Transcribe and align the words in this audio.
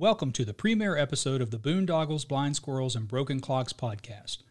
Welcome 0.00 0.30
to 0.34 0.44
the 0.44 0.54
premiere 0.54 0.96
episode 0.96 1.42
of 1.42 1.50
the 1.50 1.58
Boondoggles, 1.58 2.28
Blind 2.28 2.54
Squirrels, 2.54 2.94
and 2.94 3.08
Broken 3.08 3.40
Clocks 3.40 3.72
podcast. 3.72 4.44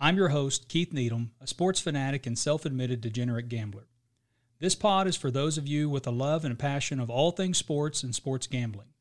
I'm 0.00 0.16
your 0.16 0.30
host, 0.30 0.66
Keith 0.66 0.94
Needham, 0.94 1.32
a 1.42 1.46
sports 1.46 1.78
fanatic 1.78 2.26
and 2.26 2.38
self 2.38 2.64
admitted 2.64 3.02
degenerate 3.02 3.50
gambler. 3.50 3.86
This 4.60 4.74
pod 4.74 5.06
is 5.06 5.14
for 5.14 5.30
those 5.30 5.58
of 5.58 5.68
you 5.68 5.90
with 5.90 6.06
a 6.06 6.10
love 6.10 6.42
and 6.46 6.58
passion 6.58 7.00
of 7.00 7.10
all 7.10 7.32
things 7.32 7.58
sports 7.58 8.02
and 8.02 8.14
sports 8.14 8.46
gambling. 8.46 8.94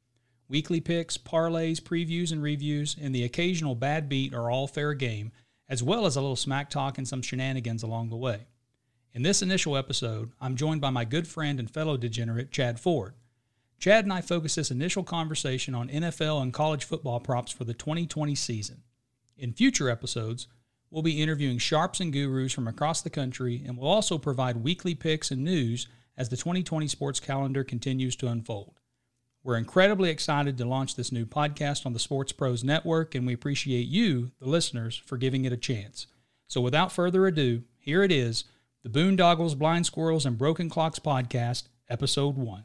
Weekly 0.49 0.81
picks, 0.81 1.17
parlays, 1.17 1.79
previews, 1.79 2.33
and 2.33 2.43
reviews, 2.43 2.97
and 3.01 3.15
the 3.15 3.23
occasional 3.23 3.73
bad 3.73 4.09
beat 4.09 4.33
are 4.33 4.51
all 4.51 4.67
fair 4.67 4.93
game, 4.93 5.31
as 5.69 5.81
well 5.81 6.05
as 6.05 6.17
a 6.17 6.21
little 6.21 6.35
smack 6.35 6.69
talk 6.69 6.97
and 6.97 7.07
some 7.07 7.21
shenanigans 7.21 7.81
along 7.81 8.09
the 8.09 8.17
way. 8.17 8.47
In 9.13 9.21
this 9.21 9.41
initial 9.41 9.77
episode, 9.77 10.33
I'm 10.41 10.57
joined 10.57 10.81
by 10.81 10.89
my 10.89 11.05
good 11.05 11.29
friend 11.29 11.61
and 11.61 11.71
fellow 11.71 11.95
degenerate, 11.95 12.51
Chad 12.51 12.77
Ford. 12.77 13.13
Chad 13.83 14.05
and 14.05 14.13
I 14.13 14.21
focus 14.21 14.55
this 14.55 14.71
initial 14.71 15.03
conversation 15.03 15.75
on 15.75 15.89
NFL 15.89 16.41
and 16.41 16.53
college 16.53 16.85
football 16.85 17.19
props 17.19 17.51
for 17.51 17.65
the 17.65 17.73
2020 17.73 18.33
season. 18.33 18.83
In 19.37 19.51
future 19.51 19.89
episodes, 19.89 20.47
we'll 20.89 21.03
be 21.03 21.21
interviewing 21.21 21.57
sharps 21.57 21.99
and 21.99 22.13
gurus 22.13 22.53
from 22.53 22.65
across 22.65 23.01
the 23.01 23.09
country, 23.09 23.61
and 23.67 23.77
we'll 23.77 23.89
also 23.89 24.17
provide 24.17 24.63
weekly 24.63 24.95
picks 24.95 25.31
and 25.31 25.43
news 25.43 25.89
as 26.15 26.29
the 26.29 26.37
2020 26.37 26.87
sports 26.87 27.19
calendar 27.19 27.65
continues 27.65 28.15
to 28.15 28.29
unfold. 28.29 28.79
We're 29.43 29.57
incredibly 29.57 30.09
excited 30.09 30.57
to 30.59 30.65
launch 30.65 30.95
this 30.95 31.11
new 31.11 31.25
podcast 31.25 31.85
on 31.85 31.91
the 31.91 31.99
Sports 31.99 32.31
Pros 32.31 32.63
Network, 32.63 33.15
and 33.15 33.27
we 33.27 33.33
appreciate 33.33 33.89
you, 33.89 34.31
the 34.39 34.47
listeners, 34.47 35.01
for 35.05 35.17
giving 35.17 35.43
it 35.43 35.51
a 35.51 35.57
chance. 35.57 36.07
So, 36.47 36.61
without 36.61 36.93
further 36.93 37.27
ado, 37.27 37.63
here 37.79 38.01
it 38.01 38.13
is 38.13 38.45
the 38.81 38.89
Boondoggles, 38.89 39.57
Blind 39.57 39.85
Squirrels, 39.85 40.25
and 40.25 40.37
Broken 40.37 40.69
Clocks 40.69 40.99
podcast, 40.99 41.63
episode 41.89 42.35
one. 42.37 42.63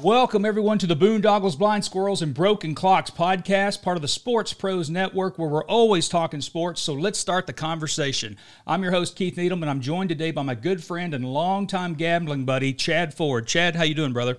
Welcome, 0.00 0.44
everyone, 0.44 0.78
to 0.78 0.86
the 0.86 0.96
Boondoggles, 0.96 1.58
Blind 1.58 1.84
Squirrels, 1.84 2.22
and 2.22 2.32
Broken 2.32 2.74
Clocks 2.74 3.10
podcast, 3.10 3.82
part 3.82 3.96
of 3.96 4.02
the 4.02 4.08
Sports 4.08 4.52
Pros 4.52 4.88
Network, 4.88 5.38
where 5.38 5.48
we're 5.48 5.64
always 5.64 6.08
talking 6.08 6.40
sports. 6.40 6.80
So 6.80 6.94
let's 6.94 7.18
start 7.18 7.46
the 7.46 7.52
conversation. 7.52 8.36
I'm 8.66 8.82
your 8.82 8.92
host, 8.92 9.16
Keith 9.16 9.36
Needham, 9.36 9.62
and 9.62 9.68
I'm 9.68 9.80
joined 9.80 10.08
today 10.08 10.30
by 10.30 10.42
my 10.42 10.54
good 10.54 10.82
friend 10.82 11.12
and 11.12 11.24
longtime 11.24 11.94
gambling 11.94 12.44
buddy, 12.44 12.72
Chad 12.72 13.12
Ford. 13.12 13.46
Chad, 13.48 13.74
how 13.74 13.82
you 13.82 13.94
doing, 13.94 14.12
brother? 14.12 14.38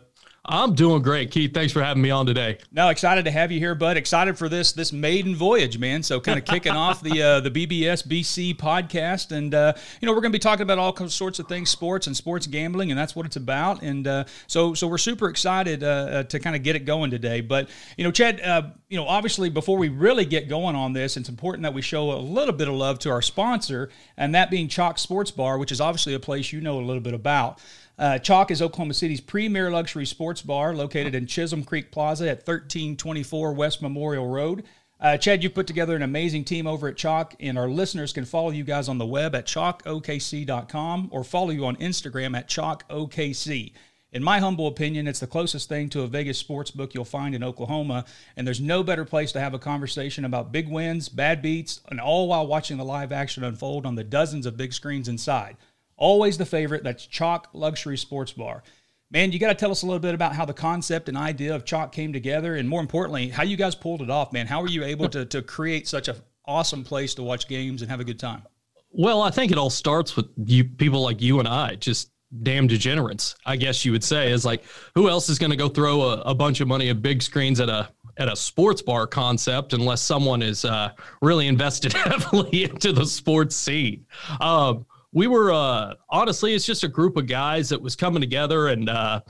I'm 0.52 0.74
doing 0.74 1.04
great, 1.04 1.30
Keith. 1.30 1.54
Thanks 1.54 1.72
for 1.72 1.84
having 1.84 2.02
me 2.02 2.10
on 2.10 2.26
today. 2.26 2.58
No, 2.72 2.90
excited 2.90 3.24
to 3.26 3.32
have 3.32 3.52
you 3.52 3.60
here, 3.60 3.76
bud. 3.76 3.98
Excited 3.98 4.36
for 4.36 4.50
this 4.50 4.72
this 4.72 4.92
maiden 4.92 5.36
voyage, 5.36 5.78
man. 5.78 6.02
So 6.02 6.20
kind 6.20 6.40
of 6.40 6.46
kicking 6.46 6.72
off 6.72 7.04
the 7.04 7.22
uh, 7.22 7.40
the 7.42 7.52
BBS 7.52 8.08
BC 8.08 8.58
podcast, 8.58 9.32
and 9.32 9.54
uh, 9.54 9.74
you 10.02 10.08
know 10.08 10.12
we're 10.12 10.22
going 10.22 10.32
to 10.32 10.36
be 10.36 10.42
talking 10.42 10.64
about 10.64 10.80
all 10.80 11.08
sorts 11.08 11.38
of 11.38 11.48
things, 11.48 11.70
sports 11.70 12.08
and 12.08 12.18
sports 12.18 12.48
gambling, 12.48 12.90
and 12.90 13.00
that's 13.00 13.16
what 13.16 13.28
it's 13.28 13.36
about. 13.36 13.84
And 13.84 14.08
uh, 14.08 14.24
so 14.48 14.74
so 14.74 14.88
we're 14.88 14.98
super 14.98 15.30
excited 15.30 15.84
uh, 15.84 15.88
uh, 15.88 16.24
to 16.24 16.40
kind 16.40 16.56
of 16.56 16.64
get 16.64 16.76
it 16.76 16.84
going 16.84 17.12
today. 17.12 17.42
But 17.42 17.70
you 17.96 18.04
know, 18.04 18.12
Chad, 18.12 18.42
uh, 18.42 18.72
you 18.88 18.98
know, 18.98 19.08
obviously 19.08 19.52
before 19.52 19.78
we 19.78 19.90
really 19.90 20.26
get 20.26 20.50
going 20.50 20.76
on 20.76 20.94
this, 20.94 21.16
it's 21.16 21.30
important 21.30 21.62
that 21.62 21.76
we 21.76 21.84
show 21.84 22.12
a 22.12 22.18
little 22.18 22.56
bit 22.56 22.68
of 22.68 22.74
love 22.74 22.98
to 23.00 23.12
our 23.12 23.22
sponsor, 23.22 23.92
and 24.18 24.34
that 24.34 24.50
being 24.50 24.68
Chalk 24.68 24.98
Sports 24.98 25.30
Bar, 25.30 25.60
which 25.60 25.72
is 25.72 25.80
obviously 25.80 26.16
a 26.16 26.20
place 26.20 26.52
you 26.52 26.60
know 26.60 26.80
a 26.80 26.82
little 26.82 27.04
bit 27.04 27.14
about. 27.14 27.62
Uh, 28.00 28.18
Chalk 28.18 28.50
is 28.50 28.62
Oklahoma 28.62 28.94
City's 28.94 29.20
premier 29.20 29.70
luxury 29.70 30.06
sports 30.06 30.42
bar 30.42 30.74
located 30.74 31.14
in 31.14 31.28
Chisholm 31.28 31.66
Creek 31.66 31.92
Plaza 31.92 32.30
at 32.30 32.48
1324 32.48 33.52
West 33.52 33.82
Memorial 33.82 34.26
Road. 34.26 34.64
Uh, 35.02 35.18
Chad, 35.18 35.44
you 35.44 35.50
put 35.50 35.68
together 35.68 35.98
an 35.98 36.02
amazing 36.02 36.46
team 36.46 36.66
over 36.66 36.88
at 36.88 36.96
Chalk, 36.96 37.36
and 37.42 37.58
our 37.58 37.68
listeners 37.68 38.14
can 38.14 38.24
follow 38.24 38.52
you 38.52 38.64
guys 38.64 38.88
on 38.88 39.00
the 39.00 39.06
web 39.06 39.36
at 39.36 39.46
chalkokc.com 39.46 41.10
or 41.12 41.26
follow 41.26 41.50
you 41.50 41.66
on 41.66 41.76
Instagram 41.76 42.38
at 42.38 42.48
chalkokc. 42.48 43.74
In 44.14 44.24
my 44.24 44.40
humble 44.40 44.68
opinion, 44.68 45.06
it's 45.06 45.20
the 45.20 45.28
closest 45.28 45.68
thing 45.68 45.90
to 45.90 46.02
a 46.02 46.08
Vegas 46.08 46.38
sports 46.38 46.72
book 46.72 46.94
you'll 46.94 47.04
find 47.04 47.36
in 47.36 47.44
Oklahoma, 47.44 48.06
and 48.38 48.48
there's 48.48 48.62
no 48.62 48.82
better 48.82 49.04
place 49.04 49.34
to 49.34 49.42
have 49.42 49.54
a 49.54 49.60
conversation 49.60 50.24
about 50.24 50.54
big 50.54 50.70
wins, 50.70 51.10
bad 51.10 51.42
beats, 51.42 51.82
and 51.90 52.00
all 52.00 52.30
while 52.30 52.48
watching 52.48 52.78
the 52.78 52.86
live 52.86 53.12
action 53.12 53.44
unfold 53.44 53.86
on 53.86 53.96
the 53.96 54.06
dozens 54.06 54.46
of 54.46 54.56
big 54.56 54.72
screens 54.72 55.10
inside. 55.10 55.58
Always 56.00 56.38
the 56.38 56.46
favorite. 56.46 56.84
That's 56.84 57.06
Chalk 57.06 57.50
Luxury 57.52 57.98
Sports 57.98 58.32
Bar. 58.32 58.64
Man, 59.12 59.34
you 59.34 59.40
got 59.40 59.50
to 59.50 59.56
tell 59.56 59.70
us 59.70 59.82
a 59.82 59.86
little 59.86 60.00
bit 60.00 60.16
about 60.16 60.34
how 60.34 60.46
the 60.46 60.54
concept 60.54 61.10
and 61.10 61.18
idea 61.18 61.54
of 61.54 61.66
Chalk 61.66 61.92
came 61.92 62.14
together, 62.14 62.56
and 62.56 62.70
more 62.70 62.80
importantly, 62.80 63.28
how 63.28 63.44
you 63.44 63.58
guys 63.58 63.76
pulled 63.76 64.02
it 64.02 64.10
off. 64.10 64.32
Man, 64.32 64.48
how 64.48 64.62
were 64.62 64.70
you 64.70 64.84
able 64.86 65.10
to 65.10 65.26
to 65.26 65.42
create 65.42 65.88
such 65.88 66.08
an 66.08 66.16
awesome 66.46 66.86
place 66.86 67.14
to 67.16 67.24
watch 67.24 67.50
games 67.50 67.82
and 67.82 67.92
have 67.92 68.00
a 68.00 68.06
good 68.06 68.18
time? 68.18 68.44
Well, 68.92 69.22
I 69.22 69.30
think 69.30 69.52
it 69.52 69.58
all 69.58 69.70
starts 69.70 70.16
with 70.16 70.28
you 70.46 70.64
people 70.64 71.02
like 71.02 71.22
you 71.22 71.40
and 71.40 71.48
I, 71.48 71.76
just 71.76 72.12
damn 72.44 72.68
degenerates, 72.68 73.36
I 73.46 73.58
guess 73.58 73.84
you 73.84 73.92
would 73.92 74.04
say. 74.04 74.32
Is 74.32 74.46
like, 74.46 74.64
who 74.96 75.10
else 75.10 75.28
is 75.28 75.38
going 75.38 75.52
to 75.52 75.58
go 75.58 75.68
throw 75.68 76.02
a, 76.02 76.22
a, 76.22 76.36
bunch 76.36 76.62
of 76.62 76.68
money 76.68 76.90
at 76.90 77.02
big 77.02 77.22
screens 77.22 77.60
at 77.60 77.70
a 77.70 77.90
at 78.18 78.32
a 78.32 78.36
sports 78.36 78.82
bar 78.82 79.06
concept 79.06 79.74
unless 79.74 80.02
someone 80.02 80.42
is 80.42 80.66
uh, 80.66 80.92
really 81.22 81.48
invested 81.48 81.94
heavily 82.06 82.64
into 82.64 82.94
the 82.94 83.06
sports 83.06 83.56
scene? 83.56 84.06
Um, 84.40 84.86
we 85.12 85.28
were 85.28 85.52
uh, 85.52 85.96
honestly, 86.10 86.54
it's 86.54 86.66
just 86.66 86.84
a 86.84 86.88
group 86.88 87.18
of 87.18 87.28
guys 87.28 87.70
that 87.70 87.82
was 87.82 87.96
coming 87.96 88.22
together, 88.22 88.68
and 88.68 88.90
uh, 88.90 89.22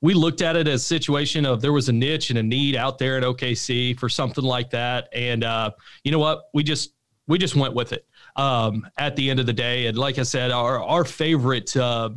we 0.00 0.14
looked 0.14 0.42
at 0.42 0.56
it 0.56 0.68
as 0.68 0.82
a 0.82 0.84
situation 0.84 1.44
of 1.44 1.60
there 1.60 1.72
was 1.72 1.88
a 1.88 1.92
niche 1.92 2.30
and 2.30 2.38
a 2.38 2.42
need 2.42 2.76
out 2.76 2.98
there 2.98 3.18
at 3.18 3.24
OKC 3.24 3.98
for 3.98 4.08
something 4.08 4.44
like 4.44 4.70
that, 4.70 5.08
and 5.12 5.44
uh, 5.44 5.70
you 6.04 6.12
know 6.12 6.18
what, 6.18 6.44
we 6.54 6.62
just 6.62 6.94
we 7.26 7.38
just 7.38 7.56
went 7.56 7.74
with 7.74 7.92
it 7.92 8.06
um, 8.36 8.86
at 8.96 9.16
the 9.16 9.28
end 9.28 9.40
of 9.40 9.46
the 9.46 9.52
day. 9.52 9.86
And 9.86 9.98
like 9.98 10.18
I 10.18 10.22
said, 10.22 10.50
our 10.50 10.82
our 10.82 11.04
favorite. 11.04 11.76
Uh, 11.76 12.10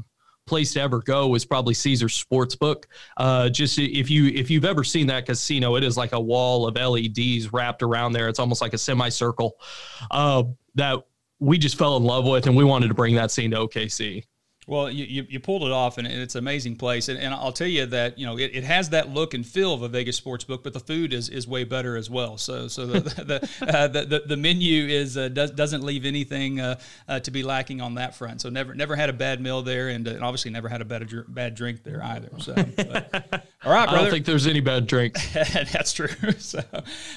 place 0.48 0.74
to 0.74 0.82
ever 0.82 1.00
go 1.00 1.28
was 1.28 1.46
probably 1.46 1.74
Caesar's 1.74 2.22
Sportsbook. 2.22 2.84
Uh, 3.16 3.48
just 3.48 3.80
if 3.80 4.10
you 4.10 4.26
if 4.28 4.50
you've 4.50 4.66
ever 4.66 4.84
seen 4.84 5.08
that 5.08 5.26
casino, 5.26 5.76
it 5.76 5.84
is 5.84 5.96
like 5.96 6.12
a 6.12 6.20
wall 6.20 6.68
of 6.68 6.76
LEDs 6.76 7.54
wrapped 7.54 7.82
around 7.82 8.12
there. 8.12 8.28
It's 8.28 8.40
almost 8.40 8.62
like 8.62 8.74
a 8.74 8.78
semicircle. 8.78 9.54
Uh, 10.10 10.44
that 10.76 11.04
we 11.42 11.58
just 11.58 11.78
fell 11.78 11.98
in 11.98 12.04
love 12.04 12.26
with, 12.26 12.48
and 12.48 12.56
we 12.56 12.64
wanted 12.64 12.88
to 12.88 12.94
bring 12.94 13.16
that 13.16 13.32
scene 13.32 13.52
to 13.52 13.58
OKC. 13.58 14.24
Well, 14.68 14.92
you, 14.92 15.06
you, 15.06 15.26
you, 15.28 15.40
pulled 15.40 15.64
it 15.64 15.72
off, 15.72 15.98
and 15.98 16.06
it's 16.06 16.36
an 16.36 16.40
amazing 16.40 16.76
place. 16.76 17.10
And, 17.10 17.18
and 17.18 17.34
I'll 17.34 17.52
tell 17.52 17.68
you 17.68 17.88
that 17.88 18.20
you 18.20 18.28
know 18.28 18.38
it, 18.38 18.52
it 18.54 18.64
has 18.64 18.92
that 18.92 19.10
look 19.10 19.34
and 19.34 19.46
feel 19.46 19.74
of 19.74 19.82
a 19.82 19.90
Vegas 19.90 20.16
sports 20.16 20.44
book, 20.44 20.64
but 20.64 20.72
the 20.72 20.80
food 20.80 21.14
is, 21.14 21.30
is 21.30 21.48
way 21.48 21.64
better 21.64 21.98
as 21.98 22.12
well. 22.12 22.38
So 22.38 22.68
so 22.68 22.86
the 22.86 23.00
the, 23.00 23.68
uh, 23.68 23.88
the, 23.88 24.06
the, 24.06 24.24
the, 24.28 24.38
menu 24.38 24.86
is 24.86 25.18
uh, 25.18 25.30
does, 25.30 25.50
doesn't 25.50 25.82
leave 25.82 26.06
anything 26.06 26.60
uh, 26.60 26.80
uh, 27.08 27.20
to 27.22 27.32
be 27.32 27.42
lacking 27.42 27.82
on 27.82 27.96
that 27.96 28.16
front. 28.16 28.40
So 28.40 28.50
never 28.50 28.76
never 28.76 28.96
had 28.96 29.10
a 29.10 29.14
bad 29.14 29.42
meal 29.42 29.64
there, 29.64 29.90
and, 29.90 30.08
uh, 30.08 30.12
and 30.12 30.24
obviously 30.24 30.52
never 30.52 30.70
had 30.70 30.82
a 30.82 30.86
bad 30.86 31.10
bad 31.28 31.56
drink 31.56 31.84
there 31.84 32.04
either. 32.04 32.30
So 32.38 32.54
but, 32.54 33.48
all 33.66 33.74
right, 33.74 33.90
brother. 33.90 33.98
I 33.98 34.02
don't 34.04 34.12
think 34.12 34.28
there's 34.28 34.46
any 34.46 34.62
bad 34.62 34.86
drinks. 34.86 35.34
That's 35.74 35.92
true. 35.92 36.08
So 36.38 36.64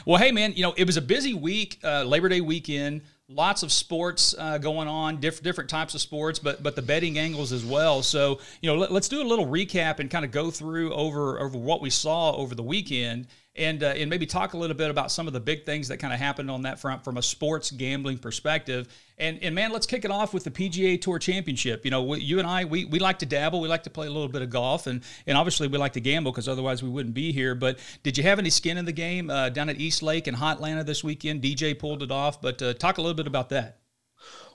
well, 0.06 0.18
hey 0.18 0.32
man, 0.32 0.54
you 0.56 0.62
know 0.62 0.74
it 0.76 0.86
was 0.86 0.96
a 0.96 1.02
busy 1.02 1.34
week, 1.34 1.78
uh, 1.84 2.04
Labor 2.04 2.28
Day 2.28 2.40
weekend 2.40 3.02
lots 3.28 3.62
of 3.62 3.72
sports 3.72 4.34
uh, 4.38 4.58
going 4.58 4.88
on, 4.88 5.20
diff- 5.20 5.42
different 5.42 5.70
types 5.70 5.94
of 5.94 6.00
sports, 6.00 6.38
but 6.38 6.62
but 6.62 6.76
the 6.76 6.82
betting 6.82 7.18
angles 7.18 7.52
as 7.52 7.64
well. 7.64 8.02
So 8.02 8.40
you 8.60 8.70
know, 8.70 8.76
let, 8.76 8.90
us 8.90 9.08
do 9.08 9.22
a 9.22 9.24
little 9.24 9.46
recap 9.46 9.98
and 9.98 10.10
kind 10.10 10.24
of 10.24 10.30
go 10.30 10.50
through 10.50 10.92
over 10.92 11.40
over 11.40 11.58
what 11.58 11.80
we 11.80 11.90
saw 11.90 12.32
over 12.32 12.54
the 12.54 12.62
weekend 12.62 13.26
and 13.56 13.82
uh, 13.82 13.88
and 13.88 14.10
maybe 14.10 14.26
talk 14.26 14.54
a 14.54 14.56
little 14.56 14.76
bit 14.76 14.90
about 14.90 15.12
some 15.12 15.26
of 15.26 15.32
the 15.32 15.40
big 15.40 15.64
things 15.64 15.88
that 15.88 15.98
kind 15.98 16.12
of 16.12 16.18
happened 16.18 16.50
on 16.50 16.62
that 16.62 16.80
front 16.80 17.04
from 17.04 17.16
a 17.16 17.22
sports 17.22 17.70
gambling 17.70 18.18
perspective. 18.18 18.88
And 19.16 19.38
and 19.42 19.54
man, 19.54 19.70
let's 19.70 19.86
kick 19.86 20.04
it 20.04 20.10
off 20.10 20.34
with 20.34 20.42
the 20.42 20.50
PGA 20.50 21.00
Tour 21.00 21.20
Championship. 21.20 21.84
You 21.84 21.90
know, 21.92 22.02
we, 22.02 22.20
you 22.20 22.40
and 22.40 22.48
I 22.48 22.64
we, 22.64 22.84
we 22.84 22.98
like 22.98 23.20
to 23.20 23.26
dabble, 23.26 23.60
we 23.60 23.68
like 23.68 23.84
to 23.84 23.90
play 23.90 24.08
a 24.08 24.10
little 24.10 24.28
bit 24.28 24.42
of 24.42 24.50
golf, 24.50 24.86
and 24.86 25.02
and 25.26 25.38
obviously 25.38 25.68
we 25.68 25.78
like 25.78 25.92
to 25.92 26.00
gamble 26.00 26.32
because 26.32 26.48
otherwise 26.48 26.82
we 26.82 26.88
wouldn't 26.88 27.14
be 27.14 27.32
here. 27.32 27.54
But 27.54 27.78
did 28.02 28.18
you 28.18 28.24
have 28.24 28.38
any 28.38 28.50
skin 28.50 28.76
in 28.76 28.84
the 28.84 28.92
game 28.92 29.30
uh, 29.30 29.50
down 29.50 29.68
at 29.68 29.80
East 29.80 30.02
Lake 30.02 30.26
and 30.26 30.36
Hotlanta 30.36 30.84
this 30.84 31.04
weekend? 31.04 31.42
DJ 31.42 31.78
pulled 31.78 32.02
it 32.02 32.10
off, 32.10 32.42
but 32.42 32.60
uh, 32.60 32.74
talk 32.74 32.98
a 32.98 33.00
little 33.00 33.14
bit 33.14 33.28
about 33.28 33.50
that. 33.50 33.78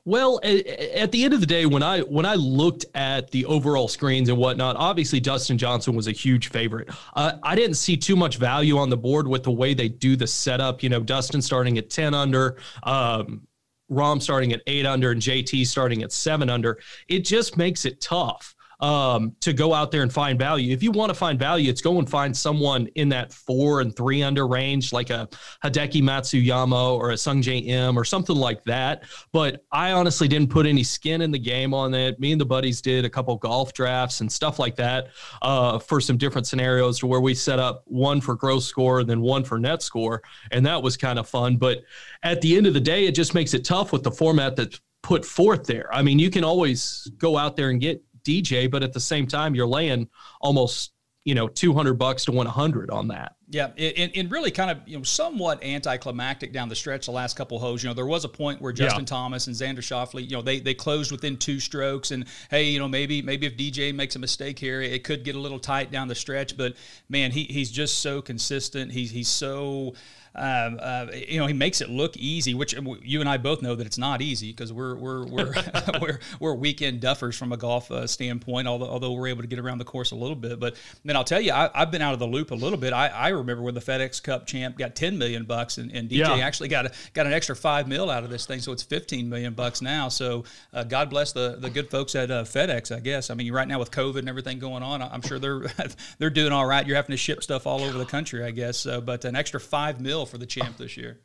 Well, 0.06 0.40
at 0.44 1.12
the 1.12 1.24
end 1.24 1.34
of 1.34 1.40
the 1.40 1.46
day, 1.46 1.66
when 1.66 1.84
I 1.84 2.00
when 2.02 2.26
I 2.26 2.36
looked 2.36 2.86
at 2.96 3.32
the 3.32 3.46
overall 3.46 3.88
screens 3.88 4.30
and 4.30 4.38
whatnot, 4.38 4.76
obviously 4.78 5.20
Dustin 5.20 5.58
Johnson 5.58 5.96
was 5.96 6.08
a 6.08 6.12
huge 6.12 6.50
favorite. 6.50 6.90
Uh, 7.16 7.34
I 7.44 7.56
didn't 7.56 7.76
see 7.76 7.98
too 7.98 8.16
much 8.16 8.38
value 8.38 8.78
on 8.78 8.90
the 8.90 8.98
board 8.98 9.28
with 9.28 9.44
the 9.44 9.52
way 9.52 9.74
they 9.74 9.90
do 9.90 10.16
the 10.16 10.28
setup. 10.28 10.82
You 10.82 10.90
know, 10.90 11.02
Dustin 11.02 11.42
starting 11.42 11.78
at 11.78 11.90
ten 11.90 12.14
under, 12.14 12.58
um, 12.84 13.48
Rahm 13.92 14.22
starting 14.22 14.54
at 14.54 14.62
eight 14.68 14.86
under, 14.86 15.12
and 15.12 15.22
JT 15.22 15.66
starting 15.68 16.04
at 16.04 16.12
seven 16.12 16.50
under. 16.50 16.80
It 17.08 17.26
just 17.26 17.58
makes 17.58 17.86
it 17.86 18.02
tough. 18.02 18.56
Um, 18.80 19.36
to 19.42 19.52
go 19.52 19.74
out 19.74 19.92
there 19.92 20.04
and 20.04 20.12
find 20.12 20.40
value. 20.40 20.74
If 20.74 20.82
you 20.82 20.92
want 20.92 21.10
to 21.10 21.14
find 21.14 21.38
value, 21.38 21.70
it's 21.70 21.82
go 21.82 22.00
and 22.00 22.10
find 22.10 22.36
someone 22.36 22.88
in 22.96 23.10
that 23.10 23.34
four 23.34 23.82
and 23.82 23.96
three 23.96 24.24
under 24.24 24.48
range, 24.48 24.94
like 24.94 25.10
a 25.10 25.28
Hideki 25.64 26.02
Matsuyama 26.02 26.98
or 26.98 27.12
a 27.12 27.16
Sungjae 27.16 27.68
Im 27.68 27.98
or 27.98 28.06
something 28.06 28.36
like 28.36 28.64
that. 28.64 29.04
But 29.34 29.66
I 29.72 29.92
honestly 29.92 30.28
didn't 30.28 30.50
put 30.50 30.66
any 30.66 30.84
skin 30.84 31.22
in 31.22 31.32
the 31.32 31.40
game 31.40 31.74
on 31.74 31.94
it. 31.94 32.20
Me 32.20 32.32
and 32.32 32.40
the 32.40 32.46
buddies 32.46 32.82
did 32.82 33.06
a 33.06 33.10
couple 33.10 33.36
golf 33.38 33.74
drafts 33.74 34.22
and 34.22 34.32
stuff 34.32 34.60
like 34.60 34.76
that 34.78 35.08
uh, 35.42 35.80
for 35.80 36.00
some 36.00 36.18
different 36.18 36.48
scenarios 36.48 37.00
to 37.00 37.08
where 37.08 37.22
we 37.22 37.34
set 37.34 37.60
up 37.60 37.84
one 37.86 38.22
for 38.22 38.36
gross 38.36 38.66
score 38.66 39.02
and 39.02 39.10
then 39.10 39.20
one 39.22 39.44
for 39.44 39.60
net 39.60 39.82
score. 39.82 40.22
And 40.52 40.66
that 40.66 40.82
was 40.82 40.96
kind 40.96 41.20
of 41.20 41.28
fun. 41.28 41.58
But 41.58 41.84
at 42.24 42.40
the 42.42 42.56
end 42.56 42.66
of 42.66 42.74
the 42.74 42.80
day, 42.80 43.06
it 43.06 43.16
just 43.16 43.34
makes 43.34 43.54
it 43.54 43.66
tough 43.66 43.92
with 43.92 44.04
the 44.04 44.12
format 44.12 44.56
that's 44.56 44.80
put 45.02 45.26
forth 45.26 45.66
there. 45.66 45.94
I 45.94 46.02
mean, 46.02 46.20
you 46.20 46.30
can 46.30 46.44
always 46.44 47.10
go 47.18 47.38
out 47.38 47.56
there 47.56 47.70
and 47.70 47.80
get 47.80 48.04
DJ, 48.30 48.70
but 48.70 48.84
at 48.84 48.94
the 48.94 49.00
same 49.00 49.26
time, 49.28 49.56
you're 49.56 49.68
laying 49.68 50.08
almost 50.42 50.94
you 51.26 51.36
know 51.36 51.48
200 51.48 51.96
bucks 51.96 52.26
to 52.26 52.32
100 52.32 52.90
on 52.92 53.10
that 53.10 53.36
yeah 53.52 53.72
and, 53.78 54.12
and 54.16 54.32
really 54.32 54.52
kind 54.52 54.70
of 54.70 54.80
you 54.86 54.98
know 54.98 55.04
somewhat 55.04 55.64
anticlimactic 55.64 56.54
down 56.54 56.70
the 56.70 56.76
stretch 56.76 57.06
the 57.06 57.12
last 57.12 57.36
couple 57.36 57.58
of 57.58 57.62
holes 57.62 57.82
you 57.82 57.90
know 57.90 57.94
there 57.94 58.06
was 58.06 58.24
a 58.24 58.30
point 58.30 58.62
where 58.62 58.72
justin 58.72 59.02
yeah. 59.02 59.06
thomas 59.06 59.48
and 59.48 59.56
xander 59.56 59.80
schauffele 59.80 60.22
you 60.22 60.36
know 60.36 60.42
they 60.42 60.60
they 60.60 60.74
closed 60.74 61.12
within 61.12 61.36
two 61.36 61.60
strokes 61.60 62.12
and 62.12 62.26
hey 62.52 62.66
you 62.66 62.80
know 62.80 62.88
maybe 62.88 63.22
maybe 63.22 63.48
if 63.48 63.58
dj 63.58 63.94
makes 63.94 64.16
a 64.16 64.20
mistake 64.20 64.60
here 64.60 64.82
it 64.82 65.04
could 65.04 65.24
get 65.24 65.36
a 65.36 65.40
little 65.40 65.60
tight 65.60 65.92
down 65.92 66.08
the 66.08 66.16
stretch 66.16 66.56
but 66.58 66.76
man 67.10 67.32
he, 67.32 67.44
he's 67.46 67.72
just 67.72 68.00
so 68.00 68.22
consistent 68.22 68.92
he's 68.92 69.12
he's 69.12 69.28
so 69.28 69.94
um, 70.36 70.80
uh, 70.82 71.08
you 71.12 71.40
know, 71.40 71.48
he 71.48 71.54
makes 71.54 71.82
it 71.82 71.90
look 71.90 72.16
easy, 72.16 72.54
which 72.54 72.76
you 73.02 73.20
and 73.20 73.30
I 73.30 73.38
both 73.38 73.62
know 73.62 73.76
that 73.76 73.86
it's 73.86 73.98
not 73.98 74.22
easy 74.22 74.52
because 74.52 74.72
we're 74.72 74.96
we're 74.96 75.26
we're, 75.26 75.54
we're 76.02 76.20
we're 76.40 76.54
weekend 76.54 77.02
duffers 77.02 77.38
from 77.38 77.52
a 77.52 77.58
golf 77.58 77.92
uh, 77.92 78.06
standpoint. 78.06 78.68
Although 78.68 78.88
although 78.88 79.14
we're 79.14 79.28
able 79.28 79.42
to 79.42 79.48
get 79.48 79.60
around 79.60 79.80
the 79.80 79.86
course 79.86 80.12
a 80.12 80.16
little 80.16 80.36
bit, 80.36 80.60
but 80.60 80.76
then 81.04 81.16
I'll 81.16 81.24
tell 81.24 81.42
you, 81.42 81.52
I, 81.52 81.70
have 81.74 81.92
been 81.92 82.02
out 82.02 82.14
of 82.14 82.20
the 82.20 82.28
loop 82.28 82.52
a 82.52 82.56
little 82.56 82.78
bit. 82.78 82.94
I, 82.94 83.08
I 83.08 83.30
remember 83.40 83.64
when 83.64 83.74
the 83.74 83.82
FedEx 83.82 84.22
Cup 84.22 84.46
champ 84.46 84.78
got 84.78 84.96
ten 84.96 85.18
million 85.18 85.46
bucks, 85.46 85.78
and, 85.78 85.92
and 85.92 86.10
DJ 86.10 86.20
yeah. 86.20 86.46
actually 86.46 86.70
got 86.70 86.86
a, 86.86 86.92
got 87.14 87.26
an 87.26 87.34
extra 87.34 87.56
five 87.56 87.88
mil 87.88 88.10
out 88.10 88.24
of 88.24 88.30
this 88.30 88.46
thing, 88.46 88.60
so 88.60 88.72
it's 88.72 88.84
fifteen 88.84 89.30
million 89.30 89.54
bucks 89.54 89.82
now. 89.82 90.10
So 90.10 90.44
uh, 90.74 90.84
God 90.84 91.10
bless 91.10 91.32
the 91.32 91.58
the 91.60 91.70
good 91.70 91.90
folks 91.90 92.16
at 92.16 92.32
uh, 92.32 92.44
FedEx. 92.44 92.96
I 92.96 93.00
guess. 93.00 93.30
I 93.30 93.34
mean, 93.34 93.52
right 93.52 93.68
now 93.68 93.80
with 93.80 93.92
COVID 93.92 94.20
and 94.20 94.30
everything 94.30 94.60
going 94.60 94.84
on, 94.84 95.02
I'm 95.02 95.22
sure 95.22 95.40
they're 95.40 95.66
they're 96.20 96.30
doing 96.30 96.52
all 96.52 96.66
right. 96.66 96.86
You're 96.86 96.96
having 96.96 97.14
to 97.14 97.18
ship 97.18 97.44
stuff 97.44 97.66
all 97.66 97.82
over 97.82 97.98
the 97.98 98.06
country, 98.06 98.44
I 98.44 98.52
guess. 98.52 98.86
but 98.86 99.26
an 99.26 99.36
extra 99.36 99.60
five 99.60 100.00
mil 100.00 100.26
for 100.26 100.38
the 100.38 100.46
champ 100.46 100.78
this 100.78 100.98
year. 100.98 101.20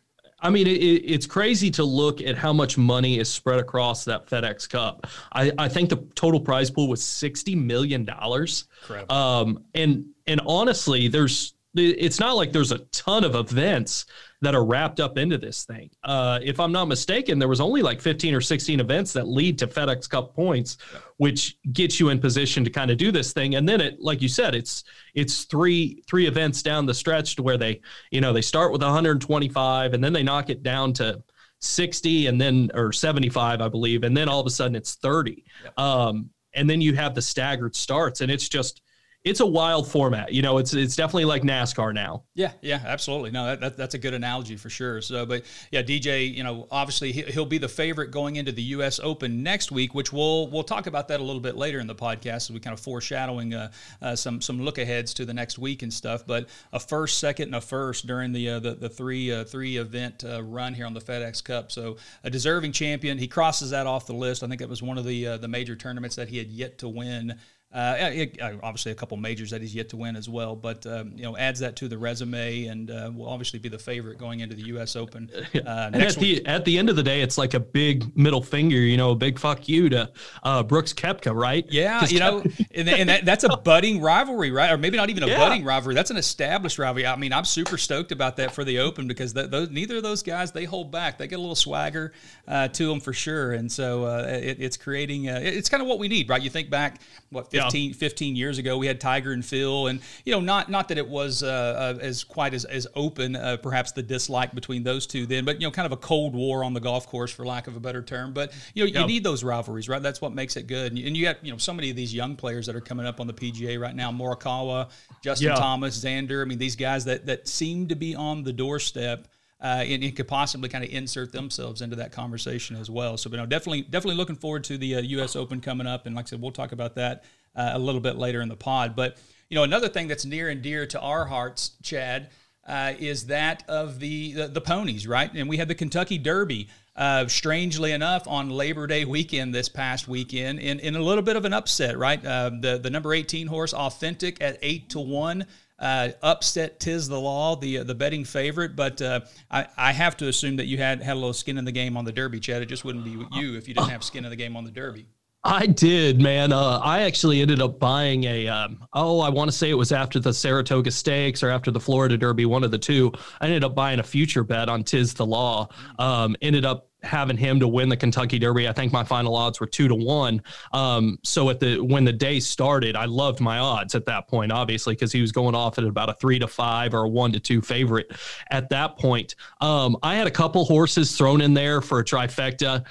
I 0.44 0.50
mean, 0.50 0.67
it, 0.67 0.70
it's 0.70 1.26
crazy 1.26 1.70
to 1.72 1.84
look 1.84 2.20
at 2.20 2.37
how 2.37 2.52
much 2.52 2.76
money 2.76 3.19
is 3.19 3.31
spread 3.31 3.58
across 3.60 4.05
that 4.05 4.26
FedEx 4.26 4.69
Cup. 4.69 5.06
I, 5.32 5.50
I 5.56 5.69
think 5.69 5.88
the 5.88 6.06
total 6.14 6.38
prize 6.38 6.70
pool 6.70 6.88
was 6.88 7.02
sixty 7.02 7.55
million 7.55 8.05
dollars. 8.05 8.64
Um, 9.08 9.64
and 9.75 10.06
and 10.26 10.43
honestly, 10.46 11.08
there's 11.08 11.55
it's 11.75 12.21
not 12.21 12.37
like 12.37 12.53
there's 12.53 12.73
a 12.73 12.79
ton 12.79 13.25
of 13.25 13.35
events 13.35 14.06
that 14.41 14.55
are 14.55 14.65
wrapped 14.65 15.00
up 15.00 15.19
into 15.19 15.38
this 15.38 15.65
thing. 15.65 15.91
Uh, 16.05 16.38
if 16.43 16.61
I'm 16.61 16.71
not 16.71 16.87
mistaken, 16.87 17.38
there 17.38 17.49
was 17.49 17.61
only 17.61 17.82
like 17.82 18.00
15 18.00 18.35
or 18.35 18.41
16 18.41 18.79
events 18.79 19.12
that 19.15 19.26
lead 19.26 19.59
to 19.59 19.67
FedEx 19.67 20.09
Cup 20.09 20.35
points, 20.35 20.76
which 21.17 21.56
gets 21.73 21.99
you 21.99 22.11
in 22.11 22.21
position 22.21 22.65
to 22.65 22.71
kind 22.71 22.91
of 22.91 22.99
do 22.99 23.11
this 23.11 23.32
thing. 23.32 23.56
And 23.56 23.69
then 23.69 23.81
it, 23.81 24.00
like 24.00 24.23
you 24.23 24.29
said, 24.29 24.55
it's 24.55 24.85
it's 25.15 25.44
three 25.44 26.03
three 26.06 26.26
events 26.26 26.62
down 26.62 26.87
the 26.87 26.94
stretch 26.94 27.37
to 27.37 27.43
where 27.43 27.59
they, 27.59 27.81
you 28.11 28.20
know, 28.20 28.32
they 28.32 28.43
start 28.43 28.70
with 28.70 28.82
125 28.82 29.94
and 29.94 30.05
then 30.05 30.12
they 30.12 30.23
knock 30.23 30.50
it 30.50 30.62
down 30.62 30.93
to 30.94 31.23
60 31.61 32.27
and 32.27 32.41
then 32.41 32.70
or 32.75 32.93
75, 32.93 33.61
I 33.61 33.69
believe, 33.69 34.05
and 34.05 34.17
then 34.17 34.29
all 34.29 34.41
of 34.41 34.47
a 34.47 34.50
sudden 34.50 34.77
it's 34.77 34.94
30. 34.97 35.44
Um, 35.77 36.31
and 36.55 36.70
then 36.70 36.81
you 36.81 36.94
have 36.94 37.15
the 37.15 37.23
staggered 37.23 37.75
starts, 37.75 38.20
and 38.20 38.31
it's 38.31 38.49
just 38.49 38.82
it's 39.25 39.41
a 39.41 39.47
wild 39.47 39.88
format. 39.91 40.35
You 40.35 40.43
know, 40.43 40.59
it's 40.59 40.75
it's 40.75 40.97
definitely 40.97 41.25
like 41.25 41.43
NASCAR 41.43 41.94
now. 41.94 42.25
Yeah, 42.35 42.53
yeah, 42.61 42.82
absolutely. 42.85 43.31
No, 43.31 43.47
that, 43.47 43.61
that, 43.61 43.76
that's 43.79 43.94
a 43.94 43.99
good 43.99 44.12
analogy 44.12 44.56
for 44.56 44.69
sure. 44.69 45.00
So, 45.00 45.25
but 45.25 45.44
yeah, 45.71 45.82
DJ, 45.82 46.32
you 46.32 46.44
know, 46.44 46.69
obviously 46.71 47.11
he'll 47.11 47.47
be 47.47 47.56
the 47.56 47.69
favorite 47.69 48.11
going 48.11 48.37
into 48.37 48.53
the 48.53 48.62
U.S. 48.62 49.00
Open 49.03 49.43
next 49.43 49.73
week, 49.73 49.94
which 49.94 50.12
we'll 50.12 50.49
we'll 50.49 50.62
talk 50.62 50.87
about 50.87 51.09
that 51.09 51.21
a 51.21 51.25
little 51.25 51.41
bit 51.41 51.56
later 51.56 51.81
in 51.81 51.87
the 51.87 51.94
podcast 51.94 52.37
as 52.37 52.50
we 52.50 52.61
kind 52.61 52.75
of 52.75 52.81
foreshadowing 52.81 53.55
uh, 53.55 53.71
uh, 54.03 54.15
some 54.15 54.43
some 54.43 54.61
look 54.61 54.76
aheads 54.76 55.15
to 55.15 55.25
the 55.25 55.32
next 55.35 55.59
week 55.59 55.82
and 55.82 55.93
stuff. 55.93 56.27
But 56.27 56.50
a 56.75 56.79
first, 56.79 57.19
second, 57.19 57.47
and 57.47 57.55
a 57.55 57.62
first 57.62 58.06
during 58.06 58.32
the 58.32 58.50
uh, 58.50 58.59
the, 58.61 58.75
the 58.75 58.91
three 58.91 59.32
uh, 59.32 59.44
three 59.44 59.79
event 59.79 60.23
uh, 60.23 60.43
run 60.43 60.75
here 60.75 60.85
on 60.85 60.93
the 60.93 61.00
FedEx 61.00 61.43
Cup. 61.43 61.73
So 61.73 61.97
a 62.25 62.31
deserving 62.31 62.73
champion. 62.73 63.17
He 63.17 63.29
crosses 63.29 63.70
that 63.70 63.87
off 63.87 64.06
the 64.06 64.12
list. 64.12 64.43
I 64.43 64.49
think 64.49 64.61
it 64.61 64.69
was 64.69 64.82
one 64.82 64.99
of 64.99 65.06
the 65.06 65.27
uh, 65.27 65.37
the 65.38 65.49
major 65.49 65.77
tournaments 65.77 66.17
that 66.17 66.29
he 66.29 66.37
had 66.37 66.49
yet 66.49 66.77
to 66.79 66.88
win. 66.91 67.38
Uh, 67.75 67.97
it, 67.99 68.41
uh, 68.41 68.53
obviously, 68.62 68.93
a 68.93 68.94
couple 68.94 69.17
majors 69.17 69.50
that 69.50 69.61
he's 69.61 69.75
yet 69.75 69.88
to 69.88 69.97
win 69.97 70.15
as 70.15 70.29
well, 70.29 70.55
but 70.55 70.87
um, 70.87 71.12
you 71.17 71.25
know 71.25 71.37
adds 71.37 71.59
that 71.59 71.75
to 71.75 71.88
the 71.88 71.99
resume 71.99 72.67
and 72.67 72.88
uh, 72.88 73.11
will 73.12 73.29
obviously 73.29 73.59
be 73.59 73.69
the 73.69 73.79
favorite 73.79 74.17
going 74.17 74.41
into 74.41 74.55
the 74.55 74.62
U.S. 74.67 74.94
Open. 74.97 75.31
Uh, 75.65 75.91
and 75.93 76.03
at 76.03 76.17
the 76.17 76.44
at 76.47 76.65
the 76.65 76.76
end 76.76 76.91
of 76.91 76.97
the 76.97 77.03
day, 77.03 77.23
it's 77.23 77.38
like 77.38 77.55
a 77.55 77.61
big 77.61 78.15
middle 78.17 78.43
finger, 78.43 78.76
you 78.76 78.97
know, 78.97 79.12
a 79.12 79.15
big 79.15 79.38
fuck 79.38 79.67
you 79.69 79.88
to 79.88 80.11
uh, 80.43 80.62
Brooks 80.62 80.93
Koepka, 80.93 81.35
right? 81.35 81.65
Yeah, 81.71 82.05
you 82.06 82.19
know, 82.19 82.41
and, 82.75 82.88
and 82.88 83.09
that, 83.09 83.25
that's 83.25 83.44
a 83.44 83.56
budding 83.56 84.00
rivalry, 84.00 84.50
right? 84.50 84.70
Or 84.70 84.77
maybe 84.77 84.97
not 84.97 85.11
even 85.11 85.23
a 85.23 85.29
yeah. 85.29 85.38
budding 85.38 85.65
rivalry. 85.65 85.94
That's 85.94 86.11
an 86.11 86.17
established 86.17 86.79
rivalry. 86.79 87.06
I 87.06 87.17
mean, 87.17 87.32
I'm 87.32 87.44
super 87.44 87.79
stoked 87.79 88.12
about 88.12 88.37
that 88.38 88.53
for 88.53 88.65
the 88.65 88.81
Open 88.81 89.09
because 89.09 89.32
those, 89.32 89.70
neither 89.70 89.97
of 89.97 90.03
those 90.03 90.23
guys 90.23 90.53
they 90.53 90.65
hold 90.65 90.91
back. 90.91 91.19
They 91.19 91.29
get 91.29 91.37
a 91.37 91.41
little 91.41 91.55
swagger 91.55 92.12
uh, 92.47 92.69
to 92.69 92.87
them 92.88 93.00
for 93.00 93.12
sure, 93.12 93.53
and 93.53 93.70
so 93.70 94.06
it, 94.27 94.59
it's 94.61 94.77
creating. 94.77 95.27
it's 95.27 95.69
kind 95.69 95.82
of 95.82 95.88
what 95.88 95.99
we 95.99 96.09
need, 96.09 96.29
right? 96.29 96.43
You 96.43 96.50
think 96.50 96.69
back, 96.69 97.00
what 97.31 97.50
15, 97.64 97.90
yeah. 97.90 97.96
15 97.96 98.37
years 98.37 98.58
ago. 98.58 98.78
We 98.78 98.87
had 98.87 99.00
Tiger 99.00 99.32
and 99.32 99.44
Phil, 99.44 99.88
and 99.88 100.00
you 100.25 100.32
know, 100.32 100.40
not 100.40 100.70
not 100.70 100.88
that 100.88 100.99
it 100.99 101.08
was 101.08 101.43
uh, 101.43 101.96
uh, 101.96 101.99
as 102.00 102.25
quite 102.25 102.55
as 102.55 102.64
as 102.64 102.87
open, 102.94 103.37
uh, 103.37 103.56
perhaps 103.56 103.93
the 103.93 104.02
dislike 104.02 104.55
between 104.55 104.82
those 104.82 105.06
two 105.06 105.26
then, 105.26 105.44
but 105.44 105.61
you 105.61 105.66
know, 105.66 105.70
kind 105.70 105.87
of 105.87 105.93
a 105.93 105.96
cold 105.96 106.34
war 106.34 106.64
on 106.64 106.75
the 106.75 106.81
golf 106.81 107.06
course, 107.06 107.32
for 107.32 107.44
lack 107.44 107.66
of 107.66 107.76
a 107.76 107.81
better 107.81 108.02
term. 108.02 108.32
But 108.32 108.52
you 108.75 108.84
know, 108.84 109.00
you 109.00 109.06
need 109.06 109.25
those 109.25 109.44
rivalries, 109.44 109.88
right? 109.88 110.02
That's 110.02 110.20
what 110.20 110.32
makes 110.32 110.56
it 110.56 110.66
good. 110.66 110.93
And 110.93 110.99
you, 110.99 111.06
and 111.06 111.16
you 111.16 111.25
got 111.25 111.44
you 111.44 111.52
know 111.52 111.58
so 111.58 111.72
many 111.72 111.90
of 111.90 111.96
these 111.96 112.14
young 112.14 112.37
players 112.37 112.66
that 112.66 112.76
are 112.76 112.81
coming 112.81 113.06
up 113.06 113.20
on 113.20 113.26
the 113.26 113.34
PGA 113.34 113.81
right 113.81 113.94
now: 113.94 114.10
Morikawa, 114.10 114.90
Justin 115.22 115.49
yeah. 115.49 115.55
Thomas, 115.55 116.02
Xander. 116.02 116.43
I 116.43 116.44
mean, 116.44 116.58
these 116.58 116.76
guys 116.76 117.05
that 117.06 117.26
that 117.26 117.49
seem 117.49 117.88
to 117.88 117.96
be 117.96 118.14
on 118.14 118.43
the 118.43 118.52
doorstep. 118.52 119.28
Uh, 119.64 119.82
and, 119.82 120.05
and, 120.05 120.14
could 120.14 120.28
possibly 120.28 120.69
kind 120.69 120.84
of 120.84 120.90
insert 120.90 121.32
themselves 121.32 121.81
into 121.81 121.96
that 121.96 122.12
conversation 122.12 122.76
as 122.76 122.90
well. 122.90 123.16
So, 123.16 123.31
but 123.31 123.38
no, 123.38 123.46
definitely, 123.46 123.81
definitely 123.81 124.16
looking 124.16 124.37
forward 124.37 124.62
to 124.64 124.76
the 124.76 124.96
uh, 124.96 125.00
U.S. 125.00 125.37
Open 125.37 125.62
coming 125.62 125.87
up, 125.87 126.05
and 126.05 126.14
like 126.14 126.26
I 126.26 126.28
said, 126.28 126.43
we'll 126.43 126.52
talk 126.52 126.72
about 126.72 126.96
that 126.96 127.25
uh, 127.56 127.70
a 127.72 127.78
little 127.78 128.02
bit 128.02 128.16
later 128.16 128.43
in 128.43 128.50
the 128.50 128.56
pod. 128.56 128.94
But 128.94 129.16
you 129.49 129.55
know, 129.55 129.62
another 129.62 129.88
thing 129.88 130.06
that's 130.06 130.26
near 130.26 130.50
and 130.50 130.61
dear 130.61 130.84
to 130.88 131.00
our 131.00 131.25
hearts, 131.25 131.72
Chad, 131.82 132.28
uh, 132.66 132.93
is 132.99 133.28
that 133.28 133.64
of 133.66 134.00
the, 134.00 134.32
the, 134.34 134.49
the 134.49 134.61
ponies, 134.61 135.06
right? 135.06 135.32
And 135.32 135.49
we 135.49 135.56
had 135.56 135.69
the 135.69 135.75
Kentucky 135.75 136.19
Derby. 136.19 136.69
Uh, 136.96 137.26
strangely 137.26 137.90
enough, 137.90 138.28
on 138.28 138.50
Labor 138.50 138.87
Day 138.87 139.05
weekend 139.05 139.52
this 139.52 139.69
past 139.69 140.06
weekend, 140.06 140.60
in, 140.60 140.78
in 140.78 140.94
a 140.94 141.00
little 141.00 141.25
bit 141.25 141.34
of 141.34 141.44
an 141.44 141.52
upset, 141.52 141.99
right? 141.99 142.25
Uh, 142.25 142.50
the 142.60 142.78
the 142.78 142.88
number 142.90 143.12
eighteen 143.12 143.49
horse, 143.49 143.75
Authentic, 143.75 144.40
at 144.40 144.58
eight 144.62 144.90
to 144.90 145.00
one. 145.00 145.46
Uh, 145.79 146.11
upset 146.23 146.79
Tiz 146.79 147.09
the 147.09 147.19
Law, 147.19 147.56
the 147.56 147.79
uh, 147.79 147.85
the 147.85 147.94
betting 147.94 148.25
favorite, 148.25 148.76
but 148.76 149.03
uh, 149.03 149.21
I, 149.50 149.67
I 149.76 149.93
have 149.93 150.17
to 150.19 150.29
assume 150.29 150.56
that 150.56 150.67
you 150.67 150.79
had 150.79 151.03
had 151.03 151.15
a 151.15 151.19
little 151.19 151.32
skin 151.32 151.59
in 151.59 151.65
the 151.65 151.73
game 151.73 151.97
on 151.97 152.05
the 152.05 152.12
Derby, 152.12 152.38
Chad. 152.38 152.63
It 152.63 152.67
just 152.67 152.84
wouldn't 152.84 153.05
be 153.05 153.10
you 153.32 153.56
if 153.56 153.67
you 153.67 153.75
didn't 153.75 153.91
have 153.91 154.05
skin 154.05 154.25
in 154.25 154.31
the 154.31 154.37
game 154.37 154.56
on 154.56 154.65
the 154.65 154.70
Derby. 154.70 155.06
I 155.46 155.67
did, 155.67 156.22
man. 156.22 156.53
Uh, 156.53 156.81
I 156.82 157.03
actually 157.03 157.43
ended 157.43 157.60
up 157.60 157.79
buying 157.79 158.25
a. 158.25 158.48
Um, 158.48 158.87
oh, 158.94 159.20
I 159.20 159.29
want 159.29 159.51
to 159.51 159.56
say 159.56 159.69
it 159.69 159.75
was 159.75 159.93
after 159.93 160.19
the 160.19 160.32
Saratoga 160.32 160.91
Stakes 160.91 161.43
or 161.43 161.51
after 161.51 161.70
the 161.70 161.81
Florida 161.81 162.17
Derby, 162.17 162.46
one 162.46 162.65
of 162.65 162.70
the 162.70 162.79
two. 162.79 163.13
I 163.43 163.46
ended 163.46 163.63
up 163.63 163.75
buying 163.75 164.01
a 164.01 164.03
future 164.03 164.43
bet 164.43 164.70
on 164.70 164.84
Tiz 164.84 165.13
the 165.13 165.27
Law. 165.27 165.69
Um, 165.98 166.34
ended 166.41 166.65
up 166.65 166.89
having 167.05 167.37
him 167.37 167.61
to 167.61 167.69
win 167.69 167.89
the 167.89 167.96
Kentucky 167.96 168.39
Derby. 168.39 168.69
I 168.69 168.73
think 168.73 168.93
my 168.93 169.05
final 169.05 169.37
odds 169.37 169.61
were 169.61 169.67
two 169.67 169.89
to 169.89 169.94
one. 169.94 170.43
Um, 170.73 171.19
so 171.23 171.51
at 171.51 171.61
the 171.61 171.79
when 171.79 172.05
the 172.05 172.13
day 172.13 172.41
started, 172.41 172.96
I 172.96 173.05
loved 173.05 173.41
my 173.41 173.58
odds 173.58 173.94
at 173.94 174.06
that 174.06 174.29
point, 174.29 174.53
obviously, 174.53 174.94
because 174.94 175.13
he 175.13 175.20
was 175.20 175.32
going 175.32 175.55
off 175.55 175.79
at 175.79 175.84
about 175.84 176.08
a 176.08 176.15
three 176.15 176.39
to 176.39 176.49
five 176.49 176.94
or 176.94 177.05
a 177.05 177.08
one 177.08 177.32
to 177.32 177.41
two 177.41 177.61
favorite 177.61 178.11
at 178.51 178.69
that 178.70 178.99
point. 178.99 179.34
Um, 179.61 179.96
I 180.03 180.17
had 180.17 180.27
a 180.27 180.32
couple 180.32 180.65
horses 180.65 181.17
thrown 181.17 181.41
in 181.41 181.55
there 181.55 181.81
for 181.81 182.01
a 182.01 182.05
trifecta 182.05 182.84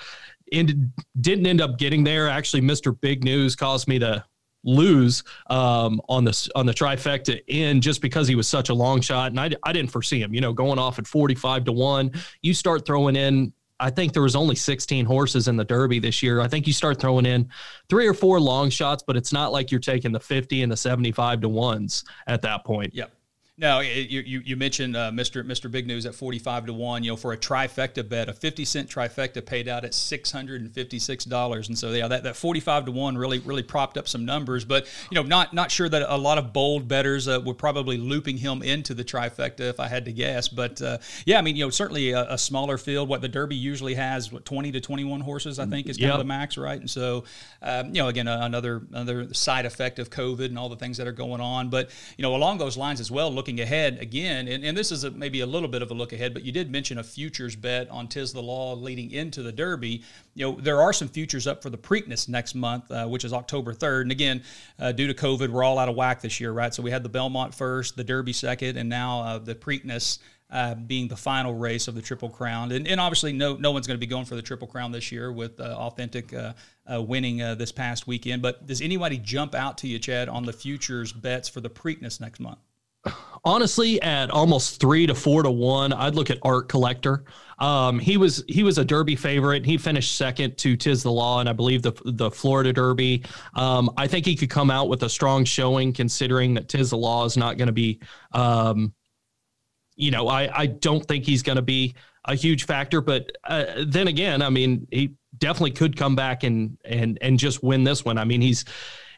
ended, 0.54 0.92
didn't 1.20 1.48
end 1.48 1.62
up 1.62 1.78
getting 1.78 2.04
there. 2.04 2.30
Actually, 2.30 2.62
Mr. 2.62 3.00
Big 3.00 3.24
News 3.24 3.56
caused 3.56 3.88
me 3.88 4.00
to 4.00 4.24
lose 4.64 5.24
um, 5.48 6.02
on 6.08 6.24
the 6.24 6.50
on 6.56 6.66
the 6.66 6.74
trifecta 6.74 7.42
in 7.48 7.82
just 7.82 8.02
because 8.02 8.28
he 8.28 8.36
was 8.36 8.48
such 8.48 8.70
a 8.70 8.74
long 8.74 9.02
shot, 9.02 9.32
and 9.32 9.40
I, 9.40 9.52
I 9.64 9.74
didn't 9.74 9.92
foresee 9.92 10.22
him. 10.22 10.34
You 10.34 10.42
know, 10.42 10.54
going 10.54 10.80
off 10.80 11.00
at 11.00 11.08
forty 11.08 11.36
five 11.36 11.66
to 11.66 11.72
one, 11.72 12.12
you 12.42 12.54
start 12.54 12.86
throwing 12.86 13.16
in. 13.16 13.54
I 13.84 13.90
think 13.90 14.14
there 14.14 14.22
was 14.22 14.38
only 14.38 14.56
16 14.56 15.06
horses 15.06 15.50
in 15.50 15.58
the 15.58 15.66
Derby 15.66 16.00
this 16.00 16.24
year. 16.24 16.40
I 16.40 16.48
think 16.48 16.68
you 16.68 16.72
start 16.72 17.02
throwing 17.02 17.26
in 17.26 17.50
three 17.90 18.08
or 18.08 18.14
four 18.14 18.40
long 18.40 18.70
shots, 18.70 19.04
but 19.06 19.18
it's 19.18 19.34
not 19.34 19.52
like 19.52 19.72
you're 19.72 19.82
taking 19.82 20.14
the 20.14 20.22
50 20.22 20.64
and 20.64 20.72
the 20.72 20.78
75 20.78 21.42
to 21.42 21.50
ones 21.50 22.06
at 22.26 22.42
that 22.44 22.64
point. 22.64 22.96
Yep. 22.96 23.12
No, 23.56 23.82
you, 23.82 24.22
you, 24.22 24.42
you 24.44 24.56
mentioned 24.56 24.98
uh, 24.98 25.12
Mr. 25.12 25.46
Mr. 25.46 25.70
Big 25.70 25.86
News 25.86 26.08
at 26.08 26.16
forty 26.16 26.40
five 26.40 26.66
to 26.66 26.74
one. 26.74 27.04
You 27.04 27.12
know, 27.12 27.16
for 27.16 27.34
a 27.34 27.38
trifecta 27.38 28.08
bet, 28.08 28.28
a 28.28 28.34
fifty 28.34 28.66
cent 28.66 28.90
trifecta 28.90 29.46
paid 29.46 29.68
out 29.68 29.86
at 29.86 29.94
six 29.94 30.32
hundred 30.32 30.62
and 30.62 30.74
fifty 30.74 30.98
six 30.98 31.24
dollars, 31.24 31.68
and 31.68 31.78
so 31.78 31.92
yeah, 31.92 32.08
that, 32.08 32.24
that 32.24 32.36
forty 32.36 32.60
five 32.60 32.86
to 32.86 32.92
one 32.92 33.16
really 33.16 33.38
really 33.38 33.62
propped 33.62 33.96
up 33.96 34.08
some 34.08 34.26
numbers. 34.26 34.66
But 34.66 34.88
you 35.12 35.16
know, 35.16 35.22
not 35.22 35.54
not 35.54 35.70
sure 35.70 35.88
that 35.88 36.02
a 36.08 36.18
lot 36.18 36.40
of 36.40 36.52
bold 36.52 36.88
betters 36.88 37.28
uh, 37.28 37.42
were 37.46 37.54
probably 37.54 37.96
looping 37.98 38.38
him 38.38 38.64
into 38.64 38.96
the 38.96 39.04
trifecta 39.04 39.60
if 39.60 39.80
I 39.80 39.88
had 39.88 40.06
to 40.06 40.12
guess. 40.12 40.48
But 40.48 40.82
uh, 40.82 40.98
yeah, 41.28 41.38
I 41.38 41.44
mean, 41.44 41.56
you 41.56 41.64
know, 41.64 41.70
certainly 41.70 42.10
a, 42.10 42.32
a, 42.32 42.38
smaller 42.40 42.80
field. 42.80 43.08
What 43.08 43.22
the 43.22 43.30
Derby 43.30 43.56
usually 43.56 43.94
has, 43.94 44.32
what 44.32 44.46
twenty 44.46 44.72
to 44.72 44.82
twenty 44.82 45.04
one 45.04 45.22
horses, 45.22 45.60
I 45.60 45.68
think, 45.68 45.90
is 45.90 45.98
kind 45.98 46.08
yep. 46.08 46.14
of 46.14 46.20
the 46.20 46.26
max, 46.26 46.58
right? 46.58 46.80
And 46.80 46.90
so, 46.90 47.26
um, 47.62 47.90
you 47.94 48.02
know, 48.02 48.08
again, 48.08 48.28
another 48.28 48.82
another 48.94 49.32
side 49.32 49.68
effect 49.68 50.00
of 50.00 50.10
COVID 50.10 50.46
and 50.46 50.58
all 50.58 50.70
the 50.70 50.76
things 50.76 50.98
that 50.98 51.06
are 51.06 51.12
going 51.12 51.40
on. 51.40 51.70
But 51.70 51.92
you 52.18 52.24
know, 52.24 52.36
along 52.36 52.58
those 52.58 52.78
lines 52.78 53.00
as 53.00 53.12
well 53.12 53.44
looking 53.44 53.53
ahead 53.60 54.00
again, 54.00 54.48
and, 54.48 54.64
and 54.64 54.78
this 54.78 54.92
is 54.92 55.04
a, 55.04 55.12
maybe 55.12 55.42
a 55.42 55.46
little 55.46 55.68
bit 55.68 55.82
of 55.82 55.92
a 55.92 55.94
look 55.94 56.14
ahead, 56.14 56.34
but 56.34 56.44
you 56.44 56.52
did 56.52 56.72
mention 56.72 56.98
a 56.98 57.04
futures 57.04 57.56
bet 57.56 57.90
on 57.90 58.08
Tiz 58.08 58.34
the 58.34 58.42
Law 58.42 58.74
leading 58.74 59.12
into 59.12 59.42
the 59.42 59.52
Derby. 59.52 60.04
You 60.36 60.52
know, 60.52 60.60
there 60.60 60.82
are 60.82 60.94
some 60.94 61.08
futures 61.08 61.48
up 61.48 61.62
for 61.62 61.70
the 61.70 61.78
Preakness 61.78 62.30
next 62.30 62.56
month, 62.56 62.92
uh, 62.92 63.06
which 63.08 63.26
is 63.26 63.34
October 63.34 63.74
3rd. 63.74 64.02
And 64.04 64.12
again, 64.12 64.44
uh, 64.80 64.92
due 64.92 65.08
to 65.08 65.14
COVID, 65.14 65.50
we're 65.50 65.64
all 65.64 65.80
out 65.80 65.90
of 65.90 65.96
whack 65.96 66.22
this 66.22 66.40
year, 66.40 66.52
right? 66.52 66.74
So 66.74 66.84
we 66.84 66.92
had 66.92 67.04
the 67.04 67.10
Belmont 67.10 67.54
first, 67.54 67.96
the 67.96 68.04
Derby 68.04 68.34
second, 68.34 68.78
and 68.78 68.90
now 68.90 69.22
uh, 69.22 69.38
the 69.40 69.56
Preakness. 69.56 70.20
Uh, 70.52 70.76
being 70.76 71.08
the 71.08 71.18
final 71.18 71.56
race 71.56 71.88
of 71.88 71.96
the 71.96 72.02
Triple 72.02 72.30
Crown, 72.30 72.72
and, 72.74 72.88
and 72.88 73.00
obviously 73.00 73.34
no 73.34 73.56
no 73.56 73.72
one's 73.72 73.88
going 73.88 73.96
to 73.96 74.00
be 74.00 74.06
going 74.06 74.26
for 74.26 74.36
the 74.36 74.42
Triple 74.44 74.68
Crown 74.68 74.92
this 74.92 75.12
year 75.12 75.32
with 75.32 75.60
uh, 75.60 75.64
authentic 75.64 76.32
uh, 76.32 76.54
uh, 76.94 77.02
winning 77.02 77.42
uh, 77.42 77.56
this 77.56 77.72
past 77.72 78.06
weekend. 78.06 78.44
But 78.44 78.68
does 78.68 78.80
anybody 78.80 79.18
jump 79.18 79.56
out 79.56 79.80
to 79.80 79.88
you, 79.88 79.98
Chad, 79.98 80.30
on 80.30 80.44
the 80.44 80.54
futures 80.54 81.12
bets 81.12 81.50
for 81.50 81.60
the 81.60 81.72
Preakness 81.72 82.22
next 82.22 82.40
month? 82.40 82.60
Honestly 83.44 84.02
at 84.02 84.30
almost 84.30 84.80
three 84.80 85.06
to 85.06 85.14
four 85.14 85.44
to 85.44 85.52
one 85.52 85.92
i'd 85.92 86.16
look 86.16 86.30
at 86.30 86.38
art 86.44 86.70
collector. 86.70 87.26
Um, 87.60 88.00
he 88.00 88.18
was 88.18 88.44
he 88.48 88.64
was 88.64 88.78
a 88.78 88.84
derby 88.84 89.16
favorite. 89.16 89.66
He 89.66 89.78
finished 89.78 90.16
second 90.16 90.58
to 90.58 90.76
tiz 90.76 91.04
the 91.04 91.12
law 91.12 91.40
and 91.40 91.48
i 91.48 91.54
believe 91.54 91.82
the 91.82 91.94
the 92.06 92.32
florida 92.32 92.74
derby. 92.74 93.24
Um, 93.54 93.90
i 93.98 94.08
think 94.08 94.26
he 94.26 94.36
could 94.36 94.50
come 94.50 94.72
out 94.72 94.90
with 94.90 95.04
a 95.04 95.10
strong 95.10 95.46
showing 95.46 95.94
considering 95.94 96.54
that 96.56 96.70
tiz 96.70 96.90
the 96.90 96.98
law 96.98 97.26
is 97.26 97.38
not 97.38 97.58
going 97.58 97.68
to 97.68 97.74
be 97.74 98.00
um, 98.34 98.94
you 99.96 100.12
know 100.12 100.28
i 100.28 100.50
i 100.62 100.66
don't 100.66 101.06
think 101.06 101.26
he's 101.26 101.44
going 101.44 101.58
to 101.58 101.62
be 101.62 101.96
a 102.26 102.36
huge 102.36 102.66
factor 102.66 103.02
but 103.02 103.30
uh, 103.44 103.66
then 103.86 104.08
again 104.08 104.42
i 104.42 104.50
mean 104.50 104.88
he 104.92 105.14
definitely 105.38 105.72
could 105.72 105.98
come 105.98 106.16
back 106.16 106.44
and 106.44 106.78
and 106.86 107.18
and 107.22 107.40
just 107.40 107.64
win 107.64 107.84
this 107.84 108.06
one. 108.06 108.18
I 108.18 108.24
mean 108.24 108.42
he's 108.42 108.66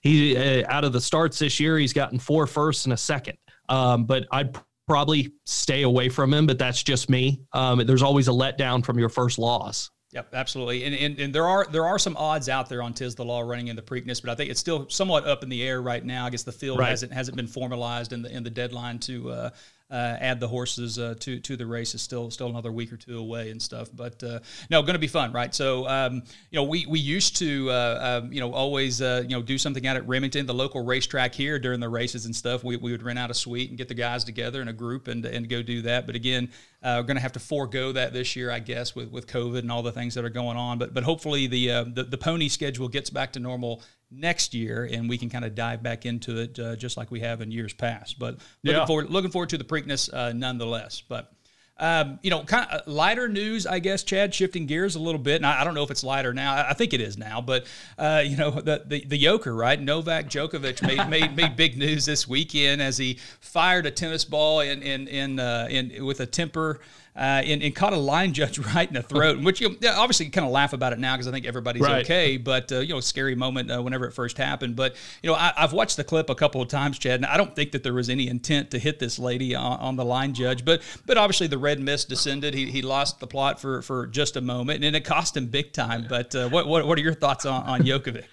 he 0.02 0.38
uh, 0.38 0.64
out 0.70 0.84
of 0.84 0.94
the 0.94 1.02
starts 1.02 1.40
this 1.40 1.60
year 1.60 1.78
he's 1.78 1.94
gotten 1.94 2.20
four 2.20 2.48
firsts 2.48 2.86
and 2.86 2.94
a 2.94 2.98
second 2.98 3.38
um, 3.70 4.06
but 4.06 4.28
I'd 4.32 4.58
probably 4.88 5.34
stay 5.46 5.84
away 5.84 6.10
from 6.10 6.34
him, 6.34 6.46
but 6.46 6.58
that's 6.58 6.84
just 6.84 7.10
me. 7.10 7.42
Um, 7.54 7.86
there's 7.86 8.04
always 8.04 8.28
a 8.28 8.32
letdown 8.32 8.86
from 8.86 9.00
your 9.00 9.10
first 9.10 9.40
loss. 9.40 9.90
Yep, 10.12 10.34
absolutely. 10.34 10.86
And, 10.86 10.96
and 10.96 11.20
and 11.20 11.36
there 11.36 11.46
are 11.46 11.68
there 11.70 11.86
are 11.86 12.00
some 12.00 12.16
odds 12.16 12.48
out 12.48 12.70
there 12.70 12.82
on 12.82 12.94
Tiz 12.94 13.16
the 13.16 13.26
Law 13.26 13.42
running 13.42 13.68
in 13.68 13.76
the 13.76 13.82
Preakness, 13.82 14.22
but 14.22 14.32
I 14.32 14.36
think 14.36 14.50
it's 14.50 14.62
still 14.62 14.88
somewhat 14.90 15.28
up 15.28 15.44
in 15.44 15.50
the 15.50 15.62
air 15.62 15.82
right 15.82 16.04
now. 16.06 16.26
I 16.26 16.30
guess 16.30 16.44
the 16.44 16.54
field 16.54 16.80
right. 16.80 16.90
hasn't 16.90 17.12
hasn't 17.12 17.36
been 17.36 17.48
formalized 17.48 18.14
in 18.14 18.22
the 18.22 18.34
in 18.34 18.42
the 18.42 18.50
deadline 18.50 19.00
to 19.00 19.30
uh, 19.32 19.50
uh, 19.96 20.18
add 20.20 20.42
the 20.42 20.48
horses 20.48 21.00
uh, 21.00 21.16
to 21.22 21.40
to 21.40 21.56
the 21.56 21.66
race 21.66 21.96
is 21.96 22.02
still 22.02 22.30
still 22.30 22.48
another 22.48 22.72
week 22.72 22.92
or 22.92 22.98
two 22.98 23.18
away 23.18 23.50
and 23.50 23.62
stuff. 23.62 23.88
But 23.94 24.22
uh, 24.22 24.40
no, 24.70 24.82
going 24.82 24.96
to 24.96 25.00
be 25.00 25.08
fun, 25.08 25.32
right? 25.32 25.56
So 25.56 25.88
um, 25.88 26.16
you 26.52 26.58
know, 26.58 26.64
we 26.64 26.86
we 26.86 27.00
used 27.00 27.38
to 27.38 27.72
uh, 27.72 28.22
um, 28.24 28.34
you 28.34 28.42
know 28.42 28.52
always 28.52 29.02
uh, 29.02 29.24
you 29.24 29.36
know 29.36 29.42
do 29.42 29.58
something 29.58 29.88
out 29.88 29.96
at 29.96 30.06
Remington, 30.06 30.46
the 30.46 30.54
local 30.54 30.84
racetrack 30.84 31.34
here 31.34 31.60
during 31.60 31.80
the 31.80 31.88
races 31.88 32.26
and 32.26 32.36
stuff. 32.36 32.62
We, 32.62 32.76
we 32.76 32.92
would 32.92 33.04
rent 33.04 33.18
out 33.18 33.32
a 33.32 33.34
suite 33.34 33.70
and 33.70 33.78
get 33.78 33.88
the 33.88 33.94
guys 33.94 34.26
together 34.26 34.62
in 34.62 34.68
a 34.68 34.74
group 34.74 35.08
and 35.08 35.26
and 35.26 35.48
go 35.48 35.62
do 35.62 35.82
that. 35.84 36.06
But 36.06 36.16
again, 36.16 36.50
uh, 36.84 36.98
we're 37.00 37.08
going 37.08 37.16
to 37.16 37.22
have 37.22 37.34
to 37.34 37.40
forego 37.40 37.94
that 37.94 38.12
this 38.12 38.36
year, 38.36 38.52
I 38.52 38.60
guess, 38.60 38.96
with, 38.96 39.10
with 39.12 39.28
COVID 39.28 39.60
and 39.60 39.72
all 39.72 39.82
the 39.82 39.94
things 39.94 40.14
that 40.16 40.26
are 40.26 40.30
going 40.30 40.58
on. 40.58 40.78
But 40.78 40.94
but 40.94 41.04
hopefully 41.04 41.48
the 41.48 41.72
uh, 41.72 41.86
the, 41.86 42.04
the 42.04 42.18
pony 42.18 42.50
schedule 42.50 42.90
gets 42.90 43.10
back 43.10 43.32
to 43.34 43.40
normal 43.40 43.82
next 44.12 44.54
year, 44.54 44.88
and 44.92 45.10
we 45.10 45.18
can 45.18 45.30
kind 45.30 45.46
of 45.46 45.56
dive 45.56 45.84
back 45.84 46.06
into 46.06 46.40
it 46.40 46.58
uh, 46.60 46.76
just 46.76 46.98
like 46.98 47.12
we 47.12 47.20
have 47.22 47.42
in 47.42 47.52
years 47.52 47.74
past. 47.74 48.20
But 48.20 48.38
looking 48.64 48.80
yeah. 48.80 48.86
forward 48.86 49.10
looking 49.10 49.32
forward 49.32 49.50
to 49.50 49.58
the 49.58 49.64
Preakness 49.64 50.14
uh, 50.14 50.34
nonetheless. 50.34 51.02
But 51.02 51.32
um, 51.78 52.20
you 52.24 52.30
know, 52.30 52.42
kind 52.44 52.70
of 52.72 52.88
lighter 52.88 53.28
news, 53.28 53.68
I 53.68 53.80
guess. 53.80 54.04
Chad, 54.04 54.34
shifting 54.34 54.66
gears 54.66 54.96
a 54.96 55.00
little 55.00 55.20
bit, 55.20 55.38
and 55.38 55.46
I, 55.46 55.62
I 55.62 55.64
don't 55.66 55.74
know 55.74 55.84
if 55.84 55.92
it's 55.92 56.06
lighter 56.06 56.34
now. 56.34 56.54
I, 56.54 56.70
I 56.70 56.74
think 56.74 56.94
it 56.94 57.02
is 57.02 57.18
now, 57.18 57.42
but 57.42 57.66
uh, 57.98 58.24
you 58.26 58.38
know, 58.38 58.52
the, 58.52 58.84
the 58.86 59.04
the 59.04 59.18
Joker, 59.18 59.54
right? 59.54 59.80
Novak 59.80 60.30
Djokovic 60.30 60.82
made 60.82 61.10
made 61.10 61.36
made 61.36 61.56
big 61.58 61.78
news 61.78 62.06
this 62.06 62.28
weekend 62.28 62.82
as 62.82 62.98
he 62.98 63.20
fired 63.42 63.86
a 63.86 63.92
tennis 63.92 64.24
ball 64.24 64.62
in 64.62 64.82
in 64.82 65.08
in, 65.08 65.40
uh, 65.40 65.68
in 65.70 66.06
with 66.06 66.22
a 66.22 66.26
temper 66.26 66.80
uh, 67.16 67.42
and, 67.46 67.64
and, 67.64 67.74
caught 67.74 67.94
a 67.94 67.98
line 67.98 68.34
judge 68.34 68.60
right 68.76 68.88
in 68.88 68.94
the 68.94 69.02
throat, 69.02 69.42
which 69.42 69.62
you 69.62 69.70
know, 69.82 69.94
obviously 69.96 70.26
you 70.26 70.32
kind 70.32 70.46
of 70.46 70.52
laugh 70.52 70.74
about 70.74 70.92
it 70.92 71.00
now 71.00 71.16
because 71.16 71.28
I 71.28 71.32
think 71.32 71.46
everybody's 71.46 71.82
right. 71.82 72.04
okay. 72.04 72.36
But 72.36 72.72
uh, 72.72 72.80
you 72.80 72.94
know, 72.94 73.00
scary 73.00 73.36
moment 73.36 73.72
uh, 73.72 73.82
whenever 73.82 74.06
it 74.06 74.12
first 74.12 74.38
happened. 74.38 74.76
But 74.76 74.96
you 75.24 75.30
know, 75.30 75.36
I, 75.36 75.54
have 75.56 75.72
watched 75.72 75.96
the 75.96 76.04
clip 76.04 76.30
a 76.30 76.36
couple 76.36 76.62
of 76.62 76.68
times, 76.68 77.00
Chad, 77.00 77.16
and 77.16 77.26
I 77.26 77.38
don't 77.38 77.56
think 77.56 77.72
that 77.72 77.84
there 77.84 77.94
was 77.94 78.10
any 78.10 78.28
intent 78.28 78.72
to 78.72 78.80
hit 78.80 79.00
this 79.00 79.18
lady 79.18 79.56
on, 79.56 79.80
on 79.80 79.96
the 79.96 80.04
line 80.04 80.34
judge. 80.34 80.66
But 80.66 80.82
but 81.06 81.18
obviously 81.18 81.48
the 81.48 81.58
red 81.58 81.80
mist 81.80 82.10
descended. 82.10 82.54
He, 82.54 82.70
he 82.70 82.82
lost 82.82 83.20
the 83.20 83.28
plot 83.28 83.62
for 83.62 83.82
for 83.82 84.08
just 84.08 84.36
a 84.36 84.42
moment, 84.42 84.84
and 84.84 84.96
it 84.96 85.06
cost 85.06 85.38
him 85.38 85.48
big 85.48 85.72
time. 85.72 86.08
But 86.10 86.36
uh, 86.36 86.50
what, 86.50 86.68
what 86.68 86.86
what 86.86 86.98
are 86.98 87.02
your 87.02 87.14
thoughts 87.14 87.46
on 87.46 87.64
on 87.64 87.82
Djokovic? 87.82 88.26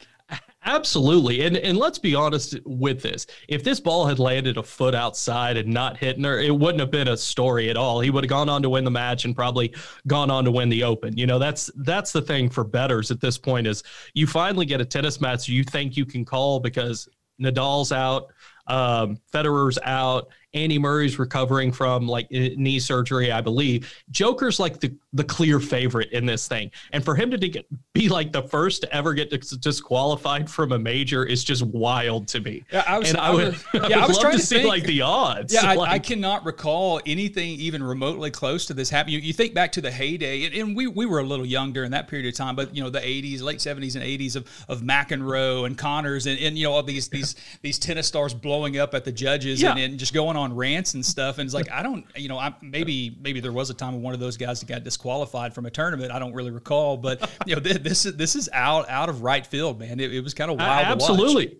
Absolutely. 0.64 1.44
And 1.44 1.56
and 1.56 1.76
let's 1.76 1.98
be 1.98 2.14
honest 2.14 2.56
with 2.64 3.02
this. 3.02 3.26
If 3.48 3.64
this 3.64 3.80
ball 3.80 4.06
had 4.06 4.20
landed 4.20 4.56
a 4.58 4.62
foot 4.62 4.94
outside 4.94 5.56
and 5.56 5.68
not 5.68 5.96
hitting 5.96 6.22
her, 6.22 6.38
it 6.38 6.54
wouldn't 6.54 6.78
have 6.78 6.90
been 6.90 7.08
a 7.08 7.16
story 7.16 7.68
at 7.68 7.76
all. 7.76 7.98
He 8.00 8.10
would 8.10 8.22
have 8.22 8.28
gone 8.28 8.48
on 8.48 8.62
to 8.62 8.70
win 8.70 8.84
the 8.84 8.90
match 8.90 9.24
and 9.24 9.34
probably 9.34 9.74
gone 10.06 10.30
on 10.30 10.44
to 10.44 10.52
win 10.52 10.68
the 10.68 10.84
open. 10.84 11.16
You 11.18 11.26
know, 11.26 11.40
that's 11.40 11.68
that's 11.78 12.12
the 12.12 12.22
thing 12.22 12.48
for 12.48 12.62
betters 12.62 13.10
at 13.10 13.20
this 13.20 13.38
point 13.38 13.66
is 13.66 13.82
you 14.14 14.26
finally 14.28 14.64
get 14.64 14.80
a 14.80 14.84
tennis 14.84 15.20
match 15.20 15.48
you 15.48 15.64
think 15.64 15.96
you 15.96 16.06
can 16.06 16.24
call 16.24 16.60
because 16.60 17.08
Nadal's 17.40 17.90
out, 17.90 18.32
um, 18.68 19.18
Federer's 19.32 19.78
out, 19.82 20.28
Andy 20.54 20.78
Murray's 20.78 21.18
recovering 21.18 21.72
from 21.72 22.06
like 22.06 22.28
eh, 22.30 22.50
knee 22.56 22.78
surgery, 22.78 23.32
I 23.32 23.40
believe. 23.40 23.92
Joker's 24.10 24.60
like 24.60 24.80
the, 24.80 24.94
the 25.14 25.24
clear 25.24 25.58
favorite 25.60 26.10
in 26.12 26.26
this 26.26 26.46
thing. 26.46 26.70
And 26.92 27.04
for 27.04 27.14
him 27.14 27.30
to 27.30 27.48
get, 27.48 27.66
be 27.94 28.08
like 28.08 28.32
the 28.32 28.42
first 28.42 28.82
to 28.82 28.94
ever 28.94 29.14
get 29.14 29.30
disqualified 29.60 30.50
from 30.50 30.72
a 30.72 30.78
major 30.78 31.24
is 31.24 31.42
just 31.42 31.62
wild 31.62 32.28
to 32.28 32.40
me. 32.40 32.64
Yeah, 32.70 32.84
I 32.86 32.98
was, 32.98 33.08
and 33.08 33.18
I, 33.18 33.28
I 33.28 33.30
would, 33.30 33.56
yeah, 33.74 34.00
I, 34.00 34.04
I 34.04 34.06
was 34.06 34.18
trying 34.18 34.32
to, 34.32 34.38
to 34.38 34.46
see 34.46 34.56
think, 34.56 34.68
like 34.68 34.84
the 34.84 35.02
odds. 35.02 35.54
Yeah, 35.54 35.72
like, 35.72 35.90
I, 35.90 35.98
cannot 35.98 36.44
recall 36.44 37.00
anything 37.06 37.50
even 37.52 37.82
remotely 37.82 38.30
close 38.30 38.66
to 38.66 38.74
this 38.74 38.90
happening. 38.90 39.14
You, 39.14 39.20
you 39.20 39.32
think 39.32 39.54
back 39.54 39.72
to 39.72 39.80
the 39.80 39.90
heyday, 39.90 40.44
and, 40.44 40.54
and, 40.54 40.76
we, 40.76 40.86
we 40.86 41.06
were 41.06 41.20
a 41.20 41.24
little 41.24 41.46
young 41.46 41.72
during 41.72 41.92
that 41.92 42.08
period 42.08 42.28
of 42.28 42.36
time, 42.36 42.56
but 42.56 42.74
you 42.74 42.82
know, 42.82 42.90
the 42.90 43.00
80s, 43.00 43.40
late 43.42 43.58
70s 43.58 43.94
and 43.94 44.04
80s 44.04 44.36
of, 44.36 44.66
of 44.68 44.82
McEnroe 44.82 45.66
and 45.66 45.78
Connors 45.78 46.26
and, 46.26 46.38
and 46.38 46.58
you 46.58 46.64
know, 46.64 46.72
all 46.72 46.82
these, 46.82 47.08
these, 47.08 47.36
these 47.62 47.78
tennis 47.78 48.06
stars 48.06 48.34
blowing 48.34 48.78
up 48.78 48.94
at 48.94 49.04
the 49.04 49.12
judges 49.12 49.62
yeah. 49.62 49.70
and, 49.70 49.80
and 49.80 49.98
just 49.98 50.12
going 50.12 50.36
on 50.36 50.41
on 50.42 50.54
rants 50.54 50.94
and 50.94 51.04
stuff, 51.04 51.38
and 51.38 51.46
it's 51.46 51.54
like 51.54 51.70
I 51.70 51.82
don't, 51.82 52.04
you 52.16 52.28
know, 52.28 52.38
I, 52.38 52.54
maybe 52.60 53.16
maybe 53.20 53.40
there 53.40 53.52
was 53.52 53.70
a 53.70 53.74
time 53.74 53.94
when 53.94 54.02
one 54.02 54.14
of 54.14 54.20
those 54.20 54.36
guys 54.36 54.60
that 54.60 54.66
got 54.66 54.84
disqualified 54.84 55.54
from 55.54 55.66
a 55.66 55.70
tournament. 55.70 56.12
I 56.12 56.18
don't 56.18 56.34
really 56.34 56.50
recall, 56.50 56.96
but 56.96 57.30
you 57.46 57.54
know, 57.54 57.60
this, 57.60 57.78
this 57.78 58.06
is 58.06 58.16
this 58.16 58.36
is 58.36 58.48
out 58.52 58.88
out 58.88 59.08
of 59.08 59.22
right 59.22 59.46
field, 59.46 59.78
man. 59.78 60.00
It, 60.00 60.12
it 60.12 60.20
was 60.20 60.34
kind 60.34 60.50
of 60.50 60.58
wild. 60.58 60.86
Uh, 60.86 60.90
absolutely. 60.90 61.58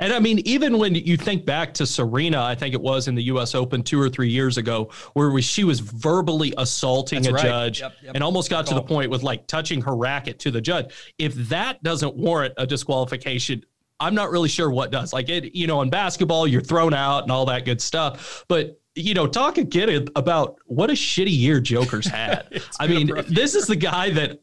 And 0.00 0.12
I 0.12 0.18
mean, 0.18 0.40
even 0.40 0.78
when 0.78 0.94
you 0.94 1.16
think 1.16 1.44
back 1.44 1.74
to 1.74 1.86
Serena, 1.86 2.42
I 2.42 2.54
think 2.54 2.74
it 2.74 2.80
was 2.80 3.08
in 3.08 3.14
the 3.14 3.22
U.S. 3.24 3.54
Open 3.54 3.82
two 3.82 4.00
or 4.00 4.08
three 4.08 4.28
years 4.28 4.58
ago, 4.58 4.90
where 5.12 5.30
we, 5.30 5.42
she 5.42 5.64
was 5.64 5.80
verbally 5.80 6.52
assaulting 6.58 7.22
That's 7.22 7.28
a 7.28 7.34
right. 7.34 7.42
judge 7.42 7.80
yep, 7.80 7.92
yep. 8.02 8.14
and 8.14 8.24
almost 8.24 8.50
got 8.50 8.66
to 8.66 8.74
the 8.74 8.82
point 8.82 9.10
with 9.10 9.22
like 9.22 9.46
touching 9.46 9.80
her 9.82 9.94
racket 9.94 10.38
to 10.40 10.50
the 10.50 10.60
judge. 10.60 10.92
If 11.18 11.34
that 11.48 11.82
doesn't 11.82 12.16
warrant 12.16 12.54
a 12.56 12.66
disqualification, 12.66 13.64
I'm 14.00 14.14
not 14.14 14.30
really 14.30 14.48
sure 14.48 14.70
what 14.70 14.90
does. 14.90 15.12
Like 15.12 15.28
it, 15.28 15.54
you 15.54 15.66
know, 15.66 15.80
in 15.82 15.90
basketball, 15.90 16.46
you're 16.46 16.60
thrown 16.60 16.94
out 16.94 17.22
and 17.22 17.32
all 17.32 17.46
that 17.46 17.64
good 17.64 17.80
stuff. 17.80 18.44
But 18.48 18.80
you 18.94 19.14
know, 19.14 19.26
talk 19.26 19.58
again 19.58 20.08
about 20.14 20.56
what 20.66 20.90
a 20.90 20.94
shitty 20.94 21.36
year 21.36 21.60
Joker's 21.60 22.06
had. 22.06 22.62
I 22.80 22.86
mean, 22.86 23.10
this 23.28 23.54
is 23.54 23.66
the 23.66 23.76
guy 23.76 24.10
that 24.10 24.40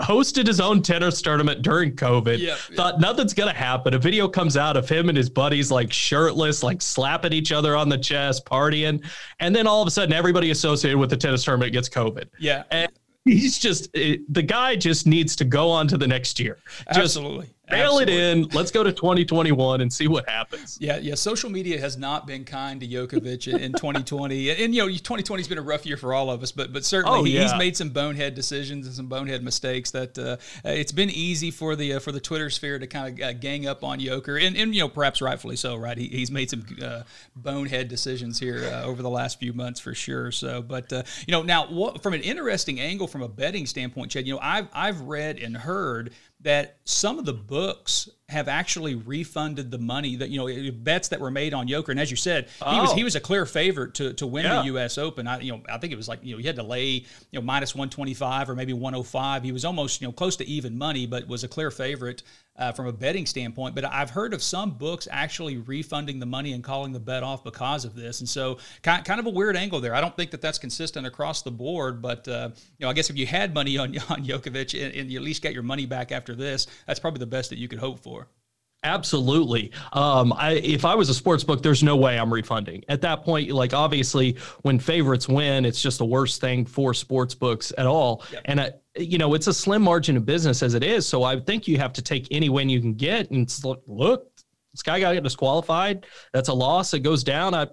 hosted 0.00 0.46
his 0.46 0.60
own 0.60 0.82
tennis 0.82 1.22
tournament 1.22 1.62
during 1.62 1.94
COVID. 1.96 2.38
Yep, 2.38 2.58
thought 2.74 2.94
yep. 2.94 3.00
nothing's 3.00 3.34
gonna 3.34 3.52
happen. 3.52 3.94
A 3.94 3.98
video 3.98 4.28
comes 4.28 4.56
out 4.56 4.76
of 4.76 4.88
him 4.88 5.08
and 5.08 5.16
his 5.16 5.30
buddies 5.30 5.70
like 5.70 5.92
shirtless, 5.92 6.62
like 6.62 6.82
slapping 6.82 7.32
each 7.32 7.52
other 7.52 7.76
on 7.76 7.88
the 7.88 7.98
chest, 7.98 8.44
partying, 8.44 9.04
and 9.40 9.54
then 9.54 9.66
all 9.66 9.82
of 9.82 9.88
a 9.88 9.90
sudden, 9.90 10.12
everybody 10.12 10.50
associated 10.50 10.98
with 10.98 11.10
the 11.10 11.16
tennis 11.16 11.44
tournament 11.44 11.72
gets 11.72 11.88
COVID. 11.88 12.28
Yeah. 12.38 12.64
And 12.70 12.90
he's 13.24 13.58
just 13.58 13.88
it, 13.94 14.32
the 14.32 14.42
guy 14.42 14.76
just 14.76 15.06
needs 15.06 15.36
to 15.36 15.44
go 15.44 15.70
on 15.70 15.88
to 15.88 15.98
the 15.98 16.06
next 16.06 16.38
year. 16.38 16.58
Just, 16.88 17.16
Absolutely. 17.16 17.50
Bail 17.68 17.98
it 17.98 18.08
in. 18.08 18.44
Let's 18.48 18.70
go 18.70 18.82
to 18.84 18.92
2021 18.92 19.80
and 19.80 19.92
see 19.92 20.06
what 20.08 20.28
happens. 20.28 20.78
Yeah, 20.80 20.98
yeah. 20.98 21.14
Social 21.14 21.50
media 21.50 21.80
has 21.80 21.96
not 21.96 22.26
been 22.26 22.44
kind 22.44 22.80
to 22.80 22.86
Djokovic 22.86 23.52
in, 23.52 23.60
in 23.60 23.72
2020, 23.72 24.50
and, 24.50 24.60
and, 24.60 24.74
you 24.74 24.82
know, 24.82 24.88
2020 24.88 25.40
has 25.40 25.48
been 25.48 25.58
a 25.58 25.62
rough 25.62 25.84
year 25.86 25.96
for 25.96 26.14
all 26.14 26.30
of 26.30 26.42
us. 26.42 26.52
But 26.52 26.72
but 26.72 26.84
certainly 26.84 27.18
Oh, 27.18 27.24
he, 27.24 27.34
yeah. 27.34 27.42
he's 27.42 27.54
made 27.56 27.76
some 27.76 27.90
bonehead 27.90 28.34
decisions 28.34 28.86
and 28.86 28.94
some 28.94 29.06
bonehead 29.06 29.42
mistakes 29.42 29.90
that 29.92 30.18
uh, 30.18 30.36
it's 30.64 30.92
been 30.92 31.10
easy 31.10 31.50
for 31.50 31.76
the 31.76 31.94
uh, 31.94 31.98
for 32.00 32.12
the 32.12 32.20
Twitter 32.20 32.50
sphere 32.50 32.78
to 32.78 32.86
kind 32.86 33.18
of 33.20 33.24
uh, 33.24 33.32
gang 33.32 33.66
up 33.66 33.82
on 33.82 33.98
Joker, 34.00 34.36
and, 34.36 34.56
and 34.56 34.74
you 34.74 34.80
know 34.80 34.88
perhaps 34.88 35.20
rightfully 35.20 35.56
so. 35.56 35.76
Right, 35.76 35.98
he, 35.98 36.08
he's 36.08 36.30
made 36.30 36.50
some 36.50 36.64
uh, 36.82 37.02
bonehead 37.34 37.88
decisions 37.88 38.38
here 38.38 38.64
uh, 38.72 38.84
over 38.84 39.02
the 39.02 39.10
last 39.10 39.38
few 39.38 39.52
months 39.52 39.80
for 39.80 39.94
sure. 39.94 40.30
So, 40.30 40.62
but 40.62 40.92
uh, 40.92 41.02
you 41.26 41.32
know, 41.32 41.42
now 41.42 41.66
what, 41.66 42.02
from 42.02 42.14
an 42.14 42.20
interesting 42.20 42.80
angle 42.80 43.06
from 43.08 43.22
a 43.22 43.28
betting 43.28 43.66
standpoint, 43.66 44.10
Chad, 44.12 44.26
you 44.26 44.34
know, 44.34 44.40
I've 44.42 44.68
I've 44.72 45.00
read 45.00 45.38
and 45.38 45.56
heard 45.56 46.12
that 46.46 46.76
some 46.84 47.18
of 47.18 47.24
the 47.24 47.32
books 47.32 48.08
have 48.28 48.48
actually 48.48 48.96
refunded 48.96 49.70
the 49.70 49.78
money 49.78 50.16
that 50.16 50.30
you 50.30 50.38
know 50.38 50.72
bets 50.72 51.08
that 51.08 51.20
were 51.20 51.30
made 51.30 51.54
on 51.54 51.68
Joker. 51.68 51.92
And 51.92 52.00
as 52.00 52.10
you 52.10 52.16
said, 52.16 52.48
he 52.58 52.80
was 52.80 52.90
Oh. 52.90 52.94
he 52.96 53.04
was 53.04 53.14
a 53.14 53.20
clear 53.20 53.46
favorite 53.46 53.94
to, 53.94 54.12
to 54.14 54.26
win 54.26 54.44
Yeah. 54.44 54.58
the 54.60 54.64
U.S. 54.66 54.98
Open. 54.98 55.28
I 55.28 55.38
you 55.40 55.52
know 55.52 55.62
I 55.68 55.78
think 55.78 55.92
it 55.92 55.96
was 55.96 56.08
like 56.08 56.20
you 56.24 56.32
know 56.32 56.38
he 56.40 56.46
had 56.46 56.56
to 56.56 56.64
lay 56.64 56.86
you 56.90 57.04
know 57.34 57.40
minus 57.40 57.74
one 57.74 57.88
twenty 57.88 58.14
five 58.14 58.50
or 58.50 58.56
maybe 58.56 58.72
one 58.72 58.94
hundred 58.94 59.04
five. 59.06 59.44
He 59.44 59.52
was 59.52 59.64
almost 59.64 60.00
you 60.00 60.08
know 60.08 60.12
close 60.12 60.34
to 60.36 60.44
even 60.46 60.76
money, 60.76 61.06
but 61.06 61.28
was 61.28 61.44
a 61.44 61.48
clear 61.48 61.70
favorite 61.70 62.24
uh, 62.58 62.72
from 62.72 62.86
a 62.86 62.92
betting 62.92 63.26
standpoint. 63.26 63.74
But 63.76 63.84
I've 63.84 64.10
heard 64.10 64.34
of 64.34 64.42
some 64.42 64.72
books 64.72 65.06
actually 65.10 65.58
refunding 65.58 66.18
the 66.18 66.26
money 66.26 66.52
and 66.52 66.64
calling 66.64 66.92
the 66.92 66.98
bet 66.98 67.22
off 67.22 67.44
because 67.44 67.84
of 67.84 67.94
this. 67.94 68.20
And 68.20 68.28
so 68.28 68.58
kind, 68.82 69.04
kind 69.04 69.20
of 69.20 69.26
a 69.26 69.30
weird 69.30 69.56
angle 69.56 69.78
there. 69.80 69.94
I 69.94 70.00
don't 70.00 70.16
think 70.16 70.30
that 70.32 70.40
that's 70.40 70.58
consistent 70.58 71.06
across 71.06 71.42
the 71.42 71.50
board, 71.52 72.00
but 72.02 72.26
uh, 72.26 72.48
you 72.78 72.84
know 72.84 72.88
I 72.90 72.92
guess 72.92 73.08
if 73.08 73.16
you 73.16 73.26
had 73.26 73.54
money 73.54 73.78
on 73.78 73.96
on 74.08 74.24
Djokovic 74.24 74.82
and, 74.84 74.92
and 74.96 75.10
you 75.12 75.18
at 75.18 75.24
least 75.24 75.42
got 75.44 75.52
your 75.54 75.62
money 75.62 75.86
back 75.86 76.10
after 76.10 76.34
this, 76.34 76.66
that's 76.88 76.98
probably 76.98 77.20
the 77.20 77.26
best 77.26 77.50
that 77.50 77.58
you 77.58 77.68
could 77.68 77.78
hope 77.78 78.00
for. 78.02 78.15
Absolutely. 78.82 79.72
Um, 79.92 80.32
I, 80.34 80.52
if 80.52 80.84
I 80.84 80.94
was 80.94 81.08
a 81.08 81.14
sports 81.14 81.42
book, 81.42 81.62
there's 81.62 81.82
no 81.82 81.96
way 81.96 82.18
I'm 82.18 82.32
refunding. 82.32 82.84
At 82.88 83.00
that 83.00 83.24
point, 83.24 83.50
like 83.50 83.74
obviously, 83.74 84.36
when 84.62 84.78
favorites 84.78 85.28
win, 85.28 85.64
it's 85.64 85.82
just 85.82 85.98
the 85.98 86.04
worst 86.04 86.40
thing 86.40 86.64
for 86.64 86.94
sports 86.94 87.34
books 87.34 87.72
at 87.76 87.86
all. 87.86 88.22
And 88.44 88.60
I, 88.60 88.72
you 88.96 89.18
know, 89.18 89.34
it's 89.34 89.48
a 89.48 89.54
slim 89.54 89.82
margin 89.82 90.16
of 90.16 90.24
business 90.24 90.62
as 90.62 90.74
it 90.74 90.84
is. 90.84 91.06
So 91.06 91.24
I 91.24 91.40
think 91.40 91.66
you 91.66 91.78
have 91.78 91.92
to 91.94 92.02
take 92.02 92.28
any 92.30 92.48
win 92.48 92.68
you 92.68 92.80
can 92.80 92.94
get. 92.94 93.30
And 93.30 93.52
look, 93.64 93.82
look, 93.86 94.30
this 94.72 94.82
guy 94.82 95.00
got 95.00 95.20
disqualified. 95.22 96.06
That's 96.32 96.48
a 96.48 96.54
loss. 96.54 96.94
It 96.94 97.00
goes 97.00 97.24
down. 97.24 97.54
I, 97.54 97.66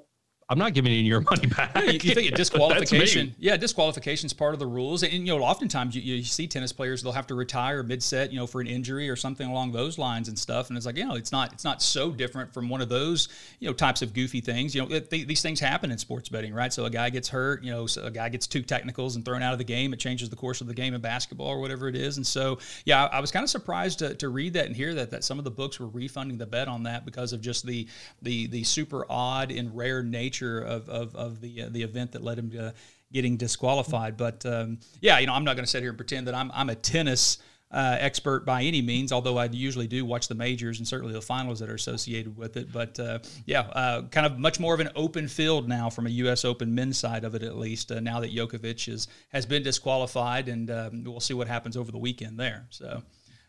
I'm 0.49 0.57
not 0.57 0.73
giving 0.73 0.91
you 0.91 0.99
your 0.99 1.21
money 1.31 1.47
back. 1.47 1.71
Yeah, 1.75 1.83
you, 1.83 1.99
you 2.01 2.15
think 2.15 2.31
a 2.31 2.35
disqualification? 2.35 3.35
Yeah, 3.39 3.57
disqualification 3.57 4.27
is 4.27 4.33
part 4.33 4.53
of 4.53 4.59
the 4.59 4.67
rules, 4.67 5.03
and, 5.03 5.11
you 5.13 5.37
know, 5.37 5.43
oftentimes 5.43 5.95
you, 5.95 6.01
you 6.01 6.23
see 6.23 6.47
tennis 6.47 6.71
players 6.71 7.01
they'll 7.01 7.11
have 7.11 7.27
to 7.27 7.35
retire 7.35 7.83
mid-set, 7.83 8.31
you 8.31 8.39
know, 8.39 8.47
for 8.47 8.61
an 8.61 8.67
injury 8.67 9.09
or 9.09 9.15
something 9.15 9.49
along 9.49 9.71
those 9.71 9.97
lines 9.97 10.27
and 10.27 10.37
stuff. 10.37 10.69
And 10.69 10.77
it's 10.77 10.85
like, 10.85 10.97
you 10.97 11.05
know, 11.05 11.15
it's 11.15 11.31
not 11.31 11.53
it's 11.53 11.63
not 11.63 11.81
so 11.81 12.11
different 12.11 12.53
from 12.53 12.69
one 12.69 12.81
of 12.81 12.89
those 12.89 13.29
you 13.59 13.67
know 13.67 13.73
types 13.73 14.01
of 14.01 14.13
goofy 14.13 14.41
things. 14.41 14.75
You 14.75 14.81
know, 14.81 14.95
it, 14.95 15.09
th- 15.09 15.27
these 15.27 15.41
things 15.41 15.59
happen 15.59 15.91
in 15.91 15.97
sports 15.97 16.29
betting, 16.29 16.53
right? 16.53 16.71
So 16.71 16.85
a 16.85 16.89
guy 16.89 17.09
gets 17.09 17.29
hurt, 17.29 17.63
you 17.63 17.71
know, 17.71 17.87
so 17.87 18.03
a 18.03 18.11
guy 18.11 18.29
gets 18.29 18.47
two 18.47 18.61
technicals 18.61 19.15
and 19.15 19.25
thrown 19.25 19.41
out 19.41 19.53
of 19.53 19.57
the 19.57 19.63
game. 19.63 19.93
It 19.93 19.99
changes 19.99 20.29
the 20.29 20.35
course 20.35 20.61
of 20.61 20.67
the 20.67 20.73
game 20.73 20.93
in 20.93 21.01
basketball 21.01 21.47
or 21.47 21.59
whatever 21.59 21.87
it 21.87 21.95
is. 21.95 22.17
And 22.17 22.27
so, 22.27 22.59
yeah, 22.85 23.05
I, 23.05 23.17
I 23.17 23.19
was 23.19 23.31
kind 23.31 23.43
of 23.43 23.49
surprised 23.49 23.99
to, 23.99 24.15
to 24.15 24.29
read 24.29 24.53
that 24.53 24.65
and 24.65 24.75
hear 24.75 24.93
that 24.95 25.11
that 25.11 25.23
some 25.23 25.37
of 25.39 25.45
the 25.45 25.51
books 25.51 25.79
were 25.79 25.87
refunding 25.87 26.37
the 26.37 26.45
bet 26.45 26.67
on 26.67 26.83
that 26.83 27.05
because 27.05 27.33
of 27.33 27.41
just 27.41 27.65
the 27.65 27.87
the 28.21 28.47
the 28.47 28.63
super 28.63 29.05
odd 29.09 29.51
and 29.51 29.75
rare 29.75 30.03
nature 30.03 30.32
of 30.41 30.89
of, 30.89 31.15
of 31.15 31.41
the 31.41 31.63
uh, 31.63 31.69
the 31.69 31.83
event 31.83 32.11
that 32.13 32.23
led 32.23 32.39
him 32.39 32.49
to 32.51 32.73
getting 33.11 33.37
disqualified. 33.37 34.17
But 34.17 34.45
um, 34.45 34.79
yeah, 35.01 35.19
you 35.19 35.27
know, 35.27 35.33
I'm 35.33 35.43
not 35.43 35.55
going 35.55 35.65
to 35.65 35.69
sit 35.69 35.81
here 35.81 35.91
and 35.91 35.97
pretend 35.97 36.27
that 36.27 36.35
I'm 36.35 36.51
I'm 36.53 36.69
a 36.69 36.75
tennis. 36.75 37.37
Uh, 37.71 37.97
expert 37.99 38.45
by 38.45 38.61
any 38.61 38.83
means, 38.83 39.11
although 39.11 39.39
I 39.39 39.45
usually 39.45 39.87
do 39.87 40.05
watch 40.05 40.27
the 40.27 40.35
majors 40.35 40.77
and 40.77 40.87
certainly 40.87 41.11
the 41.11 41.23
finals 41.23 41.57
that 41.57 41.71
are 41.71 41.73
associated 41.73 42.37
with 42.37 42.55
it. 42.55 42.71
But 42.71 42.99
uh, 42.99 43.17
yeah, 43.47 43.61
uh, 43.61 44.03
kind 44.09 44.27
of 44.27 44.37
much 44.37 44.59
more 44.59 44.75
of 44.75 44.79
an 44.79 44.89
open 44.95 45.27
field 45.27 45.67
now 45.67 45.89
from 45.89 46.05
a 46.05 46.11
U.S. 46.11 46.45
Open 46.45 46.75
men's 46.75 46.99
side 46.99 47.23
of 47.23 47.33
it, 47.33 47.41
at 47.41 47.57
least. 47.57 47.91
Uh, 47.91 47.99
now 47.99 48.19
that 48.19 48.31
Djokovic 48.31 48.87
is, 48.87 49.07
has 49.29 49.47
been 49.47 49.63
disqualified, 49.63 50.49
and 50.49 50.69
um, 50.69 51.03
we'll 51.03 51.19
see 51.19 51.33
what 51.33 51.47
happens 51.47 51.75
over 51.75 51.91
the 51.91 51.97
weekend 51.97 52.39
there. 52.39 52.67
So, 52.69 53.01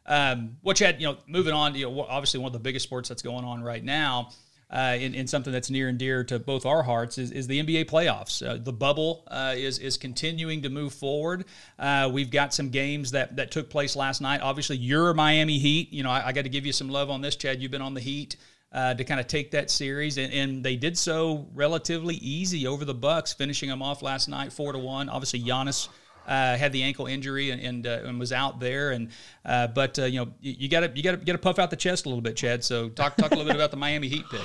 um, 0.07 0.57
what 0.63 0.81
you 0.81 0.87
had, 0.87 1.03
you 1.03 1.07
know, 1.07 1.19
moving 1.27 1.53
on, 1.53 1.75
you 1.75 1.91
know, 1.91 2.01
obviously 2.05 2.41
one 2.41 2.49
of 2.49 2.55
the 2.55 2.61
biggest 2.61 2.85
sports 2.85 3.11
that's 3.11 3.21
going 3.21 3.45
on 3.45 3.63
right 3.63 3.85
now. 3.85 4.31
Uh, 4.71 4.97
in, 4.99 5.15
in 5.15 5.27
something 5.27 5.53
that's 5.53 5.71
near 5.71 5.89
and 5.89 5.99
dear 5.99 6.25
to 6.25 6.39
both 6.39 6.67
our 6.67 6.83
hearts 6.83 7.19
is, 7.19 7.31
is 7.31 7.47
the 7.47 7.63
NBA 7.63 7.85
playoffs. 7.85 8.45
Uh, 8.45 8.59
the 8.61 8.73
bubble 8.73 9.25
uh, 9.29 9.55
is 9.57 9.79
is 9.79 9.97
continuing 9.97 10.63
to 10.63 10.69
move 10.69 10.93
forward. 10.93 11.45
Uh, 11.79 12.11
we've 12.13 12.31
got 12.31 12.53
some 12.53 12.71
games 12.71 13.13
that 13.13 13.37
that 13.37 13.51
took 13.51 13.71
place 13.71 13.95
last 13.95 14.21
night. 14.21 14.41
Obviously, 14.41 14.77
your 14.77 15.15
Miami 15.15 15.59
Heat. 15.59 15.93
You 15.93 16.03
know, 16.03 16.11
I, 16.11 16.29
I 16.29 16.33
got 16.33 16.43
to 16.43 16.49
give 16.49 16.67
you 16.67 16.73
some 16.73 16.89
love 16.89 17.11
on 17.11 17.21
this, 17.21 17.37
Chad. 17.37 17.63
You've 17.63 17.71
been 17.71 17.83
on 17.83 17.95
the 17.95 18.01
Heat. 18.01 18.37
Uh, 18.73 18.93
to 18.93 19.05
kind 19.05 19.21
of 19.21 19.29
take 19.29 19.53
that 19.53 19.71
series, 19.71 20.19
and, 20.19 20.33
and 20.33 20.65
they 20.65 20.75
did 20.75 20.99
so 20.99 21.47
relatively 21.55 22.17
easy 22.17 22.67
over 22.67 22.85
the 22.85 22.93
Bucks, 22.93 23.33
finishing 23.33 23.69
them 23.69 23.81
off 23.81 24.03
last 24.03 24.27
night 24.27 24.53
four 24.53 24.73
to 24.73 24.81
one. 24.81 25.09
Obviously, 25.09 25.41
Giannis 25.41 25.89
uh, 26.27 26.57
had 26.57 26.73
the 26.73 26.83
ankle 26.83 27.07
injury 27.07 27.51
and 27.51 27.61
and, 27.61 27.87
uh, 27.87 28.01
and 28.05 28.19
was 28.19 28.33
out 28.33 28.61
there. 28.61 28.91
And 28.91 29.09
uh, 29.45 29.69
but 29.69 29.99
uh, 29.99 30.05
you 30.05 30.21
know 30.21 30.33
you 30.41 30.55
you 30.59 30.69
got 30.69 30.81
to 30.81 30.89
get 30.89 31.33
to 31.33 31.39
puff 31.39 31.59
out 31.59 31.71
the 31.71 31.77
chest 31.77 32.07
a 32.07 32.09
little 32.09 32.23
bit, 32.23 32.37
Chad. 32.37 32.65
So 32.65 32.89
talk 32.89 33.17
talk 33.17 33.31
a 33.33 33.35
little 33.35 33.47
bit 33.47 33.57
about 33.57 33.71
the 33.71 33.77
Miami 33.77 34.09
Heat 34.09 34.25
pick. 34.31 34.41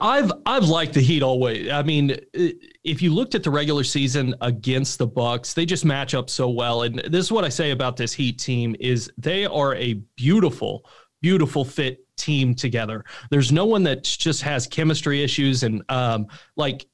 I've 0.00 0.32
I've 0.46 0.64
liked 0.64 0.94
the 0.94 1.00
Heat 1.00 1.22
always. 1.22 1.70
I 1.70 1.82
mean, 1.82 2.16
if 2.32 3.02
you 3.02 3.12
looked 3.12 3.34
at 3.34 3.42
the 3.42 3.50
regular 3.50 3.84
season 3.84 4.34
against 4.40 4.98
the 4.98 5.06
Bucks, 5.06 5.54
they 5.54 5.66
just 5.66 5.84
match 5.84 6.14
up 6.14 6.30
so 6.30 6.48
well. 6.48 6.82
And 6.82 6.98
this 6.98 7.26
is 7.26 7.32
what 7.32 7.44
I 7.44 7.48
say 7.48 7.70
about 7.70 7.96
this 7.96 8.12
Heat 8.12 8.38
team 8.38 8.76
is 8.80 9.10
they 9.18 9.44
are 9.46 9.74
a 9.74 9.94
beautiful, 10.16 10.88
beautiful 11.20 11.64
fit 11.64 12.06
team 12.22 12.54
together. 12.54 13.04
There's 13.30 13.50
no 13.50 13.64
one 13.64 13.82
that 13.82 14.04
just 14.04 14.42
has 14.42 14.66
chemistry 14.66 15.22
issues 15.22 15.64
and 15.64 15.82
um 15.88 16.28
like 16.56 16.86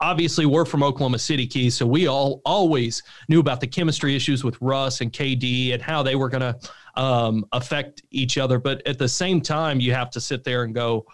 obviously 0.00 0.46
we're 0.46 0.64
from 0.64 0.82
Oklahoma 0.82 1.18
City 1.18 1.46
Key, 1.46 1.68
so 1.70 1.86
we 1.86 2.06
all 2.06 2.40
always 2.44 3.02
knew 3.28 3.40
about 3.40 3.60
the 3.60 3.66
chemistry 3.66 4.16
issues 4.16 4.42
with 4.42 4.56
Russ 4.60 5.00
and 5.00 5.12
KD 5.12 5.74
and 5.74 5.82
how 5.82 6.02
they 6.02 6.14
were 6.14 6.28
going 6.28 6.54
to 6.54 7.00
um 7.00 7.44
affect 7.52 8.02
each 8.10 8.38
other, 8.38 8.58
but 8.58 8.86
at 8.86 8.98
the 8.98 9.08
same 9.08 9.40
time 9.40 9.80
you 9.80 9.92
have 9.92 10.10
to 10.10 10.20
sit 10.20 10.44
there 10.44 10.62
and 10.62 10.74
go, 10.74 11.04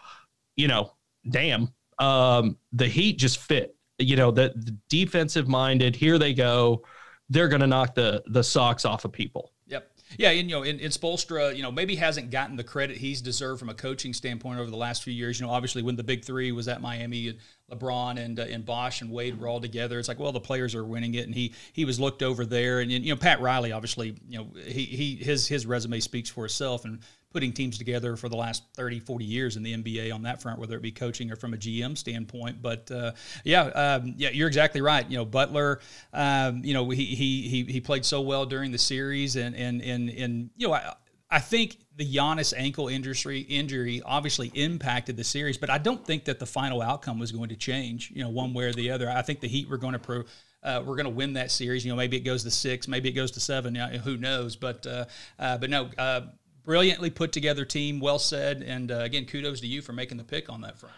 you 0.57 0.69
know, 0.69 0.93
damn, 1.29 1.73
um, 1.99 2.57
the 2.73 2.87
Heat 2.87 3.19
just 3.19 3.39
fit. 3.39 3.77
You 3.99 4.17
know, 4.17 4.31
the, 4.31 4.53
the 4.57 4.77
defensive 4.89 5.47
minded. 5.47 5.95
Here 5.95 6.19
they 6.19 6.33
go. 6.33 6.83
They're 7.29 7.49
going 7.49 7.61
to 7.61 7.67
knock 7.67 7.95
the 7.95 8.23
the 8.27 8.43
socks 8.43 8.85
off 8.85 9.05
of 9.05 9.13
people. 9.13 9.53
Yeah, 10.19 10.31
and 10.31 10.51
you 10.51 10.57
know, 10.57 10.63
in, 10.63 10.81
in 10.81 10.91
Spoelstra, 10.91 11.55
you 11.55 11.63
know, 11.63 11.71
maybe 11.71 11.97
hasn't 11.97 12.31
gotten 12.31 12.57
the 12.57 12.65
credit 12.65 12.97
he's 12.97 13.21
deserved 13.21 13.61
from 13.61 13.69
a 13.69 13.75
coaching 13.75 14.13
standpoint 14.13 14.59
over 14.59 14.71
the 14.71 14.77
last 14.77 15.03
few 15.03 15.13
years. 15.13 15.39
You 15.39 15.47
know, 15.47 15.53
obviously 15.53 15.83
when 15.83 15.97
the 15.97 16.03
big 16.03 16.25
three 16.25 16.53
was 16.53 16.69
at 16.69 16.81
Miami, 16.81 17.29
and 17.29 17.39
LeBron 17.71 18.19
and 18.19 18.41
uh, 18.41 18.45
and 18.45 18.65
Bosh 18.65 19.01
and 19.01 19.11
Wade 19.11 19.41
were 19.41 19.47
all 19.47 19.61
together. 19.61 19.99
It's 19.99 20.09
like, 20.09 20.19
well, 20.19 20.33
the 20.33 20.41
players 20.41 20.75
are 20.75 20.85
winning 20.85 21.15
it, 21.15 21.27
and 21.27 21.35
he 21.35 21.55
he 21.73 21.85
was 21.85 22.01
looked 22.01 22.23
over 22.23 22.45
there. 22.45 22.81
And 22.81 22.91
you 22.91 23.13
know, 23.13 23.17
Pat 23.17 23.41
Riley, 23.41 23.73
obviously, 23.73 24.17
you 24.29 24.39
know, 24.39 24.49
he 24.67 24.85
he 24.85 25.17
his 25.17 25.47
his 25.47 25.67
resume 25.67 26.01
speaks 26.01 26.29
for 26.29 26.45
itself, 26.45 26.85
and 26.85 27.01
putting 27.33 27.53
teams 27.53 27.79
together 27.79 28.17
for 28.17 28.29
the 28.29 28.37
last 28.37 28.65
30, 28.75 29.01
40 29.01 29.25
years 29.25 29.57
in 29.57 29.63
the 29.63 29.77
NBA 29.77 30.13
on 30.13 30.23
that 30.23 30.43
front, 30.43 30.59
whether 30.59 30.77
it 30.77 30.83
be 30.83 30.93
coaching 30.93 31.31
or 31.31 31.37
from 31.37 31.55
a 31.55 31.57
GM 31.57 31.97
standpoint. 31.97 32.61
But 32.61 32.91
uh, 32.91 33.13
yeah, 33.45 33.63
um, 33.63 34.15
yeah, 34.17 34.31
you're 34.31 34.49
exactly 34.49 34.81
right. 34.81 35.09
You 35.09 35.19
know, 35.19 35.25
Butler, 35.25 35.81
um, 36.13 36.65
you 36.65 36.75
know, 36.75 36.91
he, 36.91 37.05
he 37.05 37.49
he 37.49 37.65
he 37.65 37.81
played 37.81 38.05
so 38.05 38.21
well 38.21 38.47
during 38.47 38.73
the 38.73 38.79
series, 38.79 39.37
and 39.37 39.55
and 39.55 39.81
and 39.83 40.11
and 40.11 40.51
you 40.57 40.69
know, 40.69 40.75
I, 40.75 40.95
I 41.31 41.39
think 41.39 41.79
the 41.97 42.05
Giannis 42.05 42.53
ankle 42.57 42.89
injury 42.89 43.41
injury 43.41 44.03
obviously 44.05 44.49
impacted 44.55 45.17
the 45.17 45.25
series, 45.25 45.57
but 45.57 45.71
I 45.71 45.79
don't 45.79 46.05
think 46.05 46.25
that 46.25 46.41
the 46.41 46.47
final 46.47 46.83
outcome 46.83 47.19
was 47.21 47.31
going 47.31 47.51
to 47.51 47.57
change. 47.57 48.11
You 48.11 48.25
know, 48.25 48.31
one 48.31 48.53
way 48.53 48.65
or 48.65 48.73
the 48.73 48.91
other. 48.91 49.09
I 49.09 49.23
think 49.23 49.41
the 49.41 49.49
Heat 49.49 49.69
were 49.69 49.79
going 49.79 49.93
to 49.93 49.99
pro. 49.99 50.25
Uh, 50.63 50.83
we're 50.85 50.97
going 50.97 51.05
to 51.05 51.11
win 51.11 51.35
that 51.35 51.51
series. 51.51 51.85
You 51.85 51.93
know, 51.93 51.97
maybe 51.97 52.17
it 52.17 52.21
goes 52.21 52.43
to 52.45 52.51
six, 52.51 52.87
maybe 52.87 53.09
it 53.09 53.13
goes 53.13 53.31
to 53.33 53.41
seven. 53.41 53.75
You 53.75 53.81
know, 53.81 53.99
who 53.99 54.17
knows? 54.17 54.57
But 54.57 54.87
uh, 54.87 55.05
uh, 55.39 55.59
but 55.59 55.71
no, 55.71 55.89
uh, 55.97 56.23
brilliantly 56.65 57.11
put 57.11 57.33
together 57.33 57.65
team. 57.65 58.01
Well 58.01 58.19
said. 58.19 58.63
And 58.63 58.91
uh, 58.91 58.99
again, 58.99 59.27
kudos 59.27 59.61
to 59.61 59.67
you 59.67 59.83
for 59.83 59.93
making 59.93 60.19
the 60.19 60.25
pick 60.25 60.51
on 60.51 60.61
that 60.63 60.79
front. 60.79 60.95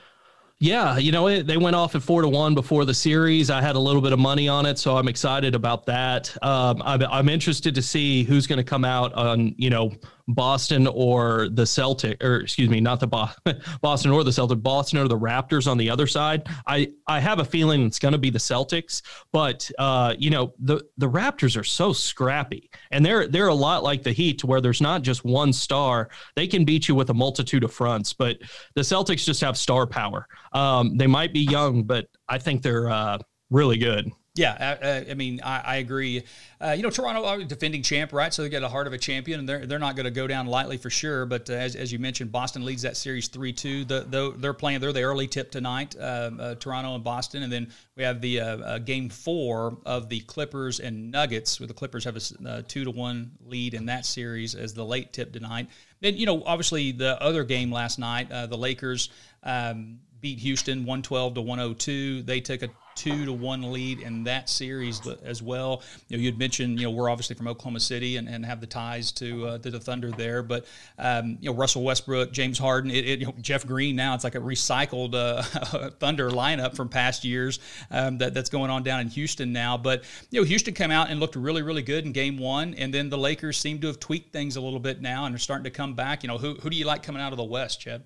Yeah, 0.58 0.96
you 0.96 1.10
know, 1.10 1.26
it, 1.26 1.48
they 1.48 1.56
went 1.56 1.74
off 1.74 1.96
at 1.96 2.04
four 2.04 2.22
to 2.22 2.28
one 2.28 2.54
before 2.54 2.84
the 2.84 2.94
series. 2.94 3.50
I 3.50 3.60
had 3.60 3.74
a 3.74 3.80
little 3.80 4.00
bit 4.00 4.12
of 4.12 4.20
money 4.20 4.48
on 4.48 4.64
it, 4.64 4.78
so 4.78 4.96
I'm 4.96 5.08
excited 5.08 5.56
about 5.56 5.86
that. 5.86 6.32
Um, 6.40 6.80
I'm, 6.84 7.02
I'm 7.02 7.28
interested 7.28 7.74
to 7.74 7.82
see 7.82 8.22
who's 8.22 8.46
going 8.46 8.58
to 8.58 8.64
come 8.64 8.84
out 8.84 9.12
on, 9.14 9.56
you 9.58 9.70
know, 9.70 9.92
Boston 10.28 10.86
or 10.86 11.48
the 11.48 11.66
Celtic, 11.66 12.22
or 12.22 12.36
excuse 12.36 12.68
me, 12.68 12.80
not 12.80 13.00
the 13.00 13.06
Bo- 13.06 13.28
Boston 13.80 14.10
or 14.10 14.24
the 14.24 14.32
Celtic, 14.32 14.62
Boston 14.62 14.98
or 14.98 15.08
the 15.08 15.18
Raptors 15.18 15.70
on 15.70 15.78
the 15.78 15.90
other 15.90 16.06
side. 16.06 16.46
I, 16.66 16.92
I 17.06 17.20
have 17.20 17.38
a 17.38 17.44
feeling 17.44 17.86
it's 17.86 17.98
going 17.98 18.12
to 18.12 18.18
be 18.18 18.30
the 18.30 18.38
Celtics, 18.38 19.02
but 19.32 19.70
uh, 19.78 20.14
you 20.18 20.30
know, 20.30 20.54
the 20.58 20.82
the 20.98 21.08
Raptors 21.08 21.58
are 21.58 21.64
so 21.64 21.92
scrappy, 21.92 22.70
and 22.90 23.04
they're 23.04 23.28
they're 23.28 23.48
a 23.48 23.54
lot 23.54 23.82
like 23.82 24.02
the 24.02 24.12
Heat, 24.12 24.44
where 24.44 24.60
there's 24.60 24.80
not 24.80 25.02
just 25.02 25.24
one 25.24 25.52
star. 25.52 26.10
They 26.36 26.46
can 26.46 26.64
beat 26.64 26.88
you 26.88 26.94
with 26.94 27.10
a 27.10 27.14
multitude 27.14 27.64
of 27.64 27.72
fronts, 27.72 28.12
but 28.12 28.38
the 28.74 28.82
Celtics 28.82 29.24
just 29.24 29.40
have 29.40 29.56
star 29.56 29.86
power. 29.86 30.26
Um, 30.52 30.96
they 30.96 31.06
might 31.06 31.32
be 31.32 31.40
young, 31.40 31.84
but 31.84 32.06
I 32.28 32.38
think 32.38 32.62
they're 32.62 32.90
uh, 32.90 33.18
really 33.50 33.78
good. 33.78 34.10
Yeah, 34.34 34.78
I, 34.82 35.10
I 35.10 35.14
mean, 35.14 35.42
I, 35.44 35.60
I 35.60 35.76
agree. 35.76 36.22
Uh, 36.58 36.70
you 36.70 36.82
know, 36.82 36.88
Toronto, 36.88 37.22
are 37.26 37.44
defending 37.44 37.82
champ, 37.82 38.14
right? 38.14 38.32
So 38.32 38.40
they 38.40 38.48
got 38.48 38.62
a 38.62 38.68
heart 38.68 38.86
of 38.86 38.94
a 38.94 38.98
champion, 38.98 39.40
and 39.40 39.46
they're, 39.46 39.66
they're 39.66 39.78
not 39.78 39.94
going 39.94 40.04
to 40.04 40.10
go 40.10 40.26
down 40.26 40.46
lightly 40.46 40.78
for 40.78 40.88
sure. 40.88 41.26
But 41.26 41.50
uh, 41.50 41.52
as, 41.52 41.76
as 41.76 41.92
you 41.92 41.98
mentioned, 41.98 42.32
Boston 42.32 42.64
leads 42.64 42.80
that 42.80 42.96
series 42.96 43.28
three 43.28 43.52
two. 43.52 43.84
The, 43.84 44.06
the, 44.08 44.34
they're 44.34 44.54
playing. 44.54 44.80
They're 44.80 44.94
the 44.94 45.02
early 45.02 45.26
tip 45.26 45.50
tonight, 45.50 45.94
uh, 46.00 46.30
uh 46.38 46.54
Toronto 46.54 46.94
and 46.94 47.04
Boston, 47.04 47.42
and 47.42 47.52
then 47.52 47.70
we 47.94 48.04
have 48.04 48.22
the 48.22 48.40
uh, 48.40 48.56
uh, 48.56 48.78
game 48.78 49.10
four 49.10 49.76
of 49.84 50.08
the 50.08 50.20
Clippers 50.20 50.80
and 50.80 51.10
Nuggets, 51.10 51.60
where 51.60 51.66
the 51.66 51.74
Clippers 51.74 52.04
have 52.04 52.16
a 52.16 52.62
two 52.62 52.84
to 52.84 52.90
one 52.90 53.32
lead 53.44 53.74
in 53.74 53.84
that 53.86 54.06
series 54.06 54.54
as 54.54 54.72
the 54.72 54.84
late 54.84 55.12
tip 55.12 55.34
tonight. 55.34 55.68
Then 56.00 56.16
you 56.16 56.24
know, 56.24 56.42
obviously 56.46 56.92
the 56.92 57.22
other 57.22 57.44
game 57.44 57.70
last 57.70 57.98
night, 57.98 58.30
the 58.30 58.56
Lakers. 58.56 59.10
Um, 59.42 59.98
beat 60.22 60.38
Houston 60.38 60.86
112 60.86 61.34
to 61.34 61.42
102. 61.42 62.22
They 62.22 62.40
took 62.40 62.62
a 62.62 62.68
two 62.94 63.24
to 63.24 63.32
one 63.32 63.72
lead 63.72 64.00
in 64.00 64.24
that 64.24 64.48
series 64.48 65.00
as 65.24 65.42
well. 65.42 65.82
You 66.08 66.16
know, 66.16 66.22
you'd 66.22 66.38
mentioned, 66.38 66.80
you 66.80 66.86
know, 66.86 66.90
we're 66.90 67.08
obviously 67.08 67.36
from 67.36 67.48
Oklahoma 67.48 67.80
City 67.80 68.16
and, 68.16 68.28
and 68.28 68.44
have 68.44 68.60
the 68.60 68.66
ties 68.66 69.12
to 69.12 69.46
uh, 69.46 69.58
to 69.58 69.70
the 69.70 69.80
Thunder 69.80 70.10
there, 70.10 70.42
but 70.42 70.66
um, 70.98 71.38
you 71.40 71.50
know, 71.50 71.56
Russell 71.56 71.82
Westbrook, 71.82 72.32
James 72.32 72.58
Harden, 72.58 72.90
it, 72.90 73.06
it, 73.06 73.20
you 73.20 73.26
know, 73.26 73.34
Jeff 73.40 73.66
Green. 73.66 73.96
Now 73.96 74.14
it's 74.14 74.24
like 74.24 74.34
a 74.34 74.40
recycled 74.40 75.14
uh, 75.14 75.90
Thunder 75.98 76.30
lineup 76.30 76.76
from 76.76 76.88
past 76.88 77.24
years 77.24 77.60
um, 77.90 78.18
that, 78.18 78.34
that's 78.34 78.50
going 78.50 78.70
on 78.70 78.82
down 78.82 79.00
in 79.00 79.08
Houston 79.08 79.52
now. 79.52 79.76
But 79.76 80.04
you 80.30 80.40
know, 80.40 80.46
Houston 80.46 80.74
came 80.74 80.90
out 80.90 81.10
and 81.10 81.20
looked 81.20 81.36
really, 81.36 81.62
really 81.62 81.82
good 81.82 82.04
in 82.04 82.12
Game 82.12 82.38
One, 82.38 82.74
and 82.74 82.92
then 82.92 83.08
the 83.08 83.18
Lakers 83.18 83.58
seem 83.58 83.80
to 83.80 83.86
have 83.86 84.00
tweaked 84.00 84.32
things 84.32 84.56
a 84.56 84.60
little 84.60 84.80
bit 84.80 85.00
now 85.00 85.26
and 85.26 85.34
are 85.34 85.38
starting 85.38 85.64
to 85.64 85.70
come 85.70 85.94
back. 85.94 86.22
You 86.22 86.28
know, 86.28 86.38
who 86.38 86.54
who 86.54 86.70
do 86.70 86.76
you 86.76 86.84
like 86.84 87.02
coming 87.02 87.22
out 87.22 87.32
of 87.32 87.38
the 87.38 87.44
West, 87.44 87.80
Chad? 87.80 88.04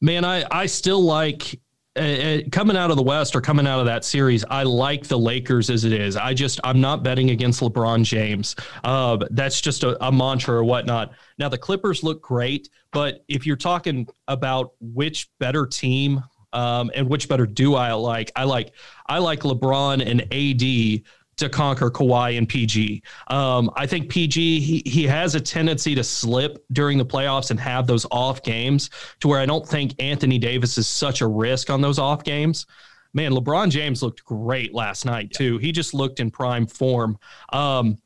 Man, 0.00 0.24
I 0.24 0.44
I 0.50 0.66
still 0.66 1.02
like 1.02 1.58
uh, 1.96 2.38
coming 2.50 2.76
out 2.76 2.90
of 2.90 2.96
the 2.96 3.02
West 3.02 3.36
or 3.36 3.40
coming 3.40 3.66
out 3.66 3.78
of 3.78 3.86
that 3.86 4.04
series, 4.04 4.44
I 4.50 4.64
like 4.64 5.06
the 5.06 5.18
Lakers 5.18 5.70
as 5.70 5.84
it 5.84 5.92
is. 5.92 6.16
I 6.16 6.34
just 6.34 6.60
I'm 6.64 6.80
not 6.80 7.02
betting 7.02 7.30
against 7.30 7.60
LeBron 7.60 8.04
James. 8.04 8.56
Uh, 8.82 9.18
that's 9.30 9.60
just 9.60 9.84
a, 9.84 10.04
a, 10.04 10.10
mantra 10.10 10.56
or 10.56 10.64
whatnot. 10.64 11.12
Now 11.38 11.48
the 11.48 11.58
Clippers 11.58 12.02
look 12.02 12.20
great, 12.20 12.68
but 12.92 13.24
if 13.28 13.46
you're 13.46 13.56
talking 13.56 14.08
about 14.26 14.72
which 14.80 15.30
better 15.38 15.66
team 15.66 16.22
um, 16.52 16.90
and 16.94 17.08
which 17.08 17.28
better 17.28 17.46
do 17.46 17.74
I 17.74 17.92
like, 17.92 18.32
I 18.34 18.44
like 18.44 18.72
I 19.06 19.18
like 19.18 19.40
LeBron 19.40 20.04
and 20.04 20.22
AD 20.32 21.04
to 21.36 21.48
conquer 21.48 21.90
Kawhi 21.90 22.38
and 22.38 22.48
PG. 22.48 23.02
Um, 23.28 23.70
I 23.76 23.86
think 23.86 24.08
PG 24.08 24.60
he, 24.60 24.82
he 24.88 25.04
has 25.06 25.34
a 25.34 25.40
tendency 25.40 25.94
to 25.94 26.04
slip 26.04 26.64
during 26.72 26.98
the 26.98 27.06
playoffs 27.06 27.50
and 27.50 27.58
have 27.60 27.86
those 27.86 28.06
off 28.10 28.42
games 28.42 28.90
to 29.20 29.28
where 29.28 29.40
I 29.40 29.46
don't 29.46 29.66
think 29.66 29.94
Anthony 29.98 30.38
Davis 30.38 30.78
is 30.78 30.86
such 30.86 31.20
a 31.20 31.26
risk 31.26 31.70
on 31.70 31.80
those 31.80 31.98
off 31.98 32.24
games. 32.24 32.66
Man, 33.12 33.32
LeBron 33.32 33.70
James 33.70 34.02
looked 34.02 34.24
great 34.24 34.74
last 34.74 35.04
night 35.04 35.30
too. 35.32 35.58
He 35.58 35.70
just 35.70 35.94
looked 35.94 36.18
in 36.18 36.30
prime 36.30 36.66
form. 36.66 37.16
Um, 37.52 37.98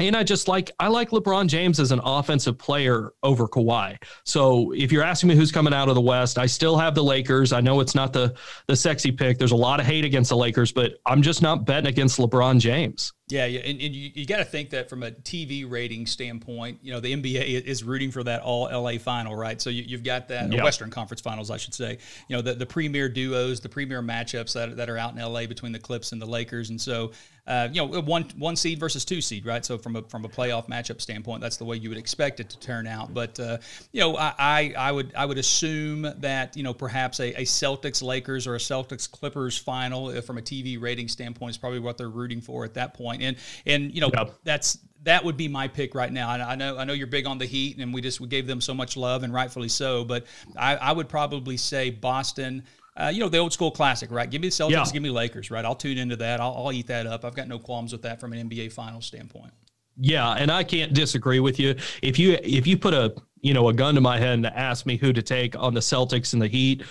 and 0.00 0.16
I 0.16 0.22
just 0.22 0.48
like 0.48 0.70
I 0.78 0.88
like 0.88 1.10
LeBron 1.10 1.46
James 1.46 1.78
as 1.80 1.92
an 1.92 2.00
offensive 2.02 2.58
player 2.58 3.12
over 3.22 3.46
Kawhi. 3.46 3.96
So 4.24 4.72
if 4.72 4.92
you're 4.92 5.02
asking 5.02 5.28
me 5.28 5.36
who's 5.36 5.52
coming 5.52 5.74
out 5.74 5.88
of 5.88 5.94
the 5.94 6.00
West, 6.00 6.38
I 6.38 6.46
still 6.46 6.76
have 6.76 6.94
the 6.94 7.04
Lakers. 7.04 7.52
I 7.52 7.60
know 7.60 7.80
it's 7.80 7.94
not 7.94 8.12
the 8.12 8.34
the 8.66 8.76
sexy 8.76 9.12
pick. 9.12 9.38
There's 9.38 9.52
a 9.52 9.56
lot 9.56 9.80
of 9.80 9.86
hate 9.86 10.04
against 10.04 10.30
the 10.30 10.36
Lakers, 10.36 10.72
but 10.72 10.94
I'm 11.06 11.22
just 11.22 11.42
not 11.42 11.64
betting 11.66 11.88
against 11.88 12.18
LeBron 12.18 12.60
James. 12.60 13.12
Yeah, 13.30 13.44
and, 13.44 13.80
and 13.80 13.94
you, 13.94 14.10
you 14.14 14.26
got 14.26 14.38
to 14.38 14.44
think 14.44 14.70
that 14.70 14.88
from 14.88 15.02
a 15.02 15.10
TV 15.10 15.68
rating 15.70 16.06
standpoint, 16.06 16.80
you 16.82 16.92
know, 16.92 17.00
the 17.00 17.14
NBA 17.14 17.64
is 17.64 17.84
rooting 17.84 18.10
for 18.10 18.24
that 18.24 18.42
all 18.42 18.64
LA 18.64 18.98
final, 18.98 19.36
right? 19.36 19.60
So 19.60 19.70
you, 19.70 19.96
have 19.96 20.04
got 20.04 20.28
that. 20.28 20.50
Western 20.50 20.90
Conference 20.90 21.20
finals, 21.20 21.50
I 21.50 21.56
should 21.56 21.74
say, 21.74 21.98
you 22.28 22.36
know, 22.36 22.42
the, 22.42 22.54
the 22.54 22.66
premier 22.66 23.08
duos, 23.08 23.60
the 23.60 23.68
premier 23.68 24.02
matchups 24.02 24.52
that, 24.54 24.76
that 24.76 24.90
are 24.90 24.98
out 24.98 25.14
in 25.14 25.22
LA 25.22 25.46
between 25.46 25.72
the 25.72 25.78
Clips 25.78 26.12
and 26.12 26.20
the 26.20 26.26
Lakers. 26.26 26.70
And 26.70 26.80
so, 26.80 27.12
uh, 27.50 27.68
you 27.72 27.84
know, 27.84 28.00
one 28.02 28.22
one 28.38 28.54
seed 28.54 28.78
versus 28.78 29.04
two 29.04 29.20
seed, 29.20 29.44
right? 29.44 29.64
So 29.64 29.76
from 29.76 29.96
a 29.96 30.02
from 30.02 30.24
a 30.24 30.28
playoff 30.28 30.68
matchup 30.68 31.00
standpoint, 31.00 31.40
that's 31.40 31.56
the 31.56 31.64
way 31.64 31.76
you 31.76 31.88
would 31.88 31.98
expect 31.98 32.38
it 32.38 32.48
to 32.50 32.58
turn 32.60 32.86
out. 32.86 33.12
But 33.12 33.40
uh, 33.40 33.58
you 33.90 34.00
know, 34.00 34.16
I, 34.16 34.32
I, 34.38 34.74
I 34.78 34.92
would 34.92 35.12
I 35.16 35.26
would 35.26 35.36
assume 35.36 36.02
that 36.18 36.56
you 36.56 36.62
know 36.62 36.72
perhaps 36.72 37.18
a, 37.18 37.40
a 37.40 37.42
Celtics 37.42 38.04
Lakers 38.04 38.46
or 38.46 38.54
a 38.54 38.58
Celtics 38.58 39.10
Clippers 39.10 39.58
final 39.58 40.06
uh, 40.06 40.20
from 40.20 40.38
a 40.38 40.42
TV 40.42 40.80
rating 40.80 41.08
standpoint 41.08 41.50
is 41.50 41.58
probably 41.58 41.80
what 41.80 41.98
they're 41.98 42.08
rooting 42.08 42.40
for 42.40 42.64
at 42.64 42.74
that 42.74 42.94
point. 42.94 43.20
And 43.20 43.36
and 43.66 43.92
you 43.92 44.00
know 44.00 44.12
yep. 44.14 44.32
that's 44.44 44.78
that 45.02 45.24
would 45.24 45.36
be 45.36 45.48
my 45.48 45.66
pick 45.66 45.94
right 45.94 46.12
now. 46.12 46.28
I, 46.28 46.52
I, 46.52 46.54
know 46.54 46.78
I 46.78 46.84
know 46.84 46.92
you're 46.92 47.06
big 47.06 47.26
on 47.26 47.38
the 47.38 47.46
Heat, 47.46 47.78
and 47.78 47.92
we 47.92 48.00
just 48.00 48.20
we 48.20 48.28
gave 48.28 48.46
them 48.46 48.60
so 48.60 48.74
much 48.74 48.96
love, 48.96 49.22
and 49.22 49.32
rightfully 49.32 49.68
so. 49.68 50.04
But 50.04 50.26
I, 50.56 50.76
I 50.76 50.92
would 50.92 51.08
probably 51.08 51.56
say 51.56 51.90
Boston. 51.90 52.64
Uh, 53.00 53.08
you 53.08 53.20
know 53.20 53.28
the 53.28 53.38
old 53.38 53.52
school 53.52 53.70
classic, 53.70 54.10
right? 54.10 54.30
Give 54.30 54.42
me 54.42 54.48
the 54.48 54.52
Celtics, 54.52 54.70
yeah. 54.70 54.84
give 54.92 55.02
me 55.02 55.10
Lakers, 55.10 55.50
right? 55.50 55.64
I'll 55.64 55.74
tune 55.74 55.98
into 55.98 56.16
that. 56.16 56.40
I'll, 56.40 56.54
I'll 56.56 56.72
eat 56.72 56.86
that 56.88 57.06
up. 57.06 57.24
I've 57.24 57.34
got 57.34 57.48
no 57.48 57.58
qualms 57.58 57.92
with 57.92 58.02
that 58.02 58.20
from 58.20 58.32
an 58.32 58.48
NBA 58.48 58.72
final 58.72 59.00
standpoint. 59.00 59.52
Yeah, 59.96 60.32
and 60.32 60.50
I 60.50 60.64
can't 60.64 60.92
disagree 60.92 61.40
with 61.40 61.58
you. 61.58 61.74
If 62.02 62.18
you 62.18 62.38
if 62.42 62.66
you 62.66 62.76
put 62.78 62.94
a 62.94 63.14
you 63.40 63.54
know 63.54 63.68
a 63.68 63.72
gun 63.72 63.94
to 63.94 64.00
my 64.00 64.18
head 64.18 64.34
and 64.34 64.46
ask 64.46 64.86
me 64.86 64.96
who 64.96 65.12
to 65.12 65.22
take 65.22 65.56
on 65.58 65.74
the 65.74 65.80
Celtics 65.80 66.32
and 66.32 66.40
the 66.40 66.48
Heat, 66.48 66.84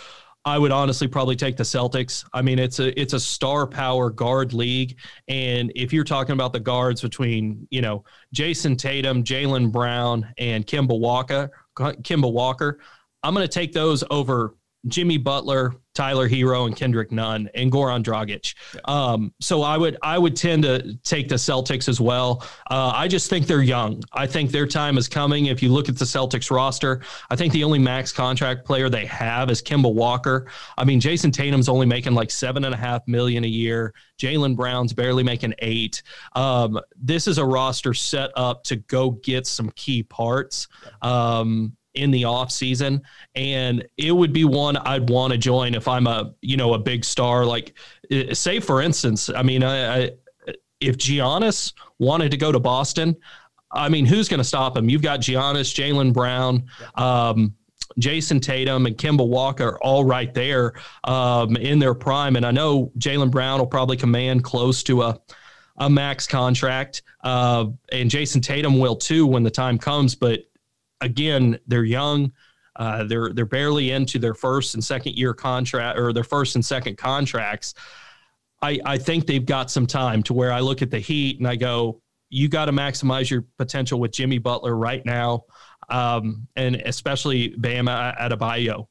I 0.46 0.58
would 0.58 0.72
honestly 0.72 1.08
probably 1.08 1.36
take 1.36 1.58
the 1.58 1.64
Celtics. 1.64 2.26
I 2.34 2.42
mean, 2.42 2.60
it's 2.60 2.80
a 2.80 3.00
it's 3.00 3.14
a 3.14 3.20
star 3.20 3.68
power 3.68 4.10
guard 4.10 4.54
league, 4.54 4.98
and 5.28 5.72
if 5.76 5.92
you're 5.92 6.04
talking 6.04 6.34
about 6.34 6.54
the 6.54 6.60
guards 6.60 7.02
between 7.02 7.68
you 7.72 7.82
know 7.82 8.04
Jayson 8.34 8.78
Tatum, 8.78 9.24
Jaylen 9.24 9.72
Brown, 9.72 10.28
and 10.38 10.66
Kemba 10.66 11.00
Walker, 11.00 11.52
Kemba 11.78 12.32
Walker, 12.32 12.80
I'm 13.24 13.34
going 13.34 13.46
to 13.46 13.52
take 13.52 13.74
those 13.74 14.04
over 14.10 14.56
Jimmy 14.88 15.18
Butler, 15.18 15.74
Tyler 15.94 16.30
Herro, 16.30 16.66
and 16.66 16.76
Kendrick 16.76 17.12
Nunn, 17.12 17.50
and 17.54 17.72
Goran 17.72 18.04
Dragic. 18.04 18.56
Um, 18.86 19.34
so 19.42 19.62
I 19.62 19.78
would 19.78 19.98
I 20.02 20.18
would 20.18 20.36
tend 20.36 20.64
to 20.64 20.96
take 21.04 21.28
the 21.28 21.36
Celtics 21.36 21.90
as 21.90 22.00
well. 22.00 22.44
Uh, 22.72 22.94
I 22.96 23.08
just 23.08 23.30
think 23.30 23.48
they're 23.48 23.62
young. 23.62 24.02
I 24.14 24.26
think 24.26 24.52
their 24.52 24.66
time 24.66 24.98
is 24.98 25.10
coming. 25.10 25.48
If 25.48 25.62
you 25.62 25.70
look 25.70 25.90
at 25.90 25.98
the 25.98 26.06
Celtics 26.06 26.50
roster, 26.50 27.02
I 27.30 27.36
think 27.36 27.52
the 27.52 27.64
only 27.64 27.80
max 27.80 28.14
contract 28.14 28.66
player 28.66 28.90
they 28.90 29.06
have 29.08 29.50
is 29.50 29.62
Kemba 29.62 29.94
Walker. 29.94 30.48
I 30.78 30.86
mean, 30.86 31.02
Jayson 31.02 31.32
Tatum's 31.32 31.68
only 31.68 31.86
making 31.86 32.14
like 32.14 32.32
seven 32.32 32.64
and 32.64 32.74
a 32.74 32.78
half 32.78 33.06
million 33.08 33.44
a 33.44 33.48
year. 33.48 33.94
Jaylen 34.18 34.56
Brown's 34.56 34.94
barely 34.94 35.24
making 35.24 35.54
eight. 35.60 36.04
Um, 36.36 36.80
this 36.96 37.28
is 37.28 37.38
a 37.38 37.46
roster 37.46 37.94
set 37.94 38.32
up 38.36 38.64
to 38.66 38.78
go 38.78 39.12
get 39.12 39.48
some 39.48 39.70
key 39.72 40.04
parts. 40.04 40.68
Um, 41.02 41.76
in 41.96 42.12
the 42.12 42.24
off 42.24 42.52
season 42.52 43.02
and 43.36 43.86
it 43.98 44.12
would 44.12 44.32
be 44.32 44.46
one 44.46 44.78
I'd 44.78 45.10
want 45.10 45.34
to 45.34 45.38
join 45.38 45.74
if 45.74 45.88
I'm 45.88 46.08
a 46.08 46.34
you 46.42 46.58
know 46.58 46.74
a 46.74 46.80
big 46.80 47.04
star. 47.04 47.46
Like 47.46 47.74
say 48.34 48.60
for 48.60 48.82
instance 48.82 49.30
I 49.30 49.44
mean 49.44 49.64
I, 49.64 50.04
I 50.04 50.12
if 50.80 50.98
Giannis 50.98 51.74
wanted 51.98 52.32
to 52.32 52.38
go 52.38 52.52
to 52.52 52.60
Boston 52.60 53.16
I 53.72 53.90
mean 53.90 54.06
who's 54.06 54.30
going 54.30 54.40
to 54.40 54.44
stop 54.44 54.78
him? 54.78 54.90
You've 54.90 55.02
got 55.02 55.20
Giannis 55.20 55.74
Jaylen 55.74 56.14
Brown 56.14 56.66
um, 56.96 57.56
Jayson 58.00 58.40
Tatum 58.40 58.86
and 58.86 58.96
Kemba 58.96 59.28
Walker 59.28 59.80
all 59.82 60.06
right 60.06 60.34
there 60.34 60.74
um, 61.06 61.58
in 61.58 61.80
their 61.80 61.96
prime 61.96 62.36
and 62.36 62.46
I 62.46 62.52
know 62.52 62.92
Jaylen 63.00 63.32
Brown 63.32 63.60
will 63.60 63.68
probably 63.68 63.98
command 63.98 64.44
close 64.44 64.84
to 64.84 65.02
a 65.04 65.20
a 65.82 65.90
max 65.90 66.28
contract 66.28 67.04
uh, 67.24 67.66
and 67.92 68.12
Jayson 68.12 68.42
Tatum 68.42 68.80
will 68.80 68.98
too 68.98 69.26
when 69.26 69.44
the 69.44 69.50
time 69.50 69.78
comes 69.78 70.14
but 70.14 70.42
again, 71.02 71.60
they're 71.68 71.84
young. 71.84 72.32
Uh, 72.76 73.04
they're 73.04 73.34
they're 73.34 73.46
barely 73.46 73.92
into 73.92 74.20
their 74.20 74.34
first 74.34 74.74
and 74.74 74.84
second 74.84 75.16
year 75.16 75.34
contract 75.34 76.00
or 76.00 76.14
their 76.14 76.24
first 76.24 76.56
and 76.56 76.64
second 76.64 76.98
contracts. 76.98 77.74
I, 78.62 78.80
I 78.86 78.98
think 78.98 79.26
they've 79.26 79.46
got 79.46 79.72
some 79.72 79.88
time 79.88 80.22
to 80.24 80.34
where 80.34 80.52
I 80.52 80.60
look 80.60 80.82
at 80.82 80.92
the 80.92 81.00
Heat 81.00 81.40
and 81.40 81.48
I 81.48 81.56
go, 81.56 82.02
you 82.30 82.50
got 82.50 82.66
to 82.66 82.72
maximize 82.72 83.30
your 83.30 83.46
potential 83.58 84.00
with 84.00 84.12
Jimmy 84.12 84.38
Butler 84.38 84.76
right 84.76 85.06
now, 85.06 85.46
um, 85.90 86.48
and 86.56 86.76
especially 86.76 87.50
Bam 87.50 87.86
Adebayo. 87.86 88.88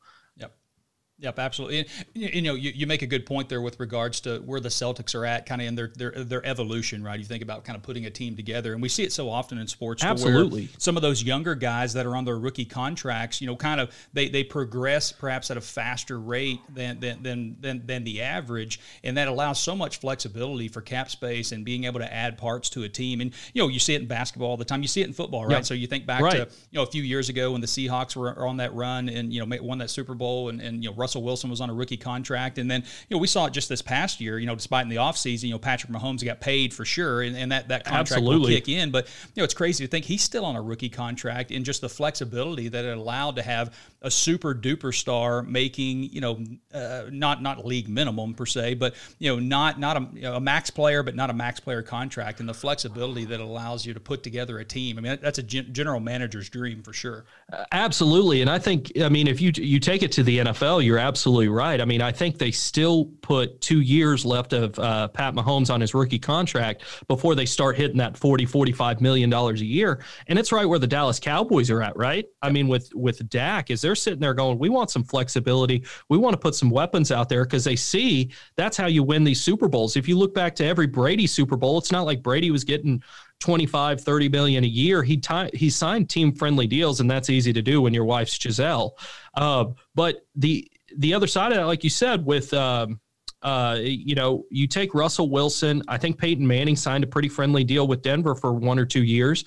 Yep, 1.21 1.39
absolutely. 1.41 1.79
And, 1.81 1.89
you 2.15 2.43
know, 2.43 2.55
you, 2.55 2.71
you 2.73 2.87
make 2.87 3.03
a 3.03 3.07
good 3.07 3.27
point 3.27 3.49
there 3.49 3.61
with 3.61 3.81
regards 3.81 4.21
to 4.21 4.39
where 4.39 4.61
the 4.61 4.69
Celtics 4.69 5.17
are 5.17 5.25
at, 5.25 5.47
kind 5.47 5.61
of 5.61 5.67
in 5.67 5.75
their, 5.75 5.89
their 5.97 6.13
their 6.13 6.47
evolution, 6.47 7.03
right? 7.03 7.19
You 7.19 7.25
think 7.25 7.43
about 7.43 7.65
kind 7.65 7.77
of 7.77 7.83
putting 7.83 8.07
a 8.07 8.11
team 8.11 8.37
together, 8.37 8.73
and 8.73 8.81
we 8.81 8.89
see 8.89 9.03
it 9.03 9.13
so 9.13 9.29
often 9.29 9.59
in 9.59 9.67
sports. 9.67 10.05
Absolutely. 10.05 10.69
some 10.79 10.97
of 10.97 11.03
those 11.03 11.21
younger 11.21 11.57
guys 11.57 11.93
that 11.95 12.07
are 12.07 12.15
on 12.15 12.25
their 12.25 12.39
rookie 12.39 12.65
contracts, 12.65 13.41
you 13.41 13.49
know, 13.49 13.57
kind 13.57 13.81
of 13.81 13.93
they, 14.13 14.29
they 14.29 14.45
progress 14.45 15.11
perhaps 15.11 15.51
at 15.51 15.57
a 15.57 15.61
faster 15.61 16.21
rate 16.21 16.61
than 16.73 17.01
than, 17.01 17.21
than 17.25 17.57
than 17.61 17.85
than 17.85 18.05
the 18.05 18.23
average, 18.23 18.79
and 19.03 19.17
that 19.17 19.27
allows 19.27 19.59
so 19.59 19.75
much 19.75 19.99
flexibility 19.99 20.69
for 20.69 20.81
cap 20.81 21.11
space 21.11 21.51
and 21.51 21.65
being 21.65 21.83
able 21.83 21.99
to 21.99 22.15
add 22.15 22.39
parts 22.39 22.71
to 22.71 22.85
a 22.85 22.89
team. 22.89 23.21
And 23.21 23.35
you 23.55 23.63
know, 23.63 23.69
you 23.69 23.81
see 23.81 23.95
it 23.95 24.03
in 24.03 24.07
basketball 24.07 24.51
all 24.51 24.57
the 24.57 24.65
time. 24.65 24.83
You 24.83 24.89
see 24.89 25.01
it 25.01 25.09
in 25.09 25.13
football, 25.13 25.47
right? 25.47 25.57
Yep. 25.57 25.65
So 25.65 25.75
you 25.75 25.89
think 25.89 26.07
back 26.07 26.23
right. 26.23 26.33
to 26.33 26.49
you 26.71 26.77
know 26.77 26.83
a 26.83 26.87
few 26.91 27.03
years 27.03 27.29
ago 27.29 27.51
when 27.51 27.61
the 27.61 27.67
Seahawks 27.67 28.15
were 28.15 28.47
on 28.47 28.59
that 28.59 28.73
run 28.73 29.09
and 29.09 29.33
you 29.33 29.45
know 29.45 29.63
won 29.63 29.79
that 29.79 29.91
Super 29.91 30.15
Bowl, 30.15 30.51
and, 30.51 30.61
and 30.61 30.85
you 30.85 30.91
know 30.91 30.95
Russell 31.09 31.23
Wilson 31.23 31.49
was 31.49 31.63
on 31.63 31.71
a 31.71 31.75
rookie 31.75 31.97
contract, 31.97 32.59
and 32.59 32.71
then 32.71 32.83
you 33.09 33.17
know 33.17 33.19
we 33.19 33.27
saw 33.27 33.47
it 33.47 33.55
just 33.55 33.71
this 33.71 33.81
past 33.81 34.21
year. 34.21 34.39
You 34.39 34.47
know, 34.47 34.55
despite 34.55 34.83
in 34.83 34.91
the 34.91 34.97
offseason, 34.97 35.45
you 35.45 35.53
know 35.53 35.59
Patrick 35.59 35.91
Mahomes 35.91 36.23
got 36.23 36.39
paid 36.39 36.75
for 36.75 36.85
sure, 36.85 37.23
and, 37.23 37.35
and 37.35 37.51
that 37.51 37.69
that 37.69 37.85
contract 37.85 38.13
Absolutely. 38.13 38.39
will 38.41 38.61
kick 38.61 38.69
in. 38.69 38.91
But 38.91 39.07
you 39.35 39.41
know 39.41 39.45
it's 39.45 39.55
crazy 39.55 39.87
to 39.87 39.91
think 39.91 40.05
he's 40.05 40.21
still 40.21 40.45
on 40.45 40.55
a 40.55 40.61
rookie 40.61 40.91
contract, 40.91 41.51
and 41.51 41.65
just 41.65 41.81
the 41.81 41.89
flexibility 41.89 42.69
that 42.69 42.85
it 42.85 42.95
allowed 42.95 43.37
to 43.37 43.43
have 43.43 43.75
a 44.03 44.11
super 44.11 44.55
duper 44.55 44.95
star 44.95 45.43
making 45.43 46.05
you 46.05 46.21
know 46.21 46.45
uh, 46.75 47.05
not 47.11 47.43
not 47.43 47.65
league 47.65 47.89
minimum 47.89 48.35
per 48.35 48.45
se, 48.45 48.75
but 48.75 48.95
you 49.19 49.35
know 49.35 49.41
not 49.41 49.81
not 49.81 49.97
a, 49.97 50.07
you 50.13 50.23
know, 50.23 50.35
a 50.35 50.41
max 50.41 50.69
player, 50.69 51.03
but 51.03 51.17
not 51.17 51.31
a 51.31 51.35
max 51.35 51.59
player 51.59 51.81
contract, 51.81 52.41
and 52.41 52.49
the 52.49 52.55
flexibility 52.55 53.25
that 53.25 53.41
allows 53.41 53.87
you 53.87 53.95
to 53.95 54.01
put 54.01 54.23
together 54.23 54.59
a 54.59 54.65
team. 54.65 54.99
I 54.99 55.01
mean 55.01 55.19
that's 55.23 55.39
a 55.39 55.43
general 55.43 56.01
manager's 56.01 56.51
dream 56.51 56.83
for 56.83 56.93
sure. 56.93 57.25
Uh, 57.51 57.65
absolutely, 57.73 58.43
and 58.43 58.51
I 58.51 58.59
think 58.59 58.93
I 59.01 59.09
mean 59.09 59.27
if 59.27 59.41
you 59.41 59.53
you 59.57 59.81
take 59.81 60.03
it 60.03 60.13
to 60.13 60.23
the 60.23 60.41
NFL, 60.41 60.85
you're 60.85 60.98
absolutely 60.99 61.49
right. 61.49 61.81
I 61.81 61.85
mean 61.85 62.03
I 62.03 62.13
think 62.13 62.39
they 62.39 62.51
still 62.51 63.07
put 63.23 63.61
two 63.61 63.81
years 63.81 64.25
left 64.25 64.53
of 64.53 64.79
uh, 64.79 65.09
Pat 65.09 65.35
Mahomes 65.35 65.73
on 65.73 65.81
his 65.81 65.95
rookie 65.95 66.19
contract 66.19 66.85
before 67.09 67.35
they 67.35 67.47
start 67.47 67.77
hitting 67.77 67.99
that 67.99 68.17
40 68.17 68.45
45 68.45 69.01
million 69.01 69.31
dollars 69.31 69.61
a 69.61 69.67
year, 69.67 70.05
and 70.27 70.39
it's 70.39 70.53
right 70.53 70.67
where 70.67 70.79
the 70.79 70.87
Dallas 70.87 71.19
Cowboys 71.19 71.71
are 71.71 71.83
at, 71.83 71.97
right? 71.97 72.27
I 72.43 72.51
mean 72.51 72.69
with 72.69 72.91
with 72.95 73.29
Dak 73.29 73.71
is 73.71 73.81
they're 73.81 73.95
sitting 73.95 74.21
there 74.21 74.35
going, 74.35 74.59
we 74.59 74.69
want 74.69 74.91
some 74.91 75.05
flexibility. 75.05 75.85
We 76.09 76.19
want 76.19 76.35
to 76.35 76.39
put 76.39 76.55
some 76.55 76.71
weapons 76.71 77.11
out 77.13 77.29
there 77.29 77.45
because 77.45 77.65
they 77.65 77.77
see 77.77 78.31
that's 78.57 78.77
how 78.77 78.87
you 78.87 79.03
win 79.03 79.25
these 79.25 79.41
Super 79.41 79.69
Bowls. 79.69 79.97
If 79.97 80.09
you 80.09 80.19
look 80.19 80.35
back 80.35 80.55
to 80.57 80.65
every 80.65 80.87
Brady 80.87 81.27
Super 81.27 81.57
Bowl, 81.57 81.79
it's 81.79 81.93
not 81.93 82.07
like 82.07 82.23
Brady 82.23 82.51
was 82.51 82.65
getting 82.65 83.03
25, 83.41 84.01
30 84.01 84.29
million 84.29 84.65
a 84.65 84.69
year. 84.69 85.03
He 85.03 85.17
t- 85.17 85.51
he 85.55 85.71
signed 85.71 86.11
team 86.11 86.33
friendly 86.33 86.67
deals, 86.67 87.01
and 87.01 87.11
that's 87.11 87.31
easy 87.31 87.53
to 87.53 87.63
do 87.63 87.81
when 87.83 87.95
your 87.95 88.05
wife's 88.05 88.37
Gisele. 88.37 88.97
Uh, 89.35 89.67
but 89.95 90.27
the 90.35 90.71
the 90.97 91.15
other 91.15 91.27
side 91.27 91.53
of 91.53 91.59
that, 91.59 91.67
like 91.67 91.85
you 91.85 91.91
said, 91.91 92.25
with 92.25 92.53
um, 92.55 93.01
uh, 93.43 93.79
you 93.81 94.15
know, 94.15 94.45
you 94.51 94.67
take 94.67 94.95
Russell 94.95 95.31
Wilson. 95.31 95.83
I 95.89 95.99
think 95.99 96.19
Peyton 96.19 96.47
Manning 96.47 96.77
signed 96.77 97.05
a 97.05 97.07
pretty 97.07 97.29
friendly 97.29 97.65
deal 97.65 97.87
with 97.87 98.03
Denver 98.03 98.35
for 98.35 98.53
one 98.53 98.79
or 98.79 98.85
two 98.85 99.03
years 99.03 99.45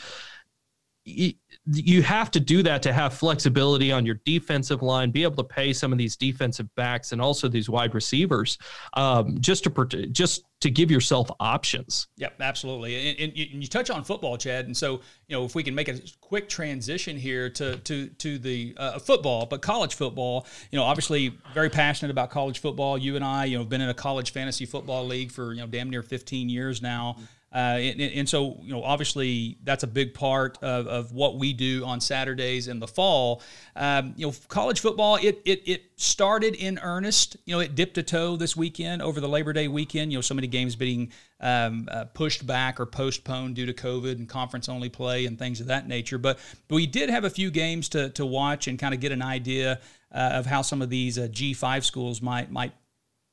you 1.03 2.03
have 2.03 2.29
to 2.31 2.39
do 2.39 2.61
that 2.63 2.83
to 2.83 2.93
have 2.93 3.13
flexibility 3.13 3.91
on 3.91 4.05
your 4.05 4.19
defensive 4.25 4.81
line, 4.81 5.11
be 5.11 5.23
able 5.23 5.35
to 5.35 5.43
pay 5.43 5.73
some 5.73 5.91
of 5.91 5.97
these 5.97 6.15
defensive 6.15 6.67
backs 6.75 7.11
and 7.11 7.21
also 7.21 7.47
these 7.47 7.69
wide 7.69 7.95
receivers, 7.95 8.57
um, 8.93 9.39
just 9.39 9.63
to 9.63 10.07
just 10.07 10.43
to 10.61 10.69
give 10.69 10.89
yourself 10.89 11.29
options. 11.39 12.07
Yep, 12.17 12.35
absolutely. 12.39 13.09
And, 13.09 13.19
and, 13.19 13.37
you, 13.37 13.67
touch 13.67 13.89
on 13.89 14.03
football, 14.03 14.37
Chad, 14.37 14.65
and 14.65 14.77
so 14.77 15.01
you 15.27 15.35
know 15.35 15.43
if 15.43 15.55
we 15.55 15.63
can 15.63 15.75
make 15.75 15.89
a 15.89 15.99
quick 16.21 16.47
transition 16.47 17.17
here 17.17 17.49
to 17.49 17.77
to 17.77 18.07
to 18.07 18.39
the 18.39 18.73
uh, 18.77 18.99
football, 18.99 19.45
but 19.45 19.61
college 19.61 19.95
football. 19.95 20.47
You 20.71 20.77
know, 20.77 20.83
obviously 20.83 21.33
very 21.53 21.69
passionate 21.69 22.11
about 22.11 22.29
college 22.29 22.59
football. 22.59 22.97
You 22.97 23.15
and 23.15 23.25
I, 23.25 23.45
you 23.45 23.57
know, 23.57 23.63
have 23.63 23.69
been 23.69 23.81
in 23.81 23.89
a 23.89 23.93
college 23.93 24.31
fantasy 24.31 24.65
football 24.65 25.05
league 25.05 25.31
for 25.31 25.53
you 25.53 25.61
know 25.61 25.67
damn 25.67 25.89
near 25.89 26.03
15 26.03 26.47
years 26.49 26.81
now. 26.81 27.17
Uh, 27.53 27.79
and, 27.79 27.99
and, 27.99 28.29
so, 28.29 28.57
you 28.61 28.71
know, 28.71 28.81
obviously 28.81 29.57
that's 29.63 29.83
a 29.83 29.87
big 29.87 30.13
part 30.13 30.57
of, 30.61 30.87
of 30.87 31.11
what 31.11 31.37
we 31.37 31.51
do 31.51 31.83
on 31.83 31.99
Saturdays 31.99 32.69
in 32.69 32.79
the 32.79 32.87
fall. 32.87 33.41
Um, 33.75 34.13
you 34.15 34.27
know, 34.27 34.33
college 34.47 34.79
football, 34.79 35.17
it, 35.17 35.41
it, 35.43 35.61
it 35.65 35.83
started 35.97 36.55
in 36.55 36.79
earnest. 36.79 37.35
You 37.45 37.55
know, 37.55 37.59
it 37.59 37.75
dipped 37.75 37.97
a 37.97 38.03
toe 38.03 38.37
this 38.37 38.55
weekend 38.55 39.01
over 39.01 39.19
the 39.19 39.27
Labor 39.27 39.51
Day 39.51 39.67
weekend. 39.67 40.13
You 40.13 40.19
know, 40.19 40.21
so 40.21 40.33
many 40.33 40.47
games 40.47 40.77
being 40.77 41.11
um, 41.41 41.89
uh, 41.91 42.05
pushed 42.05 42.47
back 42.47 42.79
or 42.79 42.85
postponed 42.85 43.55
due 43.55 43.65
to 43.65 43.73
COVID 43.73 44.13
and 44.13 44.29
conference 44.29 44.69
only 44.69 44.87
play 44.87 45.25
and 45.25 45.37
things 45.37 45.59
of 45.59 45.67
that 45.67 45.89
nature. 45.89 46.17
But, 46.17 46.39
but 46.69 46.75
we 46.75 46.87
did 46.87 47.09
have 47.09 47.25
a 47.25 47.29
few 47.29 47.51
games 47.51 47.89
to, 47.89 48.11
to 48.11 48.25
watch 48.25 48.69
and 48.69 48.79
kind 48.79 48.93
of 48.93 49.01
get 49.01 49.11
an 49.11 49.21
idea 49.21 49.81
uh, 50.13 50.29
of 50.33 50.45
how 50.45 50.61
some 50.61 50.81
of 50.81 50.89
these 50.89 51.17
uh, 51.17 51.27
G5 51.31 51.83
schools 51.83 52.21
might 52.21 52.51
might 52.51 52.73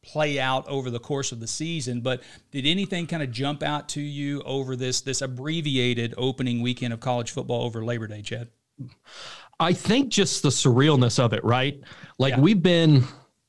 play 0.02 0.38
out 0.38 0.66
over 0.68 0.90
the 0.90 1.00
course 1.00 1.32
of 1.32 1.40
the 1.40 1.46
season. 1.46 2.00
But 2.00 2.22
did 2.50 2.66
anything 2.66 3.06
kind 3.06 3.22
of 3.22 3.30
jump 3.30 3.62
out 3.62 3.88
to 3.90 4.00
you 4.00 4.42
over 4.42 4.76
this 4.76 5.00
this 5.00 5.22
abbreviated 5.22 6.14
opening 6.16 6.62
weekend 6.62 6.92
of 6.92 7.00
college 7.00 7.30
football 7.30 7.64
over 7.64 7.84
Labor 7.84 8.06
Day, 8.06 8.22
Chad? 8.22 8.48
I 9.60 9.72
think 9.72 10.10
just 10.10 10.42
the 10.42 10.50
surrealness 10.50 11.18
of 11.18 11.32
it, 11.32 11.42
right? 11.44 11.80
Like 12.18 12.34
yeah. 12.34 12.40
we've 12.40 12.62
been 12.62 13.04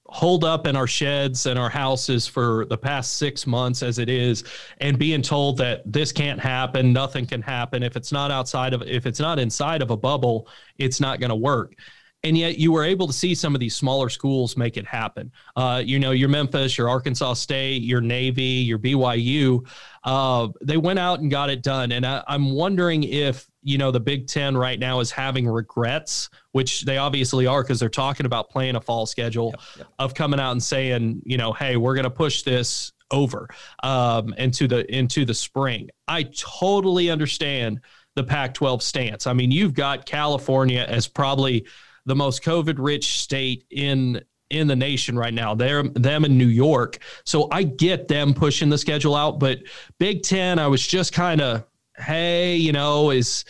holed 0.10 0.44
up 0.44 0.66
in 0.66 0.76
our 0.76 0.88
sheds 0.88 1.46
and 1.46 1.60
our 1.60 1.70
houses 1.70 2.26
for 2.28 2.66
the 2.66 2.78
past 2.78 3.18
six 3.18 3.46
months 3.46 3.84
as 3.84 4.00
it 4.00 4.10
is 4.10 4.44
and 4.80 4.98
being 4.98 5.22
told 5.22 5.56
that 5.58 5.84
this 5.86 6.12
can't 6.12 6.40
happen 6.40 6.92
nothing 6.92 7.28
can 7.28 7.44
happen 7.44 7.84
if 7.84 7.96
it's 7.96 8.12
not 8.12 8.32
outside 8.32 8.74
of 8.74 8.82
if 8.82 9.06
it's 9.06 9.20
not 9.20 9.38
inside 9.38 9.84
of 9.84 9.92
a 9.92 9.98
bubble 9.98 10.48
it's 10.80 11.00
not 11.00 11.20
going 11.20 11.30
to 11.30 11.36
work 11.36 11.76
and 12.24 12.38
yet 12.38 12.58
you 12.58 12.72
were 12.72 12.84
able 12.84 13.08
to 13.08 13.14
see 13.14 13.34
some 13.34 13.56
of 13.56 13.62
these 13.62 13.76
smaller 13.76 14.10
schools 14.10 14.58
make 14.58 14.76
it 14.76 14.86
happen. 14.86 15.32
Uh, 15.56 15.82
you 15.84 16.00
know, 16.00 16.12
your 16.12 16.30
Memphis, 16.30 16.78
your 16.78 16.90
Arkansas 16.90 17.34
State, 17.34 17.82
your 17.82 18.02
Navy, 18.02 18.44
your 18.44 18.78
BYU, 18.78 19.66
uh, 20.04 20.50
they 20.62 20.78
went 20.78 21.00
out 21.00 21.22
and 21.22 21.32
got 21.32 21.50
it 21.50 21.64
done. 21.64 21.92
And 21.92 22.06
I, 22.06 22.24
am 22.28 22.52
wondering 22.52 23.04
if 23.04 23.48
you 23.62 23.78
know 23.78 23.92
the 23.92 24.00
Big 24.00 24.28
Ten 24.28 24.58
right 24.58 24.80
now 24.80 25.00
is 25.00 25.12
having 25.12 25.48
regrets, 25.48 26.30
which 26.52 26.84
they 26.84 26.98
obviously 26.98 27.48
are 27.48 27.64
because 27.64 27.80
they're 27.80 27.90
talking 27.90 28.26
about 28.26 28.50
playing 28.50 28.76
a 28.76 28.82
fall 28.82 29.06
schedule 29.06 29.54
yep, 29.58 29.62
yep. 29.78 29.88
of 30.00 30.14
coming 30.14 30.40
out 30.40 30.52
and 30.52 30.64
saying, 30.64 31.22
you 31.26 31.38
know, 31.38 31.54
hey, 31.54 31.78
we're 31.78 31.96
going 31.96 32.04
to 32.04 32.10
push 32.10 32.44
this 32.44 32.92
over 33.12 33.48
um, 33.84 34.34
into 34.34 34.68
the 34.68 34.94
into 34.94 35.24
the 35.26 35.34
spring. 35.34 35.90
I 36.08 36.24
totally 36.24 37.10
understand 37.10 37.80
the 38.16 38.24
Pac-12 38.24 38.82
stance. 38.82 39.28
I 39.28 39.34
mean, 39.34 39.52
you've 39.52 39.74
got 39.74 40.06
California 40.06 40.86
as 40.88 41.08
probably 41.08 41.66
the 42.10 42.16
most 42.16 42.44
COVID 42.44 42.76
rich 42.78 43.20
state 43.22 43.64
in 43.70 44.22
in 44.50 44.68
the 44.68 44.76
nation 44.76 45.18
right 45.18 45.34
now. 45.34 45.54
They're 45.54 45.84
them 45.84 46.26
in 46.26 46.38
New 46.38 46.48
York. 46.48 46.98
So 47.24 47.48
I 47.52 47.62
get 47.64 48.08
them 48.08 48.34
pushing 48.34 48.68
the 48.68 48.80
schedule 48.80 49.16
out, 49.16 49.40
but 49.40 49.60
Big 50.00 50.24
10 50.24 50.58
I 50.58 50.68
was 50.68 50.86
just 50.86 51.14
kind 51.14 51.40
of 51.40 51.66
hey, 51.98 52.56
you 52.56 52.72
know, 52.72 53.12
is 53.12 53.46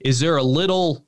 is 0.00 0.18
there 0.18 0.36
a 0.36 0.42
little 0.42 1.06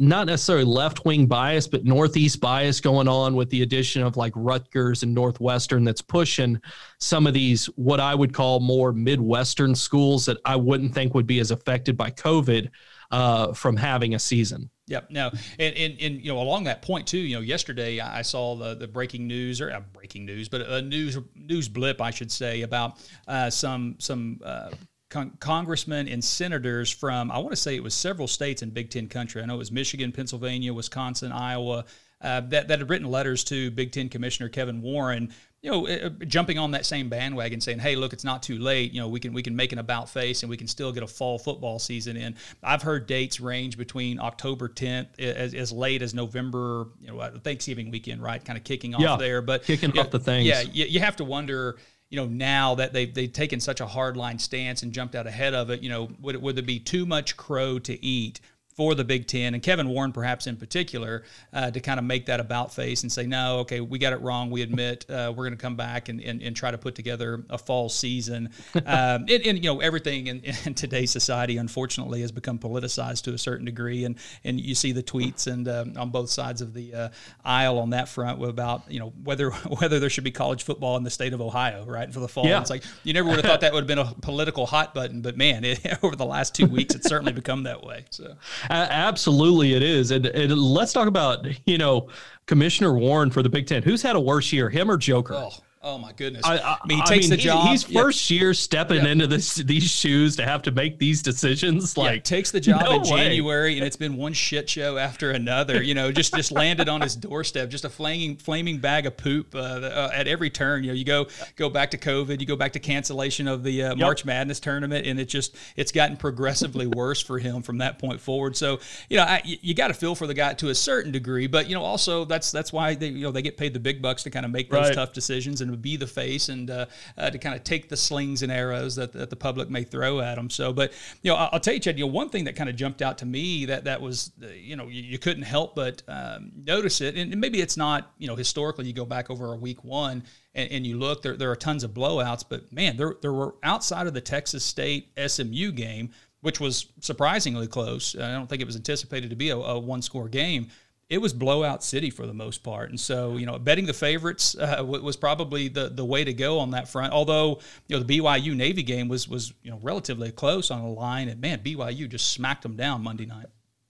not 0.00 0.26
necessarily 0.26 0.64
left 0.64 1.04
wing 1.04 1.26
bias, 1.26 1.66
but 1.66 1.84
northeast 1.84 2.40
bias 2.40 2.80
going 2.80 3.08
on 3.08 3.34
with 3.34 3.50
the 3.50 3.62
addition 3.62 4.02
of 4.02 4.16
like 4.16 4.32
Rutgers 4.36 5.02
and 5.02 5.12
Northwestern 5.12 5.82
that's 5.82 6.02
pushing 6.02 6.60
some 7.00 7.26
of 7.26 7.34
these, 7.34 7.66
what 7.74 7.98
I 7.98 8.14
would 8.14 8.32
call 8.32 8.60
more 8.60 8.92
Midwestern 8.92 9.74
schools 9.74 10.24
that 10.26 10.38
I 10.44 10.54
wouldn't 10.54 10.94
think 10.94 11.14
would 11.14 11.26
be 11.26 11.40
as 11.40 11.50
affected 11.50 11.96
by 11.96 12.10
COVID 12.12 12.70
uh, 13.10 13.52
from 13.52 13.76
having 13.76 14.14
a 14.14 14.18
season. 14.18 14.70
Yep. 14.86 15.10
Now, 15.10 15.30
and, 15.58 15.76
and, 15.76 16.00
and 16.00 16.20
you 16.20 16.32
know, 16.32 16.40
along 16.40 16.64
that 16.64 16.82
point 16.82 17.06
too, 17.06 17.18
you 17.18 17.36
know, 17.36 17.42
yesterday 17.42 18.00
I 18.00 18.22
saw 18.22 18.56
the, 18.56 18.74
the 18.74 18.88
breaking 18.88 19.26
news 19.26 19.60
or 19.60 19.70
uh, 19.70 19.80
breaking 19.92 20.24
news, 20.24 20.48
but 20.48 20.62
a 20.62 20.82
news 20.82 21.18
news 21.34 21.68
blip, 21.68 22.00
I 22.00 22.10
should 22.10 22.32
say, 22.32 22.62
about 22.62 22.96
uh, 23.26 23.50
some 23.50 23.96
some 23.98 24.40
uh, 24.42 24.70
con- 25.10 25.36
congressmen 25.40 26.08
and 26.08 26.24
senators 26.24 26.90
from 26.90 27.30
I 27.30 27.38
want 27.38 27.50
to 27.50 27.56
say 27.56 27.76
it 27.76 27.82
was 27.82 27.94
several 27.94 28.28
states 28.28 28.62
in 28.62 28.70
Big 28.70 28.90
Ten 28.90 29.08
country. 29.08 29.42
I 29.42 29.46
know 29.46 29.54
it 29.54 29.58
was 29.58 29.72
Michigan, 29.72 30.10
Pennsylvania, 30.12 30.72
Wisconsin, 30.72 31.32
Iowa. 31.32 31.84
Uh, 32.20 32.40
that, 32.40 32.66
that 32.66 32.80
had 32.80 32.90
written 32.90 33.08
letters 33.08 33.44
to 33.44 33.70
Big 33.70 33.92
Ten 33.92 34.08
Commissioner 34.08 34.48
Kevin 34.48 34.82
Warren 34.82 35.32
you 35.60 35.70
know, 35.70 35.88
uh, 35.88 36.10
jumping 36.26 36.56
on 36.56 36.70
that 36.70 36.86
same 36.86 37.08
bandwagon, 37.08 37.60
saying, 37.60 37.80
"Hey, 37.80 37.96
look, 37.96 38.12
it's 38.12 38.24
not 38.24 38.42
too 38.42 38.58
late. 38.58 38.92
You 38.92 39.00
know, 39.00 39.08
we 39.08 39.18
can 39.18 39.32
we 39.32 39.42
can 39.42 39.56
make 39.56 39.72
an 39.72 39.78
about 39.78 40.08
face, 40.08 40.42
and 40.42 40.50
we 40.50 40.56
can 40.56 40.68
still 40.68 40.92
get 40.92 41.02
a 41.02 41.06
fall 41.06 41.38
football 41.38 41.78
season 41.78 42.16
in." 42.16 42.36
I've 42.62 42.82
heard 42.82 43.06
dates 43.06 43.40
range 43.40 43.76
between 43.76 44.20
October 44.20 44.68
10th 44.68 45.18
as, 45.18 45.54
as 45.54 45.72
late 45.72 46.02
as 46.02 46.14
November, 46.14 46.88
you 47.00 47.08
know, 47.08 47.18
uh, 47.18 47.38
Thanksgiving 47.40 47.90
weekend, 47.90 48.22
right? 48.22 48.44
Kind 48.44 48.56
of 48.56 48.64
kicking 48.64 48.94
off 48.94 49.00
yeah, 49.00 49.16
there, 49.16 49.42
but 49.42 49.64
kicking 49.64 49.92
yeah, 49.94 50.02
off 50.02 50.10
the 50.10 50.20
things. 50.20 50.46
Yeah, 50.46 50.60
you, 50.60 50.84
you 50.84 51.00
have 51.00 51.16
to 51.16 51.24
wonder 51.24 51.78
you 52.10 52.16
know, 52.16 52.26
now 52.26 52.74
that 52.76 52.92
they've, 52.94 53.12
they've 53.12 53.32
taken 53.32 53.60
such 53.60 53.82
a 53.82 53.86
hardline 53.86 54.40
stance 54.40 54.82
and 54.82 54.92
jumped 54.92 55.14
out 55.14 55.26
ahead 55.26 55.52
of 55.52 55.68
it, 55.68 55.82
you 55.82 55.90
know, 55.90 56.08
would, 56.20 56.36
would 56.36 56.56
there 56.56 56.62
be 56.62 56.78
too 56.78 57.04
much 57.04 57.36
crow 57.36 57.78
to 57.80 58.02
eat 58.02 58.40
for 58.78 58.94
the 58.94 59.02
Big 59.02 59.26
Ten 59.26 59.54
and 59.54 59.62
Kevin 59.62 59.88
Warren, 59.88 60.12
perhaps 60.12 60.46
in 60.46 60.56
particular, 60.56 61.24
uh, 61.52 61.68
to 61.68 61.80
kind 61.80 61.98
of 61.98 62.04
make 62.04 62.26
that 62.26 62.38
about 62.38 62.72
face 62.72 63.02
and 63.02 63.10
say, 63.10 63.26
no, 63.26 63.58
okay, 63.58 63.80
we 63.80 63.98
got 63.98 64.12
it 64.12 64.20
wrong. 64.20 64.52
We 64.52 64.62
admit 64.62 65.04
uh, 65.10 65.32
we're 65.36 65.46
going 65.46 65.56
to 65.56 65.60
come 65.60 65.74
back 65.74 66.08
and, 66.08 66.20
and, 66.20 66.40
and, 66.40 66.54
try 66.54 66.70
to 66.70 66.78
put 66.78 66.94
together 66.94 67.44
a 67.50 67.58
fall 67.58 67.88
season. 67.88 68.50
um, 68.86 69.26
and, 69.28 69.30
and, 69.30 69.58
you 69.58 69.64
know, 69.64 69.80
everything 69.80 70.28
in, 70.28 70.44
in, 70.64 70.74
today's 70.74 71.10
society, 71.10 71.56
unfortunately, 71.56 72.20
has 72.20 72.30
become 72.30 72.56
politicized 72.56 73.24
to 73.24 73.34
a 73.34 73.38
certain 73.38 73.64
degree. 73.66 74.04
And 74.04 74.14
and 74.44 74.60
you 74.60 74.76
see 74.76 74.92
the 74.92 75.02
tweets 75.02 75.48
and 75.48 75.66
um, 75.66 75.94
on 75.96 76.10
both 76.10 76.30
sides 76.30 76.62
of 76.62 76.72
the 76.72 76.94
uh, 76.94 77.08
aisle 77.44 77.80
on 77.80 77.90
that 77.90 78.08
front 78.08 78.42
about 78.44 78.84
you 78.88 79.00
know 79.00 79.12
whether 79.24 79.50
whether 79.80 79.98
there 79.98 80.10
should 80.10 80.24
be 80.24 80.30
college 80.30 80.62
football 80.62 80.96
in 80.96 81.02
the 81.02 81.10
state 81.10 81.32
of 81.32 81.40
Ohio, 81.40 81.84
right, 81.84 82.12
for 82.12 82.20
the 82.20 82.28
fall. 82.28 82.46
Yeah. 82.46 82.60
It's 82.60 82.70
like 82.70 82.84
you 83.02 83.12
never 83.12 83.28
would 83.28 83.38
have 83.38 83.44
thought 83.44 83.62
that 83.62 83.72
would 83.72 83.80
have 83.80 83.88
been 83.88 83.98
a 83.98 84.14
political 84.20 84.66
hot 84.66 84.94
button, 84.94 85.20
but 85.20 85.36
man, 85.36 85.64
it, 85.64 85.84
over 86.02 86.14
the 86.14 86.26
last 86.26 86.54
two 86.54 86.66
weeks, 86.66 86.94
it's 86.94 87.08
certainly 87.08 87.32
become 87.32 87.64
that 87.64 87.82
way. 87.82 88.04
So 88.10 88.36
absolutely, 88.70 89.74
it 89.74 89.82
is. 89.82 90.10
And, 90.10 90.26
and, 90.26 90.56
let's 90.58 90.92
talk 90.92 91.08
about 91.08 91.46
you 91.66 91.78
know 91.78 92.08
Commissioner 92.46 92.94
Warren 92.94 93.30
for 93.30 93.42
the 93.42 93.48
Big 93.48 93.66
Ten. 93.66 93.82
Who's 93.82 94.02
had 94.02 94.16
a 94.16 94.20
worse 94.20 94.52
year, 94.52 94.68
him 94.70 94.90
or 94.90 94.96
Joker? 94.96 95.34
Oh, 95.34 95.50
Oh 95.80 95.96
my 95.96 96.12
goodness! 96.12 96.44
I, 96.44 96.58
I, 96.58 96.78
I 96.82 96.86
mean, 96.88 96.98
he 96.98 97.04
takes 97.04 97.26
I 97.26 97.28
mean, 97.28 97.30
the 97.30 97.36
job. 97.36 97.68
He's 97.68 97.84
first 97.84 98.30
year 98.30 98.52
stepping 98.52 99.06
into 99.06 99.28
this 99.28 99.54
these 99.54 99.88
shoes 99.88 100.34
to 100.36 100.44
have 100.44 100.62
to 100.62 100.72
make 100.72 100.98
these 100.98 101.22
decisions. 101.22 101.96
Like 101.96 102.14
yeah, 102.16 102.20
takes 102.20 102.50
the 102.50 102.58
job 102.58 102.82
no 102.84 102.92
in 102.96 103.02
way. 103.02 103.08
January, 103.08 103.76
and 103.78 103.86
it's 103.86 103.96
been 103.96 104.16
one 104.16 104.32
shit 104.32 104.68
show 104.68 104.98
after 104.98 105.30
another. 105.30 105.80
You 105.80 105.94
know, 105.94 106.10
just 106.10 106.34
just 106.34 106.50
landed 106.50 106.88
on 106.88 107.00
his 107.00 107.14
doorstep, 107.14 107.70
just 107.70 107.84
a 107.84 107.88
flaming 107.88 108.36
flaming 108.36 108.78
bag 108.78 109.06
of 109.06 109.16
poop 109.16 109.54
uh, 109.54 109.58
uh, 109.58 110.10
at 110.12 110.26
every 110.26 110.50
turn. 110.50 110.82
You 110.82 110.90
know, 110.90 110.94
you 110.94 111.04
go 111.04 111.28
go 111.54 111.70
back 111.70 111.92
to 111.92 111.98
COVID, 111.98 112.40
you 112.40 112.46
go 112.46 112.56
back 112.56 112.72
to 112.72 112.80
cancellation 112.80 113.46
of 113.46 113.62
the 113.62 113.84
uh, 113.84 113.94
March 113.94 114.24
Madness 114.24 114.58
tournament, 114.58 115.06
and 115.06 115.20
it 115.20 115.26
just 115.26 115.56
it's 115.76 115.92
gotten 115.92 116.16
progressively 116.16 116.88
worse 116.88 117.22
for 117.22 117.38
him 117.38 117.62
from 117.62 117.78
that 117.78 118.00
point 118.00 118.20
forward. 118.20 118.56
So 118.56 118.80
you 119.08 119.16
know, 119.16 119.22
I, 119.22 119.42
you 119.44 119.74
got 119.74 119.88
to 119.88 119.94
feel 119.94 120.16
for 120.16 120.26
the 120.26 120.34
guy 120.34 120.54
to 120.54 120.70
a 120.70 120.74
certain 120.74 121.12
degree, 121.12 121.46
but 121.46 121.68
you 121.68 121.76
know, 121.76 121.82
also 121.82 122.24
that's 122.24 122.50
that's 122.50 122.72
why 122.72 122.96
they 122.96 123.08
you 123.08 123.22
know 123.22 123.30
they 123.30 123.42
get 123.42 123.56
paid 123.56 123.74
the 123.74 123.80
big 123.80 124.02
bucks 124.02 124.24
to 124.24 124.30
kind 124.30 124.44
of 124.44 124.50
make 124.50 124.68
those 124.70 124.78
Right. 124.88 124.94
tough 124.94 125.12
decisions 125.12 125.60
and 125.60 125.67
to 125.70 125.76
be 125.76 125.96
the 125.96 126.06
face 126.06 126.48
and 126.48 126.70
uh, 126.70 126.86
uh, 127.16 127.30
to 127.30 127.38
kind 127.38 127.54
of 127.54 127.64
take 127.64 127.88
the 127.88 127.96
slings 127.96 128.42
and 128.42 128.52
arrows 128.52 128.96
that, 128.96 129.12
that 129.12 129.30
the 129.30 129.36
public 129.36 129.70
may 129.70 129.84
throw 129.84 130.20
at 130.20 130.36
them. 130.36 130.50
So, 130.50 130.72
but 130.72 130.92
you 131.22 131.30
know, 131.30 131.36
I'll, 131.36 131.50
I'll 131.52 131.60
tell 131.60 131.74
you, 131.74 131.80
Chad, 131.80 131.98
you 131.98 132.04
know, 132.04 132.12
one 132.12 132.28
thing 132.28 132.44
that 132.44 132.56
kind 132.56 132.70
of 132.70 132.76
jumped 132.76 133.02
out 133.02 133.18
to 133.18 133.26
me 133.26 133.66
that 133.66 133.84
that 133.84 134.00
was, 134.00 134.32
uh, 134.42 134.48
you 134.48 134.76
know, 134.76 134.88
you, 134.88 135.02
you 135.02 135.18
couldn't 135.18 135.42
help 135.42 135.74
but 135.74 136.02
um, 136.08 136.52
notice 136.64 137.00
it, 137.00 137.16
and 137.16 137.38
maybe 137.40 137.60
it's 137.60 137.76
not, 137.76 138.12
you 138.18 138.26
know, 138.26 138.36
historically 138.36 138.86
you 138.86 138.92
go 138.92 139.04
back 139.04 139.30
over 139.30 139.52
a 139.52 139.56
week 139.56 139.84
one 139.84 140.22
and, 140.54 140.70
and 140.70 140.86
you 140.86 140.98
look, 140.98 141.22
there 141.22 141.36
there 141.36 141.50
are 141.50 141.56
tons 141.56 141.84
of 141.84 141.92
blowouts, 141.92 142.44
but 142.48 142.72
man, 142.72 142.96
there 142.96 143.16
there 143.20 143.32
were 143.32 143.54
outside 143.62 144.06
of 144.06 144.14
the 144.14 144.20
Texas 144.20 144.64
State 144.64 145.10
SMU 145.24 145.72
game. 145.72 146.10
Which 146.40 146.60
was 146.60 146.86
surprisingly 147.00 147.66
close. 147.66 148.14
I 148.14 148.30
don't 148.30 148.48
think 148.48 148.62
it 148.62 148.64
was 148.64 148.76
anticipated 148.76 149.30
to 149.30 149.34
be 149.34 149.50
a, 149.50 149.56
a 149.56 149.76
one 149.76 150.02
score 150.02 150.28
game 150.28 150.68
it 151.10 151.18
was 151.18 151.32
blowout 151.32 151.82
city 151.82 152.10
for 152.10 152.26
the 152.26 152.34
most 152.34 152.62
part. 152.62 152.90
And 152.90 153.00
so, 153.00 153.38
you 153.38 153.46
know, 153.46 153.58
betting 153.58 153.86
the 153.86 153.94
favorites 153.94 154.54
uh, 154.56 154.84
was 154.84 155.16
probably 155.16 155.68
the, 155.68 155.88
the 155.88 156.04
way 156.04 156.22
to 156.22 156.34
go 156.34 156.58
on 156.58 156.70
that 156.72 156.88
front. 156.88 157.12
Although, 157.12 157.60
you 157.86 157.96
know, 157.96 158.02
the 158.02 158.18
BYU 158.18 158.54
Navy 158.54 158.82
game 158.82 159.08
was 159.08 159.28
was 159.28 159.54
you 159.62 159.70
know 159.70 159.78
relatively 159.82 160.30
close 160.30 160.70
on 160.70 160.82
the 160.82 160.88
line, 160.88 161.28
and 161.28 161.40
man, 161.40 161.60
BYU 161.60 162.08
just 162.08 162.32
smacked 162.32 162.62
them 162.62 162.76
down 162.76 163.02
Monday 163.02 163.26
night. 163.26 163.46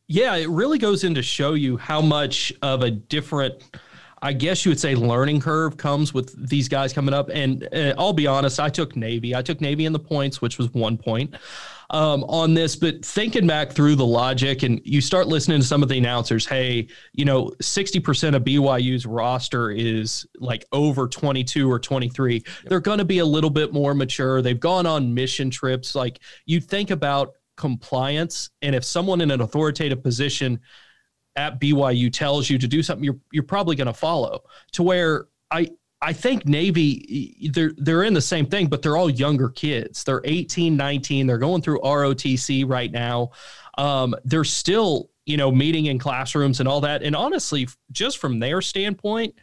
Yeah, 0.07 0.37
it 0.37 0.49
really 0.49 0.79
goes 0.79 1.05
in 1.05 1.15
to 1.17 1.23
show 1.23 1.55
you 1.55 1.77
how 1.77 2.01
much 2.01 2.51
of 2.63 2.83
a 2.83 2.91
different, 2.91 3.63
I 4.23 4.33
guess 4.33 4.65
you 4.65 4.71
would 4.71 4.81
say, 4.81 4.95
learning 4.95 5.41
curve 5.41 5.77
comes 5.77 6.15
with 6.15 6.49
these 6.49 6.67
guys 6.67 6.95
coming 6.95 7.13
up. 7.13 7.29
And 7.29 7.69
uh, 7.75 7.95
I'll 7.99 8.15
be 8.15 8.27
honest, 8.27 8.59
I 8.59 8.71
took 8.71 8.97
Navy. 8.97 9.35
I 9.35 9.43
took 9.43 9.61
Navy 9.61 9.85
in 9.85 9.93
the 9.93 9.99
points, 9.99 10.41
which 10.41 10.57
was 10.57 10.73
one 10.73 10.97
point 10.97 11.35
um, 11.91 12.25
on 12.25 12.55
this. 12.55 12.77
But 12.77 13.05
thinking 13.05 13.47
back 13.47 13.73
through 13.73 13.97
the 13.97 14.07
logic, 14.07 14.63
and 14.63 14.81
you 14.85 15.01
start 15.01 15.27
listening 15.27 15.61
to 15.61 15.67
some 15.67 15.83
of 15.83 15.89
the 15.89 15.99
announcers, 15.99 16.47
hey, 16.47 16.89
you 17.13 17.25
know, 17.25 17.53
60% 17.63 18.35
of 18.35 18.45
BYU's 18.45 19.07
roster 19.07 19.71
is 19.71 20.27
like 20.39 20.65
over 20.73 21.09
22 21.09 21.71
or 21.71 21.79
23. 21.79 22.43
They're 22.67 22.81
going 22.81 22.99
to 22.99 23.05
be 23.05 23.19
a 23.19 23.27
little 23.27 23.51
bit 23.51 23.73
more 23.73 23.95
mature. 23.95 24.43
They've 24.43 24.59
gone 24.59 24.87
on 24.87 25.13
mission 25.15 25.51
trips. 25.51 25.95
Like 25.95 26.21
you 26.47 26.61
think 26.61 26.91
about 26.91 27.33
compliance, 27.57 28.51
and 28.63 28.75
if 28.75 28.85
someone 28.85 29.21
in 29.21 29.31
an 29.31 29.41
authoritative 29.41 30.03
position 30.03 30.61
at 31.37 31.61
BYU 31.61 32.13
tells 32.13 32.51
you 32.51 32.59
to 32.59 32.67
do 32.67 32.83
something, 32.83 33.05
you're 33.05 33.19
you're 33.33 33.43
probably 33.43 33.77
going 33.77 33.87
to 33.87 33.95
follow. 33.95 34.43
To 34.73 34.83
where 34.83 35.27
I 35.51 35.71
I 36.01 36.13
think 36.13 36.47
Navy 36.47 37.51
they're 37.53 37.73
they're 37.77 38.05
in 38.05 38.15
the 38.15 38.21
same 38.21 38.47
thing, 38.47 38.69
but 38.69 38.83
they're 38.83 38.97
all 38.97 39.11
younger 39.11 39.49
kids. 39.49 40.05
They're 40.05 40.21
18, 40.25 40.77
19. 40.77 41.27
They're 41.27 41.39
going 41.39 41.63
through 41.63 41.81
ROTC 41.81 42.69
right 42.69 42.91
now. 42.91 43.31
Um, 43.77 44.15
they're 44.25 44.45
still 44.45 45.11
you 45.27 45.37
know 45.37 45.51
meeting 45.51 45.87
in 45.87 45.99
classrooms 45.99 46.61
and 46.61 46.69
all 46.69 46.81
that. 46.83 47.03
And 47.03 47.17
honestly, 47.17 47.69
just 47.91 48.19
from 48.19 48.39
their 48.39 48.61
standpoint. 48.61 49.35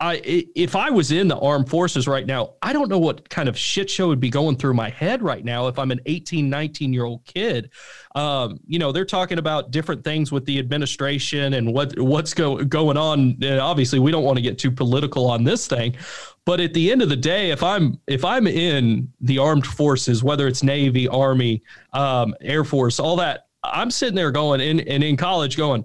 I, 0.00 0.46
if 0.54 0.76
I 0.76 0.90
was 0.90 1.10
in 1.10 1.26
the 1.26 1.36
armed 1.38 1.68
forces 1.68 2.06
right 2.06 2.24
now, 2.24 2.54
I 2.62 2.72
don't 2.72 2.88
know 2.88 3.00
what 3.00 3.28
kind 3.28 3.48
of 3.48 3.58
shit 3.58 3.90
show 3.90 4.06
would 4.06 4.20
be 4.20 4.30
going 4.30 4.56
through 4.56 4.74
my 4.74 4.90
head 4.90 5.22
right 5.22 5.44
now 5.44 5.66
if 5.66 5.76
I'm 5.76 5.90
an 5.90 6.00
18, 6.06 6.48
19 6.48 6.92
year 6.92 7.04
old 7.04 7.24
kid. 7.24 7.70
Um, 8.14 8.60
you 8.64 8.78
know, 8.78 8.92
they're 8.92 9.04
talking 9.04 9.38
about 9.38 9.72
different 9.72 10.04
things 10.04 10.30
with 10.30 10.44
the 10.44 10.60
administration 10.60 11.54
and 11.54 11.72
what 11.72 11.98
what's 11.98 12.32
go, 12.32 12.62
going 12.64 12.96
on. 12.96 13.38
And 13.42 13.58
obviously, 13.58 13.98
we 13.98 14.12
don't 14.12 14.22
want 14.22 14.36
to 14.36 14.42
get 14.42 14.56
too 14.56 14.70
political 14.70 15.28
on 15.28 15.42
this 15.42 15.66
thing, 15.66 15.96
but 16.44 16.60
at 16.60 16.74
the 16.74 16.92
end 16.92 17.02
of 17.02 17.08
the 17.08 17.16
day, 17.16 17.50
if 17.50 17.64
I'm 17.64 17.98
if 18.06 18.24
I'm 18.24 18.46
in 18.46 19.12
the 19.20 19.38
armed 19.38 19.66
forces, 19.66 20.22
whether 20.22 20.46
it's 20.46 20.62
Navy, 20.62 21.08
Army, 21.08 21.64
um, 21.92 22.36
Air 22.40 22.62
Force, 22.62 23.00
all 23.00 23.16
that, 23.16 23.48
I'm 23.64 23.90
sitting 23.90 24.14
there 24.14 24.30
going 24.30 24.60
in 24.60 24.78
and 24.78 25.02
in 25.02 25.16
college 25.16 25.56
going, 25.56 25.84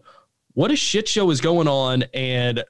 what 0.54 0.70
a 0.70 0.76
shit 0.76 1.08
show 1.08 1.32
is 1.32 1.42
going 1.42 1.68
on 1.68 2.04
and 2.14 2.64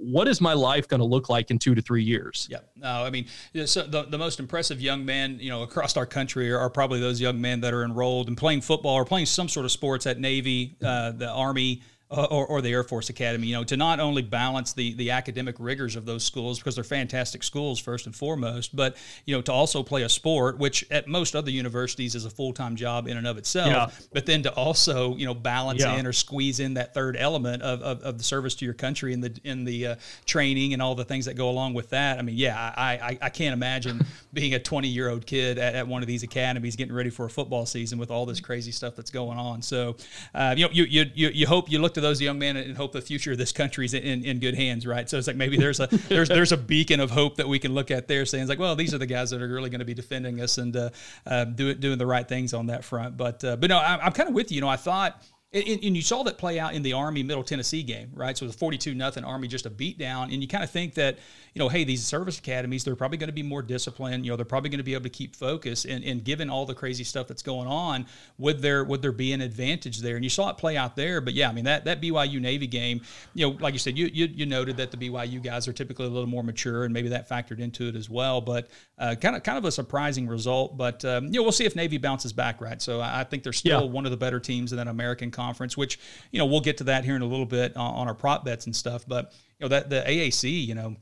what 0.00 0.28
is 0.28 0.40
my 0.40 0.54
life 0.54 0.88
going 0.88 1.00
to 1.00 1.06
look 1.06 1.28
like 1.28 1.50
in 1.50 1.58
two 1.58 1.74
to 1.74 1.82
three 1.82 2.02
years? 2.02 2.48
Yeah, 2.50 2.58
no, 2.76 3.04
I 3.04 3.10
mean, 3.10 3.26
so 3.66 3.82
the, 3.82 4.04
the 4.04 4.18
most 4.18 4.40
impressive 4.40 4.80
young 4.80 5.04
men, 5.04 5.38
you 5.40 5.50
know, 5.50 5.62
across 5.62 5.96
our 5.96 6.06
country 6.06 6.50
are, 6.50 6.58
are 6.58 6.70
probably 6.70 7.00
those 7.00 7.20
young 7.20 7.40
men 7.40 7.60
that 7.60 7.74
are 7.74 7.84
enrolled 7.84 8.28
and 8.28 8.36
playing 8.36 8.62
football 8.62 8.94
or 8.94 9.04
playing 9.04 9.26
some 9.26 9.48
sort 9.48 9.66
of 9.66 9.72
sports 9.72 10.06
at 10.06 10.18
Navy, 10.18 10.76
uh, 10.82 11.12
the 11.12 11.28
Army, 11.28 11.82
uh, 12.10 12.26
or, 12.30 12.46
or 12.46 12.60
the 12.60 12.70
Air 12.72 12.82
Force 12.82 13.08
Academy. 13.10 13.46
You 13.48 13.56
know, 13.56 13.64
to 13.64 13.76
not 13.76 14.00
only 14.00 14.22
balance 14.22 14.72
the 14.72 14.94
the 14.94 15.10
academic 15.10 15.56
rigors 15.58 15.96
of 15.96 16.06
those 16.06 16.24
schools 16.24 16.58
because 16.58 16.74
they're 16.74 16.84
fantastic 16.84 17.42
schools 17.42 17.78
first 17.78 18.06
and 18.06 18.14
foremost, 18.14 18.74
but 18.74 18.96
you 19.26 19.34
know, 19.34 19.42
to 19.42 19.52
also 19.52 19.82
play 19.82 20.02
a 20.02 20.08
sport, 20.08 20.58
which 20.58 20.84
at 20.90 21.06
most 21.08 21.36
other 21.36 21.50
universities 21.50 22.14
is 22.14 22.24
a 22.24 22.30
full 22.30 22.52
time 22.52 22.76
job 22.76 23.06
in 23.06 23.16
and 23.16 23.26
of 23.26 23.38
itself. 23.38 23.68
Yeah. 23.70 24.06
But 24.12 24.26
then 24.26 24.42
to 24.42 24.52
also 24.52 25.16
you 25.16 25.26
know 25.26 25.34
balance 25.34 25.80
Yeah. 25.82 25.96
in 25.96 26.06
or 26.06 26.12
squeeze 26.12 26.60
in 26.60 26.74
that 26.74 26.94
third 26.94 27.16
element 27.16 27.62
of, 27.62 27.82
of, 27.82 28.02
of 28.02 28.18
the 28.18 28.24
service 28.24 28.54
to 28.56 28.64
your 28.64 28.74
country 28.74 29.12
and 29.12 29.22
the 29.22 29.38
in 29.44 29.64
the 29.64 29.86
uh, 29.86 29.94
training 30.26 30.72
and 30.72 30.82
all 30.82 30.94
the 30.94 31.04
things 31.04 31.26
that 31.26 31.34
go 31.34 31.48
along 31.50 31.74
with 31.74 31.90
that. 31.90 32.18
I 32.18 32.22
mean, 32.22 32.36
yeah, 32.36 32.72
I 32.76 32.90
I, 32.94 33.18
I 33.22 33.28
can't 33.30 33.52
imagine 33.52 34.04
being 34.32 34.54
a 34.54 34.58
20 34.58 34.88
year 34.88 35.08
old 35.10 35.26
kid 35.26 35.58
at, 35.58 35.74
at 35.74 35.86
one 35.86 36.02
of 36.02 36.08
these 36.08 36.22
academies 36.22 36.76
getting 36.76 36.94
ready 36.94 37.10
for 37.10 37.26
a 37.26 37.30
football 37.30 37.66
season 37.66 37.98
with 37.98 38.10
all 38.10 38.26
this 38.26 38.40
crazy 38.40 38.72
stuff 38.72 38.96
that's 38.96 39.10
going 39.10 39.38
on. 39.38 39.62
So, 39.62 39.96
uh, 40.34 40.54
you 40.56 40.64
know, 40.66 40.70
you, 40.72 40.84
you 40.84 41.04
you 41.14 41.28
you 41.28 41.46
hope 41.46 41.70
you 41.70 41.78
look 41.78 41.94
to 42.00 42.06
those 42.06 42.20
young 42.20 42.38
men 42.38 42.56
and 42.56 42.76
hope 42.76 42.92
the 42.92 43.00
future 43.00 43.32
of 43.32 43.38
this 43.38 43.52
country 43.52 43.84
is 43.84 43.94
in, 43.94 44.24
in 44.24 44.38
good 44.38 44.54
hands, 44.54 44.86
right? 44.86 45.08
So 45.08 45.18
it's 45.18 45.26
like 45.26 45.36
maybe 45.36 45.56
there's 45.56 45.80
a 45.80 45.86
there's 46.08 46.28
there's 46.28 46.52
a 46.52 46.56
beacon 46.56 47.00
of 47.00 47.10
hope 47.10 47.36
that 47.36 47.48
we 47.48 47.58
can 47.58 47.74
look 47.74 47.90
at 47.90 48.08
there, 48.08 48.24
saying 48.24 48.48
like, 48.48 48.58
well, 48.58 48.76
these 48.76 48.94
are 48.94 48.98
the 48.98 49.06
guys 49.06 49.30
that 49.30 49.40
are 49.40 49.48
really 49.48 49.70
going 49.70 49.80
to 49.80 49.84
be 49.84 49.94
defending 49.94 50.40
us 50.40 50.58
and 50.58 50.76
uh, 50.76 50.90
uh, 51.26 51.44
do, 51.44 51.74
doing 51.74 51.98
the 51.98 52.06
right 52.06 52.28
things 52.28 52.54
on 52.54 52.66
that 52.66 52.84
front. 52.84 53.16
But 53.16 53.44
uh, 53.44 53.56
but 53.56 53.70
no, 53.70 53.78
I, 53.78 53.98
I'm 54.04 54.12
kind 54.12 54.28
of 54.28 54.34
with 54.34 54.50
you. 54.50 54.56
You 54.56 54.60
know, 54.60 54.68
I 54.68 54.76
thought. 54.76 55.22
And, 55.52 55.66
and 55.66 55.96
you 55.96 56.02
saw 56.02 56.22
that 56.22 56.38
play 56.38 56.60
out 56.60 56.74
in 56.74 56.82
the 56.82 56.92
Army 56.92 57.24
Middle 57.24 57.42
Tennessee 57.42 57.82
game, 57.82 58.12
right? 58.14 58.38
So 58.38 58.44
it 58.44 58.50
was 58.50 58.54
42 58.54 58.94
nothing 58.94 59.24
Army, 59.24 59.48
just 59.48 59.66
a 59.66 59.70
beat 59.70 59.98
down. 59.98 60.30
And 60.30 60.40
you 60.40 60.46
kind 60.46 60.62
of 60.62 60.70
think 60.70 60.94
that, 60.94 61.18
you 61.54 61.58
know, 61.58 61.68
hey, 61.68 61.84
these 61.84 62.04
service 62.04 62.38
academies, 62.38 62.84
they're 62.84 62.96
probably 62.96 63.18
going 63.18 63.28
to 63.28 63.34
be 63.34 63.42
more 63.42 63.62
disciplined. 63.62 64.24
You 64.24 64.32
know, 64.32 64.36
they're 64.36 64.44
probably 64.44 64.70
going 64.70 64.78
to 64.78 64.84
be 64.84 64.94
able 64.94 65.04
to 65.04 65.10
keep 65.10 65.34
focus. 65.34 65.84
And, 65.84 66.04
and 66.04 66.22
given 66.24 66.48
all 66.50 66.66
the 66.66 66.74
crazy 66.74 67.04
stuff 67.04 67.26
that's 67.26 67.42
going 67.42 67.66
on, 67.68 68.06
would 68.38 68.60
there 68.62 68.84
would 68.84 69.02
there 69.02 69.12
be 69.12 69.32
an 69.32 69.40
advantage 69.40 69.98
there? 70.00 70.16
And 70.16 70.24
you 70.24 70.30
saw 70.30 70.50
it 70.50 70.58
play 70.58 70.76
out 70.76 70.96
there. 70.96 71.20
But 71.20 71.34
yeah, 71.34 71.48
I 71.48 71.52
mean 71.52 71.64
that 71.64 71.84
that 71.84 72.00
BYU 72.00 72.40
Navy 72.40 72.66
game, 72.66 73.00
you 73.34 73.46
know, 73.48 73.56
like 73.60 73.72
you 73.74 73.78
said, 73.78 73.98
you 73.98 74.10
you, 74.12 74.26
you 74.26 74.46
noted 74.46 74.76
that 74.76 74.90
the 74.90 74.96
BYU 74.96 75.42
guys 75.42 75.66
are 75.68 75.72
typically 75.72 76.06
a 76.06 76.10
little 76.10 76.28
more 76.28 76.42
mature, 76.42 76.84
and 76.84 76.94
maybe 76.94 77.08
that 77.08 77.28
factored 77.28 77.58
into 77.58 77.88
it 77.88 77.96
as 77.96 78.08
well. 78.08 78.40
But 78.40 78.68
uh, 78.98 79.14
kind 79.20 79.34
of 79.36 79.42
kind 79.42 79.58
of 79.58 79.64
a 79.64 79.72
surprising 79.72 80.26
result. 80.28 80.76
But 80.76 81.04
um, 81.04 81.26
you 81.26 81.32
know, 81.32 81.42
we'll 81.42 81.52
see 81.52 81.64
if 81.64 81.74
Navy 81.76 81.98
bounces 81.98 82.32
back, 82.32 82.60
right? 82.60 82.80
So 82.80 83.00
I 83.00 83.20
I 83.20 83.24
think 83.24 83.42
they're 83.42 83.52
still 83.52 83.80
Yeah. 83.82 83.86
one 83.90 84.04
of 84.04 84.10
the 84.10 84.16
better 84.16 84.40
teams 84.40 84.72
in 84.72 84.78
that 84.78 84.88
American 84.88 85.30
conference, 85.30 85.76
which 85.76 85.98
you 86.30 86.38
know 86.38 86.46
we'll 86.46 86.60
get 86.60 86.78
to 86.78 86.84
that 86.84 87.04
here 87.04 87.16
in 87.16 87.22
a 87.22 87.26
little 87.26 87.46
bit 87.46 87.76
on, 87.76 87.94
on 87.94 88.08
our 88.08 88.14
prop 88.14 88.44
bets 88.44 88.66
and 88.66 88.74
stuff. 88.74 89.04
But 89.06 89.32
you 89.58 89.64
know 89.64 89.68
that 89.68 89.90
the 89.90 90.02
AAC, 90.06 90.66
you 90.66 90.74
know. 90.74 90.96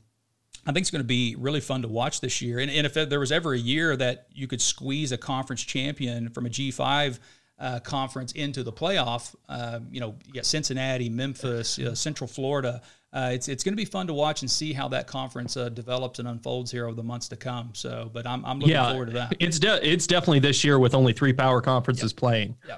I 0.69 0.71
think 0.71 0.83
it's 0.83 0.91
going 0.91 1.01
to 1.01 1.07
be 1.07 1.35
really 1.39 1.61
fun 1.61 1.81
to 1.81 1.87
watch 1.87 2.21
this 2.21 2.41
year. 2.43 2.59
And, 2.59 2.69
and 2.69 2.85
if 2.85 2.93
there 2.93 3.19
was 3.19 3.31
ever 3.31 3.53
a 3.53 3.57
year 3.57 3.95
that 3.95 4.27
you 4.31 4.45
could 4.47 4.61
squeeze 4.61 5.11
a 5.11 5.17
conference 5.17 5.63
champion 5.63 6.29
from 6.29 6.45
a 6.45 6.49
G5 6.49 7.17
uh, 7.57 7.79
conference 7.79 8.33
into 8.33 8.61
the 8.61 8.71
playoff, 8.71 9.33
uh, 9.49 9.79
you 9.91 9.99
know, 9.99 10.15
you 10.27 10.33
got 10.33 10.45
Cincinnati, 10.45 11.09
Memphis, 11.09 11.79
uh, 11.79 11.95
Central 11.95 12.27
Florida. 12.27 12.81
Uh, 13.11 13.31
it's 13.33 13.47
it's 13.47 13.63
going 13.63 13.73
to 13.73 13.77
be 13.77 13.85
fun 13.85 14.05
to 14.05 14.13
watch 14.13 14.43
and 14.43 14.51
see 14.51 14.71
how 14.71 14.87
that 14.89 15.07
conference 15.07 15.57
uh, 15.57 15.69
develops 15.69 16.19
and 16.19 16.27
unfolds 16.27 16.69
here 16.71 16.85
over 16.85 16.93
the 16.95 17.01
months 17.03 17.27
to 17.29 17.35
come. 17.35 17.71
So, 17.73 18.11
but 18.13 18.27
I'm, 18.27 18.45
I'm 18.45 18.59
looking 18.59 18.75
Yeah, 18.75 18.91
forward 18.91 19.07
to 19.07 19.13
that. 19.13 19.33
it's 19.39 19.57
de- 19.57 19.83
it's 19.91 20.05
definitely 20.05 20.39
this 20.39 20.63
year 20.63 20.77
with 20.77 20.93
only 20.93 21.13
three 21.13 21.33
power 21.33 21.59
conferences 21.61 22.13
playing. 22.13 22.55
Yeah. 22.67 22.77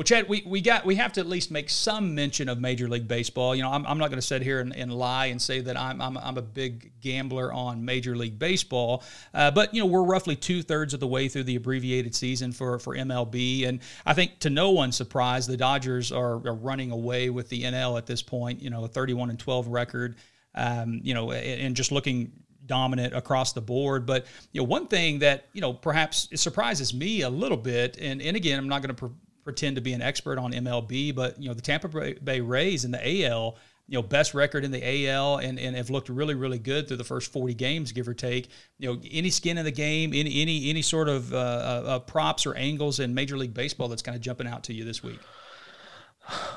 Well, 0.00 0.04
Chad, 0.06 0.30
we, 0.30 0.42
we 0.46 0.62
got 0.62 0.86
we 0.86 0.94
have 0.94 1.12
to 1.12 1.20
at 1.20 1.26
least 1.26 1.50
make 1.50 1.68
some 1.68 2.14
mention 2.14 2.48
of 2.48 2.58
Major 2.58 2.88
League 2.88 3.06
Baseball. 3.06 3.54
You 3.54 3.62
know, 3.62 3.70
I'm, 3.70 3.84
I'm 3.84 3.98
not 3.98 4.08
going 4.08 4.18
to 4.18 4.26
sit 4.26 4.40
here 4.40 4.60
and, 4.60 4.74
and 4.74 4.90
lie 4.90 5.26
and 5.26 5.42
say 5.42 5.60
that 5.60 5.76
I'm, 5.76 6.00
I'm 6.00 6.16
I'm 6.16 6.38
a 6.38 6.42
big 6.42 6.92
gambler 7.02 7.52
on 7.52 7.84
Major 7.84 8.16
League 8.16 8.38
Baseball, 8.38 9.04
uh, 9.34 9.50
but 9.50 9.74
you 9.74 9.82
know 9.82 9.84
we're 9.84 10.02
roughly 10.02 10.36
two 10.36 10.62
thirds 10.62 10.94
of 10.94 11.00
the 11.00 11.06
way 11.06 11.28
through 11.28 11.42
the 11.42 11.56
abbreviated 11.56 12.14
season 12.14 12.50
for 12.50 12.78
for 12.78 12.96
MLB, 12.96 13.68
and 13.68 13.80
I 14.06 14.14
think 14.14 14.38
to 14.38 14.48
no 14.48 14.70
one's 14.70 14.96
surprise, 14.96 15.46
the 15.46 15.58
Dodgers 15.58 16.12
are, 16.12 16.36
are 16.48 16.54
running 16.54 16.92
away 16.92 17.28
with 17.28 17.50
the 17.50 17.64
NL 17.64 17.98
at 17.98 18.06
this 18.06 18.22
point. 18.22 18.62
You 18.62 18.70
know, 18.70 18.82
a 18.84 18.88
31 18.88 19.28
and 19.28 19.38
12 19.38 19.66
record. 19.68 20.16
Um, 20.54 21.00
you 21.04 21.12
know, 21.12 21.30
and, 21.32 21.60
and 21.60 21.76
just 21.76 21.92
looking 21.92 22.32
dominant 22.64 23.14
across 23.14 23.52
the 23.52 23.60
board. 23.60 24.06
But 24.06 24.24
you 24.52 24.62
know, 24.62 24.66
one 24.66 24.86
thing 24.86 25.18
that 25.18 25.48
you 25.52 25.60
know 25.60 25.74
perhaps 25.74 26.26
surprises 26.36 26.94
me 26.94 27.20
a 27.20 27.28
little 27.28 27.58
bit, 27.58 27.98
and 28.00 28.22
and 28.22 28.34
again, 28.34 28.58
I'm 28.58 28.66
not 28.66 28.80
going 28.80 28.94
to. 28.96 29.08
Pre- 29.08 29.16
pretend 29.44 29.76
to 29.76 29.82
be 29.82 29.92
an 29.92 30.02
expert 30.02 30.38
on 30.38 30.52
MLB, 30.52 31.14
but 31.14 31.40
you 31.40 31.48
know 31.48 31.54
the 31.54 31.62
Tampa 31.62 31.88
Bay 32.22 32.40
Rays 32.40 32.84
in 32.84 32.90
the 32.90 33.26
AL, 33.26 33.56
you 33.90 33.98
know, 33.98 34.02
best 34.02 34.34
record 34.34 34.64
in 34.64 34.70
the 34.70 35.08
AL 35.08 35.38
and, 35.38 35.58
and 35.58 35.74
have 35.74 35.90
looked 35.90 36.08
really, 36.08 36.34
really 36.34 36.60
good 36.60 36.86
through 36.86 36.96
the 36.96 37.04
first 37.04 37.32
40 37.32 37.54
games, 37.54 37.90
give 37.90 38.06
or 38.06 38.14
take. 38.14 38.48
You 38.78 38.88
know, 38.94 39.00
any 39.10 39.30
skin 39.30 39.58
in 39.58 39.64
the 39.64 39.72
game, 39.72 40.12
any 40.14 40.40
any 40.40 40.70
any 40.70 40.82
sort 40.82 41.08
of 41.08 41.34
uh, 41.34 41.36
uh, 41.36 41.82
uh 41.86 41.98
props 41.98 42.46
or 42.46 42.54
angles 42.54 43.00
in 43.00 43.14
Major 43.14 43.36
League 43.36 43.52
Baseball 43.52 43.88
that's 43.88 44.02
kind 44.02 44.14
of 44.14 44.22
jumping 44.22 44.46
out 44.46 44.62
to 44.64 44.72
you 44.72 44.84
this 44.84 45.02
week? 45.02 45.18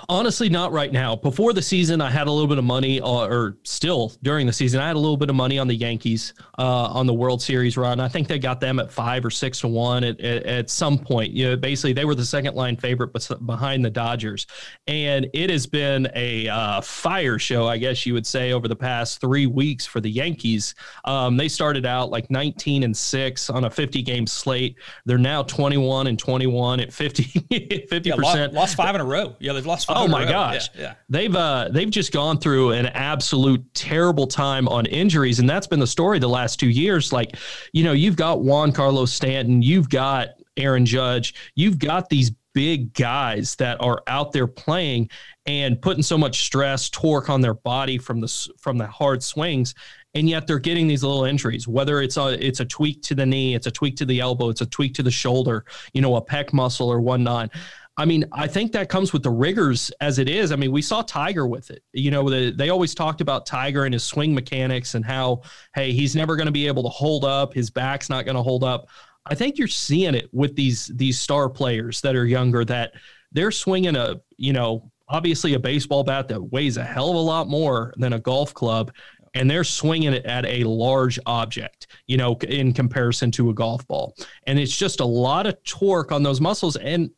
Honestly, 0.10 0.50
not 0.50 0.72
right 0.72 0.92
now. 0.92 1.16
Before 1.16 1.54
the 1.54 1.62
season, 1.62 2.02
I 2.02 2.10
had 2.10 2.28
a 2.28 2.32
little 2.32 2.48
bit 2.48 2.58
of 2.58 2.64
money, 2.64 3.02
uh, 3.02 3.08
or 3.08 3.58
still 3.64 4.14
during 4.22 4.46
the 4.48 4.54
season, 4.54 4.80
I 4.80 4.88
had 4.88 4.96
a 4.96 5.00
little 5.00 5.18
bit 5.18 5.30
of 5.30 5.36
money 5.36 5.58
on 5.58 5.68
the 5.68 5.76
Yankees 5.76 6.34
uh, 6.60 6.86
on 6.88 7.08
the 7.08 7.14
World 7.14 7.42
Series 7.42 7.78
run. 7.78 8.00
I 8.00 8.08
think 8.08 8.28
they 8.28 8.40
got 8.40 8.60
them 8.60 8.80
at 8.80 8.92
five 8.92 9.24
or 9.26 9.30
six 9.30 9.60
to 9.62 9.68
one 9.68 10.04
at, 10.04 10.20
at, 10.20 10.44
at 10.44 10.70
some 10.70 10.98
point. 10.98 11.32
You 11.32 11.50
know, 11.50 11.56
basically, 11.56 11.94
they 11.94 12.06
were 12.06 12.16
the 12.16 12.26
second 12.26 12.56
line 12.56 12.76
favorite 12.78 13.12
behind 13.46 13.84
the 13.84 13.90
Dodgers, 13.90 14.48
and 14.88 15.28
it 15.34 15.50
has 15.50 15.66
been 15.66 16.08
a 16.16 16.48
uh, 16.48 16.82
fire 16.82 17.40
show, 17.40 17.68
I 17.68 17.78
guess 17.78 18.06
you 18.06 18.14
would 18.14 18.28
say, 18.28 18.52
over 18.52 18.68
the 18.68 18.76
past 18.76 19.22
three 19.22 19.48
weeks 19.48 19.86
for 19.86 20.02
the 20.02 20.10
Yankees. 20.10 20.76
Um, 21.06 21.38
they 21.38 21.48
started 21.48 21.86
out 21.86 22.10
like 22.10 22.30
19 22.30 22.84
and 22.84 22.96
six 22.96 23.50
on 23.50 23.66
a 23.66 23.70
50 23.70 24.02
game 24.02 24.28
slate. 24.28 24.78
They're 25.06 25.18
now 25.18 25.44
21 25.44 26.08
and 26.08 26.20
21 26.20 26.80
at 26.80 26.94
50 26.94 27.24
50 27.90 28.10
yeah, 28.10 28.16
percent. 28.16 28.54
Lost, 28.54 28.54
lost, 28.54 28.76
five 28.76 28.96
in 28.96 29.02
a 29.02 29.06
row. 29.06 29.36
Yeah, 29.40 29.54
they've 29.64 29.68
lost. 29.68 29.88
oh 29.90 30.08
my 30.08 30.26
gosh, 30.26 30.70
yeah, 30.76 30.82
yeah, 30.82 30.94
they've 31.10 31.36
uh, 31.36 31.70
they've 31.72 31.90
just 31.90 32.12
gone 32.12 32.38
through 32.40 32.72
an 32.72 32.88
absolute 32.88 33.64
terrible 33.74 34.28
time 34.28 34.68
on 34.68 34.86
injuries, 34.86 35.40
and 35.40 35.50
that's 35.50 35.68
been 35.68 35.80
the 35.80 35.88
story 35.88 36.20
the 36.20 36.30
last 36.30 36.60
two 36.60 36.70
years. 36.70 37.12
Like, 37.12 37.36
you 37.72 37.84
know, 37.84 37.94
you've 37.94 38.16
got 38.16 38.40
Giancarlo 38.40 39.08
Stanton, 39.08 39.62
you've 39.62 39.90
got 39.90 40.30
Aaron 40.58 40.86
Judge, 40.86 41.34
you've 41.56 41.80
got 41.80 42.10
these 42.10 42.32
big 42.54 42.94
guys 42.94 43.56
that 43.56 43.82
are 43.82 44.04
out 44.08 44.32
there 44.32 44.48
playing 44.48 45.10
and 45.46 45.82
putting 45.82 46.04
so 46.04 46.18
much 46.18 46.44
stress, 46.44 46.90
torque 46.90 47.30
on 47.30 47.42
their 47.42 47.56
body 47.56 47.98
from 47.98 48.22
the 48.22 48.50
from 48.58 48.78
the 48.78 48.88
hard 48.88 49.22
swings, 49.22 49.76
and 50.14 50.30
yet 50.30 50.48
they're 50.48 50.60
getting 50.60 50.88
these 50.88 51.04
little 51.04 51.26
injuries. 51.26 51.68
Whether 51.68 52.02
it's 52.02 52.18
a 52.18 52.46
it's 52.46 52.60
a 52.60 52.66
tweak 52.66 53.02
to 53.04 53.16
the 53.16 53.26
knee, 53.26 53.56
it's 53.56 53.68
a 53.68 53.72
tweak 53.72 53.96
to 53.98 54.06
the 54.06 54.20
elbow, 54.20 54.50
it's 54.50 54.62
a 54.62 54.66
tweak 54.66 54.94
to 54.96 55.04
the 55.04 55.12
shoulder, 55.12 55.66
you 55.94 56.02
know, 56.02 56.16
a 56.16 56.24
pec 56.24 56.54
muscle 56.54 56.90
or 56.90 57.02
whatnot. 57.02 57.50
I 57.96 58.06
mean, 58.06 58.26
I 58.32 58.48
think 58.48 58.72
that 58.72 58.90
comes 58.90 59.14
with 59.14 59.22
the 59.22 59.30
rigors 59.30 59.92
as 60.02 60.18
it 60.18 60.28
is. 60.28 60.52
I 60.52 60.56
mean, 60.56 60.72
we 60.72 60.82
saw 60.82 61.04
Tiger 61.04 61.46
with 61.46 61.70
it. 61.70 61.84
You 61.94 62.10
know, 62.10 62.28
the, 62.28 62.52
they 62.52 62.70
always 62.70 62.96
talked 62.96 63.22
about 63.22 63.46
Tiger 63.46 63.86
and 63.86 63.94
his 63.94 64.04
swing 64.04 64.34
mechanics 64.34 64.96
and 64.96 65.06
how, 65.06 65.42
hey, 65.76 65.92
he's 65.92 66.16
never 66.16 66.36
going 66.36 66.48
to 66.48 66.52
be 66.52 66.66
able 66.66 66.84
to 66.84 66.90
hold 66.90 67.24
up. 67.24 67.54
His 67.54 67.70
back's 67.70 68.10
not 68.10 68.26
going 68.26 68.36
to 68.36 68.42
hold 68.42 68.64
up. 68.64 68.88
I 69.28 69.36
think 69.36 69.58
you're 69.58 69.68
seeing 69.68 70.16
it 70.16 70.28
with 70.34 70.56
these 70.56 70.88
these 70.88 71.20
star 71.20 71.50
players 71.50 72.02
that 72.02 72.16
are 72.16 72.26
younger 72.26 72.66
that 72.66 72.94
they're 73.32 73.52
swinging 73.52 73.96
a, 73.96 74.20
you 74.38 74.54
know, 74.54 74.92
obviously 75.08 75.54
a 75.54 75.60
baseball 75.60 76.04
bat 76.04 76.28
that 76.28 76.52
weighs 76.52 76.78
a 76.78 76.84
hell 76.84 77.10
of 77.10 77.16
a 77.16 77.20
lot 77.20 77.48
more 77.48 77.94
than 77.98 78.14
a 78.14 78.20
golf 78.20 78.54
club 78.54 78.92
and 79.34 79.50
they're 79.50 79.64
swinging 79.64 80.14
it 80.14 80.26
at 80.26 80.46
a 80.46 80.64
large 80.64 81.20
object, 81.26 81.88
you 82.08 82.18
know, 82.18 82.36
in 82.48 82.74
comparison 82.74 83.32
to 83.32 83.50
a 83.50 83.54
golf 83.54 83.86
ball. 83.88 84.16
And 84.46 84.60
it's 84.60 84.76
just 84.76 85.00
a 85.00 85.06
lot 85.06 85.48
of 85.48 85.62
torque 85.64 86.12
on 86.12 86.24
those 86.24 86.40
muscles. 86.40 86.76
And 86.76 87.10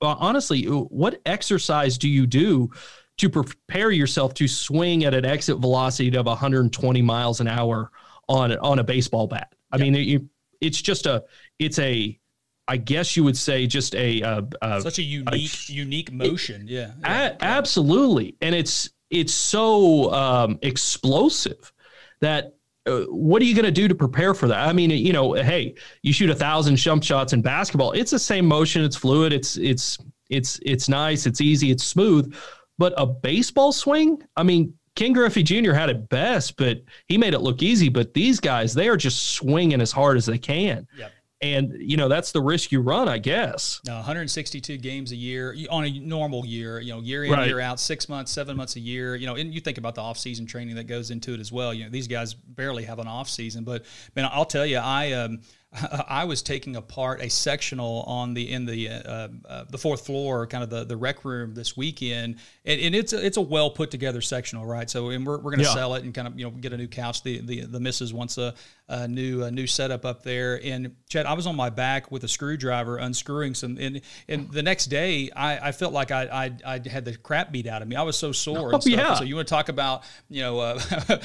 honestly, 0.00 0.64
what 0.64 1.20
exercise 1.26 1.98
do 1.98 2.08
you 2.08 2.26
do 2.26 2.70
to 3.18 3.28
prepare 3.28 3.90
yourself 3.90 4.34
to 4.34 4.48
swing 4.48 5.04
at 5.04 5.14
an 5.14 5.24
exit 5.24 5.58
velocity 5.58 6.14
of 6.16 6.26
120 6.26 7.02
miles 7.02 7.40
an 7.40 7.48
hour 7.48 7.90
on 8.28 8.52
on 8.58 8.78
a 8.78 8.84
baseball 8.84 9.26
bat? 9.26 9.54
I 9.70 9.78
mean, 9.78 9.94
it, 9.94 10.22
it's 10.60 10.80
just 10.80 11.06
a 11.06 11.24
it's 11.58 11.78
a 11.78 12.18
I 12.66 12.78
guess 12.78 13.16
you 13.16 13.24
would 13.24 13.36
say 13.36 13.66
just 13.66 13.94
a, 13.94 14.22
a, 14.22 14.48
a 14.62 14.80
such 14.80 14.98
a 14.98 15.02
unique 15.02 15.52
a, 15.68 15.72
unique 15.72 16.12
motion. 16.12 16.66
Yeah, 16.66 16.92
yeah. 17.02 17.36
absolutely, 17.40 18.36
and 18.40 18.54
it's 18.54 18.90
it's 19.10 19.34
so 19.34 20.12
um, 20.12 20.58
explosive 20.62 21.72
that 22.20 22.54
Uh, 22.86 23.02
what 23.04 23.40
are 23.40 23.44
you 23.44 23.54
going 23.54 23.64
to 23.64 23.70
do 23.70 23.88
to 23.88 23.94
prepare 23.94 24.34
for 24.34 24.46
that? 24.48 24.68
I 24.68 24.72
mean, 24.72 24.90
you 24.90 25.12
know, 25.12 25.32
hey, 25.32 25.74
you 26.02 26.12
shoot 26.12 26.30
a 26.30 26.34
thousand 26.34 26.76
jump 26.76 27.02
shots 27.02 27.32
in 27.32 27.40
basketball. 27.40 27.92
It's 27.92 28.10
the 28.10 28.18
same 28.18 28.46
motion. 28.46 28.84
It's 28.84 28.96
fluid. 28.96 29.32
It's 29.32 29.56
it's 29.56 29.98
it's 30.28 30.60
it's 30.62 30.88
nice. 30.88 31.26
It's 31.26 31.40
easy. 31.40 31.70
It's 31.70 31.84
smooth. 31.84 32.34
But 32.76 32.92
a 32.96 33.06
baseball 33.06 33.72
swing, 33.72 34.22
I 34.36 34.42
mean, 34.42 34.74
Ken 34.96 35.12
Griffey 35.12 35.42
Jr. 35.42 35.72
had 35.72 35.90
it 35.90 36.08
best, 36.08 36.56
but 36.56 36.82
he 37.06 37.16
made 37.16 37.34
it 37.34 37.40
look 37.40 37.62
easy. 37.62 37.88
But 37.88 38.14
these 38.14 38.40
guys, 38.40 38.74
they 38.74 38.88
are 38.88 38.96
just 38.96 39.32
swinging 39.32 39.80
as 39.80 39.92
hard 39.92 40.16
as 40.16 40.26
they 40.26 40.38
can. 40.38 40.86
Yep 40.98 41.12
and 41.44 41.76
you 41.78 41.96
know 41.96 42.08
that's 42.08 42.32
the 42.32 42.40
risk 42.40 42.72
you 42.72 42.80
run, 42.80 43.08
I 43.08 43.18
guess. 43.18 43.80
No, 43.86 43.94
162 43.96 44.78
games 44.78 45.12
a 45.12 45.16
year 45.16 45.54
on 45.70 45.84
a 45.84 45.98
normal 46.00 46.46
year, 46.46 46.80
you 46.80 46.92
know, 46.92 47.00
year 47.00 47.24
in 47.24 47.32
right. 47.32 47.46
year 47.46 47.60
out, 47.60 47.78
six 47.78 48.08
months, 48.08 48.32
seven 48.32 48.56
months 48.56 48.76
a 48.76 48.80
year, 48.80 49.14
you 49.14 49.26
know, 49.26 49.34
and 49.34 49.52
you 49.52 49.60
think 49.60 49.76
about 49.76 49.94
the 49.94 50.00
off 50.00 50.18
season 50.18 50.46
training 50.46 50.76
that 50.76 50.86
goes 50.86 51.10
into 51.10 51.34
it 51.34 51.40
as 51.40 51.52
well. 51.52 51.74
You 51.74 51.84
know, 51.84 51.90
these 51.90 52.08
guys 52.08 52.32
barely 52.32 52.84
have 52.84 52.98
an 52.98 53.06
off 53.06 53.28
season, 53.28 53.62
but 53.64 53.84
man, 54.16 54.28
I'll 54.32 54.46
tell 54.46 54.64
you, 54.64 54.78
I 54.78 55.12
um, 55.12 55.42
I 56.08 56.24
was 56.24 56.42
taking 56.42 56.76
apart 56.76 57.20
a 57.20 57.28
sectional 57.28 58.04
on 58.06 58.34
the 58.34 58.52
in 58.52 58.66
the 58.66 58.88
uh, 58.88 59.28
uh, 59.48 59.64
the 59.68 59.78
fourth 59.78 60.06
floor, 60.06 60.46
kind 60.46 60.62
of 60.62 60.70
the, 60.70 60.84
the 60.84 60.96
rec 60.96 61.24
room 61.24 61.54
this 61.54 61.76
weekend, 61.76 62.36
and, 62.64 62.80
and 62.80 62.94
it's 62.94 63.12
a, 63.12 63.24
it's 63.24 63.36
a 63.36 63.40
well 63.40 63.70
put 63.70 63.90
together 63.90 64.20
sectional, 64.20 64.64
right? 64.66 64.88
So, 64.88 65.10
and 65.10 65.26
we're, 65.26 65.36
we're 65.36 65.50
going 65.50 65.58
to 65.58 65.64
yeah. 65.64 65.74
sell 65.74 65.94
it 65.94 66.04
and 66.04 66.14
kind 66.14 66.28
of 66.28 66.38
you 66.38 66.44
know 66.44 66.50
get 66.50 66.72
a 66.72 66.76
new 66.76 66.86
couch. 66.86 67.22
The 67.22 67.40
the 67.40 67.62
the 67.62 67.80
missus 67.80 68.12
wants 68.12 68.38
a, 68.38 68.54
a 68.88 69.08
new 69.08 69.42
a 69.42 69.50
new 69.50 69.66
setup 69.66 70.04
up 70.04 70.22
there. 70.22 70.60
And 70.62 70.94
Chad, 71.08 71.26
I 71.26 71.32
was 71.32 71.46
on 71.46 71.56
my 71.56 71.70
back 71.70 72.10
with 72.10 72.22
a 72.24 72.28
screwdriver 72.28 72.98
unscrewing 72.98 73.54
some, 73.54 73.76
and 73.80 74.00
and 74.28 74.50
the 74.52 74.62
next 74.62 74.86
day 74.86 75.30
I, 75.34 75.68
I 75.68 75.72
felt 75.72 75.92
like 75.92 76.10
I, 76.10 76.24
I, 76.64 76.74
I 76.76 76.88
had 76.88 77.04
the 77.04 77.16
crap 77.16 77.50
beat 77.50 77.66
out 77.66 77.82
of 77.82 77.88
me. 77.88 77.96
I 77.96 78.02
was 78.02 78.16
so 78.16 78.32
sore. 78.32 78.72
Oh, 78.74 78.80
yeah. 78.86 79.14
So 79.14 79.24
you 79.24 79.36
want 79.36 79.46
to 79.46 79.54
talk 79.54 79.68
about 79.68 80.02
you 80.28 80.42
know 80.42 80.58
uh, 80.58 80.80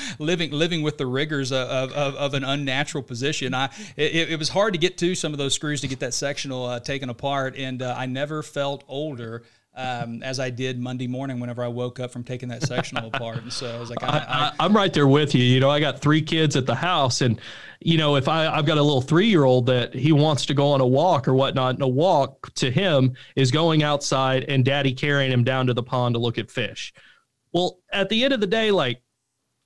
living 0.20 0.52
living 0.52 0.82
with 0.82 0.98
the 0.98 1.08
rigors 1.08 1.52
of, 1.52 1.92
of, 1.92 2.16
of 2.16 2.34
an 2.34 2.44
unnatural 2.44 3.04
position? 3.04 3.54
I 3.54 3.70
it, 3.98 4.32
it 4.32 4.39
was 4.40 4.50
hard 4.50 4.74
to 4.74 4.80
get 4.80 4.98
to 5.00 5.16
some 5.16 5.34
of 5.34 5.38
those 5.38 5.54
screws 5.54 5.82
to 5.82 5.88
get 5.88 6.00
that 6.00 6.14
sectional 6.14 6.66
uh, 6.66 6.80
taken 6.80 7.10
apart, 7.10 7.56
and 7.58 7.82
uh, 7.82 7.96
I 7.98 8.06
never 8.06 8.42
felt 8.44 8.84
older. 8.88 9.44
Um, 9.76 10.24
as 10.24 10.42
I 10.42 10.50
did 10.50 10.78
Monday 10.78 11.08
morning 11.08 11.40
whenever 11.40 11.64
I 11.64 11.68
woke 11.68 12.02
up 12.02 12.12
from 12.12 12.24
taking 12.24 12.50
that 12.50 12.64
sectional 12.64 13.08
apart. 13.14 13.44
And 13.44 13.54
so 13.54 13.74
I 13.74 13.80
was 13.80 13.90
like, 13.90 14.04
I, 14.04 14.52
am 14.60 14.76
right 14.76 14.92
there 14.92 15.08
with 15.08 15.34
you. 15.34 15.44
You 15.44 15.62
know, 15.62 15.70
I 15.70 15.80
got 15.80 16.02
three 16.02 16.22
kids 16.22 16.58
at 16.58 16.66
the 16.66 16.76
house, 16.76 17.22
and 17.22 17.40
you 17.80 17.98
know, 17.98 18.18
if 18.18 18.28
I, 18.28 18.48
I've 18.48 18.66
got 18.66 18.78
a 18.78 18.82
little 18.82 19.00
three 19.00 19.28
year 19.28 19.46
old 19.46 19.68
that 19.68 19.94
he 19.94 20.12
wants 20.12 20.48
to 20.48 20.54
go 20.54 20.72
on 20.72 20.82
a 20.82 20.88
walk 20.88 21.28
or 21.28 21.34
whatnot, 21.34 21.76
and 21.76 21.84
a 21.84 21.88
walk 21.88 22.54
to 22.56 22.70
him 22.70 23.14
is 23.38 23.52
going 23.52 23.84
outside 23.84 24.44
and 24.46 24.66
daddy 24.66 24.92
carrying 24.94 25.32
him 25.32 25.44
down 25.46 25.68
to 25.68 25.74
the 25.74 25.84
pond 25.84 26.16
to 26.16 26.20
look 26.20 26.38
at 26.38 26.52
fish. 26.52 26.92
Well, 27.54 27.80
at 27.94 28.10
the 28.10 28.24
end 28.24 28.34
of 28.34 28.42
the 28.42 28.48
day, 28.48 28.72
like 28.72 29.02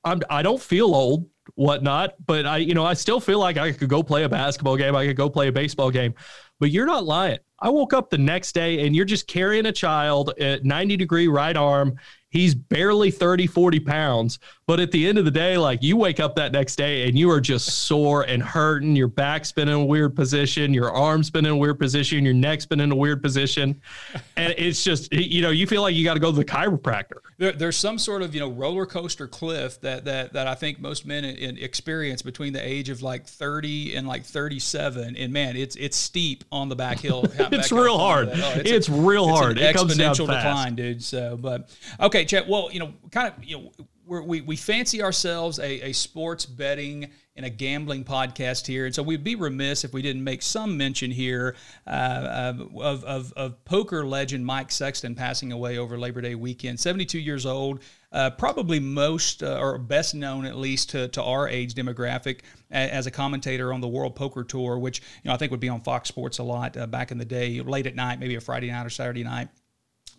I'm, 0.03 0.21
I 0.29 0.41
don't 0.41 0.61
feel 0.61 0.93
old 0.93 1.29
whatnot. 1.55 2.13
But 2.25 2.45
I, 2.45 2.57
you 2.57 2.73
know, 2.73 2.85
I 2.85 2.93
still 2.93 3.19
feel 3.19 3.39
like 3.39 3.57
I 3.57 3.71
could 3.71 3.89
go 3.89 4.03
play 4.03 4.23
a 4.23 4.29
basketball 4.29 4.77
game. 4.77 4.95
I 4.95 5.05
could 5.05 5.17
go 5.17 5.29
play 5.29 5.47
a 5.47 5.51
baseball 5.51 5.91
game. 5.91 6.13
But 6.59 6.71
you're 6.71 6.85
not 6.85 7.03
lying. 7.03 7.39
I 7.59 7.69
woke 7.69 7.93
up 7.93 8.09
the 8.09 8.17
next 8.17 8.53
day 8.53 8.85
and 8.85 8.95
you're 8.95 9.05
just 9.05 9.27
carrying 9.27 9.65
a 9.65 9.71
child 9.71 10.33
at 10.39 10.63
90 10.63 10.97
degree 10.97 11.27
right 11.27 11.55
arm. 11.55 11.95
He's 12.29 12.55
barely 12.55 13.11
30, 13.11 13.47
40 13.47 13.79
pounds. 13.81 14.39
But 14.65 14.79
at 14.79 14.91
the 14.91 15.05
end 15.07 15.17
of 15.17 15.25
the 15.25 15.31
day, 15.31 15.57
like 15.57 15.83
you 15.83 15.97
wake 15.97 16.21
up 16.21 16.35
that 16.35 16.53
next 16.53 16.77
day 16.77 17.05
and 17.05 17.19
you 17.19 17.29
are 17.29 17.41
just 17.41 17.85
sore 17.85 18.21
and 18.21 18.41
hurting. 18.41 18.95
Your 18.95 19.09
back's 19.09 19.51
been 19.51 19.67
in 19.67 19.73
a 19.73 19.85
weird 19.85 20.15
position. 20.15 20.73
Your 20.73 20.89
arm's 20.89 21.29
been 21.29 21.45
in 21.45 21.51
a 21.51 21.57
weird 21.57 21.77
position. 21.79 22.23
Your 22.23 22.33
neck's 22.33 22.65
been 22.65 22.79
in 22.79 22.89
a 22.89 22.95
weird 22.95 23.21
position. 23.21 23.81
And 24.37 24.55
it's 24.57 24.81
just, 24.81 25.11
you 25.11 25.41
know, 25.41 25.49
you 25.49 25.67
feel 25.67 25.81
like 25.81 25.95
you 25.95 26.05
got 26.05 26.13
to 26.13 26.21
go 26.21 26.31
to 26.31 26.37
the 26.37 26.45
chiropractor. 26.45 27.17
There, 27.37 27.51
there's 27.51 27.75
some 27.75 27.99
sort 27.99 28.21
of, 28.21 28.33
you 28.33 28.39
know, 28.39 28.51
roller 28.51 28.85
coaster 28.85 29.27
cliff 29.27 29.81
that, 29.81 30.05
that, 30.05 30.31
that 30.31 30.47
I 30.47 30.55
think 30.55 30.79
most 30.79 31.05
men 31.05 31.25
in, 31.25 31.35
in 31.35 31.57
experience 31.57 32.21
between 32.21 32.53
the 32.53 32.65
age 32.65 32.87
of 32.87 33.01
like 33.01 33.25
30 33.25 33.95
and 33.95 34.07
like 34.07 34.23
37. 34.23 35.17
And 35.17 35.33
man, 35.33 35.57
it's, 35.57 35.75
it's 35.75 35.97
steep 35.97 36.45
on 36.53 36.69
the 36.69 36.75
back 36.77 36.99
hill. 36.99 37.25
it's 37.33 37.73
real 37.73 37.97
hard. 37.97 38.29
Oh, 38.29 38.53
it's, 38.55 38.71
it's 38.71 38.89
real 38.89 39.27
hard. 39.27 39.57
It's 39.57 39.81
an 39.81 39.89
it 39.89 39.93
exponential 39.97 40.27
decline, 40.27 40.75
dude. 40.75 41.03
So, 41.03 41.35
but 41.35 41.69
okay, 41.99 42.23
Chet. 42.23 42.47
Well, 42.47 42.69
you 42.71 42.79
know, 42.79 42.93
kind 43.11 43.27
of, 43.27 43.43
you 43.43 43.57
know, 43.57 43.71
we 44.21 44.41
we 44.41 44.55
fancy 44.55 45.01
ourselves 45.01 45.59
a, 45.59 45.89
a 45.89 45.93
sports 45.93 46.45
betting 46.45 47.09
and 47.35 47.45
a 47.45 47.49
gambling 47.49 48.03
podcast 48.03 48.67
here, 48.67 48.85
and 48.85 48.93
so 48.93 49.01
we'd 49.01 49.23
be 49.23 49.35
remiss 49.35 49.83
if 49.83 49.91
we 49.91 50.03
didn't 50.03 50.23
make 50.23 50.43
some 50.43 50.77
mention 50.77 51.09
here 51.09 51.55
uh, 51.87 52.53
of, 52.55 53.03
of, 53.05 53.33
of, 53.33 53.65
poker 53.65 54.05
legend 54.05 54.45
Mike 54.45 54.71
Sexton 54.71 55.15
passing 55.15 55.51
away 55.51 55.79
over 55.79 55.97
Labor 55.97 56.21
Day 56.21 56.35
weekend. 56.35 56.79
72 56.79 57.17
years 57.17 57.47
old, 57.47 57.79
uh, 58.11 58.29
probably 58.29 58.79
most 58.79 59.41
uh, 59.41 59.57
or 59.57 59.79
best 59.79 60.13
known 60.13 60.45
at 60.45 60.55
least 60.55 60.91
to, 60.91 61.07
to 61.07 61.23
our 61.23 61.49
age 61.49 61.73
demographic 61.73 62.41
as 62.69 63.07
a 63.07 63.11
commentator 63.11 63.73
on 63.73 63.81
the 63.81 63.87
World 63.87 64.15
Poker 64.15 64.43
Tour, 64.43 64.77
which 64.77 65.01
you 65.23 65.29
know 65.29 65.33
I 65.33 65.37
think 65.37 65.49
would 65.49 65.59
be 65.59 65.69
on 65.69 65.81
Fox 65.81 66.09
Sports 66.09 66.37
a 66.37 66.43
lot 66.43 66.77
uh, 66.77 66.85
back 66.85 67.11
in 67.11 67.17
the 67.17 67.25
day, 67.25 67.61
late 67.61 67.87
at 67.87 67.95
night, 67.95 68.19
maybe 68.19 68.35
a 68.35 68.41
Friday 68.41 68.69
night 68.69 68.85
or 68.85 68.91
Saturday 68.91 69.23
night 69.23 69.49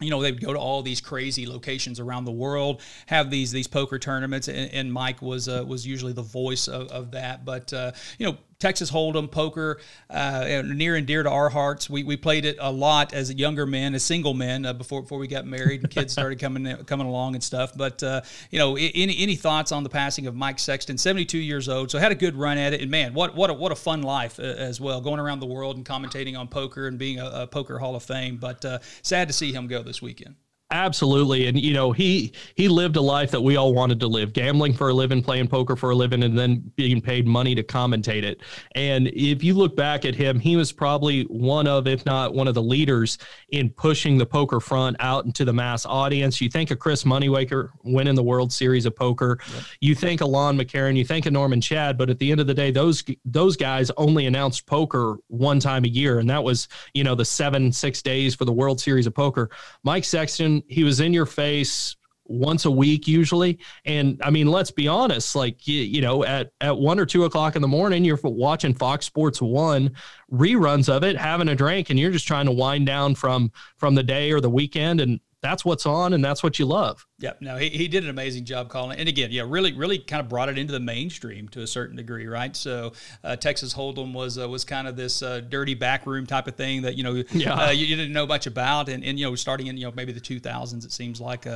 you 0.01 0.11
know, 0.11 0.21
they 0.23 0.33
would 0.33 0.45
go 0.45 0.53
to 0.53 0.59
all 0.59 0.83
these 0.83 1.01
crazy 1.01 1.47
locations 1.47 2.01
around 2.01 2.25
the 2.25 2.33
world, 2.33 2.83
have 3.07 3.31
these 3.31 3.53
these 3.53 3.67
poker 3.67 3.99
tournaments, 3.99 4.49
and, 4.49 4.73
and 4.73 4.93
Mike 4.93 5.23
was 5.23 5.49
uh, 5.49 5.65
was 5.67 5.87
usually 5.87 6.13
the 6.13 6.23
voice 6.23 6.69
of, 6.69 6.89
of 6.89 7.13
that. 7.13 7.45
But 7.45 7.73
uh, 7.73 7.93
you 8.19 8.27
know, 8.27 8.37
Texas 8.59 8.91
Hold'em 8.91 9.31
poker, 9.31 9.81
uh, 10.11 10.63
near 10.65 10.97
and 10.97 11.07
dear 11.07 11.23
to 11.23 11.31
our 11.31 11.49
hearts. 11.49 11.89
We, 11.91 12.05
we 12.05 12.17
played 12.17 12.45
it 12.45 12.57
a 12.61 12.71
lot 12.71 13.13
as 13.13 13.33
younger 13.35 13.67
men, 13.67 13.95
as 13.95 14.03
single 14.03 14.35
men, 14.35 14.65
uh, 14.67 14.73
before 14.73 15.03
before 15.03 15.19
we 15.19 15.27
got 15.27 15.47
married 15.47 15.83
and 15.83 15.91
kids 15.91 16.13
started 16.13 16.39
coming 16.39 16.77
coming 16.85 17.07
along 17.07 17.35
and 17.35 17.43
stuff. 17.43 17.77
But 17.77 18.03
uh, 18.03 18.23
you 18.51 18.59
know, 18.59 18.77
any 18.77 19.17
any 19.19 19.37
thoughts 19.37 19.73
on 19.73 19.83
the 19.83 19.91
passing 19.91 20.27
of 20.27 20.35
Mike 20.35 20.59
Sexton, 20.59 20.99
seventy 20.99 21.25
two 21.25 21.39
years 21.39 21.69
old, 21.69 21.91
so 21.91 21.99
had 21.99 22.13
a 22.13 22.17
good 22.17 22.37
run 22.37 22.59
at 22.59 22.73
it, 22.73 22.81
and 22.81 22.91
man, 22.91 23.15
what 23.15 23.35
what 23.35 23.51
a, 23.51 23.55
what 23.55 23.73
a 23.73 23.77
fun 23.77 24.03
life 24.03 24.39
uh, 24.39 24.43
as 24.43 24.81
well, 24.81 25.01
going 25.01 25.21
around 25.21 25.41
the 25.41 25.47
world 25.47 25.77
and 25.77 25.85
commentating 25.85 26.39
on 26.39 26.49
poker 26.49 26.87
and 26.87 26.99
being 26.99 27.19
a, 27.21 27.27
a 27.27 27.47
poker 27.47 27.79
Hall 27.79 27.97
of 27.97 28.03
Fame. 28.03 28.37
But 28.37 28.65
uh, 28.65 28.79
sad 29.03 29.29
to 29.29 29.35
see 29.35 29.53
him 29.53 29.67
go 29.67 29.83
this 29.83 30.01
weekend. 30.01 30.37
Absolutely. 30.71 31.47
And 31.47 31.61
you 31.61 31.75
know, 31.75 31.93
he 31.93 32.33
he 32.57 32.69
lived 32.69 32.97
a 32.97 33.01
life 33.01 33.31
that 33.31 33.41
we 33.41 33.57
all 33.57 33.75
wanted 33.75 34.01
to 34.01 34.09
live, 34.09 34.33
gambling 34.33 34.73
for 34.73 34.89
a 34.89 34.95
living, 34.95 35.23
playing 35.23 35.47
poker 35.47 35.77
for 35.77 35.91
a 35.91 35.95
living 35.95 36.23
and 36.23 36.37
then 36.37 36.73
being 36.75 37.01
paid 37.01 37.27
money 37.27 37.55
to 37.55 37.63
commentate 37.63 38.25
it. 38.25 38.41
And 38.75 39.09
if 39.09 39.45
you 39.45 39.55
look 39.55 39.77
back 39.77 40.05
at 40.05 40.15
him, 40.15 40.41
he 40.41 40.57
was 40.57 40.73
probably 40.73 41.25
one 41.25 41.69
of 41.69 41.87
if 41.87 42.05
not 42.07 42.35
one 42.35 42.49
of 42.49 42.55
the 42.55 42.63
leaders 42.63 43.19
in 43.51 43.71
pushing 43.71 44.17
the 44.17 44.27
poker 44.27 44.59
front 44.59 44.97
out 45.01 45.27
into 45.27 45.45
the 45.45 45.53
mass 45.53 45.85
audience. 45.85 46.41
You 46.41 46.49
think 46.49 46.71
of 46.71 46.79
Chris 46.79 47.05
Moneymaker 47.05 47.69
winning 47.85 48.15
the 48.15 48.23
World 48.23 48.53
Series 48.53 48.87
of 48.87 48.97
Poker. 48.97 49.39
You 49.81 49.95
think 49.95 50.23
of 50.23 50.29
Lon 50.29 50.59
McEachern, 50.59 50.97
you 50.97 51.05
think 51.05 51.27
of 51.27 51.33
Norman 51.35 51.61
Chad, 51.61 51.99
but 51.99 52.09
at 52.09 52.19
the 52.19 52.31
end 52.33 52.41
of 52.41 52.47
the 52.47 52.55
day 52.55 52.71
those 52.71 53.05
those 53.25 53.57
guys 53.57 53.91
only 53.97 54.27
announced 54.27 54.67
poker 54.67 55.19
one 55.29 55.61
time 55.61 55.85
a 55.85 55.89
year 55.89 56.19
and 56.19 56.31
that 56.31 56.43
was, 56.43 56.69
you 56.95 57.05
know, 57.05 57.15
the 57.15 57.25
7 57.25 57.71
6 57.71 58.03
days 58.03 58.35
for 58.35 58.45
the 58.45 58.53
World 58.53 58.81
Series 58.81 59.07
of 59.07 59.15
Poker. 59.15 59.51
Mike 59.85 60.05
Sexton 60.05 60.64
he 60.67 60.85
was 60.85 61.01
in 61.01 61.13
your 61.13 61.27
face 61.27 61.97
once 62.27 62.65
a 62.65 62.71
week 62.71 63.07
usually. 63.07 63.59
And 63.85 64.21
i 64.25 64.31
mean 64.31 64.47
let's 64.47 64.71
be 64.71 64.89
honest 64.89 65.37
like 65.37 65.67
you, 65.69 65.81
you, 65.81 66.01
know 66.01 66.25
at 66.25 66.53
at 66.61 66.77
one 66.77 66.99
or 66.99 67.07
two 67.07 67.25
o'clock 67.25 67.57
in 67.57 67.63
the 67.63 67.69
morning 67.69 68.05
you're 68.05 68.19
watching 68.23 68.75
fox 68.75 69.07
sports 69.07 69.43
one 69.43 69.91
reruns 70.33 70.89
of 70.89 71.05
it 71.05 71.17
having 71.17 71.49
a 71.49 71.55
drink 71.55 71.91
and 71.91 71.99
you're 71.99 72.11
just 72.11 72.27
trying 72.27 72.47
to 72.47 72.53
wind 72.53 72.87
down 72.87 73.15
from 73.15 73.53
from 73.77 73.95
the 73.95 74.03
day 74.03 74.33
or 74.33 74.41
the 74.41 74.51
weekend. 74.51 75.01
And 75.01 75.21
that's 75.45 75.65
what's 75.65 75.85
on 75.85 76.15
and 76.15 76.25
that's 76.25 76.43
what 76.43 76.59
you 76.59 76.65
love. 76.65 77.07
Yeah, 77.19 77.35
no, 77.41 77.57
he, 77.57 77.69
he 77.69 77.87
did 77.87 78.03
an 78.03 78.11
amazing 78.11 78.47
job 78.47 78.71
calling 78.71 78.97
it. 78.97 79.01
And 79.01 79.09
again, 79.09 79.31
yeah, 79.31 79.45
really, 79.47 79.73
really 79.73 79.99
kind 79.99 80.21
of 80.21 80.29
brought 80.29 80.49
it 80.49 80.57
into 80.57 80.73
the 80.73 80.81
mainstream 80.81 81.49
to 81.51 81.61
a 81.61 81.67
certain 81.67 81.97
degree, 81.97 82.27
right? 82.27 82.57
So 82.57 82.93
uh, 83.23 83.37
Texas 83.37 83.75
Hold'em 83.75 84.15
was 84.15 84.39
uh, 84.39 84.49
was 84.49 84.65
kind 84.65 84.89
of 84.89 84.97
this 84.97 85.23
uh, 85.23 85.41
dirty 85.41 85.75
backroom 85.75 86.27
type 86.27 86.49
of 86.49 86.57
thing 86.57 86.83
that 86.83 86.97
you 86.97 87.05
know 87.05 87.23
yeah. 87.33 87.55
Uh, 87.55 87.71
you, 87.71 87.87
you, 87.87 87.97
didn't 87.97 88.15
know 88.15 88.27
much 88.27 88.47
about, 88.47 88.89
and, 88.89 89.05
and 89.05 89.19
you 89.19 89.27
know 89.27 89.35
starting 89.35 89.67
in 89.67 89.77
you 89.77 89.85
know 89.85 89.93
maybe 89.95 90.13
the 90.13 90.21
2000s, 90.21 90.85
it 90.85 90.93
seems 90.93 91.21
like 91.21 91.47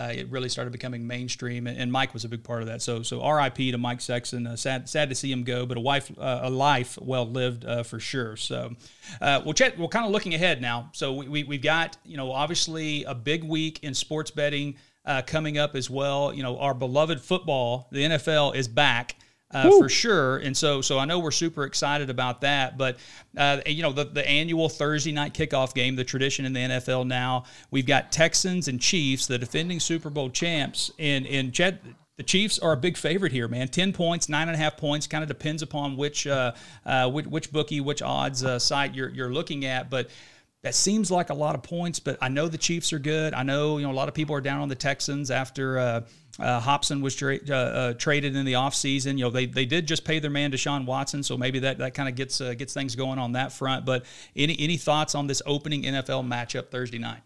uh, 0.00 0.08
uh, 0.10 0.12
it 0.12 0.30
really 0.30 0.48
started 0.48 0.70
becoming 0.70 1.06
mainstream, 1.06 1.66
and, 1.66 1.78
and, 1.78 1.92
Mike 1.92 2.14
was 2.14 2.24
a 2.24 2.28
big 2.28 2.42
part 2.42 2.62
of 2.62 2.68
that. 2.68 2.80
So 2.82 3.02
so 3.02 3.20
R.I.P. 3.20 3.72
to 3.72 3.78
Mike 3.78 4.00
Sexton. 4.00 4.56
sad 4.56 4.88
sad 4.88 5.08
to 5.08 5.14
see 5.14 5.30
him 5.30 5.44
go, 5.44 5.66
but 5.66 5.76
a 5.76 5.80
wife 5.80 6.10
a 6.18 6.48
life 6.48 6.98
well 7.00 7.26
lived 7.26 7.64
for 7.86 8.00
sure. 8.00 8.36
So 8.36 8.74
we'll 9.20 9.52
check. 9.52 9.76
We're 9.76 9.88
kind 9.88 10.06
of 10.06 10.12
looking 10.12 10.34
ahead 10.34 10.60
now. 10.60 10.90
So 10.92 11.12
we, 11.12 11.28
we 11.28 11.44
we've 11.44 11.62
got 11.62 11.96
you 12.04 12.16
know 12.16 12.32
obviously 12.32 13.04
a 13.04 13.14
big 13.14 13.44
week 13.44 13.80
in 13.82 13.94
sports 13.94 14.30
betting 14.30 14.76
uh, 15.04 15.22
coming 15.22 15.58
up 15.58 15.74
as 15.74 15.90
well. 15.90 16.32
You 16.32 16.42
know, 16.42 16.58
our 16.58 16.74
beloved 16.74 17.20
football, 17.20 17.88
the 17.90 18.02
NFL, 18.04 18.54
is 18.54 18.68
back. 18.68 19.16
Uh, 19.52 19.68
for 19.78 19.88
sure. 19.88 20.36
And 20.38 20.56
so, 20.56 20.80
so 20.80 20.98
I 20.98 21.04
know 21.04 21.18
we're 21.18 21.32
super 21.32 21.64
excited 21.64 22.08
about 22.08 22.42
that. 22.42 22.78
But 22.78 22.98
uh, 23.36 23.60
you 23.66 23.82
know, 23.82 23.92
the, 23.92 24.04
the 24.04 24.26
annual 24.28 24.68
Thursday 24.68 25.12
night 25.12 25.34
kickoff 25.34 25.74
game, 25.74 25.96
the 25.96 26.04
tradition 26.04 26.44
in 26.44 26.52
the 26.52 26.60
NFL 26.60 27.06
now, 27.06 27.44
we've 27.70 27.86
got 27.86 28.12
Texans 28.12 28.68
and 28.68 28.80
Chiefs, 28.80 29.26
the 29.26 29.38
defending 29.38 29.80
Super 29.80 30.08
Bowl 30.08 30.30
champs, 30.30 30.92
and 30.98 31.26
and 31.26 31.52
Chad, 31.52 31.80
the 32.16 32.22
Chiefs 32.22 32.58
are 32.58 32.72
a 32.72 32.76
big 32.76 32.96
favorite 32.96 33.32
here, 33.32 33.48
man. 33.48 33.68
Ten 33.68 33.92
points, 33.92 34.28
nine 34.28 34.48
and 34.48 34.54
a 34.54 34.58
half 34.58 34.76
points, 34.76 35.06
kind 35.06 35.22
of 35.22 35.28
depends 35.28 35.62
upon 35.62 35.96
which 35.96 36.26
uh, 36.26 36.52
uh, 36.86 37.10
which, 37.10 37.26
which, 37.26 37.52
bookie, 37.52 37.80
which 37.80 38.02
odds 38.02 38.44
uh, 38.44 38.58
site 38.58 38.94
you're 38.94 39.08
you're 39.08 39.32
looking 39.32 39.64
at, 39.64 39.90
but 39.90 40.10
that 40.62 40.74
seems 40.74 41.10
like 41.10 41.30
a 41.30 41.34
lot 41.34 41.54
of 41.54 41.62
points, 41.62 41.98
but 41.98 42.18
I 42.20 42.28
know 42.28 42.46
the 42.46 42.58
Chiefs 42.58 42.92
are 42.92 42.98
good. 42.98 43.32
I 43.32 43.42
know 43.42 43.78
you 43.78 43.86
know 43.86 43.92
a 43.92 43.94
lot 43.94 44.08
of 44.08 44.14
people 44.14 44.36
are 44.36 44.42
down 44.42 44.60
on 44.60 44.68
the 44.68 44.74
Texans 44.74 45.30
after 45.30 45.78
uh, 45.78 46.00
uh, 46.40 46.60
Hopkins 46.60 47.02
was 47.02 47.14
tra- 47.14 47.38
uh, 47.48 47.54
uh 47.54 47.92
traded 47.94 48.36
in 48.36 48.44
the 48.44 48.54
offseason. 48.54 49.18
You 49.18 49.24
know 49.24 49.30
they, 49.30 49.46
they 49.46 49.66
did 49.66 49.86
just 49.86 50.04
pay 50.04 50.18
their 50.18 50.30
man 50.30 50.52
Deshaun 50.52 50.86
Watson, 50.86 51.22
so 51.22 51.36
maybe 51.36 51.58
that, 51.60 51.78
that 51.78 51.94
kind 51.94 52.08
of 52.08 52.14
gets 52.14 52.40
uh, 52.40 52.54
gets 52.54 52.74
things 52.74 52.94
going 52.96 53.18
on 53.18 53.32
that 53.32 53.52
front. 53.52 53.84
But 53.84 54.04
any 54.36 54.56
any 54.58 54.76
thoughts 54.76 55.14
on 55.14 55.26
this 55.26 55.42
opening 55.46 55.82
NFL 55.82 56.26
matchup 56.26 56.70
Thursday 56.70 56.98
night? 56.98 57.20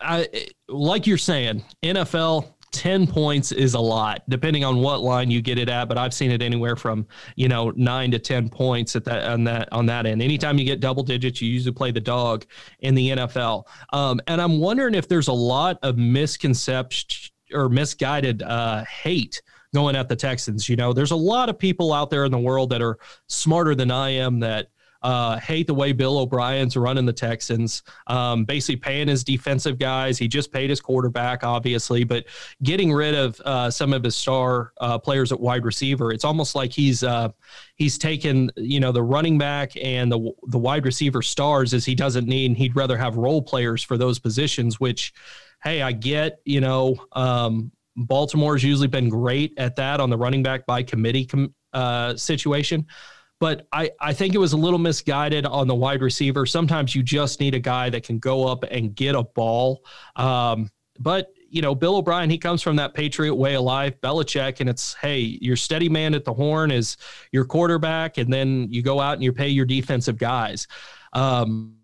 I 0.00 0.28
like 0.68 1.06
you're 1.06 1.18
saying 1.18 1.64
NFL 1.82 2.52
10 2.72 3.06
points 3.06 3.52
is 3.52 3.74
a 3.74 3.80
lot 3.80 4.22
depending 4.28 4.64
on 4.64 4.76
what 4.76 5.00
line 5.00 5.30
you 5.30 5.40
get 5.40 5.58
it 5.58 5.68
at 5.68 5.88
but 5.88 5.96
i've 5.96 6.12
seen 6.12 6.30
it 6.30 6.42
anywhere 6.42 6.76
from 6.76 7.06
you 7.34 7.48
know 7.48 7.72
9 7.74 8.10
to 8.10 8.18
10 8.18 8.50
points 8.50 8.94
at 8.96 9.04
that 9.04 9.24
on 9.24 9.44
that 9.44 9.68
on 9.72 9.86
that 9.86 10.04
end 10.04 10.20
anytime 10.20 10.58
you 10.58 10.64
get 10.64 10.80
double 10.80 11.02
digits 11.02 11.40
you 11.40 11.50
usually 11.50 11.72
play 11.72 11.90
the 11.90 12.00
dog 12.00 12.44
in 12.80 12.94
the 12.94 13.10
nfl 13.10 13.64
um, 13.92 14.20
and 14.26 14.42
i'm 14.42 14.58
wondering 14.58 14.94
if 14.94 15.08
there's 15.08 15.28
a 15.28 15.32
lot 15.32 15.78
of 15.82 15.96
misconception 15.96 17.30
or 17.52 17.68
misguided 17.68 18.42
uh, 18.42 18.84
hate 18.84 19.42
going 19.74 19.96
at 19.96 20.08
the 20.08 20.16
texans 20.16 20.68
you 20.68 20.76
know 20.76 20.92
there's 20.92 21.10
a 21.10 21.16
lot 21.16 21.48
of 21.48 21.58
people 21.58 21.92
out 21.92 22.08
there 22.08 22.24
in 22.24 22.32
the 22.32 22.38
world 22.38 22.70
that 22.70 22.80
are 22.80 22.98
smarter 23.26 23.74
than 23.74 23.90
i 23.90 24.08
am 24.08 24.40
that 24.40 24.68
uh, 25.06 25.38
hate 25.38 25.68
the 25.68 25.74
way 25.74 25.92
Bill 25.92 26.18
O'Brien's 26.18 26.76
running 26.76 27.06
the 27.06 27.12
Texans, 27.12 27.84
um, 28.08 28.44
basically 28.44 28.74
paying 28.74 29.06
his 29.06 29.22
defensive 29.22 29.78
guys. 29.78 30.18
He 30.18 30.26
just 30.26 30.52
paid 30.52 30.68
his 30.68 30.80
quarterback, 30.80 31.44
obviously, 31.44 32.02
but 32.02 32.24
getting 32.64 32.92
rid 32.92 33.14
of 33.14 33.40
uh, 33.44 33.70
some 33.70 33.92
of 33.92 34.02
his 34.02 34.16
star 34.16 34.72
uh, 34.80 34.98
players 34.98 35.30
at 35.30 35.38
wide 35.38 35.64
receiver. 35.64 36.10
It's 36.10 36.24
almost 36.24 36.56
like 36.56 36.72
he's 36.72 37.04
uh, 37.04 37.28
he's 37.76 37.98
taken 37.98 38.50
you 38.56 38.80
know 38.80 38.90
the 38.90 39.02
running 39.02 39.38
back 39.38 39.72
and 39.80 40.10
the 40.10 40.32
the 40.48 40.58
wide 40.58 40.84
receiver 40.84 41.22
stars 41.22 41.72
as 41.72 41.84
he 41.84 41.94
doesn't 41.94 42.26
need, 42.26 42.46
and 42.46 42.56
he'd 42.56 42.74
rather 42.74 42.96
have 42.96 43.16
role 43.16 43.42
players 43.42 43.84
for 43.84 43.96
those 43.96 44.18
positions. 44.18 44.80
Which, 44.80 45.12
hey, 45.66 45.82
I 45.82 45.92
get. 45.92 46.40
You 46.44 46.60
know, 46.60 46.96
um, 47.12 47.72
Baltimore's 47.96 48.62
usually 48.62 48.88
been 48.88 49.08
great 49.08 49.54
at 49.58 49.76
that 49.76 50.00
on 50.00 50.10
the 50.10 50.16
running 50.16 50.42
back 50.42 50.66
by 50.66 50.82
committee 50.82 51.24
com- 51.24 51.54
uh, 51.72 52.16
situation 52.16 52.86
but 53.38 53.66
I, 53.72 53.90
I 54.00 54.12
think 54.12 54.34
it 54.34 54.38
was 54.38 54.54
a 54.54 54.56
little 54.56 54.78
misguided 54.78 55.44
on 55.44 55.68
the 55.68 55.74
wide 55.74 56.00
receiver. 56.00 56.46
Sometimes 56.46 56.94
you 56.94 57.02
just 57.02 57.38
need 57.38 57.54
a 57.54 57.58
guy 57.58 57.90
that 57.90 58.02
can 58.02 58.18
go 58.18 58.46
up 58.46 58.64
and 58.64 58.94
get 58.94 59.14
a 59.14 59.22
ball. 59.22 59.84
Um, 60.16 60.70
but 60.98 61.28
you 61.48 61.62
know, 61.62 61.74
Bill 61.74 61.96
O'Brien, 61.96 62.30
he 62.30 62.38
comes 62.38 62.62
from 62.62 62.76
that 62.76 62.94
Patriot 62.94 63.34
way 63.34 63.54
of 63.54 63.62
life. 63.62 64.00
Belichick, 64.00 64.60
and 64.60 64.68
it's 64.68 64.94
hey, 64.94 65.20
your 65.20 65.56
steady 65.56 65.88
man 65.88 66.14
at 66.14 66.24
the 66.24 66.32
horn 66.32 66.70
is 66.70 66.96
your 67.30 67.44
quarterback, 67.44 68.18
and 68.18 68.32
then 68.32 68.66
you 68.70 68.82
go 68.82 69.00
out 69.00 69.14
and 69.14 69.22
you 69.22 69.32
pay 69.32 69.48
your 69.48 69.66
defensive 69.66 70.18
guys. 70.18 70.66
Um, 71.12 71.76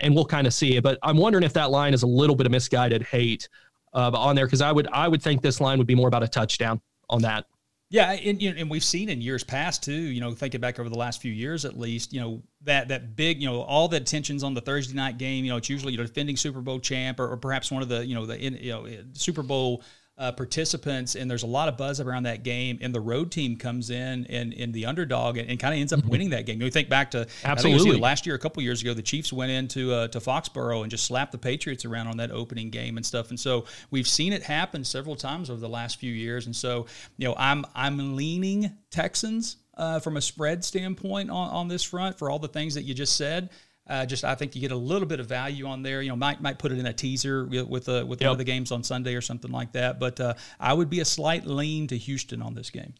and 0.00 0.14
we'll 0.14 0.24
kind 0.24 0.46
of 0.46 0.54
see 0.54 0.76
it. 0.76 0.82
But 0.82 0.98
I'm 1.02 1.16
wondering 1.16 1.44
if 1.44 1.52
that 1.54 1.70
line 1.70 1.94
is 1.94 2.02
a 2.02 2.06
little 2.06 2.36
bit 2.36 2.46
of 2.46 2.52
misguided 2.52 3.02
hate 3.02 3.48
uh, 3.92 4.10
on 4.14 4.36
there 4.36 4.46
because 4.46 4.60
I 4.60 4.72
would 4.72 4.88
I 4.88 5.08
would 5.08 5.22
think 5.22 5.42
this 5.42 5.60
line 5.60 5.78
would 5.78 5.86
be 5.86 5.94
more 5.94 6.08
about 6.08 6.22
a 6.22 6.28
touchdown 6.28 6.80
on 7.10 7.22
that. 7.22 7.46
Yeah, 7.90 8.10
and, 8.12 8.42
and 8.42 8.68
we've 8.68 8.82
seen 8.82 9.08
in 9.08 9.20
years 9.20 9.44
past 9.44 9.84
too. 9.84 9.92
You 9.92 10.20
know, 10.20 10.32
thinking 10.32 10.60
back 10.60 10.80
over 10.80 10.88
the 10.88 10.98
last 10.98 11.20
few 11.22 11.30
years, 11.30 11.64
at 11.64 11.78
least, 11.78 12.12
you 12.12 12.20
know 12.20 12.42
that 12.62 12.88
that 12.88 13.14
big, 13.14 13.40
you 13.40 13.48
know, 13.48 13.60
all 13.62 13.86
the 13.86 13.98
attentions 13.98 14.42
on 14.42 14.54
the 14.54 14.60
Thursday 14.60 14.94
night 14.94 15.18
game. 15.18 15.44
You 15.44 15.52
know, 15.52 15.58
it's 15.58 15.68
usually 15.68 15.92
you 15.92 15.98
know 15.98 16.04
defending 16.04 16.36
Super 16.36 16.60
Bowl 16.60 16.80
champ 16.80 17.20
or, 17.20 17.28
or 17.28 17.36
perhaps 17.36 17.70
one 17.70 17.82
of 17.82 17.88
the 17.88 18.04
you 18.04 18.14
know 18.14 18.26
the 18.26 18.40
you 18.40 18.72
know 18.72 18.88
Super 19.12 19.42
Bowl 19.42 19.82
uh, 20.16 20.30
participants, 20.30 21.16
and 21.16 21.28
there's 21.28 21.42
a 21.42 21.46
lot 21.46 21.68
of 21.68 21.76
buzz 21.76 22.00
around 22.00 22.22
that 22.22 22.44
game. 22.44 22.78
And 22.80 22.94
the 22.94 23.00
road 23.00 23.32
team 23.32 23.56
comes 23.56 23.90
in 23.90 24.26
and 24.26 24.52
in 24.52 24.72
the 24.72 24.86
underdog 24.86 25.36
and, 25.36 25.48
and 25.50 25.58
kind 25.58 25.74
of 25.74 25.80
ends 25.80 25.92
up 25.92 26.00
mm-hmm. 26.00 26.08
winning 26.08 26.30
that 26.30 26.46
game. 26.46 26.62
You 26.62 26.70
think 26.70 26.88
back 26.88 27.10
to 27.12 27.26
absolutely 27.44 27.98
last 27.98 28.24
year, 28.26 28.34
a 28.34 28.38
couple 28.38 28.62
years 28.62 28.80
ago, 28.80 28.94
the 28.94 29.02
Chiefs 29.02 29.32
went 29.32 29.50
into 29.50 29.92
uh, 29.92 30.08
to 30.08 30.20
Foxborough 30.20 30.82
and 30.82 30.90
just 30.90 31.04
slapped 31.04 31.32
the 31.32 31.38
Patriots 31.38 31.84
around 31.84 32.06
on 32.06 32.16
that 32.18 32.30
opening 32.30 32.70
game 32.70 32.96
and 32.96 33.04
stuff. 33.04 33.30
And 33.30 33.40
so 33.40 33.64
we've 33.90 34.08
seen 34.08 34.32
it 34.32 34.42
happen 34.42 34.84
several 34.84 35.16
times 35.16 35.50
over 35.50 35.60
the 35.60 35.68
last 35.68 35.98
few 35.98 36.12
years. 36.12 36.46
And 36.46 36.54
so 36.54 36.86
you 37.16 37.26
know, 37.26 37.34
I'm 37.36 37.64
I'm 37.74 38.16
leaning 38.16 38.70
Texans 38.90 39.56
uh, 39.76 39.98
from 39.98 40.16
a 40.16 40.20
spread 40.20 40.64
standpoint 40.64 41.30
on, 41.30 41.50
on 41.50 41.68
this 41.68 41.82
front 41.82 42.18
for 42.18 42.30
all 42.30 42.38
the 42.38 42.48
things 42.48 42.74
that 42.74 42.82
you 42.82 42.94
just 42.94 43.16
said. 43.16 43.50
Uh, 43.86 44.06
just 44.06 44.24
I 44.24 44.34
think 44.34 44.54
you 44.54 44.60
get 44.60 44.72
a 44.72 44.76
little 44.76 45.06
bit 45.06 45.20
of 45.20 45.26
value 45.26 45.66
on 45.66 45.82
there. 45.82 46.00
You 46.00 46.08
know, 46.08 46.16
might 46.16 46.40
might 46.40 46.58
put 46.58 46.72
it 46.72 46.78
in 46.78 46.86
a 46.86 46.92
teaser 46.92 47.44
with 47.46 47.88
uh, 47.88 48.04
with 48.06 48.20
yep. 48.20 48.28
one 48.28 48.32
of 48.32 48.38
the 48.38 48.44
games 48.44 48.72
on 48.72 48.82
Sunday 48.82 49.14
or 49.14 49.20
something 49.20 49.50
like 49.50 49.72
that. 49.72 50.00
But 50.00 50.18
uh, 50.20 50.34
I 50.58 50.72
would 50.72 50.88
be 50.88 51.00
a 51.00 51.04
slight 51.04 51.46
lean 51.46 51.86
to 51.88 51.98
Houston 51.98 52.40
on 52.40 52.54
this 52.54 52.70
game. 52.70 52.94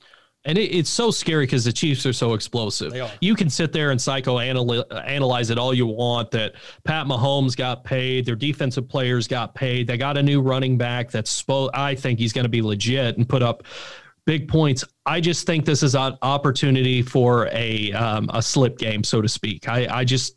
And 0.47 0.59
it, 0.59 0.74
it's 0.74 0.91
so 0.91 1.11
scary 1.11 1.47
because 1.47 1.64
the 1.64 1.72
Chiefs 1.72 2.05
are 2.05 2.12
so 2.12 2.35
explosive. 2.35 2.93
They 2.93 3.01
are. 3.01 3.11
You 3.20 3.35
can 3.35 3.49
sit 3.49 3.72
there 3.72 3.91
and 3.91 3.99
psychoanalyze 3.99 5.51
it 5.51 5.59
all 5.59 5.72
you 5.72 5.87
want 5.87 6.30
that 6.32 6.55
Pat 6.85 7.07
Mahomes 7.07 7.57
got 7.57 7.82
paid, 7.82 8.26
their 8.26 8.37
defensive 8.37 8.87
players 8.87 9.26
got 9.26 9.55
paid, 9.55 9.87
they 9.87 9.97
got 9.97 10.18
a 10.18 10.22
new 10.22 10.43
running 10.43 10.76
back 10.76 11.11
that's 11.11 11.43
spo- 11.43 11.70
I 11.72 11.95
think 11.95 12.18
he's 12.18 12.35
going 12.35 12.45
to 12.45 12.51
be 12.51 12.61
legit 12.61 13.16
and 13.16 13.26
put 13.26 13.43
up 13.43 13.62
big 14.26 14.47
points. 14.47 14.85
I 15.07 15.20
just 15.20 15.47
think 15.47 15.64
this 15.64 15.82
is 15.82 15.95
an 15.95 16.18
opportunity 16.20 17.01
for 17.01 17.49
a 17.51 17.93
um, 17.93 18.28
a 18.32 18.43
slip 18.43 18.76
game, 18.76 19.03
so 19.03 19.22
to 19.22 19.28
speak. 19.28 19.66
I, 19.66 19.87
I 20.01 20.05
just 20.05 20.37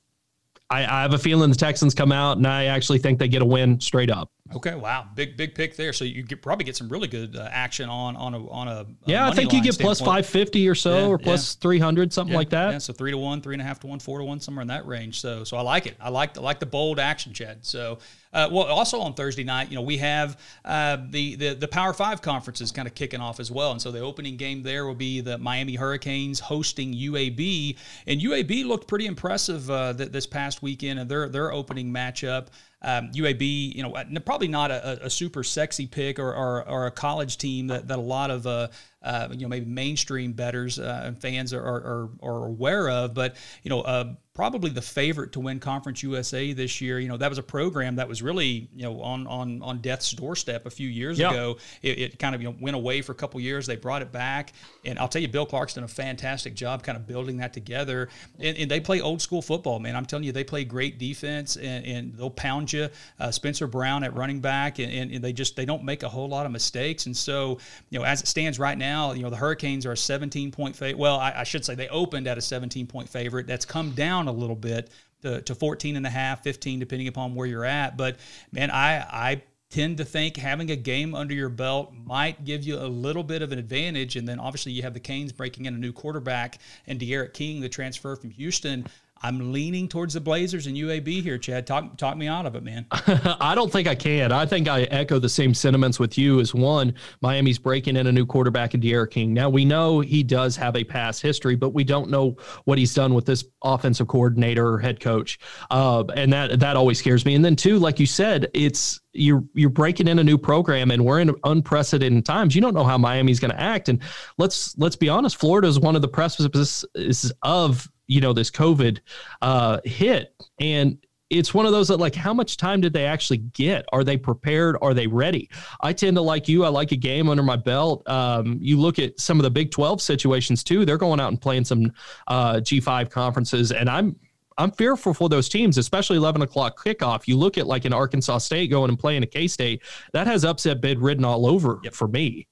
I, 0.69 0.85
I, 0.85 1.01
have 1.01 1.13
a 1.13 1.17
feeling 1.17 1.49
the 1.49 1.55
Texans 1.55 1.93
come 1.93 2.11
out, 2.11 2.37
and 2.37 2.45
I 2.45 2.65
actually 2.65 2.99
think 2.99 3.19
they 3.19 3.27
get 3.27 3.41
a 3.41 3.45
win 3.45 3.79
straight 3.79 4.11
up. 4.11 4.31
Okay, 4.55 4.75
wow, 4.75 5.07
big 5.15 5.35
big 5.35 5.55
pick 5.55 5.75
there. 5.75 5.93
So 5.93 6.05
you 6.05 6.23
could 6.23 6.41
probably 6.41 6.65
get 6.65 6.75
some 6.75 6.89
really 6.89 7.07
good 7.07 7.35
uh, 7.35 7.49
action 7.51 7.89
on 7.89 8.15
on 8.15 8.33
a 8.33 8.49
on 8.49 8.67
a 8.67 8.85
yeah. 9.05 9.27
I 9.27 9.31
think 9.33 9.53
you 9.53 9.61
get 9.61 9.77
plus 9.77 9.99
five 9.99 10.25
fifty 10.25 10.67
or 10.69 10.75
so, 10.75 10.99
yeah, 10.99 11.07
or 11.07 11.17
plus 11.17 11.55
yeah. 11.55 11.61
three 11.61 11.79
hundred, 11.79 12.13
something 12.13 12.31
yeah, 12.33 12.37
like 12.37 12.49
that. 12.49 12.71
Yeah, 12.71 12.77
so 12.77 12.93
three 12.93 13.11
to 13.11 13.17
one, 13.17 13.41
three 13.41 13.55
and 13.55 13.61
a 13.61 13.65
half 13.65 13.79
to 13.81 13.87
one, 13.87 13.99
four 13.99 14.19
to 14.19 14.25
one, 14.25 14.39
somewhere 14.39 14.61
in 14.61 14.67
that 14.69 14.85
range. 14.87 15.19
So 15.19 15.43
so 15.43 15.57
I 15.57 15.61
like 15.61 15.85
it. 15.85 15.97
I 15.99 16.09
like 16.09 16.37
I 16.37 16.41
like 16.41 16.59
the 16.59 16.65
bold 16.65 16.99
action, 16.99 17.33
Chad. 17.33 17.65
So 17.65 17.99
uh, 18.33 18.49
well, 18.51 18.65
also 18.65 18.99
on 18.99 19.13
Thursday 19.13 19.43
night, 19.43 19.69
you 19.69 19.75
know, 19.75 19.81
we 19.81 19.97
have 19.97 20.39
uh, 20.65 20.97
the, 21.09 21.35
the 21.35 21.53
the 21.55 21.67
Power 21.67 21.93
Five 21.93 22.21
conferences 22.21 22.71
kind 22.71 22.87
of 22.87 22.93
kicking 22.93 23.21
off 23.21 23.39
as 23.39 23.49
well, 23.49 23.71
and 23.71 23.81
so 23.81 23.91
the 23.91 23.99
opening 23.99 24.37
game 24.37 24.61
there 24.61 24.85
will 24.85 24.95
be 24.95 25.21
the 25.21 25.37
Miami 25.37 25.75
Hurricanes 25.75 26.39
hosting 26.39 26.93
UAB, 26.93 27.77
and 28.05 28.21
UAB 28.21 28.65
looked 28.65 28.87
pretty 28.87 29.05
impressive 29.05 29.69
uh, 29.71 29.93
th- 29.93 30.11
this 30.11 30.27
past 30.27 30.61
weekend, 30.61 30.99
and 30.99 31.09
their 31.09 31.29
their 31.29 31.51
opening 31.51 31.91
matchup. 31.91 32.47
Um, 32.81 33.11
UAB, 33.11 33.75
you 33.75 33.81
know, 33.81 33.95
uh, 33.95 34.05
probably 34.23 34.47
not 34.47 34.69
a, 34.69 35.05
a 35.05 35.09
super 35.09 35.43
sexy 35.43 35.87
pick 35.87 36.19
or, 36.19 36.31
or, 36.31 36.67
or, 36.69 36.85
a 36.85 36.91
college 36.91 37.39
team 37.39 37.67
that, 37.67 37.87
that 37.87 37.97
a 37.97 38.01
lot 38.01 38.29
of 38.29 38.45
uh, 38.45 38.67
uh, 39.03 39.27
you 39.31 39.41
know 39.41 39.47
maybe 39.47 39.65
mainstream 39.65 40.33
betters 40.33 40.79
uh, 40.79 41.03
and 41.05 41.21
fans 41.21 41.53
are, 41.53 41.61
are, 41.61 42.09
are, 42.21 42.45
aware 42.47 42.89
of, 42.89 43.13
but 43.13 43.35
you 43.61 43.69
know 43.69 43.81
uh, 43.81 44.13
probably 44.33 44.69
the 44.69 44.81
favorite 44.81 45.31
to 45.31 45.39
win 45.39 45.59
Conference 45.59 46.03
USA 46.03 46.53
this 46.53 46.81
year. 46.81 46.99
You 46.99 47.07
know 47.07 47.17
that 47.17 47.29
was 47.29 47.37
a 47.37 47.43
program 47.43 47.95
that 47.97 48.07
was 48.07 48.21
really 48.21 48.69
you 48.75 48.83
know 48.83 49.01
on 49.01 49.27
on 49.27 49.61
on 49.61 49.81
death's 49.81 50.11
doorstep 50.11 50.65
a 50.65 50.69
few 50.69 50.87
years 50.87 51.19
yeah. 51.19 51.29
ago. 51.29 51.57
It, 51.81 51.99
it, 51.99 52.19
kind 52.19 52.33
of 52.33 52.41
you 52.41 52.49
know 52.49 52.55
went 52.59 52.75
away 52.75 53.01
for 53.01 53.11
a 53.11 53.15
couple 53.15 53.39
years. 53.39 53.67
They 53.67 53.75
brought 53.75 54.01
it 54.01 54.11
back, 54.11 54.53
and 54.83 54.97
I'll 54.97 55.07
tell 55.07 55.21
you, 55.21 55.27
Bill 55.27 55.45
Clark's 55.45 55.75
done 55.75 55.83
a 55.83 55.87
fantastic 55.87 56.55
job 56.55 56.81
kind 56.81 56.95
of 56.95 57.05
building 57.05 57.37
that 57.37 57.53
together. 57.53 58.09
And, 58.39 58.57
and 58.57 58.71
they 58.71 58.79
play 58.79 58.99
old 58.99 59.21
school 59.21 59.43
football, 59.43 59.79
man. 59.79 59.95
I'm 59.95 60.05
telling 60.05 60.23
you, 60.23 60.31
they 60.31 60.43
play 60.43 60.63
great 60.63 60.97
defense, 60.97 61.55
and, 61.55 61.85
and 61.85 62.13
they'll 62.15 62.29
pound 62.29 62.73
you. 62.73 62.89
Uh, 63.19 63.31
Spencer 63.31 63.67
Brown 63.67 64.03
at 64.03 64.15
running 64.15 64.39
back, 64.39 64.79
and, 64.79 65.11
and, 65.11 65.23
they 65.23 65.33
just 65.33 65.55
they 65.55 65.65
don't 65.65 65.83
make 65.83 66.03
a 66.03 66.09
whole 66.09 66.29
lot 66.29 66.45
of 66.45 66.51
mistakes. 66.51 67.05
And 67.05 67.15
so 67.15 67.59
you 67.89 67.99
know 67.99 68.05
as 68.05 68.21
it 68.21 68.27
stands 68.27 68.59
right 68.59 68.77
now 68.77 68.86
now, 68.87 69.11
you 69.11 69.21
know, 69.21 69.29
the 69.29 69.35
Hurricanes 69.35 69.85
are 69.85 69.91
a 69.91 69.97
17 69.97 70.51
point 70.51 70.75
favorite. 70.75 70.97
Well, 70.97 71.19
I, 71.19 71.33
I, 71.37 71.43
should 71.43 71.65
say 71.65 71.75
they 71.75 71.89
opened 71.89 72.27
at 72.27 72.37
a 72.37 72.41
17 72.41 72.87
point 72.87 73.09
favorite. 73.09 73.47
That's 73.47 73.65
come 73.65 73.91
down 73.91 74.27
a 74.27 74.31
little 74.31 74.55
bit 74.55 74.89
to, 75.21 75.41
to 75.41 75.55
14 75.55 75.95
and 75.95 76.05
a 76.05 76.09
half, 76.09 76.43
15, 76.43 76.79
depending 76.79 77.07
upon 77.07 77.35
where 77.35 77.47
you're 77.47 77.65
at. 77.65 77.97
But 77.97 78.17
man, 78.51 78.71
I, 78.71 78.99
I 78.99 79.41
tend 79.69 79.97
to 79.97 80.05
think 80.05 80.37
having 80.37 80.71
a 80.71 80.75
game 80.75 81.13
under 81.13 81.33
your 81.33 81.49
belt 81.49 81.93
might 82.05 82.45
give 82.45 82.63
you 82.63 82.77
a 82.77 82.87
little 82.87 83.23
bit 83.23 83.41
of 83.41 83.51
an 83.51 83.59
advantage. 83.59 84.15
And 84.15 84.27
then 84.27 84.39
obviously 84.39 84.71
you 84.71 84.83
have 84.83 84.93
the 84.93 84.99
Canes 84.99 85.33
breaking 85.33 85.65
in 85.65 85.75
a 85.75 85.77
new 85.77 85.91
quarterback 85.91 86.59
and 86.85 86.99
D'Eriq 86.99 87.33
King, 87.33 87.59
the 87.59 87.69
transfer 87.69 88.15
from 88.15 88.29
Houston. 88.31 88.87
I'm 89.21 89.51
leaning 89.51 89.87
towards 89.87 90.13
the 90.13 90.21
Blazers 90.21 90.67
and 90.67 90.75
UAB 90.75 91.21
here, 91.21 91.37
Chad. 91.37 91.67
Talk 91.67 91.97
talk 91.97 92.17
me 92.17 92.27
out 92.27 92.45
of 92.45 92.55
it, 92.55 92.63
man. 92.63 92.85
I 92.91 93.53
don't 93.55 93.71
think 93.71 93.87
I 93.87 93.95
can. 93.95 94.31
I 94.31 94.45
think 94.45 94.67
I 94.67 94.83
echo 94.83 95.19
the 95.19 95.29
same 95.29 95.53
sentiments 95.53 95.99
with 95.99 96.17
you. 96.17 96.39
As 96.39 96.53
one, 96.53 96.93
Miami's 97.21 97.59
breaking 97.59 97.95
in 97.95 98.07
a 98.07 98.11
new 98.11 98.25
quarterback 98.25 98.73
in 98.73 98.79
D'Eriq 98.79 99.11
King. 99.11 99.33
Now 99.33 99.49
we 99.49 99.65
know 99.65 99.99
he 99.99 100.23
does 100.23 100.55
have 100.55 100.75
a 100.75 100.83
past 100.83 101.21
history, 101.21 101.55
but 101.55 101.69
we 101.69 101.83
don't 101.83 102.09
know 102.09 102.37
what 102.65 102.77
he's 102.77 102.93
done 102.93 103.13
with 103.13 103.25
this 103.25 103.45
offensive 103.63 104.07
coordinator 104.07 104.67
or 104.67 104.79
head 104.79 104.99
coach, 104.99 105.39
uh, 105.71 106.03
and 106.15 106.31
that 106.33 106.59
that 106.59 106.75
always 106.75 106.99
scares 106.99 107.25
me. 107.25 107.35
And 107.35 107.43
then 107.43 107.55
two, 107.55 107.79
like 107.79 107.99
you 107.99 108.05
said, 108.05 108.47
it's 108.53 108.99
you're 109.17 109.43
you're 109.53 109.69
breaking 109.69 110.07
in 110.07 110.19
a 110.19 110.23
new 110.23 110.37
program 110.37 110.91
and 110.91 111.03
we're 111.03 111.19
in 111.19 111.35
unprecedented 111.43 112.25
times. 112.25 112.55
You 112.55 112.61
don't 112.61 112.73
know 112.73 112.83
how 112.83 112.97
Miami's 112.97 113.39
going 113.39 113.51
to 113.51 113.59
act. 113.59 113.89
And 113.89 114.01
let's 114.37 114.77
let's 114.77 114.95
be 114.95 115.09
honest, 115.09 115.37
Florida 115.37 115.67
is 115.67 115.79
one 115.79 115.95
of 115.95 116.01
the 116.01 116.07
precipices 116.07 117.33
of 117.41 117.89
you 118.07 118.21
know 118.21 118.33
this 118.33 118.51
COVID 118.51 118.99
uh, 119.41 119.79
hit, 119.83 120.33
and 120.59 120.97
it's 121.29 121.53
one 121.53 121.65
of 121.65 121.71
those 121.71 121.89
that 121.89 121.97
like 121.97 122.15
how 122.15 122.33
much 122.33 122.57
time 122.57 122.81
did 122.81 122.93
they 122.93 123.05
actually 123.05 123.37
get? 123.37 123.85
Are 123.91 124.03
they 124.03 124.17
prepared? 124.17 124.77
Are 124.81 124.93
they 124.93 125.07
ready? 125.07 125.49
I 125.81 125.93
tend 125.93 126.15
to 126.17 126.21
like 126.21 126.47
you. 126.47 126.63
I 126.63 126.69
like 126.69 126.91
a 126.91 126.95
game 126.95 127.29
under 127.29 127.43
my 127.43 127.57
belt. 127.57 128.07
Um, 128.09 128.57
you 128.61 128.79
look 128.79 128.99
at 128.99 129.19
some 129.19 129.39
of 129.39 129.43
the 129.43 129.51
big 129.51 129.71
12 129.71 130.01
situations 130.01 130.63
too. 130.63 130.85
They're 130.85 130.97
going 130.97 131.19
out 131.19 131.29
and 131.29 131.41
playing 131.41 131.65
some 131.65 131.91
uh, 132.27 132.55
g5 132.55 133.09
conferences. 133.09 133.71
And 133.71 133.89
i'm 133.89 134.15
i'm 134.59 134.71
fearful 134.71 135.13
for 135.13 135.29
those 135.29 135.47
teams 135.47 135.77
especially 135.77 136.17
11 136.17 136.41
o'clock 136.41 136.81
kickoff. 136.81 137.27
You 137.27 137.37
look 137.37 137.57
at 137.57 137.67
like 137.67 137.85
an 137.85 137.93
arkansas 137.93 138.39
state 138.39 138.69
going 138.69 138.89
and 138.89 138.97
playing 138.97 139.23
a 139.23 139.27
k-state 139.27 139.83
that 140.13 140.27
has 140.27 140.45
upset 140.45 140.81
bid 140.81 140.99
written 140.99 141.25
all 141.25 141.45
over 141.45 141.79
yep. 141.83 141.93
for 141.93 142.07
me 142.07 142.47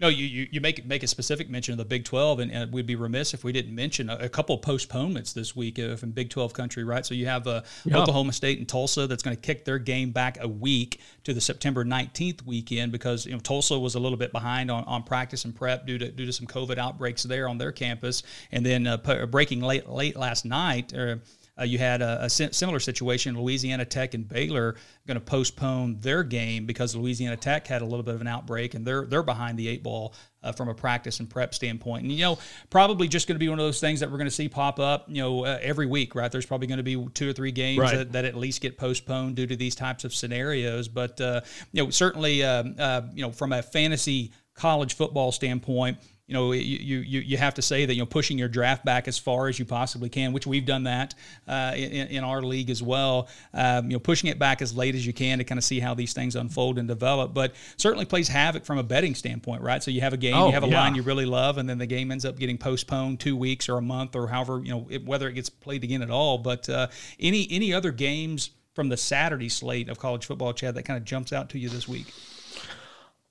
no, 0.00 0.08
you, 0.08 0.26
you, 0.26 0.48
you 0.50 0.60
make 0.60 0.84
make 0.86 1.02
a 1.02 1.06
specific 1.06 1.48
mention 1.48 1.72
of 1.72 1.78
the 1.78 1.84
Big 1.84 2.04
12, 2.04 2.40
and, 2.40 2.52
and 2.52 2.72
we'd 2.72 2.86
be 2.86 2.96
remiss 2.96 3.34
if 3.34 3.44
we 3.44 3.52
didn't 3.52 3.74
mention 3.74 4.10
a, 4.10 4.16
a 4.16 4.28
couple 4.28 4.56
postponements 4.58 5.32
this 5.32 5.54
week 5.54 5.78
in 5.78 6.10
Big 6.10 6.30
12 6.30 6.52
country, 6.52 6.84
right? 6.84 7.06
So 7.06 7.14
you 7.14 7.26
have 7.26 7.46
uh, 7.46 7.62
yeah. 7.84 7.98
Oklahoma 7.98 8.32
State 8.32 8.58
and 8.58 8.68
Tulsa 8.68 9.06
that's 9.06 9.22
going 9.22 9.36
to 9.36 9.40
kick 9.40 9.64
their 9.64 9.78
game 9.78 10.10
back 10.10 10.38
a 10.40 10.48
week 10.48 11.00
to 11.24 11.32
the 11.32 11.40
September 11.40 11.84
19th 11.84 12.44
weekend 12.44 12.92
because 12.92 13.26
you 13.26 13.32
know 13.32 13.38
Tulsa 13.38 13.78
was 13.78 13.94
a 13.94 14.00
little 14.00 14.18
bit 14.18 14.32
behind 14.32 14.70
on, 14.70 14.84
on 14.84 15.02
practice 15.02 15.44
and 15.44 15.54
prep 15.54 15.86
due 15.86 15.98
to 15.98 16.10
due 16.10 16.26
to 16.26 16.32
some 16.32 16.46
COVID 16.46 16.78
outbreaks 16.78 17.22
there 17.22 17.48
on 17.48 17.58
their 17.58 17.72
campus, 17.72 18.22
and 18.52 18.64
then 18.64 18.86
uh, 18.86 18.96
breaking 19.26 19.60
late 19.60 19.88
late 19.88 20.16
last 20.16 20.44
night. 20.44 20.92
Or, 20.92 21.20
uh, 21.58 21.62
you 21.62 21.78
had 21.78 22.02
a, 22.02 22.24
a, 22.24 22.30
similar 22.30 22.80
situation. 22.80 23.40
Louisiana 23.40 23.84
Tech 23.84 24.14
and 24.14 24.28
Baylor 24.28 24.74
going 25.06 25.14
to 25.14 25.24
postpone 25.24 26.00
their 26.00 26.24
game 26.24 26.66
because 26.66 26.96
Louisiana 26.96 27.36
Tech 27.36 27.66
had 27.66 27.80
a 27.80 27.84
little 27.84 28.02
bit 28.02 28.14
of 28.14 28.20
an 28.20 28.26
outbreak 28.26 28.74
and 28.74 28.84
they're 28.84 29.06
they're 29.06 29.22
behind 29.22 29.56
the 29.56 29.68
eight 29.68 29.82
ball 29.82 30.14
uh, 30.42 30.50
from 30.50 30.68
a 30.68 30.74
practice 30.74 31.20
and 31.20 31.30
prep 31.30 31.54
standpoint. 31.54 32.02
And 32.02 32.12
you 32.12 32.22
know, 32.22 32.38
probably 32.70 33.06
just 33.06 33.28
going 33.28 33.36
to 33.36 33.38
be 33.38 33.48
one 33.48 33.60
of 33.60 33.64
those 33.64 33.80
things 33.80 34.00
that 34.00 34.10
we're 34.10 34.18
going 34.18 34.26
to 34.26 34.34
see 34.34 34.48
pop 34.48 34.80
up. 34.80 35.06
You 35.08 35.22
know, 35.22 35.44
uh, 35.44 35.58
every 35.62 35.86
week, 35.86 36.16
right? 36.16 36.30
There's 36.30 36.46
probably 36.46 36.66
going 36.66 36.78
to 36.78 36.82
be 36.82 37.06
two 37.14 37.30
or 37.30 37.32
three 37.32 37.52
games 37.52 37.78
right. 37.78 37.96
that, 37.98 38.12
that, 38.12 38.24
at 38.24 38.34
least 38.34 38.60
get 38.60 38.76
postponed 38.76 39.36
due 39.36 39.46
to 39.46 39.54
these 39.54 39.76
types 39.76 40.04
of 40.04 40.12
scenarios. 40.12 40.88
But 40.88 41.20
uh, 41.20 41.42
you 41.72 41.84
know, 41.84 41.90
certainly, 41.90 42.42
uh, 42.42 42.64
uh, 42.78 43.02
you 43.14 43.22
know, 43.22 43.30
from 43.30 43.52
a 43.52 43.62
fantasy 43.62 44.32
college 44.54 44.94
football 44.94 45.32
standpoint 45.32 45.98
you 46.26 46.32
know, 46.32 46.52
you, 46.52 47.00
you, 47.00 47.20
you 47.20 47.36
have 47.36 47.52
to 47.54 47.62
say 47.62 47.84
that, 47.84 47.92
you 47.92 48.00
know, 48.00 48.06
pushing 48.06 48.38
your 48.38 48.48
draft 48.48 48.82
back 48.82 49.08
as 49.08 49.18
far 49.18 49.48
as 49.48 49.58
you 49.58 49.66
possibly 49.66 50.08
can, 50.08 50.32
which 50.32 50.46
we've 50.46 50.64
done 50.64 50.84
that 50.84 51.14
uh, 51.46 51.72
in, 51.76 52.08
in 52.08 52.24
our 52.24 52.40
league 52.40 52.70
as 52.70 52.82
well. 52.82 53.28
Um, 53.52 53.90
you 53.90 53.96
know, 53.96 54.00
pushing 54.00 54.30
it 54.30 54.38
back 54.38 54.62
as 54.62 54.74
late 54.74 54.94
as 54.94 55.06
you 55.06 55.12
can 55.12 55.36
to 55.36 55.44
kind 55.44 55.58
of 55.58 55.64
see 55.64 55.80
how 55.80 55.92
these 55.92 56.14
things 56.14 56.34
unfold 56.34 56.78
and 56.78 56.88
develop, 56.88 57.34
but 57.34 57.54
certainly 57.76 58.06
plays 58.06 58.26
havoc 58.26 58.64
from 58.64 58.78
a 58.78 58.82
betting 58.82 59.14
standpoint, 59.14 59.60
right? 59.60 59.82
So 59.82 59.90
you 59.90 60.00
have 60.00 60.14
a 60.14 60.16
game, 60.16 60.34
oh, 60.34 60.46
you 60.46 60.52
have 60.52 60.64
a 60.64 60.68
yeah. 60.68 60.80
line 60.80 60.94
you 60.94 61.02
really 61.02 61.26
love, 61.26 61.58
and 61.58 61.68
then 61.68 61.76
the 61.76 61.86
game 61.86 62.10
ends 62.10 62.24
up 62.24 62.38
getting 62.38 62.56
postponed 62.56 63.20
two 63.20 63.36
weeks 63.36 63.68
or 63.68 63.76
a 63.76 63.82
month 63.82 64.16
or 64.16 64.26
however, 64.26 64.62
you 64.64 64.70
know, 64.70 64.86
it, 64.88 65.04
whether 65.04 65.28
it 65.28 65.34
gets 65.34 65.50
played 65.50 65.84
again 65.84 66.00
at 66.00 66.10
all. 66.10 66.38
But 66.38 66.66
uh, 66.70 66.86
any, 67.20 67.46
any 67.50 67.74
other 67.74 67.92
games 67.92 68.50
from 68.74 68.88
the 68.88 68.96
Saturday 68.96 69.50
slate 69.50 69.90
of 69.90 69.98
college 69.98 70.24
football, 70.24 70.54
Chad, 70.54 70.74
that 70.76 70.84
kind 70.84 70.96
of 70.96 71.04
jumps 71.04 71.34
out 71.34 71.50
to 71.50 71.58
you 71.58 71.68
this 71.68 71.86
week? 71.86 72.06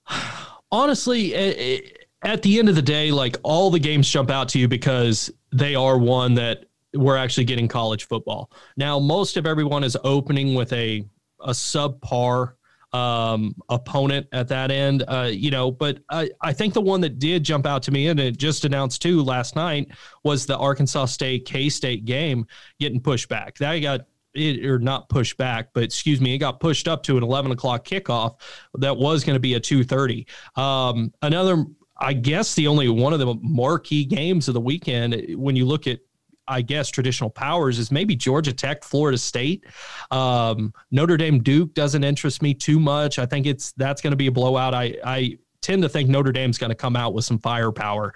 Honestly, 0.72 1.34
it, 1.34 2.03
at 2.24 2.42
the 2.42 2.60
end 2.60 2.70
of 2.70 2.76
the 2.76 2.82
day, 2.82 3.12
like 3.12 3.38
all 3.44 3.70
the 3.70 3.80
games 3.80 4.10
jump 4.10 4.32
out 4.32 4.50
to 4.50 4.60
you 4.60 4.68
because 4.68 5.32
they 5.52 5.76
are 5.76 5.98
one 5.98 6.34
that 6.36 6.66
we're 6.94 7.18
actually 7.18 7.46
getting 7.46 7.68
college 7.68 8.08
football. 8.08 8.52
Now, 8.78 9.00
most 9.00 9.38
of 9.38 9.46
everyone 9.46 9.84
is 9.84 9.98
opening 10.04 10.56
with 10.56 10.72
a 10.74 11.06
a 11.42 11.50
subpar 11.50 12.54
um, 12.94 13.56
opponent 13.70 14.28
at 14.32 14.48
that 14.48 14.72
end, 14.72 15.04
uh, 15.08 15.30
you 15.32 15.52
know. 15.52 15.72
But 15.72 16.00
I, 16.10 16.30
I 16.42 16.54
think 16.54 16.74
the 16.74 16.82
one 16.82 17.02
that 17.02 17.20
did 17.20 17.44
jump 17.44 17.66
out 17.66 17.84
to 17.84 17.92
me, 17.92 18.08
and 18.08 18.20
it 18.20 18.38
just 18.38 18.66
announced 18.66 19.02
too 19.02 19.22
last 19.22 19.56
night, 19.56 19.90
was 20.24 20.46
the 20.46 20.58
Arkansas 20.58 21.06
State 21.06 21.46
K 21.46 21.70
State 21.70 22.06
game 22.06 22.46
getting 22.80 23.02
pushed 23.02 23.30
back. 23.30 23.58
That 23.58 23.78
got 23.80 24.02
it, 24.34 24.66
or 24.66 24.80
not 24.80 25.10
pushed 25.10 25.38
back, 25.38 25.70
but 25.74 25.84
excuse 25.84 26.22
me, 26.22 26.36
it 26.36 26.40
got 26.40 26.60
pushed 26.60 26.88
up 26.88 27.04
to 27.04 27.18
an 27.18 27.24
11 27.24 27.52
o'clock 27.52 27.86
kickoff 27.86 28.40
that 28.76 28.96
was 28.96 29.24
going 29.24 29.36
to 29.36 29.40
be 29.40 29.56
a 29.56 29.60
2:30. 29.60 30.26
Um, 30.58 31.12
another 31.22 31.66
I 31.98 32.14
guess 32.14 32.56
the 32.56 32.68
only 32.68 32.90
one 32.90 33.14
of 33.14 33.20
the 33.20 33.36
marquee 33.42 34.06
games 34.06 34.48
of 34.48 34.54
the 34.54 34.62
weekend, 34.62 35.36
when 35.36 35.56
you 35.56 35.66
look 35.66 35.88
at 35.88 36.00
I 36.48 36.62
guess 36.62 36.90
traditional 36.90 37.30
powers 37.30 37.80
is 37.80 37.92
maybe 37.92 38.16
Georgia 38.16 38.52
Tech, 38.52 38.84
Florida 38.84 39.18
State, 39.18 39.66
um, 40.12 40.74
Notre 40.92 41.16
Dame, 41.16 41.42
Duke 41.42 41.74
doesn't 41.74 42.04
interest 42.04 42.42
me 42.42 42.54
too 42.54 42.80
much. 42.80 43.18
I 43.18 43.26
think 43.26 43.46
it's 43.46 43.72
that's 43.74 44.02
going 44.02 44.12
to 44.12 44.18
be 44.18 44.28
a 44.28 44.32
blowout. 44.32 44.74
I 44.74 44.98
I 45.06 45.38
tend 45.62 45.84
to 45.84 45.90
think 45.90 46.10
Notre 46.10 46.34
Dame's 46.34 46.58
going 46.58 46.72
to 46.72 46.76
come 46.76 46.98
out 46.98 47.14
with 47.14 47.26
some 47.26 47.40
firepower, 47.40 48.14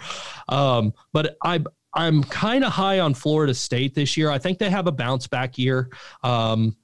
um, 0.50 0.94
but 1.14 1.38
I. 1.44 1.64
I'm 1.94 2.22
kind 2.26 2.64
of 2.64 2.72
high 2.72 3.00
on 3.00 3.16
Florida 3.16 3.56
State 3.56 3.96
this 3.96 4.18
year. 4.18 4.30
I 4.30 4.38
think 4.38 4.60
they 4.60 4.70
have 4.70 4.86
a 4.86 4.92
bounce 4.92 5.26
back 5.26 5.58
year. 5.58 5.90
Um, 6.22 6.76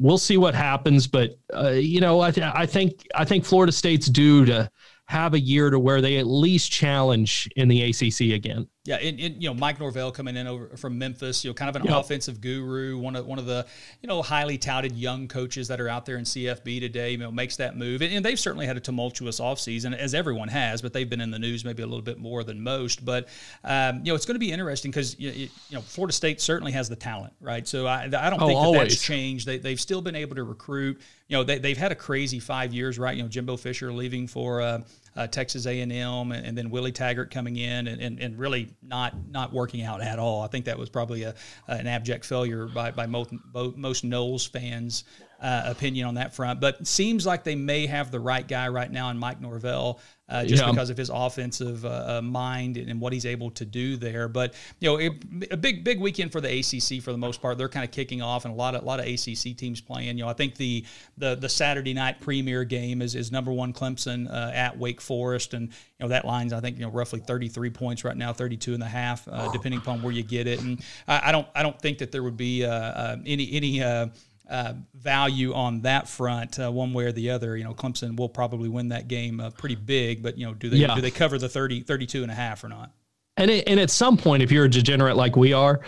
we'll 0.00 0.18
see 0.18 0.36
what 0.36 0.54
happens, 0.54 1.06
but 1.06 1.38
uh, 1.54 1.68
you 1.68 2.00
know, 2.00 2.20
I, 2.20 2.32
th- 2.32 2.50
I 2.54 2.66
think 2.66 3.06
I 3.14 3.24
think 3.24 3.44
Florida 3.44 3.70
State's 3.70 4.08
due 4.08 4.44
to 4.46 4.68
have 5.08 5.34
a 5.34 5.40
year 5.40 5.70
to 5.70 5.78
where 5.78 6.00
they 6.00 6.18
at 6.18 6.26
least 6.26 6.70
challenge 6.70 7.48
in 7.56 7.68
the 7.68 7.82
ACC 7.82 8.34
again. 8.34 8.68
Yeah, 8.88 8.96
and, 8.96 9.20
and, 9.20 9.42
you 9.42 9.50
know 9.50 9.54
Mike 9.54 9.78
Norvell 9.80 10.10
coming 10.10 10.34
in 10.34 10.46
over 10.46 10.74
from 10.78 10.96
Memphis, 10.96 11.44
you 11.44 11.50
know, 11.50 11.54
kind 11.54 11.68
of 11.68 11.76
an 11.76 11.86
yep. 11.86 12.00
offensive 12.00 12.40
guru, 12.40 12.96
one 12.96 13.16
of 13.16 13.26
one 13.26 13.38
of 13.38 13.44
the 13.44 13.66
you 14.00 14.08
know 14.08 14.22
highly 14.22 14.56
touted 14.56 14.96
young 14.96 15.28
coaches 15.28 15.68
that 15.68 15.78
are 15.78 15.90
out 15.90 16.06
there 16.06 16.16
in 16.16 16.24
CFB 16.24 16.80
today. 16.80 17.10
You 17.10 17.18
know, 17.18 17.30
makes 17.30 17.56
that 17.56 17.76
move, 17.76 18.00
and, 18.00 18.10
and 18.14 18.24
they've 18.24 18.40
certainly 18.40 18.64
had 18.64 18.78
a 18.78 18.80
tumultuous 18.80 19.40
offseason, 19.40 19.94
as 19.94 20.14
everyone 20.14 20.48
has, 20.48 20.80
but 20.80 20.94
they've 20.94 21.08
been 21.08 21.20
in 21.20 21.30
the 21.30 21.38
news 21.38 21.66
maybe 21.66 21.82
a 21.82 21.86
little 21.86 22.00
bit 22.00 22.18
more 22.18 22.42
than 22.42 22.62
most. 22.62 23.04
But 23.04 23.28
um, 23.62 23.98
you 23.98 24.04
know, 24.04 24.14
it's 24.14 24.24
going 24.24 24.36
to 24.36 24.40
be 24.40 24.50
interesting 24.50 24.90
because 24.90 25.20
you, 25.20 25.32
you, 25.32 25.48
know 25.70 25.82
Florida 25.82 26.14
State 26.14 26.40
certainly 26.40 26.72
has 26.72 26.88
the 26.88 26.96
talent, 26.96 27.34
right? 27.42 27.68
So 27.68 27.86
I, 27.86 28.04
I 28.04 28.08
don't 28.08 28.40
oh, 28.40 28.46
think 28.46 28.72
that 28.72 28.78
that's 28.84 29.02
changed. 29.02 29.46
They, 29.46 29.58
they've 29.58 29.78
still 29.78 30.00
been 30.00 30.16
able 30.16 30.36
to 30.36 30.44
recruit. 30.44 30.98
You 31.26 31.36
know, 31.36 31.44
they, 31.44 31.58
they've 31.58 31.76
had 31.76 31.92
a 31.92 31.94
crazy 31.94 32.40
five 32.40 32.72
years, 32.72 32.98
right? 32.98 33.14
You 33.14 33.22
know, 33.22 33.28
Jimbo 33.28 33.58
Fisher 33.58 33.92
leaving 33.92 34.26
for. 34.28 34.62
Uh, 34.62 34.80
uh, 35.18 35.26
Texas 35.26 35.66
A&M, 35.66 35.90
and, 35.92 36.46
and, 36.46 36.56
then 36.56 36.70
Willie 36.70 36.92
Taggart 36.92 37.32
coming 37.32 37.56
in 37.56 37.88
and, 37.88 38.00
and, 38.00 38.20
and, 38.20 38.38
really 38.38 38.68
not 38.80 39.14
not 39.28 39.52
working 39.52 39.82
out 39.82 40.00
at 40.00 40.20
all. 40.20 40.42
I 40.42 40.46
think 40.46 40.66
that 40.66 40.78
was 40.78 40.88
probably 40.88 41.24
a, 41.24 41.34
an 41.66 41.88
abject 41.88 42.24
failure 42.24 42.66
by, 42.66 42.92
by 42.92 43.06
most, 43.06 43.32
most 43.52 44.04
Noles 44.04 44.48
fans 44.48 45.02
uh, 45.40 45.64
opinion 45.66 46.06
on 46.06 46.14
that 46.14 46.36
front. 46.36 46.60
But 46.60 46.86
seems 46.86 47.26
like 47.26 47.42
they 47.42 47.56
may 47.56 47.86
have 47.86 48.12
the 48.12 48.20
right 48.20 48.46
guy 48.46 48.68
right 48.68 48.90
now 48.90 49.10
in 49.10 49.18
Mike 49.18 49.40
Norvell, 49.40 49.98
uh, 50.28 50.44
just 50.44 50.62
yeah. 50.62 50.70
because 50.70 50.90
of 50.90 50.96
his 50.96 51.10
offensive 51.12 51.84
uh, 51.84 52.18
uh, 52.18 52.22
mind 52.22 52.76
and, 52.76 53.00
what 53.00 53.12
he's 53.12 53.24
able 53.24 53.50
to 53.52 53.64
do 53.64 53.96
there. 53.96 54.28
But 54.28 54.54
you 54.80 54.88
know, 54.88 54.96
it, 54.96 55.12
a 55.50 55.56
big 55.56 55.84
big 55.84 56.00
weekend 56.00 56.32
for 56.32 56.40
the 56.40 56.58
ACC 56.58 57.02
for 57.02 57.12
the 57.12 57.18
most 57.18 57.40
part. 57.40 57.56
They're 57.56 57.68
kind 57.68 57.84
of 57.84 57.90
kicking 57.92 58.20
off, 58.20 58.44
and 58.44 58.52
a 58.52 58.56
lot 58.56 58.74
of 58.74 58.82
a 58.82 58.84
lot 58.84 59.00
of 59.00 59.06
ACC 59.06 59.56
teams 59.56 59.80
playing. 59.80 60.18
You 60.18 60.24
know, 60.24 60.28
I 60.28 60.34
think 60.34 60.56
the 60.56 60.84
the 61.16 61.34
the 61.34 61.48
Saturday 61.48 61.94
night 61.94 62.20
premier 62.20 62.64
game 62.64 63.00
is 63.00 63.14
is 63.14 63.32
number 63.32 63.52
one 63.52 63.72
Clemson 63.72 64.28
uh, 64.30 64.50
at 64.52 64.76
Wake 64.76 65.00
Forest, 65.00 65.54
and 65.54 65.68
you 65.68 65.72
know 66.00 66.08
that 66.08 66.24
line's 66.24 66.52
I 66.52 66.60
think 66.60 66.78
you 66.78 66.84
know 66.84 66.90
roughly 66.90 67.20
33 67.20 67.70
points 67.70 68.04
right 68.04 68.16
now, 68.16 68.32
32 68.32 68.74
and 68.74 68.82
a 68.82 68.86
half, 68.86 69.26
uh, 69.28 69.50
depending 69.52 69.80
upon 69.80 70.02
where 70.02 70.12
you 70.12 70.22
get 70.22 70.46
it. 70.46 70.60
And 70.60 70.82
I, 71.06 71.28
I, 71.28 71.32
don't 71.32 71.46
I 71.54 71.62
don't 71.62 71.80
think 71.80 71.98
that 71.98 72.12
there 72.12 72.22
would 72.22 72.36
be 72.36 72.64
any 72.64 73.52
any 73.52 74.10
uh, 74.48 74.74
value 74.94 75.52
on 75.52 75.82
that 75.82 76.08
front, 76.08 76.58
uh, 76.58 76.70
one 76.70 76.92
way 76.92 77.04
or 77.04 77.12
the 77.12 77.30
other. 77.30 77.56
You 77.56 77.64
know, 77.64 77.74
Clemson 77.74 78.16
will 78.16 78.28
probably 78.28 78.68
win 78.68 78.88
that 78.88 79.08
game 79.08 79.40
uh, 79.40 79.50
pretty 79.50 79.74
big, 79.74 80.22
but 80.22 80.38
you 80.38 80.46
know, 80.46 80.54
do 80.54 80.68
they 80.68 80.78
yeah. 80.78 80.94
do 80.94 81.00
they 81.00 81.10
cover 81.10 81.38
the 81.38 81.48
30, 81.48 81.82
32 81.82 82.22
and 82.22 82.32
a 82.32 82.34
half 82.34 82.64
or 82.64 82.68
not? 82.68 82.92
And 83.36 83.50
it, 83.50 83.68
and 83.68 83.78
at 83.78 83.90
some 83.90 84.16
point, 84.16 84.42
if 84.42 84.50
you're 84.50 84.64
a 84.64 84.70
degenerate 84.70 85.16
like 85.16 85.36
we 85.36 85.52
are, 85.52 85.80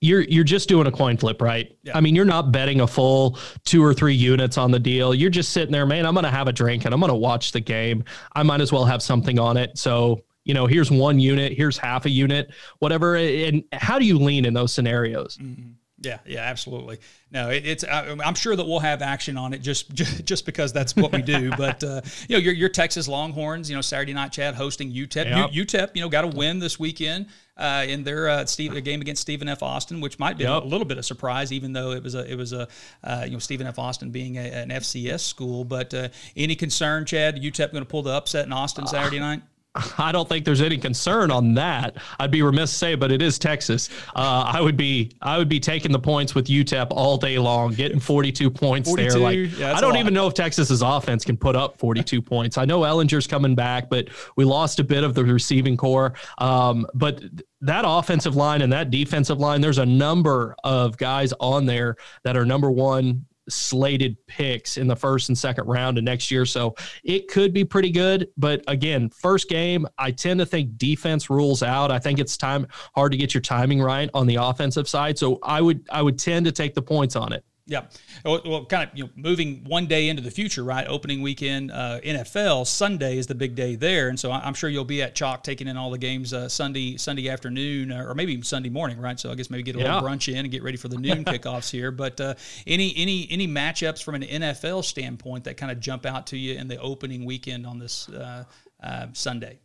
you're 0.00 0.22
you're 0.22 0.44
just 0.44 0.68
doing 0.68 0.86
a 0.86 0.92
coin 0.92 1.16
flip, 1.16 1.42
right? 1.42 1.76
Yeah. 1.82 1.96
I 1.96 2.00
mean, 2.00 2.16
you're 2.16 2.24
not 2.24 2.52
betting 2.52 2.80
a 2.80 2.86
full 2.86 3.38
two 3.64 3.84
or 3.84 3.92
three 3.92 4.14
units 4.14 4.56
on 4.56 4.70
the 4.70 4.78
deal. 4.78 5.14
You're 5.14 5.30
just 5.30 5.52
sitting 5.52 5.72
there, 5.72 5.84
man. 5.86 6.06
I'm 6.06 6.14
going 6.14 6.24
to 6.24 6.30
have 6.30 6.48
a 6.48 6.52
drink 6.52 6.86
and 6.86 6.94
I'm 6.94 7.00
going 7.00 7.10
to 7.10 7.16
watch 7.16 7.52
the 7.52 7.60
game. 7.60 8.04
I 8.34 8.42
might 8.42 8.62
as 8.62 8.72
well 8.72 8.86
have 8.86 9.02
something 9.02 9.38
on 9.38 9.56
it. 9.56 9.76
So 9.76 10.24
you 10.44 10.54
know, 10.54 10.66
here's 10.66 10.90
one 10.90 11.20
unit, 11.20 11.52
here's 11.52 11.76
half 11.76 12.06
a 12.06 12.10
unit, 12.10 12.50
whatever. 12.78 13.16
And 13.16 13.62
how 13.72 13.98
do 13.98 14.06
you 14.06 14.18
lean 14.18 14.44
in 14.44 14.54
those 14.54 14.72
scenarios? 14.72 15.38
Mm-hmm. 15.40 15.72
Yeah, 16.02 16.18
yeah, 16.24 16.40
absolutely. 16.40 16.98
No, 17.30 17.50
it, 17.50 17.66
it's. 17.66 17.84
I'm 17.84 18.34
sure 18.34 18.56
that 18.56 18.66
we'll 18.66 18.80
have 18.80 19.02
action 19.02 19.36
on 19.36 19.52
it 19.52 19.58
just 19.58 19.92
just, 19.94 20.24
just 20.24 20.46
because 20.46 20.72
that's 20.72 20.96
what 20.96 21.12
we 21.12 21.20
do. 21.20 21.50
but 21.58 21.84
uh, 21.84 22.00
you 22.26 22.36
know, 22.36 22.40
your, 22.40 22.54
your 22.54 22.68
Texas 22.70 23.06
Longhorns, 23.06 23.68
you 23.68 23.76
know, 23.76 23.82
Saturday 23.82 24.14
night, 24.14 24.32
Chad 24.32 24.54
hosting 24.54 24.90
UTEP. 24.90 25.26
Yep. 25.26 25.50
U, 25.52 25.64
UTEP, 25.64 25.90
you 25.94 26.00
know, 26.00 26.08
got 26.08 26.24
a 26.24 26.28
win 26.28 26.58
this 26.58 26.78
weekend 26.78 27.26
uh, 27.58 27.84
in 27.86 28.02
their 28.02 28.28
uh, 28.28 28.46
Steve, 28.46 28.82
game 28.82 29.02
against 29.02 29.20
Stephen 29.20 29.46
F. 29.46 29.62
Austin, 29.62 30.00
which 30.00 30.18
might 30.18 30.38
be 30.38 30.44
yep. 30.44 30.62
a 30.62 30.66
little 30.66 30.86
bit 30.86 30.96
of 30.96 31.04
surprise, 31.04 31.52
even 31.52 31.74
though 31.74 31.90
it 31.92 32.02
was 32.02 32.14
a 32.14 32.30
it 32.30 32.36
was 32.36 32.54
a 32.54 32.66
uh, 33.04 33.24
you 33.26 33.32
know 33.32 33.38
Stephen 33.38 33.66
F. 33.66 33.78
Austin 33.78 34.10
being 34.10 34.38
a, 34.38 34.40
an 34.40 34.70
FCS 34.70 35.20
school. 35.20 35.64
But 35.64 35.92
uh, 35.92 36.08
any 36.34 36.56
concern, 36.56 37.04
Chad? 37.04 37.36
UTEP 37.36 37.72
going 37.72 37.84
to 37.84 37.90
pull 37.90 38.02
the 38.02 38.12
upset 38.12 38.46
in 38.46 38.52
Austin 38.52 38.86
Saturday 38.86 39.18
night? 39.18 39.42
I 39.98 40.10
don't 40.10 40.28
think 40.28 40.44
there's 40.44 40.62
any 40.62 40.78
concern 40.78 41.30
on 41.30 41.54
that. 41.54 41.96
I'd 42.18 42.30
be 42.30 42.42
remiss 42.42 42.70
to 42.72 42.76
say, 42.76 42.94
but 42.96 43.12
it 43.12 43.22
is 43.22 43.38
Texas. 43.38 43.88
Uh, 44.16 44.50
I 44.52 44.60
would 44.60 44.76
be 44.76 45.12
I 45.22 45.38
would 45.38 45.48
be 45.48 45.60
taking 45.60 45.92
the 45.92 45.98
points 45.98 46.34
with 46.34 46.46
UTEP 46.46 46.88
all 46.90 47.16
day 47.16 47.38
long, 47.38 47.72
getting 47.74 48.00
42 48.00 48.50
points 48.50 48.88
42, 48.88 49.10
there. 49.10 49.20
Like 49.20 49.58
yeah, 49.58 49.74
I 49.74 49.80
don't 49.80 49.96
even 49.96 50.12
know 50.12 50.26
if 50.26 50.34
Texas's 50.34 50.82
offense 50.82 51.24
can 51.24 51.36
put 51.36 51.54
up 51.54 51.78
42 51.78 52.20
points. 52.20 52.58
I 52.58 52.64
know 52.64 52.80
Ehlinger's 52.80 53.26
coming 53.26 53.54
back, 53.54 53.88
but 53.88 54.08
we 54.36 54.44
lost 54.44 54.80
a 54.80 54.84
bit 54.84 55.04
of 55.04 55.14
the 55.14 55.24
receiving 55.24 55.76
core. 55.76 56.14
Um, 56.38 56.86
but 56.94 57.22
that 57.60 57.84
offensive 57.86 58.34
line 58.34 58.62
and 58.62 58.72
that 58.72 58.90
defensive 58.90 59.38
line, 59.38 59.60
there's 59.60 59.78
a 59.78 59.86
number 59.86 60.56
of 60.64 60.96
guys 60.96 61.32
on 61.38 61.66
there 61.66 61.96
that 62.24 62.36
are 62.36 62.44
number 62.44 62.70
one 62.70 63.26
slated 63.48 64.16
picks 64.26 64.76
in 64.76 64.86
the 64.86 64.96
first 64.96 65.28
and 65.28 65.36
second 65.36 65.66
round 65.66 65.98
of 65.98 66.04
next 66.04 66.30
year. 66.30 66.46
So 66.46 66.74
it 67.04 67.28
could 67.28 67.52
be 67.52 67.64
pretty 67.64 67.90
good. 67.90 68.28
But 68.36 68.62
again, 68.68 69.10
first 69.10 69.48
game, 69.48 69.86
I 69.98 70.10
tend 70.10 70.40
to 70.40 70.46
think 70.46 70.76
defense 70.78 71.30
rules 71.30 71.62
out. 71.62 71.90
I 71.90 71.98
think 71.98 72.18
it's 72.18 72.36
time 72.36 72.66
hard 72.94 73.12
to 73.12 73.18
get 73.18 73.34
your 73.34 73.40
timing 73.40 73.80
right 73.80 74.10
on 74.14 74.26
the 74.26 74.36
offensive 74.36 74.88
side. 74.88 75.18
So 75.18 75.38
I 75.42 75.60
would 75.60 75.86
I 75.90 76.02
would 76.02 76.18
tend 76.18 76.46
to 76.46 76.52
take 76.52 76.74
the 76.74 76.82
points 76.82 77.16
on 77.16 77.32
it. 77.32 77.44
Yeah. 77.70 77.84
Well, 78.24 78.42
well, 78.44 78.64
kind 78.64 78.90
of 78.90 78.98
you 78.98 79.04
know, 79.04 79.10
moving 79.14 79.62
one 79.64 79.86
day 79.86 80.08
into 80.08 80.22
the 80.22 80.30
future, 80.32 80.64
right? 80.64 80.84
Opening 80.88 81.22
weekend, 81.22 81.70
uh, 81.70 82.00
NFL 82.00 82.66
Sunday 82.66 83.16
is 83.16 83.28
the 83.28 83.34
big 83.36 83.54
day 83.54 83.76
there, 83.76 84.08
and 84.08 84.18
so 84.18 84.32
I'm 84.32 84.54
sure 84.54 84.68
you'll 84.68 84.84
be 84.84 85.02
at 85.02 85.14
Chalk 85.14 85.44
taking 85.44 85.68
in 85.68 85.76
all 85.76 85.88
the 85.88 85.98
games 85.98 86.34
uh, 86.34 86.48
Sunday 86.48 86.96
Sunday 86.96 87.28
afternoon 87.28 87.92
uh, 87.92 88.02
or 88.02 88.16
maybe 88.16 88.42
Sunday 88.42 88.70
morning, 88.70 88.98
right? 88.98 89.20
So 89.20 89.30
I 89.30 89.36
guess 89.36 89.50
maybe 89.50 89.62
get 89.62 89.76
a 89.76 89.78
yeah. 89.78 89.94
little 89.94 90.08
brunch 90.08 90.26
in 90.28 90.40
and 90.40 90.50
get 90.50 90.64
ready 90.64 90.76
for 90.76 90.88
the 90.88 90.96
noon 90.98 91.24
kickoffs 91.24 91.70
here. 91.70 91.92
But 91.92 92.20
uh, 92.20 92.34
any 92.66 92.92
any 92.96 93.28
any 93.30 93.46
matchups 93.46 94.02
from 94.02 94.16
an 94.16 94.22
NFL 94.22 94.82
standpoint 94.82 95.44
that 95.44 95.56
kind 95.56 95.70
of 95.70 95.78
jump 95.78 96.06
out 96.06 96.26
to 96.28 96.36
you 96.36 96.56
in 96.56 96.66
the 96.66 96.78
opening 96.78 97.24
weekend 97.24 97.66
on 97.66 97.78
this 97.78 98.08
uh, 98.08 98.44
uh, 98.82 99.06
Sunday? 99.12 99.60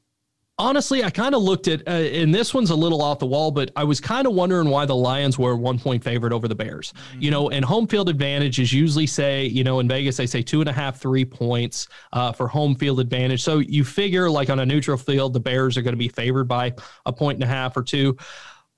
Honestly, 0.58 1.04
I 1.04 1.10
kind 1.10 1.36
of 1.36 1.42
looked 1.42 1.68
at, 1.68 1.88
uh, 1.88 1.92
and 1.92 2.34
this 2.34 2.54
one's 2.54 2.70
a 2.70 2.76
little 2.76 3.02
off 3.02 3.20
the 3.20 3.26
wall, 3.26 3.52
but 3.52 3.72
I 3.76 3.84
was 3.84 4.00
kind 4.00 4.26
of 4.26 4.34
wondering 4.34 4.70
why 4.70 4.86
the 4.86 4.96
Lions 4.96 5.38
were 5.38 5.56
one 5.56 5.78
point 5.78 6.04
favorite 6.04 6.34
over 6.34 6.48
the 6.48 6.56
Bears. 6.56 6.94
Mm-hmm. 6.94 7.22
You 7.22 7.32
know, 7.32 7.50
and 7.50 7.66
home 7.66 7.88
field 7.88 8.10
advantage 8.10 8.60
is 8.60 8.72
usually 8.72 9.08
say, 9.08 9.46
you 9.46 9.64
know, 9.64 9.80
in 9.80 9.88
Vegas 9.88 10.18
they 10.18 10.28
say 10.28 10.42
two 10.42 10.62
and 10.62 10.70
a 10.70 10.74
half, 10.74 11.00
three 11.00 11.26
points 11.26 11.88
uh, 12.14 12.32
for 12.32 12.48
home 12.48 12.76
field 12.76 13.00
advantage. 13.00 13.44
So 13.44 13.60
you 13.60 13.84
figure 13.84 14.30
like 14.30 14.50
on 14.50 14.60
a 14.60 14.66
neutral 14.66 14.98
field, 14.98 15.34
the 15.34 15.40
Bears 15.40 15.78
are 15.78 15.82
going 15.82 15.94
to 15.94 15.98
be 15.98 16.10
favored 16.10 16.48
by 16.48 16.74
a 17.06 17.12
point 17.12 17.36
and 17.38 17.44
a 17.44 17.54
half 17.54 17.76
or 17.76 17.84
two. 17.84 18.18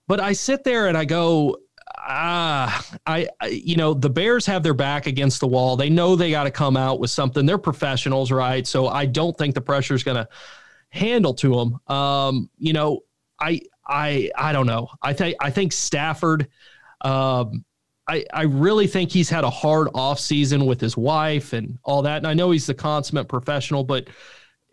But 0.07 0.19
I 0.19 0.34
sit 0.34 0.63
there 0.63 0.88
and 0.88 0.97
I 0.97 1.05
go, 1.05 1.57
ah, 1.97 2.86
I, 3.05 3.28
I, 3.41 3.47
you 3.47 3.75
know, 3.75 3.93
the 3.93 4.09
Bears 4.09 4.45
have 4.45 4.63
their 4.63 4.73
back 4.73 5.05
against 5.05 5.41
the 5.41 5.47
wall. 5.47 5.75
They 5.75 5.89
know 5.89 6.15
they 6.15 6.32
got 6.32 6.45
to 6.45 6.51
come 6.51 6.78
out 6.78 6.99
with 6.99 7.09
something. 7.09 7.45
They're 7.45 7.57
professionals, 7.57 8.32
right? 8.32 8.65
So 8.65 8.88
I 8.88 9.05
don't 9.05 9.38
think 9.38 9.53
the 9.53 9.61
pressure 9.61 9.93
is 9.93 10.03
going 10.03 10.17
to 10.17 10.28
handle 10.89 11.33
to 11.35 11.59
him. 11.59 11.79
Um, 11.88 12.49
you 12.57 12.73
know, 12.73 13.01
I 13.39 13.61
I 13.85 14.31
I 14.35 14.53
don't 14.53 14.67
know. 14.67 14.89
I 15.01 15.13
think 15.13 15.35
I 15.39 15.49
think 15.49 15.73
Stafford. 15.73 16.47
Um, 17.01 17.63
I, 18.09 18.25
I 18.33 18.43
really 18.43 18.88
think 18.88 19.11
he's 19.11 19.29
had 19.29 19.43
a 19.43 19.49
hard 19.49 19.89
off 19.93 20.19
season 20.19 20.65
with 20.65 20.79
his 20.79 20.95
wife 20.95 21.51
and 21.51 21.77
all 21.83 22.01
that. 22.03 22.17
And 22.17 22.27
I 22.27 22.33
know 22.33 22.51
he's 22.51 22.65
the 22.65 22.73
consummate 22.73 23.27
professional, 23.27 23.83
but 23.83 24.07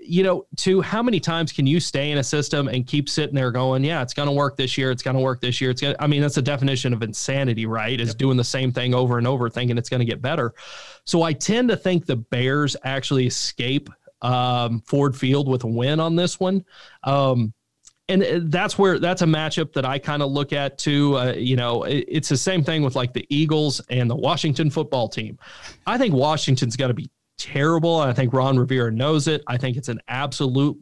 you 0.07 0.23
know, 0.23 0.47
to 0.57 0.83
how 0.83 1.03
many 1.03 1.19
times 1.19 1.51
can 1.51 1.67
you 1.67 1.81
stay 1.81 2.11
in 2.11 2.19
a 2.19 2.25
system 2.25 2.69
and 2.69 2.87
keep 2.87 3.09
sitting 3.09 3.35
there 3.35 3.51
going, 3.51 3.83
yeah, 3.83 4.03
it's 4.03 4.13
going 4.13 4.29
to 4.29 4.35
work 4.35 4.57
this 4.57 4.77
year. 4.77 4.91
It's 4.91 5.03
going 5.03 5.17
to 5.17 5.23
work 5.23 5.41
this 5.41 5.61
year. 5.61 5.71
It's 5.71 5.81
going 5.81 5.97
I 5.99 6.07
mean, 6.07 6.21
that's 6.21 6.35
the 6.35 6.43
definition 6.43 6.93
of 6.93 7.03
insanity, 7.03 7.67
right? 7.67 7.99
Is 7.99 8.09
yep. 8.09 8.19
doing 8.19 8.37
the 8.37 8.45
same 8.45 8.71
thing 8.71 8.95
over 8.95 9.19
and 9.19 9.27
over, 9.27 9.49
thinking 9.49 9.79
it's 9.79 9.89
going 9.89 10.01
to 10.01 10.07
get 10.07 10.21
better. 10.21 10.55
So 11.05 11.23
I 11.23 11.33
tend 11.33 11.71
to 11.71 11.77
think 11.77 12.07
the 12.07 12.17
Bears 12.17 12.77
actually 12.85 13.27
escape 13.27 13.89
um, 14.25 14.81
Ford 14.87 15.17
Field 15.17 15.49
with 15.49 15.63
a 15.65 15.69
win 15.69 16.01
on 16.01 16.17
this 16.17 16.41
one. 16.41 16.65
Um, 17.05 17.53
and 18.09 18.51
that's 18.51 18.79
where 18.79 18.99
that's 18.99 19.23
a 19.23 19.27
matchup 19.27 19.73
that 19.75 19.87
I 19.87 19.99
kind 19.99 20.23
of 20.23 20.31
look 20.31 20.53
at 20.53 20.77
too. 20.77 21.17
Uh, 21.17 21.33
you 21.33 21.57
know, 21.57 21.85
it, 21.85 22.05
it's 22.09 22.29
the 22.29 22.37
same 22.37 22.63
thing 22.63 22.83
with 22.83 22.97
like 22.97 23.15
the 23.15 23.27
Eagles 23.31 23.81
and 23.89 24.11
the 24.11 24.17
Washington 24.17 24.69
football 24.71 25.09
team. 25.09 25.39
I 25.87 25.97
think 25.97 26.13
Washington's 26.13 26.77
got 26.77 26.89
to 26.89 26.95
be 26.95 27.11
terrible. 27.39 28.01
I 28.01 28.13
think 28.13 28.33
Ron 28.33 28.59
Rivera 28.59 28.93
knows 28.93 29.27
it. 29.27 29.43
I 29.47 29.57
think 29.57 29.77
it's 29.77 29.89
an 29.89 30.01
absolute 30.09 30.79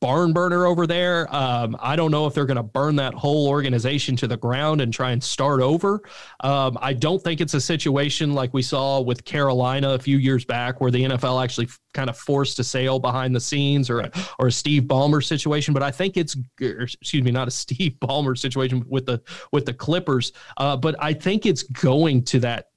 barn 0.00 0.32
burner 0.32 0.66
over 0.66 0.86
there. 0.86 1.32
Um, 1.34 1.76
I 1.80 1.96
don't 1.96 2.10
know 2.10 2.26
if 2.26 2.34
they're 2.34 2.46
going 2.46 2.56
to 2.56 2.62
burn 2.62 2.96
that 2.96 3.14
whole 3.14 3.48
organization 3.48 4.16
to 4.16 4.26
the 4.26 4.36
ground 4.36 4.80
and 4.80 4.92
try 4.92 5.12
and 5.12 5.22
start 5.22 5.60
over. 5.60 6.02
Um, 6.40 6.78
I 6.80 6.92
don't 6.92 7.22
think 7.22 7.40
it's 7.40 7.54
a 7.54 7.60
situation 7.60 8.34
like 8.34 8.52
we 8.52 8.62
saw 8.62 9.00
with 9.00 9.24
Carolina 9.24 9.90
a 9.90 9.98
few 9.98 10.18
years 10.18 10.44
back, 10.44 10.80
where 10.80 10.90
the 10.90 11.04
NFL 11.04 11.42
actually 11.42 11.68
kind 11.92 12.10
of 12.10 12.16
forced 12.16 12.58
a 12.58 12.64
sale 12.64 12.98
behind 12.98 13.34
the 13.34 13.40
scenes, 13.40 13.90
or 13.90 14.10
or 14.38 14.48
a 14.48 14.52
Steve 14.52 14.84
Ballmer 14.84 15.24
situation. 15.24 15.74
But 15.74 15.82
I 15.82 15.90
think 15.90 16.16
it's 16.16 16.36
excuse 16.60 17.22
me, 17.22 17.30
not 17.30 17.48
a 17.48 17.50
Steve 17.64 17.96
Ballmer 18.00 18.36
situation 18.36 18.84
with 18.88 19.06
the 19.06 19.22
with 19.52 19.64
the 19.64 19.74
Clippers. 19.74 20.32
Uh, 20.56 20.76
but 20.76 20.96
I 20.98 21.12
think 21.12 21.46
it's 21.46 21.62
going 21.62 22.22
to 22.24 22.40
that 22.40 22.68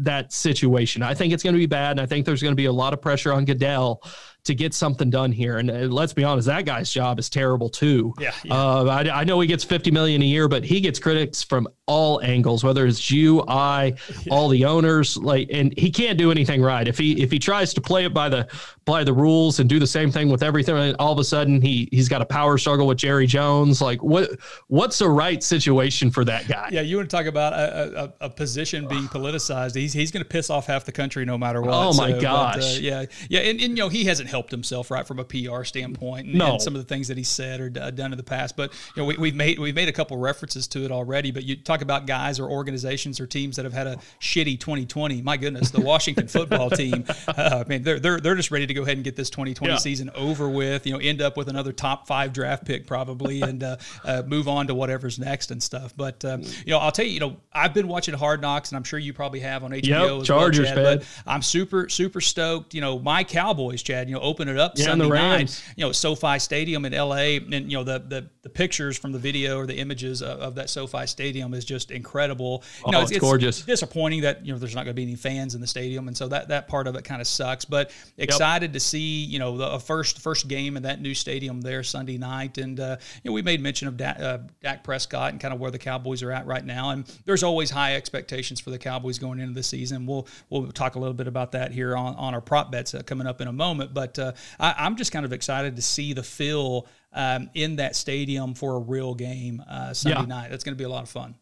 that 0.00 0.32
situation. 0.32 1.02
I 1.02 1.14
think 1.14 1.32
it's 1.32 1.42
going 1.42 1.54
to 1.54 1.58
be 1.58 1.66
bad, 1.66 1.92
and 1.92 2.00
I 2.00 2.06
think 2.06 2.26
there's 2.26 2.42
going 2.42 2.52
to 2.52 2.56
be 2.56 2.66
a 2.66 2.72
lot 2.72 2.92
of 2.92 3.00
pressure 3.00 3.32
on 3.32 3.44
Goodell 3.44 4.02
to 4.48 4.54
get 4.54 4.72
something 4.72 5.10
done 5.10 5.30
here. 5.30 5.58
And 5.58 5.70
uh, 5.70 5.74
let's 5.74 6.14
be 6.14 6.24
honest, 6.24 6.46
that 6.46 6.64
guy's 6.64 6.90
job 6.90 7.18
is 7.18 7.28
terrible 7.28 7.68
too. 7.68 8.14
Yeah. 8.18 8.32
yeah. 8.42 8.54
Uh, 8.54 8.84
I, 8.84 9.20
I, 9.20 9.24
know 9.24 9.38
he 9.40 9.46
gets 9.46 9.62
50 9.62 9.90
million 9.90 10.22
a 10.22 10.24
year, 10.24 10.48
but 10.48 10.64
he 10.64 10.80
gets 10.80 10.98
critics 10.98 11.42
from 11.42 11.68
all 11.84 12.20
angles, 12.22 12.64
whether 12.64 12.86
it's 12.86 13.10
you, 13.10 13.44
I, 13.46 13.94
all 14.30 14.48
the 14.48 14.64
owners, 14.64 15.18
like, 15.18 15.48
and 15.52 15.72
he 15.78 15.90
can't 15.90 16.16
do 16.18 16.30
anything 16.30 16.62
right. 16.62 16.88
If 16.88 16.96
he, 16.96 17.22
if 17.22 17.30
he 17.30 17.38
tries 17.38 17.74
to 17.74 17.80
play 17.82 18.06
it 18.06 18.14
by 18.14 18.30
the, 18.30 18.48
by 18.86 19.04
the 19.04 19.12
rules 19.12 19.60
and 19.60 19.68
do 19.68 19.78
the 19.78 19.86
same 19.86 20.10
thing 20.10 20.30
with 20.30 20.42
everything, 20.42 20.94
all 20.98 21.12
of 21.12 21.18
a 21.18 21.24
sudden 21.24 21.60
he, 21.60 21.88
he's 21.92 22.08
got 22.08 22.22
a 22.22 22.26
power 22.26 22.56
struggle 22.56 22.86
with 22.86 22.96
Jerry 22.96 23.26
Jones. 23.26 23.82
Like 23.82 24.02
what, 24.02 24.30
what's 24.68 24.98
the 24.98 25.10
right 25.10 25.42
situation 25.42 26.10
for 26.10 26.24
that 26.24 26.48
guy? 26.48 26.70
Yeah. 26.72 26.80
You 26.80 26.96
want 26.96 27.10
to 27.10 27.16
talk 27.16 27.26
about 27.26 27.52
a, 27.52 28.14
a, 28.20 28.26
a 28.26 28.30
position 28.30 28.88
being 28.88 29.04
politicized. 29.08 29.74
He's, 29.74 29.92
he's 29.92 30.10
going 30.10 30.22
to 30.22 30.28
piss 30.28 30.48
off 30.48 30.66
half 30.66 30.86
the 30.86 30.92
country 30.92 31.26
no 31.26 31.36
matter 31.36 31.60
what. 31.60 31.74
Oh 31.74 31.92
my 31.92 32.12
so, 32.12 32.20
gosh. 32.20 32.56
But, 32.56 32.64
uh, 32.64 32.80
yeah. 32.80 33.04
Yeah. 33.28 33.40
And, 33.40 33.60
and, 33.60 33.76
you 33.76 33.82
know, 33.82 33.88
he 33.90 34.04
hasn't 34.04 34.30
helped 34.30 34.37
himself 34.50 34.90
right 34.90 35.06
from 35.06 35.18
a 35.18 35.24
PR 35.24 35.64
standpoint 35.64 36.26
and, 36.26 36.36
no. 36.36 36.52
and 36.52 36.62
some 36.62 36.74
of 36.74 36.80
the 36.80 36.86
things 36.86 37.08
that 37.08 37.16
he 37.16 37.24
said 37.24 37.60
or 37.60 37.68
done 37.68 38.12
in 38.12 38.16
the 38.16 38.22
past. 38.22 38.56
But, 38.56 38.72
you 38.94 39.02
know, 39.02 39.06
we, 39.06 39.16
we've 39.16 39.34
made, 39.34 39.58
we've 39.58 39.74
made 39.74 39.88
a 39.88 39.92
couple 39.92 40.16
references 40.16 40.66
to 40.68 40.84
it 40.84 40.92
already, 40.92 41.30
but 41.30 41.44
you 41.44 41.56
talk 41.56 41.82
about 41.82 42.06
guys 42.06 42.40
or 42.40 42.50
organizations 42.50 43.20
or 43.20 43.26
teams 43.26 43.56
that 43.56 43.64
have 43.64 43.72
had 43.72 43.86
a 43.86 43.96
shitty 44.20 44.58
2020. 44.60 45.22
My 45.22 45.36
goodness, 45.36 45.70
the 45.70 45.80
Washington 45.80 46.28
football 46.28 46.70
team, 46.70 47.04
uh, 47.26 47.64
I 47.64 47.68
mean, 47.68 47.82
they're, 47.82 47.98
they're, 47.98 48.20
they're 48.20 48.34
just 48.34 48.50
ready 48.50 48.66
to 48.66 48.74
go 48.74 48.82
ahead 48.82 48.96
and 48.96 49.04
get 49.04 49.16
this 49.16 49.30
2020 49.30 49.72
yeah. 49.72 49.78
season 49.78 50.10
over 50.14 50.48
with, 50.48 50.86
you 50.86 50.92
know, 50.92 50.98
end 50.98 51.20
up 51.20 51.36
with 51.36 51.48
another 51.48 51.72
top 51.72 52.06
five 52.06 52.32
draft 52.32 52.64
pick 52.64 52.86
probably 52.86 53.42
and 53.48 53.62
uh, 53.62 53.76
uh, 54.04 54.22
move 54.26 54.48
on 54.48 54.66
to 54.66 54.74
whatever's 54.74 55.18
next 55.18 55.50
and 55.50 55.62
stuff. 55.62 55.94
But, 55.96 56.24
um, 56.24 56.42
you 56.42 56.72
know, 56.72 56.78
I'll 56.78 56.92
tell 56.92 57.04
you, 57.04 57.12
you 57.12 57.20
know, 57.20 57.36
I've 57.52 57.74
been 57.74 57.88
watching 57.88 58.14
Hard 58.14 58.40
Knocks 58.40 58.70
and 58.70 58.76
I'm 58.76 58.84
sure 58.84 58.98
you 58.98 59.12
probably 59.12 59.40
have 59.40 59.64
on 59.64 59.70
HBO 59.70 60.18
yep, 60.18 60.24
Chargers, 60.24 60.66
well, 60.66 60.74
Chad, 60.74 61.00
but 61.00 61.08
I'm 61.26 61.42
super, 61.42 61.88
super 61.88 62.20
stoked. 62.20 62.74
You 62.74 62.80
know, 62.80 62.98
my 62.98 63.24
Cowboys, 63.24 63.82
Chad, 63.82 64.08
you 64.08 64.14
know, 64.14 64.17
open 64.20 64.48
it 64.48 64.58
up 64.58 64.72
yeah, 64.76 64.86
Sunday 64.86 65.08
night, 65.08 65.62
you 65.76 65.84
know, 65.84 65.92
SoFi 65.92 66.38
Stadium 66.38 66.84
in 66.84 66.92
LA. 66.92 67.38
And, 67.38 67.70
you 67.70 67.78
know, 67.78 67.84
the, 67.84 67.98
the, 67.98 68.28
the 68.42 68.48
pictures 68.48 68.98
from 68.98 69.12
the 69.12 69.18
video 69.18 69.58
or 69.58 69.66
the 69.66 69.76
images 69.78 70.22
of, 70.22 70.40
of 70.40 70.54
that 70.56 70.70
SoFi 70.70 71.06
Stadium 71.06 71.54
is 71.54 71.64
just 71.64 71.90
incredible. 71.90 72.62
You 72.78 72.84
oh, 72.86 72.90
know, 72.90 73.02
it's, 73.02 73.10
it's 73.10 73.20
gorgeous. 73.20 73.62
Disappointing 73.62 74.22
that, 74.22 74.44
you 74.44 74.52
know, 74.52 74.58
there's 74.58 74.74
not 74.74 74.84
going 74.84 74.94
to 74.94 75.00
be 75.00 75.02
any 75.02 75.16
fans 75.16 75.54
in 75.54 75.60
the 75.60 75.66
stadium. 75.66 76.08
And 76.08 76.16
so 76.16 76.28
that, 76.28 76.48
that 76.48 76.68
part 76.68 76.86
of 76.86 76.94
it 76.96 77.04
kind 77.04 77.20
of 77.20 77.26
sucks, 77.26 77.64
but 77.64 77.90
excited 78.16 78.68
yep. 78.68 78.72
to 78.72 78.80
see, 78.80 79.24
you 79.24 79.38
know, 79.38 79.56
the 79.56 79.78
first, 79.78 80.18
first 80.20 80.48
game 80.48 80.76
in 80.76 80.82
that 80.84 81.00
new 81.00 81.14
stadium 81.14 81.60
there 81.60 81.82
Sunday 81.82 82.18
night. 82.18 82.58
And, 82.58 82.78
uh, 82.80 82.96
you 83.22 83.30
know, 83.30 83.34
we 83.34 83.42
made 83.42 83.60
mention 83.60 83.88
of 83.88 83.96
Dak, 83.96 84.20
uh, 84.20 84.38
Dak 84.62 84.84
Prescott 84.84 85.32
and 85.32 85.40
kind 85.40 85.52
of 85.52 85.60
where 85.60 85.70
the 85.70 85.78
Cowboys 85.78 86.22
are 86.22 86.32
at 86.32 86.46
right 86.46 86.64
now. 86.64 86.90
And 86.90 87.06
there's 87.24 87.42
always 87.42 87.70
high 87.70 87.96
expectations 87.96 88.60
for 88.60 88.70
the 88.70 88.78
Cowboys 88.78 89.18
going 89.18 89.40
into 89.40 89.54
the 89.54 89.62
season. 89.62 90.06
We'll, 90.06 90.26
we'll 90.50 90.70
talk 90.72 90.94
a 90.94 90.98
little 90.98 91.14
bit 91.14 91.26
about 91.26 91.52
that 91.52 91.72
here 91.72 91.96
on, 91.96 92.14
on 92.16 92.34
our 92.34 92.40
prop 92.40 92.72
bets 92.72 92.94
uh, 92.94 93.02
coming 93.02 93.26
up 93.26 93.40
in 93.40 93.48
a 93.48 93.52
moment. 93.52 93.92
But 93.92 94.07
uh, 94.16 94.32
I, 94.60 94.86
am 94.86 94.94
just 94.94 95.10
kind 95.10 95.26
of 95.26 95.32
excited 95.32 95.74
to 95.74 95.82
see 95.82 96.12
the 96.12 96.22
feel 96.22 96.86
um, 97.12 97.50
in 97.54 97.76
that 97.76 97.96
stadium 97.96 98.54
for 98.54 98.76
a 98.76 98.78
real 98.78 99.14
game 99.14 99.60
uh, 99.68 99.92
Sunday 99.92 100.20
yeah. 100.20 100.26
night. 100.26 100.50
That's 100.50 100.62
going 100.62 100.74
to 100.74 100.78
be 100.78 100.84
a 100.84 100.88
lot 100.88 101.02
of 101.02 101.08
fun. 101.08 101.34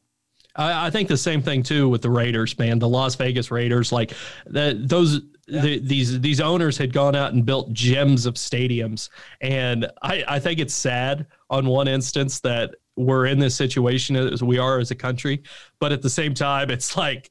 I, 0.57 0.87
I, 0.87 0.91
think 0.91 1.09
the 1.09 1.17
same 1.17 1.43
thing 1.43 1.63
too 1.63 1.89
with 1.89 2.03
the 2.03 2.11
Raiders, 2.11 2.59
man. 2.59 2.79
The 2.79 2.89
Las 2.89 3.15
Vegas 3.15 3.51
Raiders, 3.51 3.93
like 3.93 4.13
the, 4.47 4.81
those. 4.83 5.21
Yeah. 5.49 5.61
The, 5.61 5.79
these 5.79 6.21
these 6.21 6.41
owners 6.41 6.77
had 6.77 6.93
gone 6.93 7.15
out 7.15 7.33
and 7.33 7.47
built 7.47 7.73
gems 7.73 8.27
of 8.27 8.35
stadiums, 8.35 9.11
and 9.41 9.89
I, 10.03 10.25
I 10.27 10.39
think 10.41 10.59
it's 10.59 10.75
sad 10.75 11.25
on 11.51 11.67
one 11.67 11.87
instance 11.87 12.41
that 12.41 12.75
we're 12.97 13.27
in 13.27 13.39
this 13.39 13.55
situation 13.55 14.17
as 14.17 14.43
we 14.43 14.59
are 14.59 14.81
as 14.81 14.91
a 14.91 14.97
country, 14.97 15.45
but 15.79 15.93
at 15.93 16.03
the 16.03 16.11
same 16.11 16.35
time, 16.35 16.69
it's 16.71 16.97
like 16.97 17.31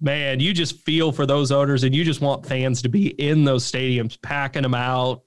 man, 0.00 0.40
you 0.40 0.52
just 0.52 0.80
feel 0.80 1.12
for 1.12 1.26
those 1.26 1.52
owners 1.52 1.84
and 1.84 1.94
you 1.94 2.04
just 2.04 2.20
want 2.20 2.46
fans 2.46 2.82
to 2.82 2.88
be 2.88 3.08
in 3.08 3.44
those 3.44 3.70
stadiums, 3.70 4.20
packing 4.22 4.62
them 4.62 4.74
out, 4.74 5.22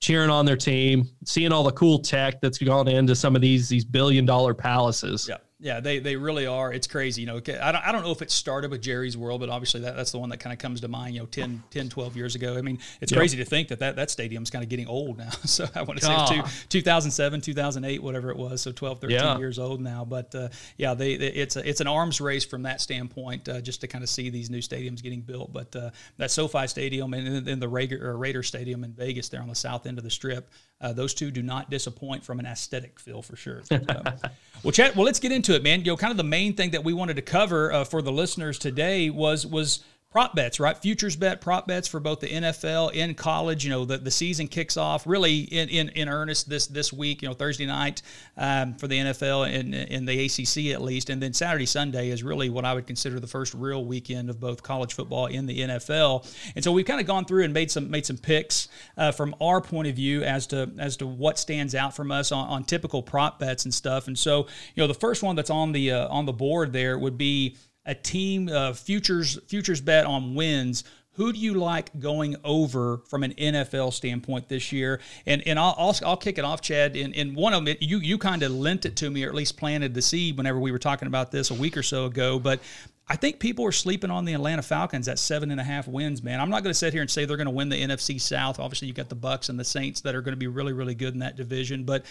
cheering 0.00 0.30
on 0.30 0.44
their 0.44 0.56
team, 0.56 1.08
seeing 1.24 1.52
all 1.52 1.64
the 1.64 1.72
cool 1.72 1.98
tech 1.98 2.40
that's 2.40 2.58
gone 2.58 2.88
into 2.88 3.14
some 3.14 3.34
of 3.34 3.42
these 3.42 3.68
these 3.68 3.84
billion 3.84 4.24
dollar 4.26 4.54
palaces. 4.54 5.28
Yeah. 5.28 5.36
Yeah, 5.58 5.80
they, 5.80 6.00
they 6.00 6.16
really 6.16 6.46
are. 6.46 6.70
It's 6.70 6.86
crazy. 6.86 7.22
You 7.22 7.28
know, 7.28 7.36
I 7.36 7.40
don't, 7.72 7.86
I 7.86 7.90
don't 7.90 8.02
know 8.02 8.10
if 8.10 8.20
it 8.20 8.30
started 8.30 8.70
with 8.70 8.82
Jerry's 8.82 9.16
World, 9.16 9.40
but 9.40 9.48
obviously 9.48 9.80
that, 9.80 9.96
that's 9.96 10.12
the 10.12 10.18
one 10.18 10.28
that 10.28 10.36
kind 10.36 10.52
of 10.52 10.58
comes 10.58 10.82
to 10.82 10.88
mind, 10.88 11.14
you 11.14 11.20
know, 11.20 11.26
10, 11.26 11.62
10 11.70 11.88
12 11.88 12.14
years 12.14 12.34
ago. 12.34 12.58
I 12.58 12.60
mean, 12.60 12.78
it's 13.00 13.10
yep. 13.10 13.18
crazy 13.18 13.38
to 13.38 13.44
think 13.44 13.68
that, 13.68 13.78
that 13.78 13.96
that 13.96 14.10
stadium's 14.10 14.50
kind 14.50 14.62
of 14.62 14.68
getting 14.68 14.86
old 14.86 15.18
now. 15.18 15.30
So 15.46 15.64
I 15.74 15.82
want 15.82 16.00
to 16.00 16.04
say 16.04 16.42
two, 16.42 16.42
2007, 16.68 17.40
2008, 17.40 18.02
whatever 18.02 18.30
it 18.30 18.36
was. 18.36 18.60
So 18.60 18.72
12, 18.72 19.00
13 19.00 19.16
yeah. 19.16 19.38
years 19.38 19.58
old 19.58 19.80
now. 19.80 20.04
But 20.04 20.34
uh, 20.34 20.48
yeah, 20.76 20.92
they, 20.92 21.16
they, 21.16 21.28
it's, 21.28 21.56
a, 21.56 21.66
it's 21.66 21.80
an 21.80 21.86
arms 21.86 22.20
race 22.20 22.44
from 22.44 22.62
that 22.64 22.82
standpoint 22.82 23.48
uh, 23.48 23.60
just 23.62 23.80
to 23.82 23.86
kind 23.86 24.04
of 24.04 24.10
see 24.10 24.28
these 24.28 24.50
new 24.50 24.58
stadiums 24.58 25.02
getting 25.02 25.22
built. 25.22 25.52
But 25.52 25.74
uh, 25.74 25.90
that 26.18 26.30
SoFi 26.30 26.66
Stadium 26.66 27.14
and 27.14 27.46
then 27.46 27.58
the 27.58 27.68
Raider, 27.68 28.18
Raider 28.18 28.42
Stadium 28.42 28.84
in 28.84 28.92
Vegas 28.92 29.30
there 29.30 29.40
on 29.40 29.48
the 29.48 29.54
south 29.54 29.86
end 29.86 29.96
of 29.96 30.04
the 30.04 30.10
strip, 30.10 30.50
uh, 30.80 30.92
those 30.92 31.14
two 31.14 31.30
do 31.30 31.42
not 31.42 31.70
disappoint 31.70 32.24
from 32.24 32.38
an 32.38 32.46
aesthetic 32.46 33.00
feel 33.00 33.22
for 33.22 33.34
sure. 33.34 33.62
well, 33.70 34.72
Chad, 34.72 34.94
well, 34.94 35.04
let's 35.04 35.20
get 35.20 35.32
into 35.32 35.54
it, 35.54 35.62
man. 35.62 35.80
You 35.80 35.86
know, 35.86 35.96
kind 35.96 36.10
of 36.10 36.16
the 36.16 36.24
main 36.24 36.54
thing 36.54 36.72
that 36.72 36.84
we 36.84 36.92
wanted 36.92 37.16
to 37.16 37.22
cover 37.22 37.72
uh, 37.72 37.84
for 37.84 38.02
the 38.02 38.12
listeners 38.12 38.58
today 38.58 39.08
was 39.08 39.46
was 39.46 39.84
prop 40.16 40.34
bets, 40.34 40.58
right? 40.58 40.78
Futures 40.78 41.14
bet, 41.14 41.42
prop 41.42 41.66
bets 41.66 41.86
for 41.86 42.00
both 42.00 42.20
the 42.20 42.26
NFL 42.26 42.90
and 42.94 43.14
college. 43.18 43.64
You 43.64 43.70
know, 43.70 43.84
the, 43.84 43.98
the 43.98 44.10
season 44.10 44.48
kicks 44.48 44.78
off 44.78 45.06
really 45.06 45.40
in, 45.40 45.68
in, 45.68 45.90
in 45.90 46.08
earnest 46.08 46.48
this 46.48 46.66
this 46.68 46.90
week, 46.90 47.20
you 47.20 47.28
know, 47.28 47.34
Thursday 47.34 47.66
night 47.66 48.00
um, 48.38 48.72
for 48.76 48.88
the 48.88 48.96
NFL 48.96 49.46
and 49.46 49.74
in 49.74 50.06
the 50.06 50.24
ACC 50.24 50.72
at 50.74 50.80
least. 50.80 51.10
And 51.10 51.22
then 51.22 51.34
Saturday, 51.34 51.66
Sunday 51.66 52.08
is 52.08 52.22
really 52.22 52.48
what 52.48 52.64
I 52.64 52.72
would 52.72 52.86
consider 52.86 53.20
the 53.20 53.26
first 53.26 53.52
real 53.52 53.84
weekend 53.84 54.30
of 54.30 54.40
both 54.40 54.62
college 54.62 54.94
football 54.94 55.26
and 55.26 55.46
the 55.46 55.60
NFL. 55.60 56.26
And 56.54 56.64
so 56.64 56.72
we've 56.72 56.86
kind 56.86 56.98
of 56.98 57.06
gone 57.06 57.26
through 57.26 57.44
and 57.44 57.52
made 57.52 57.70
some 57.70 57.90
made 57.90 58.06
some 58.06 58.16
picks 58.16 58.68
uh, 58.96 59.12
from 59.12 59.34
our 59.38 59.60
point 59.60 59.86
of 59.88 59.96
view 59.96 60.22
as 60.22 60.46
to 60.46 60.70
as 60.78 60.96
to 60.96 61.06
what 61.06 61.38
stands 61.38 61.74
out 61.74 61.94
from 61.94 62.10
us 62.10 62.32
on, 62.32 62.48
on 62.48 62.64
typical 62.64 63.02
prop 63.02 63.38
bets 63.38 63.66
and 63.66 63.74
stuff. 63.74 64.06
And 64.06 64.18
so, 64.18 64.46
you 64.74 64.82
know, 64.82 64.86
the 64.86 64.94
first 64.94 65.22
one 65.22 65.36
that's 65.36 65.50
on 65.50 65.72
the 65.72 65.92
uh, 65.92 66.08
on 66.08 66.24
the 66.24 66.32
board 66.32 66.72
there 66.72 66.98
would 66.98 67.18
be 67.18 67.56
a 67.86 67.94
team 67.94 68.48
uh, 68.48 68.72
futures 68.72 69.38
futures 69.46 69.80
bet 69.80 70.04
on 70.04 70.34
wins 70.34 70.84
who 71.16 71.32
do 71.32 71.38
you 71.38 71.54
like 71.54 71.98
going 71.98 72.36
over 72.44 72.98
from 73.08 73.22
an 73.22 73.32
NFL 73.32 73.92
standpoint 73.92 74.48
this 74.48 74.70
year? 74.70 75.00
And 75.24 75.42
and 75.46 75.58
I'll 75.58 75.74
I'll, 75.78 75.96
I'll 76.04 76.16
kick 76.16 76.38
it 76.38 76.44
off, 76.44 76.60
Chad. 76.60 76.94
In 76.94 77.12
in 77.14 77.34
one 77.34 77.54
of 77.54 77.64
them, 77.64 77.74
you 77.80 77.98
you 77.98 78.18
kind 78.18 78.42
of 78.42 78.52
lent 78.52 78.84
it 78.84 78.96
to 78.96 79.10
me, 79.10 79.24
or 79.24 79.28
at 79.28 79.34
least 79.34 79.56
planted 79.56 79.94
the 79.94 80.02
seed 80.02 80.36
whenever 80.36 80.60
we 80.60 80.72
were 80.72 80.78
talking 80.78 81.08
about 81.08 81.32
this 81.32 81.50
a 81.50 81.54
week 81.54 81.76
or 81.76 81.82
so 81.82 82.04
ago. 82.04 82.38
But 82.38 82.60
I 83.08 83.16
think 83.16 83.38
people 83.38 83.64
are 83.64 83.72
sleeping 83.72 84.10
on 84.10 84.24
the 84.24 84.34
Atlanta 84.34 84.62
Falcons 84.62 85.08
at 85.08 85.18
seven 85.18 85.50
and 85.50 85.60
a 85.60 85.64
half 85.64 85.88
wins, 85.88 86.22
man. 86.22 86.40
I'm 86.40 86.50
not 86.50 86.62
going 86.62 86.72
to 86.72 86.78
sit 86.78 86.92
here 86.92 87.02
and 87.02 87.10
say 87.10 87.24
they're 87.24 87.36
going 87.36 87.46
to 87.46 87.52
win 87.52 87.68
the 87.68 87.80
NFC 87.80 88.20
South. 88.20 88.60
Obviously, 88.60 88.88
you 88.88 88.94
got 88.94 89.08
the 89.08 89.16
Bucs 89.16 89.48
and 89.48 89.58
the 89.58 89.64
Saints 89.64 90.02
that 90.02 90.14
are 90.14 90.20
going 90.20 90.32
to 90.32 90.38
be 90.38 90.48
really, 90.48 90.72
really 90.72 90.94
good 90.94 91.14
in 91.14 91.20
that 91.20 91.36
division. 91.36 91.84
But 91.84 92.04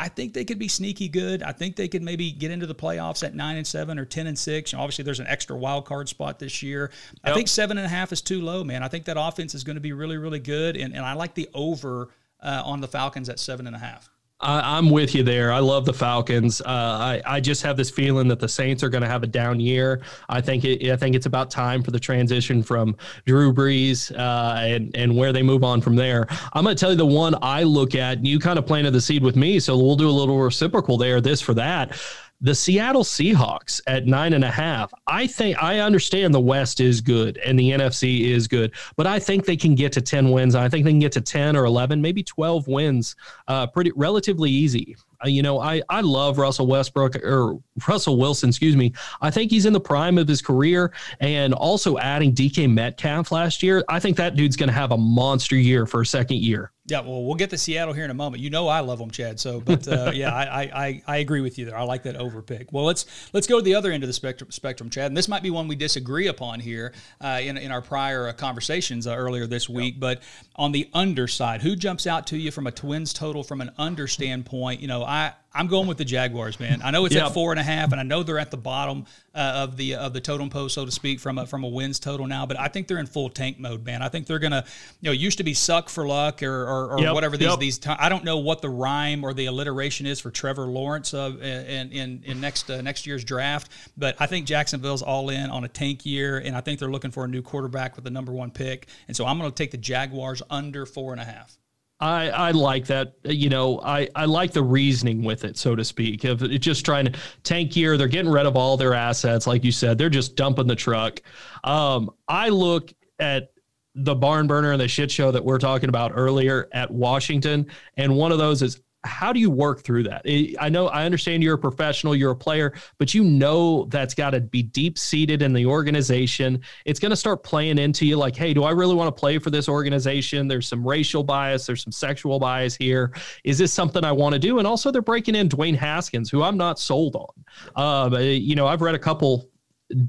I 0.00 0.08
think 0.08 0.32
they 0.32 0.46
could 0.46 0.58
be 0.58 0.66
sneaky 0.66 1.08
good. 1.08 1.42
I 1.42 1.52
think 1.52 1.76
they 1.76 1.86
could 1.86 2.00
maybe 2.00 2.32
get 2.32 2.50
into 2.50 2.66
the 2.66 2.74
playoffs 2.74 3.22
at 3.22 3.34
nine 3.34 3.58
and 3.58 3.66
seven 3.66 3.98
or 3.98 4.06
ten 4.06 4.26
and 4.26 4.38
six. 4.38 4.72
obviously, 4.72 5.04
there's 5.04 5.20
an 5.20 5.26
extra 5.26 5.54
wild 5.54 5.84
card 5.84 6.08
spot 6.08 6.38
this 6.38 6.62
year. 6.62 6.90
Yep. 7.22 7.32
I 7.32 7.34
think 7.34 7.48
seven 7.48 7.76
and 7.76 7.84
a 7.84 7.88
half 7.90 8.10
is 8.10 8.22
too 8.22 8.40
low, 8.40 8.64
man. 8.64 8.82
I 8.82 8.88
think 8.88 9.04
that 9.04 9.18
offense 9.20 9.54
is 9.54 9.62
going 9.62 9.76
to 9.76 9.80
be 9.80 9.92
really, 9.92 10.16
really 10.16 10.38
good, 10.38 10.78
and, 10.78 10.94
and 10.94 11.04
I 11.04 11.12
like 11.12 11.34
the 11.34 11.50
over 11.52 12.08
uh, 12.40 12.62
on 12.64 12.80
the 12.80 12.88
Falcons 12.88 13.28
at 13.28 13.38
seven 13.38 13.66
and 13.66 13.76
a 13.76 13.78
half. 13.78 14.08
I, 14.40 14.78
am 14.78 14.90
with 14.90 15.14
you 15.14 15.22
there. 15.22 15.52
I 15.52 15.58
love 15.58 15.84
the 15.84 15.92
Falcons. 15.92 16.60
Uh, 16.60 16.64
I, 16.66 17.22
I 17.26 17.40
just 17.40 17.62
have 17.62 17.76
this 17.76 17.90
feeling 17.90 18.28
that 18.28 18.40
the 18.40 18.48
Saints 18.48 18.82
are 18.82 18.88
going 18.88 19.02
to 19.02 19.08
have 19.08 19.22
a 19.22 19.26
down 19.26 19.60
year. 19.60 20.00
I 20.28 20.40
think 20.40 20.64
it, 20.64 20.90
I 20.90 20.96
think 20.96 21.14
it's 21.14 21.26
about 21.26 21.50
time 21.50 21.82
for 21.82 21.90
the 21.90 22.00
transition 22.00 22.62
from 22.62 22.96
Drew 23.26 23.52
Brees 23.52 24.10
uh, 24.16 24.60
and 24.60 24.94
and 24.96 25.14
where 25.14 25.32
they 25.32 25.42
move 25.42 25.62
on 25.62 25.80
from 25.80 25.94
there. 25.94 26.26
I'm 26.54 26.64
going 26.64 26.74
to 26.74 26.80
tell 26.80 26.90
you 26.90 26.96
the 26.96 27.06
one 27.06 27.34
I 27.42 27.64
look 27.64 27.94
at. 27.94 28.24
You 28.24 28.38
kind 28.38 28.58
of 28.58 28.66
planted 28.66 28.92
the 28.92 29.00
seed 29.00 29.22
with 29.22 29.36
me, 29.36 29.60
so 29.60 29.76
we'll 29.76 29.96
do 29.96 30.08
a 30.08 30.10
little 30.10 30.38
reciprocal 30.38 30.96
there. 30.96 31.20
This 31.20 31.40
for 31.40 31.54
that 31.54 31.98
the 32.40 32.54
Seattle 32.54 33.04
Seahawks 33.04 33.80
at 33.86 34.06
nine 34.06 34.32
and 34.32 34.44
a 34.44 34.50
half. 34.50 34.92
I 35.06 35.26
think 35.26 35.62
I 35.62 35.80
understand 35.80 36.32
the 36.32 36.40
West 36.40 36.80
is 36.80 37.00
good 37.00 37.36
and 37.38 37.58
the 37.58 37.70
NFC 37.70 38.30
is 38.30 38.48
good, 38.48 38.72
but 38.96 39.06
I 39.06 39.18
think 39.18 39.44
they 39.44 39.56
can 39.56 39.74
get 39.74 39.92
to 39.92 40.00
10 40.00 40.30
wins. 40.30 40.54
I 40.54 40.68
think 40.68 40.84
they 40.84 40.92
can 40.92 41.00
get 41.00 41.12
to 41.12 41.20
10 41.20 41.54
or 41.54 41.66
11, 41.66 42.00
maybe 42.00 42.22
12 42.22 42.66
wins 42.66 43.14
uh, 43.48 43.66
pretty 43.66 43.92
relatively 43.94 44.50
easy. 44.50 44.96
Uh, 45.22 45.28
you 45.28 45.42
know, 45.42 45.60
I, 45.60 45.82
I 45.90 46.00
love 46.00 46.38
Russell 46.38 46.66
Westbrook 46.66 47.16
or 47.16 47.58
Russell 47.88 48.16
Wilson, 48.16 48.48
excuse 48.48 48.76
me. 48.76 48.94
I 49.20 49.30
think 49.30 49.50
he's 49.50 49.66
in 49.66 49.74
the 49.74 49.80
prime 49.80 50.16
of 50.16 50.26
his 50.26 50.40
career 50.40 50.92
and 51.20 51.52
also 51.52 51.98
adding 51.98 52.34
DK 52.34 52.72
Metcalf 52.72 53.32
last 53.32 53.62
year. 53.62 53.84
I 53.88 54.00
think 54.00 54.16
that 54.16 54.34
dude's 54.34 54.56
going 54.56 54.68
to 54.68 54.74
have 54.74 54.92
a 54.92 54.98
monster 54.98 55.56
year 55.56 55.84
for 55.84 56.00
a 56.00 56.06
second 56.06 56.38
year. 56.38 56.72
Yeah, 56.90 57.00
well, 57.00 57.24
we'll 57.24 57.36
get 57.36 57.50
to 57.50 57.58
Seattle 57.58 57.94
here 57.94 58.04
in 58.04 58.10
a 58.10 58.14
moment. 58.14 58.42
You 58.42 58.50
know, 58.50 58.68
I 58.68 58.80
love 58.80 58.98
them, 58.98 59.10
Chad. 59.10 59.38
So, 59.38 59.60
but 59.60 59.86
uh, 59.86 60.10
yeah, 60.14 60.34
I, 60.34 60.62
I 60.62 61.02
I 61.06 61.16
agree 61.18 61.40
with 61.40 61.58
you 61.58 61.66
there. 61.66 61.76
I 61.76 61.82
like 61.82 62.02
that 62.04 62.16
over 62.16 62.42
pick. 62.42 62.72
Well, 62.72 62.84
let's 62.84 63.06
let's 63.32 63.46
go 63.46 63.58
to 63.58 63.64
the 63.64 63.74
other 63.74 63.92
end 63.92 64.02
of 64.02 64.08
the 64.08 64.12
spectrum, 64.12 64.50
spectrum 64.50 64.90
Chad. 64.90 65.06
And 65.06 65.16
this 65.16 65.28
might 65.28 65.42
be 65.42 65.50
one 65.50 65.68
we 65.68 65.76
disagree 65.76 66.26
upon 66.26 66.60
here 66.60 66.92
uh, 67.20 67.40
in 67.42 67.56
in 67.56 67.70
our 67.70 67.82
prior 67.82 68.28
uh, 68.28 68.32
conversations 68.32 69.06
uh, 69.06 69.14
earlier 69.14 69.46
this 69.46 69.68
week. 69.68 69.94
Yep. 69.94 70.00
But 70.00 70.22
on 70.56 70.72
the 70.72 70.88
underside, 70.92 71.62
who 71.62 71.76
jumps 71.76 72.06
out 72.06 72.26
to 72.28 72.36
you 72.36 72.50
from 72.50 72.66
a 72.66 72.72
Twins 72.72 73.12
total 73.12 73.42
from 73.42 73.60
an 73.60 73.70
under 73.78 74.06
standpoint? 74.06 74.80
You 74.80 74.88
know, 74.88 75.04
I 75.04 75.32
I'm 75.52 75.66
going 75.66 75.88
with 75.88 75.98
the 75.98 76.04
Jaguars, 76.04 76.60
man. 76.60 76.80
I 76.84 76.92
know 76.92 77.04
it's 77.06 77.14
yep. 77.14 77.26
at 77.26 77.34
four 77.34 77.50
and 77.50 77.58
a 77.58 77.64
half, 77.64 77.90
and 77.90 78.00
I 78.00 78.04
know 78.04 78.22
they're 78.22 78.38
at 78.38 78.52
the 78.52 78.56
bottom 78.56 79.06
uh, 79.34 79.38
of 79.56 79.76
the 79.76 79.96
of 79.96 80.12
the 80.12 80.20
totem 80.20 80.48
pole, 80.48 80.68
so 80.68 80.84
to 80.84 80.92
speak, 80.92 81.18
from 81.18 81.38
a, 81.38 81.46
from 81.46 81.64
a 81.64 81.68
wins 81.68 81.98
total 81.98 82.28
now. 82.28 82.46
But 82.46 82.58
I 82.58 82.68
think 82.68 82.86
they're 82.86 82.98
in 82.98 83.06
full 83.06 83.28
tank 83.28 83.58
mode, 83.58 83.84
man. 83.84 84.00
I 84.00 84.08
think 84.08 84.26
they're 84.26 84.38
gonna, 84.38 84.64
you 85.00 85.08
know, 85.08 85.12
used 85.12 85.38
to 85.38 85.44
be 85.44 85.52
suck 85.54 85.88
for 85.88 86.06
luck 86.06 86.42
or 86.44 86.62
or, 86.62 86.92
or 86.92 87.00
yep. 87.00 87.14
whatever 87.14 87.36
these 87.36 87.48
yep. 87.48 87.58
these. 87.58 87.78
T- 87.78 87.90
I 87.90 88.08
don't 88.08 88.24
know 88.24 88.38
what 88.38 88.62
the 88.62 88.68
rhyme 88.68 89.24
or 89.24 89.34
the 89.34 89.46
alliteration 89.46 90.06
is 90.06 90.20
for 90.20 90.30
Trevor 90.30 90.66
Lawrence 90.66 91.14
uh, 91.14 91.32
in, 91.40 91.90
in 91.90 92.22
in 92.24 92.40
next 92.40 92.70
uh, 92.70 92.80
next 92.80 93.04
year's 93.04 93.24
draft, 93.24 93.72
but 93.96 94.16
I 94.20 94.26
think 94.26 94.46
Jacksonville's 94.46 95.02
all 95.02 95.30
in 95.30 95.50
on 95.50 95.64
a 95.64 95.68
tank 95.68 96.06
year, 96.06 96.38
and 96.38 96.56
I 96.56 96.60
think 96.60 96.78
they're 96.78 96.90
looking 96.92 97.10
for 97.10 97.24
a 97.24 97.28
new 97.28 97.42
quarterback 97.42 97.96
with 97.96 98.04
the 98.04 98.10
number 98.10 98.32
one 98.32 98.52
pick, 98.52 98.86
and 99.08 99.16
so 99.16 99.26
I'm 99.26 99.36
going 99.36 99.50
to 99.50 99.54
take 99.54 99.72
the 99.72 99.78
Jaguars 99.78 100.42
under 100.48 100.86
four 100.86 101.10
and 101.10 101.20
a 101.20 101.24
half. 101.24 101.59
I, 102.00 102.30
I 102.30 102.50
like 102.52 102.86
that. 102.86 103.14
You 103.24 103.50
know, 103.50 103.80
I, 103.80 104.08
I 104.16 104.24
like 104.24 104.52
the 104.52 104.62
reasoning 104.62 105.22
with 105.22 105.44
it, 105.44 105.58
so 105.58 105.76
to 105.76 105.84
speak. 105.84 106.24
Of 106.24 106.48
just 106.60 106.84
trying 106.84 107.06
to 107.06 107.18
tank 107.42 107.76
year, 107.76 107.96
they're 107.96 108.08
getting 108.08 108.30
rid 108.30 108.46
of 108.46 108.56
all 108.56 108.76
their 108.76 108.94
assets, 108.94 109.46
like 109.46 109.64
you 109.64 109.72
said. 109.72 109.98
They're 109.98 110.08
just 110.08 110.34
dumping 110.34 110.66
the 110.66 110.76
truck. 110.76 111.20
Um, 111.62 112.10
I 112.26 112.48
look 112.48 112.92
at 113.18 113.52
the 113.94 114.14
barn 114.14 114.46
burner 114.46 114.72
and 114.72 114.80
the 114.80 114.88
shit 114.88 115.10
show 115.10 115.30
that 115.30 115.44
we're 115.44 115.58
talking 115.58 115.88
about 115.88 116.12
earlier 116.14 116.68
at 116.72 116.90
Washington, 116.90 117.66
and 117.96 118.16
one 118.16 118.32
of 118.32 118.38
those 118.38 118.62
is 118.62 118.80
how 119.04 119.32
do 119.32 119.40
you 119.40 119.50
work 119.50 119.82
through 119.82 120.02
that? 120.04 120.22
I 120.60 120.68
know 120.68 120.88
I 120.88 121.04
understand 121.04 121.42
you're 121.42 121.54
a 121.54 121.58
professional, 121.58 122.14
you're 122.14 122.32
a 122.32 122.36
player, 122.36 122.74
but 122.98 123.14
you 123.14 123.24
know 123.24 123.86
that's 123.86 124.14
got 124.14 124.30
to 124.30 124.40
be 124.40 124.62
deep 124.62 124.98
seated 124.98 125.42
in 125.42 125.52
the 125.52 125.64
organization. 125.64 126.60
It's 126.84 127.00
going 127.00 127.10
to 127.10 127.16
start 127.16 127.42
playing 127.42 127.78
into 127.78 128.06
you 128.06 128.16
like, 128.16 128.36
hey, 128.36 128.52
do 128.52 128.64
I 128.64 128.72
really 128.72 128.94
want 128.94 129.14
to 129.14 129.18
play 129.18 129.38
for 129.38 129.50
this 129.50 129.68
organization? 129.68 130.48
There's 130.48 130.68
some 130.68 130.86
racial 130.86 131.24
bias, 131.24 131.66
there's 131.66 131.82
some 131.82 131.92
sexual 131.92 132.38
bias 132.38 132.76
here. 132.76 133.12
Is 133.44 133.56
this 133.56 133.72
something 133.72 134.04
I 134.04 134.12
want 134.12 134.34
to 134.34 134.38
do? 134.38 134.58
And 134.58 134.66
also, 134.66 134.90
they're 134.90 135.02
breaking 135.02 135.34
in 135.34 135.48
Dwayne 135.48 135.76
Haskins, 135.76 136.30
who 136.30 136.42
I'm 136.42 136.56
not 136.56 136.78
sold 136.78 137.16
on. 137.16 138.12
Um, 138.14 138.20
you 138.20 138.54
know, 138.54 138.66
I've 138.66 138.82
read 138.82 138.94
a 138.94 138.98
couple 138.98 139.48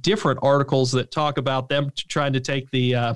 different 0.01 0.39
articles 0.43 0.91
that 0.91 1.11
talk 1.11 1.37
about 1.37 1.69
them 1.69 1.91
trying 1.95 2.33
to 2.33 2.39
take 2.39 2.69
the 2.71 2.95
uh, 2.95 3.13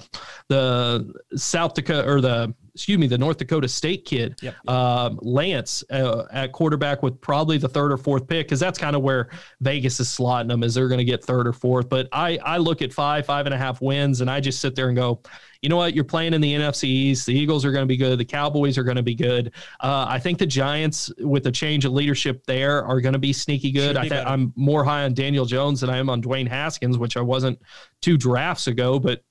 the 0.48 1.14
South 1.36 1.74
Dakota 1.74 2.10
or 2.10 2.22
the 2.22 2.54
excuse 2.76 2.98
me, 2.98 3.08
the 3.08 3.18
North 3.18 3.38
Dakota 3.38 3.70
State 3.70 4.04
kid, 4.04 4.38
yep. 4.42 4.56
Um, 4.68 5.18
Lance 5.22 5.82
uh, 5.90 6.26
at 6.32 6.52
quarterback 6.52 7.02
with 7.04 7.20
probably 7.22 7.58
the 7.58 7.70
third 7.70 7.92
or 7.94 7.98
fourth 7.98 8.28
pick, 8.28 8.48
because 8.48 8.60
that's 8.60 8.78
kind 8.78 8.98
of 8.98 9.02
where 9.02 9.30
Vegas 9.62 10.02
is 10.02 10.10
slotting 10.10 10.50
them, 10.50 10.62
is 10.62 10.76
they're 10.76 10.90
going 10.90 11.00
to 11.00 11.06
get 11.06 11.24
third 11.24 11.48
or 11.48 11.54
fourth. 11.54 11.88
But 11.88 12.10
I, 12.12 12.38
I 12.44 12.58
look 12.58 12.82
at 12.82 12.92
five, 12.92 13.26
five 13.26 13.46
and 13.46 13.56
a 13.56 13.58
half 13.58 13.82
wins, 13.82 14.20
and 14.20 14.30
I 14.30 14.42
just 14.42 14.60
sit 14.60 14.76
there 14.76 14.90
and 14.90 14.98
go, 14.98 15.22
you 15.62 15.70
know 15.70 15.78
what? 15.78 15.96
You're 15.96 16.04
playing 16.04 16.34
in 16.34 16.42
the 16.42 16.54
NFC 16.54 16.84
East. 16.84 17.26
The 17.26 17.34
Eagles 17.34 17.64
are 17.64 17.72
going 17.72 17.84
to 17.84 17.88
be 17.88 17.98
good. 17.98 18.20
The 18.20 18.26
Cowboys 18.26 18.78
are 18.78 18.84
going 18.84 18.98
to 18.98 19.04
be 19.04 19.16
good. 19.16 19.54
Uh, 19.80 20.06
I 20.08 20.20
think 20.20 20.38
the 20.38 20.46
Giants, 20.46 21.10
with 21.20 21.44
the 21.44 21.52
change 21.52 21.86
of 21.86 21.94
leadership 21.94 22.46
there, 22.46 22.84
are 22.84 23.00
going 23.00 23.14
to 23.14 23.20
be 23.20 23.32
sneaky 23.32 23.72
good. 23.72 23.96
Be 23.96 24.02
I 24.02 24.10
think 24.10 24.28
I'm 24.28 24.54
more 24.58 24.84
high 24.84 25.06
on 25.06 25.14
Daniel 25.14 25.46
Jones 25.46 25.80
than 25.80 25.90
I 25.90 25.98
am 25.98 26.10
on 26.10 26.22
Dwayne 26.22 26.48
Haskins, 26.48 26.98
which 26.98 27.16
I 27.16 27.22
wasn't 27.22 27.60
two 28.02 28.18
drafts 28.18 28.68
ago, 28.68 29.00
but 29.00 29.24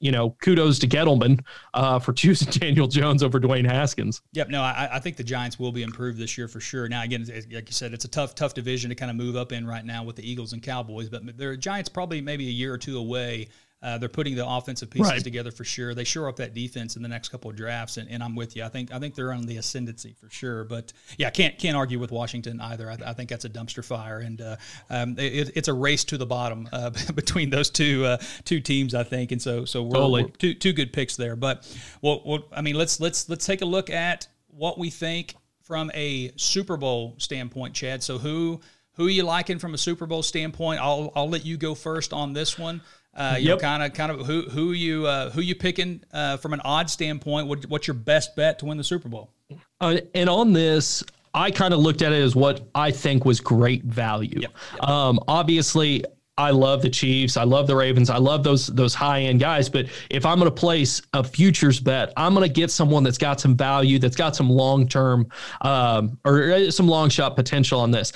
you 0.00 0.10
know, 0.10 0.30
kudos 0.42 0.78
to 0.80 0.88
Gettleman 0.88 1.40
uh, 1.74 1.98
for 1.98 2.12
choosing 2.14 2.50
Daniel 2.50 2.88
Jones 2.88 3.22
over 3.22 3.38
Dwayne 3.38 3.66
Haskins. 3.66 4.22
Yep. 4.32 4.48
No, 4.48 4.62
I, 4.62 4.88
I, 4.92 4.98
think 4.98 5.16
the 5.16 5.24
Giants 5.24 5.58
will 5.58 5.72
be 5.72 5.82
improved 5.82 6.18
this 6.18 6.36
year 6.36 6.48
for 6.48 6.60
sure. 6.60 6.88
Now, 6.88 7.02
again, 7.02 7.26
like 7.52 7.68
you 7.68 7.74
said, 7.74 7.92
it's 7.92 8.06
a 8.06 8.08
tough, 8.08 8.34
tough 8.34 8.54
division 8.54 8.88
to 8.88 8.96
kind 8.96 9.10
of 9.10 9.16
move 9.16 9.36
up 9.36 9.52
in 9.52 9.66
right 9.66 9.84
now 9.84 10.02
with 10.02 10.16
the 10.16 10.28
Eagles 10.28 10.52
and 10.52 10.62
Cowboys, 10.62 11.08
but 11.08 11.36
the 11.36 11.56
Giants 11.56 11.88
probably 11.88 12.20
maybe 12.20 12.48
a 12.48 12.50
year 12.50 12.72
or 12.72 12.78
two 12.78 12.98
away 12.98 13.48
uh, 13.82 13.96
they're 13.96 14.10
putting 14.10 14.34
the 14.34 14.46
offensive 14.46 14.90
pieces 14.90 15.10
right. 15.10 15.24
together 15.24 15.50
for 15.50 15.64
sure. 15.64 15.94
They 15.94 16.04
shore 16.04 16.28
up 16.28 16.36
that 16.36 16.52
defense 16.52 16.96
in 16.96 17.02
the 17.02 17.08
next 17.08 17.30
couple 17.30 17.50
of 17.50 17.56
drafts, 17.56 17.96
and, 17.96 18.10
and 18.10 18.22
I'm 18.22 18.34
with 18.34 18.54
you. 18.54 18.62
I 18.62 18.68
think 18.68 18.92
I 18.92 18.98
think 18.98 19.14
they're 19.14 19.32
on 19.32 19.46
the 19.46 19.56
ascendancy 19.56 20.14
for 20.20 20.28
sure. 20.28 20.64
But 20.64 20.92
yeah, 21.16 21.30
can't 21.30 21.58
can't 21.58 21.76
argue 21.76 21.98
with 21.98 22.10
Washington 22.10 22.60
either. 22.60 22.90
I, 22.90 22.98
I 23.06 23.12
think 23.14 23.30
that's 23.30 23.46
a 23.46 23.48
dumpster 23.48 23.84
fire, 23.84 24.18
and 24.18 24.40
uh, 24.40 24.56
um, 24.90 25.16
it, 25.18 25.52
it's 25.54 25.68
a 25.68 25.72
race 25.72 26.04
to 26.04 26.18
the 26.18 26.26
bottom 26.26 26.68
uh, 26.72 26.90
between 27.14 27.48
those 27.48 27.70
two 27.70 28.04
uh, 28.04 28.18
two 28.44 28.60
teams. 28.60 28.94
I 28.94 29.02
think, 29.02 29.32
and 29.32 29.40
so 29.40 29.64
so 29.64 29.82
we're, 29.82 29.94
totally. 29.94 30.22
we're, 30.24 30.28
two 30.30 30.54
two 30.54 30.72
good 30.74 30.92
picks 30.92 31.16
there. 31.16 31.34
But 31.34 31.66
well, 32.02 32.22
well, 32.26 32.48
I 32.52 32.60
mean, 32.60 32.74
let's 32.74 33.00
let's 33.00 33.28
let's 33.30 33.46
take 33.46 33.62
a 33.62 33.66
look 33.66 33.88
at 33.88 34.28
what 34.48 34.78
we 34.78 34.90
think 34.90 35.36
from 35.62 35.90
a 35.94 36.32
Super 36.36 36.76
Bowl 36.76 37.14
standpoint, 37.16 37.74
Chad. 37.74 38.02
So 38.02 38.18
who 38.18 38.60
who 38.94 39.06
are 39.06 39.10
you 39.10 39.22
liking 39.22 39.58
from 39.58 39.72
a 39.72 39.78
Super 39.78 40.04
Bowl 40.04 40.22
standpoint? 40.22 40.80
I'll 40.80 41.12
I'll 41.16 41.30
let 41.30 41.46
you 41.46 41.56
go 41.56 41.74
first 41.74 42.12
on 42.12 42.34
this 42.34 42.58
one. 42.58 42.82
Uh, 43.14 43.36
you 43.38 43.48
yep. 43.48 43.58
know, 43.58 43.60
kind 43.60 43.82
of, 43.82 43.92
kind 43.92 44.12
of 44.12 44.26
who 44.26 44.42
who 44.42 44.72
you 44.72 45.06
uh, 45.06 45.30
who 45.30 45.40
you 45.40 45.54
picking 45.54 46.02
uh, 46.12 46.36
from 46.36 46.52
an 46.52 46.60
odd 46.64 46.88
standpoint? 46.88 47.48
What, 47.48 47.66
what's 47.66 47.86
your 47.86 47.94
best 47.94 48.36
bet 48.36 48.58
to 48.60 48.66
win 48.66 48.78
the 48.78 48.84
Super 48.84 49.08
Bowl? 49.08 49.32
Uh, 49.80 49.98
and 50.14 50.30
on 50.30 50.52
this, 50.52 51.02
I 51.34 51.50
kind 51.50 51.74
of 51.74 51.80
looked 51.80 52.02
at 52.02 52.12
it 52.12 52.22
as 52.22 52.36
what 52.36 52.68
I 52.74 52.90
think 52.90 53.24
was 53.24 53.40
great 53.40 53.82
value. 53.84 54.40
Yep. 54.40 54.52
Yep. 54.74 54.88
Um, 54.88 55.20
obviously, 55.26 56.04
I 56.38 56.50
love 56.50 56.82
the 56.82 56.88
Chiefs. 56.88 57.36
I 57.36 57.44
love 57.44 57.66
the 57.66 57.76
Ravens. 57.76 58.08
I 58.08 58.16
love 58.16 58.42
those 58.44 58.68
those 58.68 58.94
high 58.94 59.22
end 59.22 59.40
guys. 59.40 59.68
But 59.68 59.86
if 60.08 60.24
I'm 60.24 60.38
going 60.38 60.50
to 60.50 60.54
place 60.54 61.02
a 61.12 61.22
futures 61.22 61.78
bet, 61.78 62.12
I'm 62.16 62.34
going 62.34 62.48
to 62.48 62.52
get 62.52 62.70
someone 62.70 63.02
that's 63.02 63.18
got 63.18 63.40
some 63.40 63.56
value, 63.56 63.98
that's 63.98 64.16
got 64.16 64.34
some 64.34 64.48
long 64.48 64.88
term 64.88 65.28
um, 65.60 66.18
or 66.24 66.52
uh, 66.52 66.70
some 66.70 66.88
long 66.88 67.10
shot 67.10 67.36
potential 67.36 67.80
on 67.80 67.90
this. 67.90 68.12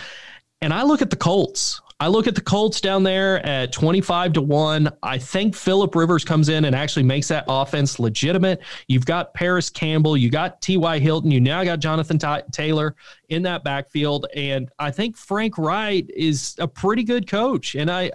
And 0.63 0.73
I 0.73 0.83
look 0.85 1.03
at 1.03 1.11
the 1.11 1.17
Colts. 1.17 1.81
I 2.01 2.09
look 2.09 2.27
at 2.27 2.35
the 2.35 2.41
Colts 2.41 2.81
down 2.81 3.03
there 3.05 3.45
at 3.47 3.73
25 3.73 4.35
to 4.35 4.43
1. 4.43 4.91
I 5.03 5.17
think 5.19 5.55
Philip 5.55 5.95
Rivers 5.95 6.25
comes 6.25 6.49
in 6.49 6.65
and 6.65 6.75
actually 6.75 7.05
makes 7.05 7.29
that 7.29 7.45
offense 7.47 7.99
legitimate. 7.99 8.61
You've 8.89 9.07
got 9.07 9.33
Parris 9.33 9.71
Campbell, 9.71 10.17
you 10.17 10.29
got 10.29 10.61
T.Y. 10.61 10.99
Hilton, 10.99 11.31
you 11.31 11.41
now 11.41 11.63
got 11.63 11.79
Jonathan 11.79 12.19
T- 12.19 12.43
Taylor 12.53 12.97
in 13.29 13.43
that 13.45 13.63
backfield. 13.63 14.27
And 14.35 14.71
I 14.79 14.91
think 14.91 15.17
Frank 15.17 15.57
Reich 15.57 16.07
is 16.11 16.57
a 16.59 16.67
pretty 16.67 17.05
good 17.05 17.29
coach. 17.29 17.77
And 17.77 17.91
I, 17.91 18.11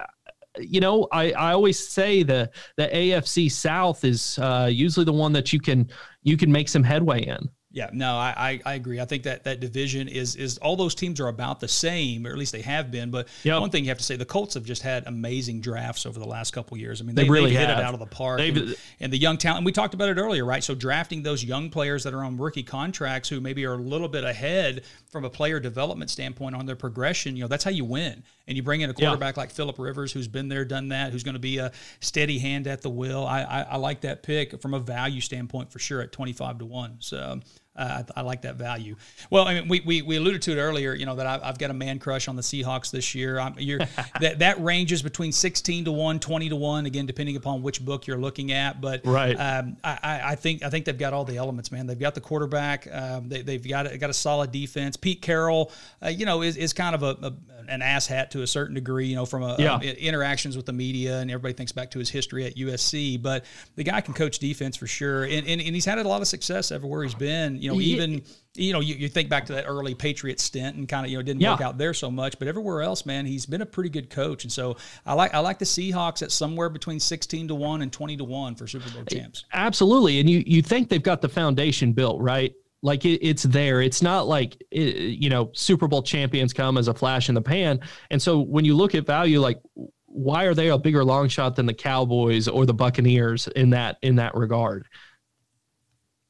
you 0.59 0.81
know, 0.81 1.07
I, 1.11 1.31
I 1.31 1.53
always 1.53 1.79
say 1.79 2.23
the 2.23 2.49
the 2.75 2.87
AFC 2.87 3.51
South 3.51 4.03
is 4.03 4.37
uh, 4.39 4.69
usually 4.71 5.05
the 5.05 5.13
one 5.13 5.31
that 5.33 5.53
you 5.53 5.59
can 5.59 5.89
you 6.23 6.37
can 6.37 6.51
make 6.51 6.67
some 6.67 6.83
headway 6.83 7.21
in. 7.21 7.49
Yeah, 7.71 7.91
no, 7.93 8.15
I, 8.15 8.59
I, 8.65 8.73
agree. 8.73 8.99
I 8.99 9.05
think 9.05 9.23
that 9.23 9.43
that 9.43 9.59
division 9.59 10.07
is 10.07 10.35
is 10.35 10.57
all 10.57 10.75
those 10.75 10.95
teams 10.95 11.19
are 11.19 11.27
about 11.27 11.59
the 11.59 11.67
same, 11.67 12.25
or 12.25 12.31
at 12.31 12.37
least 12.37 12.51
they 12.51 12.63
have 12.63 12.89
been. 12.89 13.11
But 13.11 13.27
yep. 13.43 13.61
one 13.61 13.69
thing 13.69 13.83
you 13.83 13.89
have 13.89 13.99
to 13.99 14.03
say, 14.03 14.15
the 14.15 14.25
Colts 14.25 14.55
have 14.55 14.63
just 14.63 14.81
had 14.81 15.05
amazing 15.05 15.61
drafts 15.61 16.07
over 16.07 16.19
the 16.19 16.25
last 16.25 16.51
couple 16.51 16.77
years. 16.77 16.99
I 16.99 17.05
mean, 17.05 17.15
they, 17.15 17.25
they 17.25 17.29
really 17.29 17.51
hit 17.51 17.69
it 17.69 17.79
out 17.79 17.93
of 17.93 17.99
the 17.99 18.07
park. 18.07 18.39
And, 18.39 18.75
and, 18.99 19.13
the 19.13 19.19
young 19.19 19.37
talent, 19.37 19.59
and 19.59 19.65
we 19.67 19.71
talked 19.71 19.93
about 19.93 20.09
it 20.09 20.17
earlier, 20.17 20.45
right? 20.45 20.63
So 20.63 20.73
drafting 20.73 21.21
those 21.21 21.43
young 21.43 21.69
players 21.69 22.03
that 22.05 22.13
are 22.15 22.23
on 22.23 22.37
rookie 22.37 22.63
contracts 22.63 23.29
who 23.29 23.39
maybe 23.39 23.63
are 23.65 23.73
a 23.73 23.77
little 23.77 24.09
bit 24.09 24.23
ahead 24.23 24.83
from 25.11 25.23
a 25.23 25.29
player 25.29 25.59
development 25.59 26.09
standpoint 26.09 26.55
on 26.55 26.65
their 26.65 26.75
progression, 26.75 27.35
you 27.35 27.43
know, 27.43 27.47
that's 27.47 27.63
how 27.63 27.71
you 27.71 27.85
win. 27.85 28.23
And 28.49 28.57
you 28.57 28.63
bring 28.63 28.81
in 28.81 28.89
a 28.89 28.93
quarterback 28.95 29.35
yeah. 29.35 29.41
like 29.41 29.51
Philip 29.51 29.77
Rivers, 29.77 30.11
who's 30.11 30.27
been 30.27 30.49
there, 30.49 30.65
done 30.65 30.89
that, 30.89 31.11
who's 31.11 31.23
going 31.23 31.35
to 31.35 31.39
be 31.39 31.59
a 31.59 31.71
steady 31.99 32.39
hand 32.39 32.65
at 32.65 32.81
the 32.81 32.89
wheel. 32.89 33.23
I, 33.23 33.43
I, 33.43 33.61
I 33.61 33.75
like 33.77 34.01
that 34.01 34.23
pick 34.23 34.59
from 34.59 34.73
a 34.73 34.79
value 34.79 35.21
standpoint 35.21 35.71
for 35.71 35.77
sure 35.77 36.01
at 36.01 36.11
twenty 36.11 36.33
five 36.33 36.57
to 36.57 36.65
one. 36.65 36.95
So 36.97 37.41
uh, 37.79 38.03
I, 38.15 38.19
I, 38.19 38.23
like 38.23 38.41
that 38.41 38.55
value. 38.55 38.95
Well, 39.29 39.47
I 39.47 39.53
mean, 39.53 39.67
we, 39.69 39.79
we, 39.81 40.01
we 40.01 40.17
alluded 40.17 40.41
to 40.43 40.51
it 40.51 40.57
earlier. 40.57 40.93
You 40.93 41.05
know 41.05 41.15
that 41.15 41.25
I, 41.25 41.45
have 41.45 41.57
got 41.57 41.71
a 41.71 41.73
man 41.73 41.99
crush 41.99 42.27
on 42.27 42.35
the 42.35 42.41
Seahawks 42.41 42.91
this 42.91 43.15
year. 43.15 43.39
I'm, 43.39 43.53
that 44.19 44.39
that 44.39 44.61
ranges 44.61 45.01
between 45.01 45.31
sixteen 45.31 45.85
to 45.85 45.91
one, 45.91 46.19
20 46.19 46.49
to 46.49 46.55
one, 46.55 46.85
again 46.85 47.05
depending 47.05 47.37
upon 47.37 47.61
which 47.61 47.83
book 47.83 48.05
you're 48.05 48.17
looking 48.17 48.51
at. 48.51 48.81
But 48.81 49.01
right, 49.05 49.33
um, 49.35 49.77
I, 49.83 50.21
I 50.25 50.35
think 50.35 50.63
I 50.63 50.69
think 50.69 50.85
they've 50.85 50.97
got 50.97 51.13
all 51.13 51.23
the 51.23 51.37
elements, 51.37 51.71
man. 51.71 51.87
They've 51.87 51.97
got 51.97 52.15
the 52.15 52.21
quarterback. 52.21 52.87
Um, 52.91 53.29
they, 53.29 53.53
have 53.53 53.67
got 53.67 53.99
got 53.99 54.09
a 54.09 54.13
solid 54.13 54.51
defense. 54.51 54.97
Pete 54.97 55.21
Carroll, 55.21 55.71
uh, 56.03 56.09
you 56.09 56.25
know, 56.25 56.41
is, 56.41 56.57
is 56.57 56.73
kind 56.73 56.95
of 56.95 57.03
a, 57.03 57.17
a 57.27 57.33
an 57.69 57.81
asshat 57.81 58.31
to 58.31 58.41
a 58.41 58.47
certain 58.47 58.75
degree, 58.75 59.07
you 59.07 59.15
know, 59.15 59.25
from 59.25 59.43
a, 59.43 59.55
yeah. 59.59 59.75
Um, 59.75 59.81
interactions 59.81 60.57
with 60.57 60.65
the 60.65 60.73
media, 60.73 61.19
and 61.19 61.29
everybody 61.29 61.53
thinks 61.53 61.71
back 61.71 61.91
to 61.91 61.99
his 61.99 62.09
history 62.09 62.45
at 62.45 62.55
USC. 62.55 63.21
But 63.21 63.45
the 63.75 63.83
guy 63.83 64.01
can 64.01 64.13
coach 64.13 64.39
defense 64.39 64.75
for 64.75 64.87
sure, 64.87 65.23
and, 65.23 65.47
and, 65.47 65.61
and 65.61 65.75
he's 65.75 65.85
had 65.85 65.99
a 65.99 66.07
lot 66.07 66.21
of 66.21 66.27
success 66.27 66.71
everywhere 66.71 67.03
he's 67.03 67.13
been. 67.13 67.61
You 67.61 67.73
know, 67.73 67.79
even 67.79 68.23
you 68.55 68.73
know, 68.73 68.79
you, 68.79 68.95
you 68.95 69.07
think 69.07 69.29
back 69.29 69.45
to 69.45 69.53
that 69.53 69.65
early 69.65 69.95
Patriot 69.95 70.39
stint 70.39 70.75
and 70.75 70.87
kind 70.87 71.05
of 71.05 71.11
you 71.11 71.17
know 71.17 71.23
didn't 71.23 71.41
yeah. 71.41 71.51
work 71.51 71.61
out 71.61 71.77
there 71.77 71.93
so 71.93 72.09
much, 72.09 72.39
but 72.39 72.47
everywhere 72.47 72.81
else, 72.81 73.05
man, 73.05 73.25
he's 73.25 73.45
been 73.45 73.61
a 73.61 73.65
pretty 73.65 73.89
good 73.89 74.09
coach, 74.09 74.43
and 74.43 74.51
so 74.51 74.77
I 75.05 75.13
like 75.13 75.33
I 75.33 75.39
like 75.39 75.59
the 75.59 75.65
Seahawks 75.65 76.21
at 76.21 76.31
somewhere 76.31 76.69
between 76.69 76.99
sixteen 76.99 77.47
to 77.47 77.55
one 77.55 77.81
and 77.81 77.91
twenty 77.91 78.17
to 78.17 78.23
one 78.23 78.55
for 78.55 78.67
Super 78.67 78.89
Bowl 78.89 79.03
champs. 79.05 79.45
Absolutely, 79.53 80.19
and 80.19 80.29
you 80.29 80.43
you 80.45 80.61
think 80.61 80.89
they've 80.89 81.01
got 81.01 81.21
the 81.21 81.29
foundation 81.29 81.93
built 81.93 82.21
right 82.21 82.53
like 82.81 83.05
it, 83.05 83.25
it's 83.25 83.43
there. 83.43 83.81
It's 83.81 84.01
not 84.01 84.27
like 84.27 84.61
it, 84.71 84.95
you 85.19 85.29
know 85.29 85.51
Super 85.53 85.87
Bowl 85.87 86.03
champions 86.03 86.53
come 86.53 86.77
as 86.77 86.87
a 86.87 86.93
flash 86.93 87.29
in 87.29 87.35
the 87.35 87.41
pan. 87.41 87.79
And 88.09 88.21
so 88.21 88.39
when 88.39 88.65
you 88.65 88.75
look 88.75 88.95
at 88.95 89.05
value, 89.05 89.39
like 89.39 89.59
why 90.05 90.45
are 90.45 90.53
they 90.53 90.69
a 90.69 90.77
bigger 90.77 91.03
long 91.03 91.27
shot 91.27 91.55
than 91.55 91.65
the 91.65 91.73
Cowboys 91.73 92.47
or 92.47 92.65
the 92.65 92.73
Buccaneers 92.73 93.47
in 93.47 93.71
that 93.71 93.97
in 94.01 94.15
that 94.15 94.35
regard? 94.35 94.87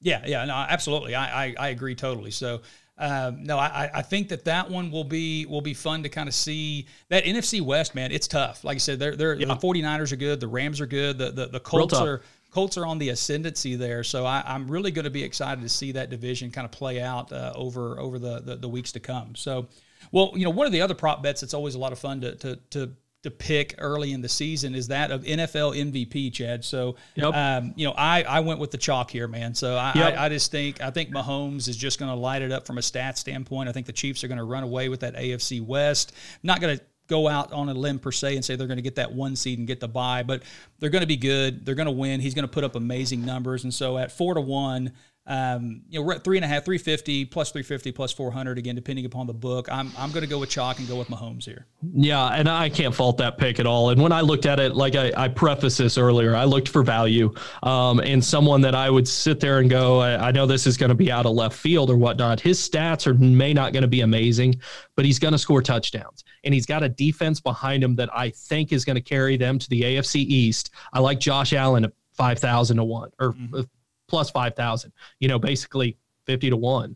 Yeah, 0.01 0.23
yeah, 0.25 0.45
no, 0.45 0.53
absolutely. 0.53 1.15
I, 1.15 1.45
I, 1.45 1.55
I 1.59 1.67
agree 1.69 1.95
totally. 1.95 2.31
So 2.31 2.61
um, 2.99 3.43
no, 3.43 3.57
I, 3.57 3.89
I 3.93 4.01
think 4.01 4.27
that 4.27 4.43
that 4.43 4.69
one 4.69 4.91
will 4.91 5.05
be 5.05 5.45
will 5.45 5.61
be 5.61 5.73
fun 5.73 6.03
to 6.03 6.09
kind 6.09 6.27
of 6.27 6.35
see. 6.35 6.85
That 7.07 7.23
NFC 7.23 7.61
West, 7.61 7.95
man, 7.95 8.11
it's 8.11 8.27
tough. 8.27 8.65
Like 8.65 8.75
I 8.75 8.79
said, 8.79 8.99
they're, 8.99 9.15
they're, 9.15 9.35
yeah. 9.35 9.47
the 9.47 9.55
49ers 9.55 10.11
are 10.11 10.17
good. 10.17 10.41
The 10.41 10.49
Rams 10.49 10.81
are 10.81 10.85
good. 10.85 11.17
The 11.17 11.31
the, 11.31 11.47
the 11.47 11.59
Colts 11.61 11.93
are 11.93 12.21
Colts 12.51 12.77
are 12.77 12.85
on 12.85 12.97
the 12.97 13.09
ascendancy 13.09 13.75
there. 13.75 14.03
So 14.03 14.25
I, 14.25 14.43
am 14.45 14.69
really 14.69 14.91
going 14.91 15.05
to 15.05 15.11
be 15.11 15.23
excited 15.23 15.61
to 15.61 15.69
see 15.69 15.91
that 15.93 16.09
division 16.09 16.51
kind 16.51 16.65
of 16.65 16.71
play 16.71 17.01
out 17.01 17.31
uh, 17.31 17.53
over 17.55 17.99
over 17.99 18.17
the, 18.19 18.39
the, 18.39 18.55
the 18.55 18.69
weeks 18.69 18.91
to 18.93 18.99
come. 18.99 19.35
So, 19.35 19.67
well, 20.11 20.31
you 20.35 20.45
know, 20.45 20.49
one 20.49 20.65
of 20.65 20.71
the 20.71 20.81
other 20.81 20.95
prop 20.95 21.21
bets 21.21 21.41
that's 21.41 21.53
always 21.53 21.75
a 21.75 21.79
lot 21.79 21.91
of 21.91 21.99
fun 21.99 22.21
to 22.21 22.35
to, 22.35 22.55
to 22.71 22.91
to 23.21 23.31
pick 23.31 23.75
early 23.79 24.13
in 24.13 24.21
the 24.21 24.29
season 24.29 24.73
is 24.73 24.87
that 24.87 25.11
of 25.11 25.23
NFL 25.23 25.75
MVP, 25.75 26.31
Chad. 26.31 26.63
So, 26.63 26.95
yep. 27.15 27.33
um, 27.33 27.73
you 27.75 27.85
know, 27.85 27.93
I, 27.97 28.23
I 28.23 28.39
went 28.39 28.61
with 28.61 28.71
the 28.71 28.77
chalk 28.77 29.11
here, 29.11 29.27
man. 29.27 29.53
So 29.53 29.75
I, 29.75 29.91
yep. 29.93 30.17
I, 30.17 30.25
I, 30.25 30.29
just 30.29 30.51
think 30.51 30.81
I 30.81 30.89
think 30.89 31.09
Mahomes 31.09 31.67
is 31.67 31.75
just 31.75 31.99
going 31.99 32.09
to 32.09 32.15
light 32.15 32.41
it 32.41 32.53
up 32.53 32.65
from 32.65 32.77
a 32.77 32.81
stat 32.81 33.17
standpoint. 33.17 33.67
I 33.67 33.73
think 33.73 33.87
the 33.87 33.93
Chiefs 33.93 34.23
are 34.23 34.29
going 34.29 34.37
to 34.37 34.45
run 34.45 34.63
away 34.63 34.87
with 34.87 35.01
that 35.01 35.15
AFC 35.15 35.61
West. 35.61 36.13
not 36.43 36.61
going 36.61 36.77
to 36.77 36.83
go 37.09 37.27
out 37.27 37.51
on 37.51 37.67
a 37.67 37.73
limb 37.73 37.99
per 37.99 38.11
se 38.11 38.35
and 38.35 38.45
say 38.45 38.55
they're 38.55 38.67
going 38.67 38.77
to 38.77 38.83
get 38.83 38.95
that 38.95 39.11
one 39.11 39.35
seed 39.35 39.59
and 39.59 39.67
get 39.67 39.81
the 39.81 39.87
buy, 39.87 40.23
but 40.23 40.43
they're 40.79 40.89
going 40.89 41.01
to 41.01 41.07
be 41.07 41.17
good. 41.17 41.65
They're 41.65 41.75
going 41.75 41.87
to 41.87 41.91
win. 41.91 42.21
He's 42.21 42.33
going 42.33 42.47
to 42.47 42.51
put 42.51 42.63
up 42.63 42.75
amazing 42.75 43.25
numbers, 43.25 43.65
and 43.65 43.73
so 43.73 43.97
at 43.97 44.11
four 44.11 44.35
to 44.35 44.41
one. 44.41 44.93
Um, 45.29 45.83
you 45.87 45.99
know, 45.99 46.05
we're 46.05 46.15
at 46.15 46.23
three 46.23 46.37
and 46.37 46.43
a 46.43 46.47
half, 46.47 46.65
350 46.65 47.25
plus 47.25 47.51
350 47.51 47.91
plus 47.91 48.11
400 48.11 48.57
again, 48.57 48.73
depending 48.73 49.05
upon 49.05 49.27
the 49.27 49.33
book. 49.33 49.69
I'm, 49.71 49.91
I'm 49.95 50.09
going 50.09 50.23
to 50.23 50.27
go 50.27 50.39
with 50.39 50.49
chalk 50.49 50.79
and 50.79 50.87
go 50.87 50.95
with 50.95 51.07
Mahomes 51.07 51.45
here. 51.45 51.67
Yeah. 51.93 52.29
And 52.29 52.49
I 52.49 52.67
can't 52.67 52.95
fault 52.95 53.17
that 53.19 53.37
pick 53.37 53.59
at 53.59 53.67
all. 53.67 53.91
And 53.91 54.01
when 54.01 54.11
I 54.11 54.21
looked 54.21 54.47
at 54.47 54.59
it, 54.59 54.75
like 54.75 54.95
I, 54.95 55.13
I 55.15 55.27
prefaced 55.27 55.77
this 55.77 55.99
earlier, 55.99 56.35
I 56.35 56.45
looked 56.45 56.67
for 56.67 56.81
value 56.81 57.31
um, 57.61 57.99
and 57.99 58.25
someone 58.25 58.61
that 58.61 58.73
I 58.73 58.89
would 58.89 59.07
sit 59.07 59.39
there 59.39 59.59
and 59.59 59.69
go, 59.69 59.99
I, 59.99 60.29
I 60.29 60.31
know 60.31 60.47
this 60.47 60.65
is 60.65 60.77
going 60.77 60.89
to 60.89 60.95
be 60.95 61.11
out 61.11 61.27
of 61.27 61.33
left 61.33 61.55
field 61.55 61.91
or 61.91 61.97
whatnot. 61.97 62.39
His 62.39 62.59
stats 62.67 63.05
are 63.05 63.13
may 63.13 63.53
not 63.53 63.71
going 63.71 63.83
to 63.83 63.87
be 63.87 64.01
amazing, 64.01 64.55
but 64.95 65.05
he's 65.05 65.19
going 65.19 65.33
to 65.33 65.37
score 65.37 65.61
touchdowns 65.61 66.23
and 66.43 66.55
he's 66.55 66.65
got 66.65 66.81
a 66.81 66.89
defense 66.89 67.39
behind 67.39 67.83
him 67.83 67.95
that 67.97 68.09
I 68.15 68.31
think 68.31 68.73
is 68.73 68.83
going 68.83 68.95
to 68.95 69.01
carry 69.01 69.37
them 69.37 69.59
to 69.59 69.69
the 69.69 69.81
AFC 69.83 70.15
East. 70.15 70.71
I 70.91 70.99
like 71.01 71.19
Josh 71.19 71.53
Allen 71.53 71.85
at 71.85 71.93
5,000 72.13 72.77
to 72.77 72.83
1 72.83 73.11
or 73.19 73.33
mm-hmm 73.33 73.61
plus 74.09 74.29
5,000, 74.31 74.91
you 75.19 75.27
know, 75.27 75.39
basically 75.39 75.97
50 76.25 76.49
to 76.49 76.57
1. 76.57 76.95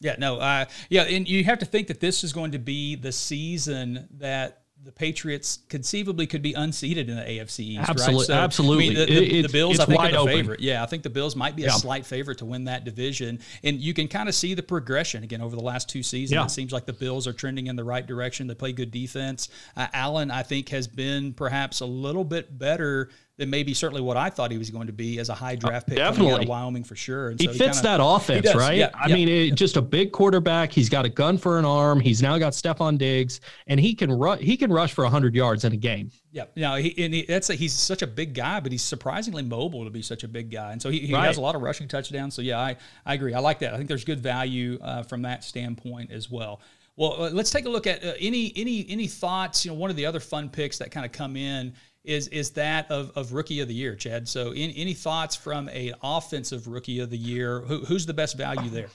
Yeah, 0.00 0.14
no, 0.18 0.38
uh, 0.38 0.66
yeah, 0.88 1.02
and 1.02 1.28
you 1.28 1.42
have 1.44 1.58
to 1.58 1.66
think 1.66 1.88
that 1.88 2.00
this 2.00 2.22
is 2.22 2.32
going 2.32 2.52
to 2.52 2.58
be 2.58 2.94
the 2.94 3.10
season 3.10 4.08
that 4.18 4.62
the 4.84 4.92
Patriots 4.92 5.58
conceivably 5.68 6.26
could 6.26 6.40
be 6.40 6.52
unseated 6.54 7.08
in 7.10 7.16
the 7.16 7.22
AFC 7.22 7.60
East. 7.60 7.88
Absolutely, 7.88 8.16
right? 8.16 8.26
so, 8.26 8.34
absolutely. 8.34 8.84
I 8.84 8.88
mean, 8.88 8.98
the, 8.98 9.06
the, 9.06 9.42
the, 9.42 9.48
Bills, 9.48 9.80
I 9.80 9.86
think, 9.86 10.00
are 10.00 10.10
the 10.10 10.18
open. 10.18 10.34
favorite. 10.34 10.60
Yeah, 10.60 10.84
I 10.84 10.86
think 10.86 11.02
the 11.02 11.10
Bills 11.10 11.34
might 11.34 11.56
be 11.56 11.64
a 11.64 11.70
slight 11.70 12.06
favorite 12.06 12.38
to 12.38 12.44
win 12.44 12.64
that 12.64 12.84
division, 12.84 13.40
and 13.64 13.80
you 13.80 13.92
can 13.92 14.06
kind 14.06 14.28
of 14.28 14.36
see 14.36 14.54
the 14.54 14.62
progression 14.62 15.24
again 15.24 15.40
over 15.40 15.56
the 15.56 15.62
last 15.62 15.88
two 15.88 16.02
seasons. 16.04 16.36
Yeah. 16.36 16.44
It 16.44 16.50
seems 16.50 16.72
like 16.72 16.86
the 16.86 16.92
Bills 16.92 17.26
are 17.26 17.32
trending 17.32 17.66
in 17.66 17.74
the 17.74 17.84
right 17.84 18.06
direction. 18.06 18.46
They 18.46 18.54
play 18.54 18.72
good 18.72 18.92
defense. 18.92 19.48
Uh, 19.76 19.88
Allen, 19.92 20.30
I 20.30 20.44
think, 20.44 20.68
has 20.68 20.86
been 20.86 21.32
perhaps 21.32 21.80
a 21.80 21.86
little 21.86 22.24
bit 22.24 22.56
better 22.56 23.10
than 23.38 23.50
maybe 23.50 23.72
certainly 23.72 24.02
what 24.02 24.16
I 24.16 24.30
thought 24.30 24.50
he 24.50 24.58
was 24.58 24.68
going 24.68 24.88
to 24.88 24.92
be 24.92 25.20
as 25.20 25.28
a 25.28 25.34
high 25.34 25.54
draft 25.54 25.86
pick 25.86 25.98
uh, 26.00 26.08
of 26.08 26.18
Wyoming 26.48 26.82
for 26.82 26.96
sure. 26.96 27.28
And 27.28 27.40
he 27.40 27.46
so 27.46 27.52
fits 27.52 27.78
he 27.78 27.82
kinda, 27.84 27.98
that 27.98 28.00
offense, 28.02 28.52
right? 28.54 28.76
Yeah, 28.76 28.90
I 28.94 29.08
yeah, 29.08 29.14
mean, 29.14 29.28
it, 29.28 29.54
just 29.54 29.76
a 29.76 29.82
big 29.82 30.10
quarterback. 30.10 30.72
He's 30.72 30.88
got 30.88 31.04
a 31.04 31.08
gun 31.08 31.38
for 31.38 31.56
an 31.56 31.64
arm. 31.64 32.00
He's 32.00 32.20
now 32.20 32.36
got 32.36 32.52
Stefon 32.52 32.98
Diggs, 32.98 33.40
and 33.68 33.78
he 33.78 33.94
can 33.94 34.10
rush. 34.10 34.40
He 34.40 34.56
can 34.56 34.72
rush 34.72 34.92
for 34.92 35.04
hundred 35.04 35.36
yards 35.36 35.64
in 35.64 35.72
a 35.72 35.76
game. 35.76 36.10
Yeah, 36.32 36.44
know, 36.56 36.74
he, 36.74 36.92
and 37.02 37.14
he, 37.14 37.22
that's 37.22 37.48
a, 37.48 37.54
he's 37.54 37.72
such 37.72 38.02
a 38.02 38.06
big 38.06 38.34
guy, 38.34 38.60
but 38.60 38.72
he's 38.72 38.82
surprisingly 38.82 39.42
mobile 39.42 39.84
to 39.84 39.90
be 39.90 40.02
such 40.02 40.24
a 40.24 40.28
big 40.28 40.50
guy, 40.50 40.72
and 40.72 40.82
so 40.82 40.90
he, 40.90 40.98
he 40.98 41.14
right. 41.14 41.24
has 41.24 41.36
a 41.36 41.40
lot 41.40 41.54
of 41.54 41.62
rushing 41.62 41.86
touchdowns. 41.86 42.34
So 42.34 42.42
yeah, 42.42 42.58
I 42.58 42.76
I 43.06 43.14
agree. 43.14 43.34
I 43.34 43.38
like 43.38 43.60
that. 43.60 43.72
I 43.72 43.76
think 43.76 43.88
there's 43.88 44.04
good 44.04 44.20
value 44.20 44.78
uh, 44.82 45.04
from 45.04 45.22
that 45.22 45.44
standpoint 45.44 46.10
as 46.10 46.28
well. 46.28 46.60
Well, 46.98 47.22
uh, 47.22 47.30
let's 47.30 47.52
take 47.52 47.64
a 47.64 47.68
look 47.68 47.86
at 47.86 48.04
uh, 48.04 48.14
any 48.18 48.52
any 48.56 48.84
any 48.88 49.06
thoughts. 49.06 49.64
You 49.64 49.70
know, 49.70 49.76
one 49.76 49.88
of 49.88 49.94
the 49.94 50.04
other 50.04 50.18
fun 50.18 50.48
picks 50.48 50.78
that 50.78 50.90
kind 50.90 51.06
of 51.06 51.12
come 51.12 51.36
in 51.36 51.72
is 52.04 52.28
is 52.28 52.50
that 52.50 52.90
of, 52.90 53.12
of 53.16 53.32
rookie 53.32 53.60
of 53.60 53.68
the 53.68 53.74
year, 53.74 53.94
Chad. 53.94 54.28
So, 54.28 54.52
in, 54.52 54.70
any 54.70 54.94
thoughts 54.94 55.36
from 55.36 55.68
a 55.70 55.92
offensive 56.02 56.66
rookie 56.66 57.00
of 57.00 57.10
the 57.10 57.18
year? 57.18 57.60
Who, 57.60 57.84
who's 57.84 58.06
the 58.06 58.14
best 58.14 58.36
value 58.36 58.70
there? 58.70 58.88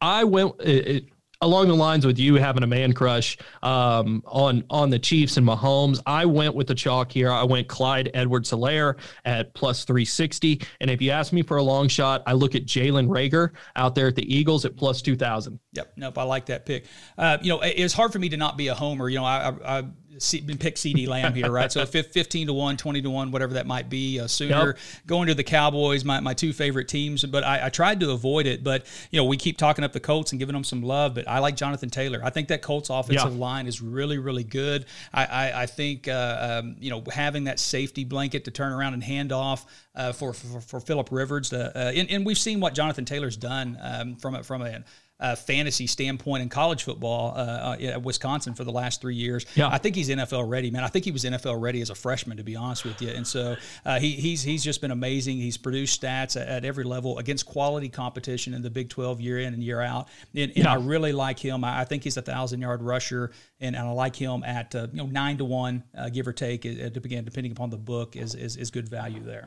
I 0.00 0.24
went. 0.24 0.54
It, 0.60 1.04
along 1.42 1.66
the 1.66 1.74
lines 1.74 2.06
with 2.06 2.18
you 2.18 2.36
having 2.36 2.62
a 2.62 2.66
man 2.66 2.92
crush 2.92 3.36
um, 3.62 4.22
on 4.26 4.64
on 4.70 4.88
the 4.88 4.98
Chiefs 4.98 5.36
and 5.36 5.46
Mahomes, 5.46 6.00
I 6.06 6.24
went 6.24 6.54
with 6.54 6.68
the 6.68 6.74
chalk 6.74 7.12
here. 7.12 7.30
I 7.30 7.42
went 7.42 7.68
Clyde 7.68 8.10
Edwards-Helaire 8.14 8.96
at 9.24 9.52
plus 9.54 9.84
360. 9.84 10.62
And 10.80 10.90
if 10.90 11.02
you 11.02 11.10
ask 11.10 11.32
me 11.32 11.42
for 11.42 11.58
a 11.58 11.62
long 11.62 11.88
shot, 11.88 12.22
I 12.26 12.32
look 12.32 12.54
at 12.54 12.64
Jalen 12.64 13.08
Reagor 13.08 13.50
out 13.76 13.94
there 13.94 14.06
at 14.06 14.14
the 14.14 14.34
Eagles 14.34 14.64
at 14.64 14.76
plus 14.76 15.02
2,000. 15.02 15.58
Yep. 15.72 15.92
Nope. 15.96 16.18
I 16.18 16.22
like 16.22 16.46
that 16.46 16.64
pick. 16.64 16.86
Uh, 17.18 17.38
you 17.42 17.52
know, 17.52 17.60
it 17.60 17.82
was 17.82 17.92
hard 17.92 18.12
for 18.12 18.18
me 18.18 18.28
to 18.30 18.36
not 18.36 18.56
be 18.56 18.68
a 18.68 18.74
homer. 18.74 19.08
You 19.08 19.18
know, 19.18 19.24
I, 19.24 19.52
I, 19.64 19.80
been 19.80 19.94
pick 20.12 20.76
CeeDee 20.76 21.08
Lamb 21.08 21.34
here, 21.34 21.50
right? 21.50 21.70
So 21.70 21.84
15 21.86 22.46
to 22.46 22.52
1, 22.52 22.76
20 22.76 23.02
to 23.02 23.10
1, 23.10 23.30
whatever 23.30 23.54
that 23.54 23.66
might 23.66 23.88
be. 23.88 24.20
Uh, 24.20 24.26
Sooner 24.26 24.66
yep. 24.66 24.78
going 25.06 25.28
to 25.28 25.34
the 25.34 25.44
Cowboys, 25.44 26.04
my, 26.04 26.20
my 26.20 26.34
two 26.34 26.52
favorite 26.52 26.88
teams, 26.88 27.24
but 27.24 27.44
I, 27.44 27.66
I, 27.66 27.68
tried 27.68 28.00
to 28.00 28.10
avoid 28.10 28.46
it. 28.46 28.62
But, 28.62 28.86
you 29.10 29.18
know, 29.18 29.24
we 29.24 29.36
keep 29.36 29.58
talking 29.58 29.84
up 29.84 29.92
the 29.92 30.00
Colts 30.00 30.32
and 30.32 30.38
giving 30.38 30.52
them 30.52 30.64
some 30.64 30.82
love, 30.82 31.14
but 31.14 31.26
I 31.28 31.38
like 31.38 31.56
Jonathan 31.56 31.90
Taylor. 31.90 32.20
I 32.22 32.30
think 32.30 32.48
that 32.48 32.62
Colts 32.62 32.90
offensive 32.90 33.32
yeah. 33.32 33.38
line 33.38 33.66
is 33.66 33.80
really, 33.80 34.18
really 34.18 34.44
good. 34.44 34.86
I, 35.12 35.24
I, 35.24 35.62
I 35.62 35.66
think, 35.66 36.08
uh, 36.08 36.60
um, 36.62 36.76
you 36.78 36.90
know, 36.90 37.02
having 37.10 37.44
that 37.44 37.58
safety 37.58 38.04
blanket 38.04 38.44
to 38.44 38.50
turn 38.50 38.72
around 38.72 38.94
and 38.94 39.02
hand 39.02 39.32
off 39.32 39.66
uh, 39.94 40.12
for, 40.12 40.32
for, 40.32 40.60
for 40.60 40.80
Philip 40.80 41.08
Rivers, 41.10 41.52
uh, 41.52 41.92
and, 41.94 42.10
and, 42.10 42.24
we've 42.24 42.38
seen 42.38 42.60
what 42.60 42.72
Jonathan 42.72 43.04
Taylor's 43.04 43.36
done 43.36 43.76
um, 43.82 44.16
from, 44.16 44.36
a, 44.36 44.42
from 44.42 44.62
a, 44.62 44.82
uh, 45.22 45.36
fantasy 45.36 45.86
standpoint 45.86 46.42
in 46.42 46.48
college 46.48 46.82
football 46.82 47.32
uh, 47.36 47.76
uh, 47.80 47.84
at 47.84 48.02
Wisconsin 48.02 48.54
for 48.54 48.64
the 48.64 48.72
last 48.72 49.00
three 49.00 49.14
years. 49.14 49.46
Yeah. 49.54 49.68
I 49.68 49.78
think 49.78 49.94
he's 49.94 50.08
NFL 50.08 50.48
ready, 50.48 50.70
man. 50.70 50.82
I 50.82 50.88
think 50.88 51.04
he 51.04 51.12
was 51.12 51.22
NFL 51.22 51.60
ready 51.60 51.80
as 51.80 51.90
a 51.90 51.94
freshman, 51.94 52.36
to 52.38 52.42
be 52.42 52.56
honest 52.56 52.84
with 52.84 53.00
you. 53.00 53.10
And 53.10 53.24
so 53.24 53.56
uh, 53.84 54.00
he, 54.00 54.12
he's 54.12 54.42
he's 54.42 54.64
just 54.64 54.80
been 54.80 54.90
amazing. 54.90 55.36
He's 55.36 55.56
produced 55.56 56.02
stats 56.02 56.38
at, 56.38 56.48
at, 56.48 56.64
every 56.64 56.82
level 56.82 57.18
against 57.18 57.46
quality 57.46 57.88
competition 57.88 58.52
in 58.52 58.62
the 58.62 58.70
Big 58.70 58.88
12 58.88 59.20
year 59.20 59.38
in 59.38 59.54
and 59.54 59.62
year 59.62 59.80
out. 59.80 60.08
And, 60.34 60.50
and 60.50 60.64
yeah. 60.64 60.72
I 60.72 60.74
really 60.74 61.12
like 61.12 61.38
him. 61.38 61.62
I, 61.62 61.80
I 61.80 61.84
think 61.84 62.02
he's 62.02 62.16
a 62.16 62.22
thousand 62.22 62.60
yard 62.60 62.82
rusher, 62.82 63.30
and, 63.60 63.76
and 63.76 63.86
I 63.86 63.92
like 63.92 64.16
him 64.16 64.42
at 64.42 64.74
uh, 64.74 64.88
you 64.92 64.98
know 64.98 65.06
nine 65.06 65.38
to 65.38 65.44
one, 65.44 65.84
uh, 65.96 66.08
give 66.08 66.26
or 66.26 66.32
take, 66.32 66.64
again 66.64 67.24
depending 67.24 67.52
upon 67.52 67.70
the 67.70 67.78
book, 67.78 68.16
is, 68.16 68.34
is 68.34 68.56
is 68.56 68.72
good 68.72 68.88
value 68.88 69.22
there. 69.22 69.46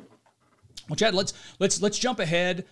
Well, 0.87 0.95
Chad, 0.95 1.13
let's 1.13 1.33
let's 1.59 1.81
let's 1.81 1.99
jump 1.99 2.19
ahead 2.19 2.65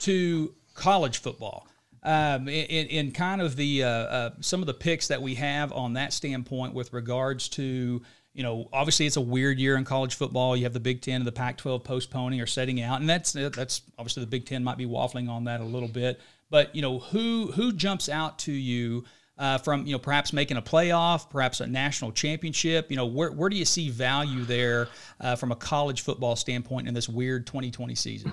to 0.00 0.54
college 0.74 1.18
football 1.18 1.66
um, 2.06 2.46
in, 2.48 2.86
in, 2.86 3.10
kind 3.10 3.42
of 3.42 3.56
the 3.56 3.82
uh, 3.82 3.88
uh, 3.88 4.30
some 4.40 4.60
of 4.60 4.66
the 4.66 4.74
picks 4.74 5.08
that 5.08 5.20
we 5.20 5.34
have 5.34 5.72
on 5.72 5.94
that 5.94 6.12
standpoint 6.12 6.72
with 6.72 6.92
regards 6.92 7.48
to 7.50 8.00
you 8.32 8.42
know 8.44 8.68
obviously 8.72 9.06
it's 9.06 9.16
a 9.16 9.20
weird 9.20 9.58
year 9.58 9.76
in 9.76 9.84
college 9.84 10.14
football. 10.14 10.56
You 10.56 10.62
have 10.62 10.72
the 10.72 10.80
Big 10.80 11.02
Ten 11.02 11.16
and 11.16 11.26
the 11.26 11.32
Pac-12 11.32 11.82
postponing 11.82 12.40
or 12.40 12.46
setting 12.46 12.80
out, 12.80 13.00
and 13.00 13.10
that's 13.10 13.32
that's 13.32 13.82
obviously 13.98 14.22
the 14.22 14.28
Big 14.28 14.46
Ten 14.46 14.62
might 14.62 14.78
be 14.78 14.86
waffling 14.86 15.28
on 15.28 15.44
that 15.44 15.60
a 15.60 15.64
little 15.64 15.88
bit. 15.88 16.20
But 16.48 16.74
you 16.76 16.80
know 16.80 17.00
who 17.00 17.50
who 17.52 17.72
jumps 17.72 18.08
out 18.08 18.38
to 18.40 18.52
you? 18.52 19.04
Uh, 19.38 19.58
from 19.58 19.84
you 19.84 19.92
know 19.92 19.98
perhaps 19.98 20.32
making 20.32 20.56
a 20.56 20.62
playoff, 20.62 21.28
perhaps 21.28 21.60
a 21.60 21.66
national 21.66 22.10
championship. 22.10 22.88
You 22.88 22.96
know 22.96 23.04
where 23.04 23.30
where 23.30 23.50
do 23.50 23.56
you 23.56 23.66
see 23.66 23.90
value 23.90 24.44
there 24.44 24.88
uh, 25.20 25.36
from 25.36 25.52
a 25.52 25.56
college 25.56 26.00
football 26.00 26.36
standpoint 26.36 26.88
in 26.88 26.94
this 26.94 27.06
weird 27.06 27.46
2020 27.46 27.94
season? 27.96 28.32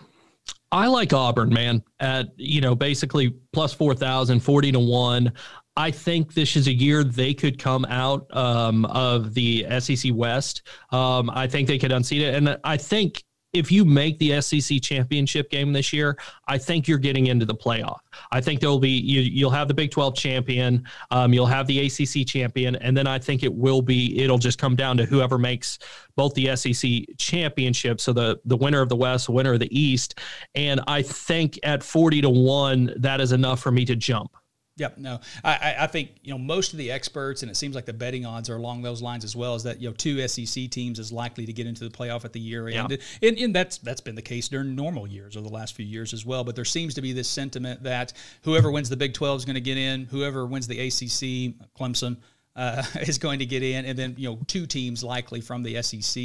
I 0.72 0.88
like 0.88 1.14
Auburn, 1.14 1.54
man, 1.54 1.84
at, 2.00 2.30
you 2.36 2.60
know, 2.60 2.74
basically 2.74 3.36
plus 3.52 3.74
4,000, 3.74 4.40
40 4.40 4.72
to 4.72 4.80
1. 4.80 5.32
I 5.76 5.92
think 5.92 6.34
this 6.34 6.56
is 6.56 6.68
a 6.68 6.74
year 6.74 7.04
they 7.04 7.34
could 7.34 7.60
come 7.60 7.86
out 7.86 8.26
um, 8.36 8.86
of 8.86 9.34
the 9.36 9.68
SEC 9.80 10.12
West. 10.14 10.64
Um, 10.92 11.30
I 11.30 11.48
think 11.48 11.68
they 11.68 11.78
could 11.78 11.92
unseat 11.92 12.24
it. 12.24 12.34
And 12.34 12.58
I 12.64 12.78
think 12.78 13.24
if 13.54 13.72
you 13.72 13.86
make 13.86 14.18
the 14.18 14.42
SEC 14.42 14.82
championship 14.82 15.50
game 15.52 15.72
this 15.72 15.94
year, 15.94 16.18
I 16.48 16.58
think 16.58 16.88
you're 16.88 16.98
getting 16.98 17.28
into 17.28 17.46
the 17.46 17.54
playoff. 17.54 18.00
I 18.32 18.42
think 18.42 18.60
there 18.60 18.70
will 18.70 18.80
be 18.80 18.90
you, 18.90 19.46
will 19.46 19.52
have 19.52 19.68
the 19.68 19.74
Big 19.76 19.92
12 19.92 20.16
champion, 20.16 20.84
um, 21.12 21.34
you'll 21.34 21.46
have 21.46 21.68
the 21.68 21.86
ACC 21.86 22.28
champion, 22.28 22.76
and 22.78 22.98
then 22.98 23.06
I 23.06 23.20
think 23.20 23.44
it 23.44 23.54
will 23.54 23.82
be 23.82 24.20
it'll 24.20 24.40
just 24.40 24.58
come 24.58 24.76
down 24.76 24.98
to 24.98 25.06
whoever 25.06 25.38
makes 25.38 25.78
both 26.16 26.34
the 26.34 26.56
SEC 26.56 27.18
championship, 27.18 28.02
so 28.02 28.12
the 28.12 28.40
the 28.46 28.58
winner 28.58 28.82
of 28.82 28.90
the 28.90 28.96
West, 28.96 29.30
winner 29.30 29.54
of 29.54 29.60
the 29.60 29.80
East, 29.80 30.20
and 30.56 30.82
I 30.88 31.04
think 31.04 31.60
at 31.64 31.84
40 31.84 32.22
to 32.22 32.30
one 32.30 32.94
that 32.98 33.22
is 33.22 33.32
enough 33.32 33.60
for 33.62 33.72
me 33.72 33.86
to 33.86 33.96
jump. 33.96 34.36
Yep. 34.78 34.98
No, 34.98 35.20
I, 35.44 35.76
I 35.82 35.88
think 35.88 36.16
you 36.24 36.34
know 36.34 36.40
most 36.40 36.74
of 36.74 36.80
the 36.80 36.90
experts, 36.92 37.44
and 37.44 37.52
it 37.52 37.56
seems 37.56 37.76
like 37.76 37.86
the 37.86 37.94
betting 37.94 38.26
odds 38.26 38.50
are 38.50 38.56
along 38.56 38.82
those 38.82 39.04
lines 39.04 39.24
as 39.24 39.36
well. 39.36 39.54
Is 39.54 39.64
that 39.64 39.80
you 39.80 39.88
know 39.88 39.94
two 39.94 40.28
SEC 40.28 40.70
teams 40.72 40.98
is 40.98 41.12
likely 41.12 41.46
to 41.46 41.54
get 41.54 41.68
into 41.68 41.84
the 41.84 41.92
playoff 41.92 42.26
at 42.26 42.34
the 42.34 42.40
year 42.40 42.68
end, 42.68 42.92
yeah. 42.92 43.28
and, 43.30 43.38
and 43.38 43.56
that's 43.56 43.78
that's 43.78 44.02
been 44.02 44.16
the 44.16 44.22
case 44.22 44.48
during 44.48 44.76
normal 44.76 45.06
years 45.06 45.38
over 45.38 45.48
the 45.48 45.54
last 45.54 45.76
few 45.76 45.86
years 45.86 46.12
as 46.12 46.26
well. 46.26 46.44
But 46.44 46.56
there 46.56 46.66
seems 46.66 46.96
to 46.96 47.02
be 47.02 47.14
this 47.14 47.30
sentiment 47.30 47.84
that 47.84 48.14
whoever 48.42 48.72
wins 48.72 48.90
the 48.90 48.98
Big 48.98 49.14
Twelve 49.14 49.38
is 49.38 49.46
going 49.46 49.56
to 49.56 49.62
get 49.62 49.78
in. 49.78 50.06
Whoever 50.06 50.48
wins 50.48 50.66
the 50.66 50.80
ACC, 50.80 51.54
Clemson, 51.78 52.18
uh, 52.56 52.84
is 53.02 53.18
going 53.18 53.40
to 53.40 53.46
get 53.46 53.64
in, 53.64 53.86
and 53.86 53.98
then 53.98 54.16
you 54.18 54.30
know 54.30 54.40
two 54.48 54.66
teams 54.66 55.04
likely 55.04 55.42
from 55.42 55.64
the 55.64 55.82
SEC, 55.82 56.24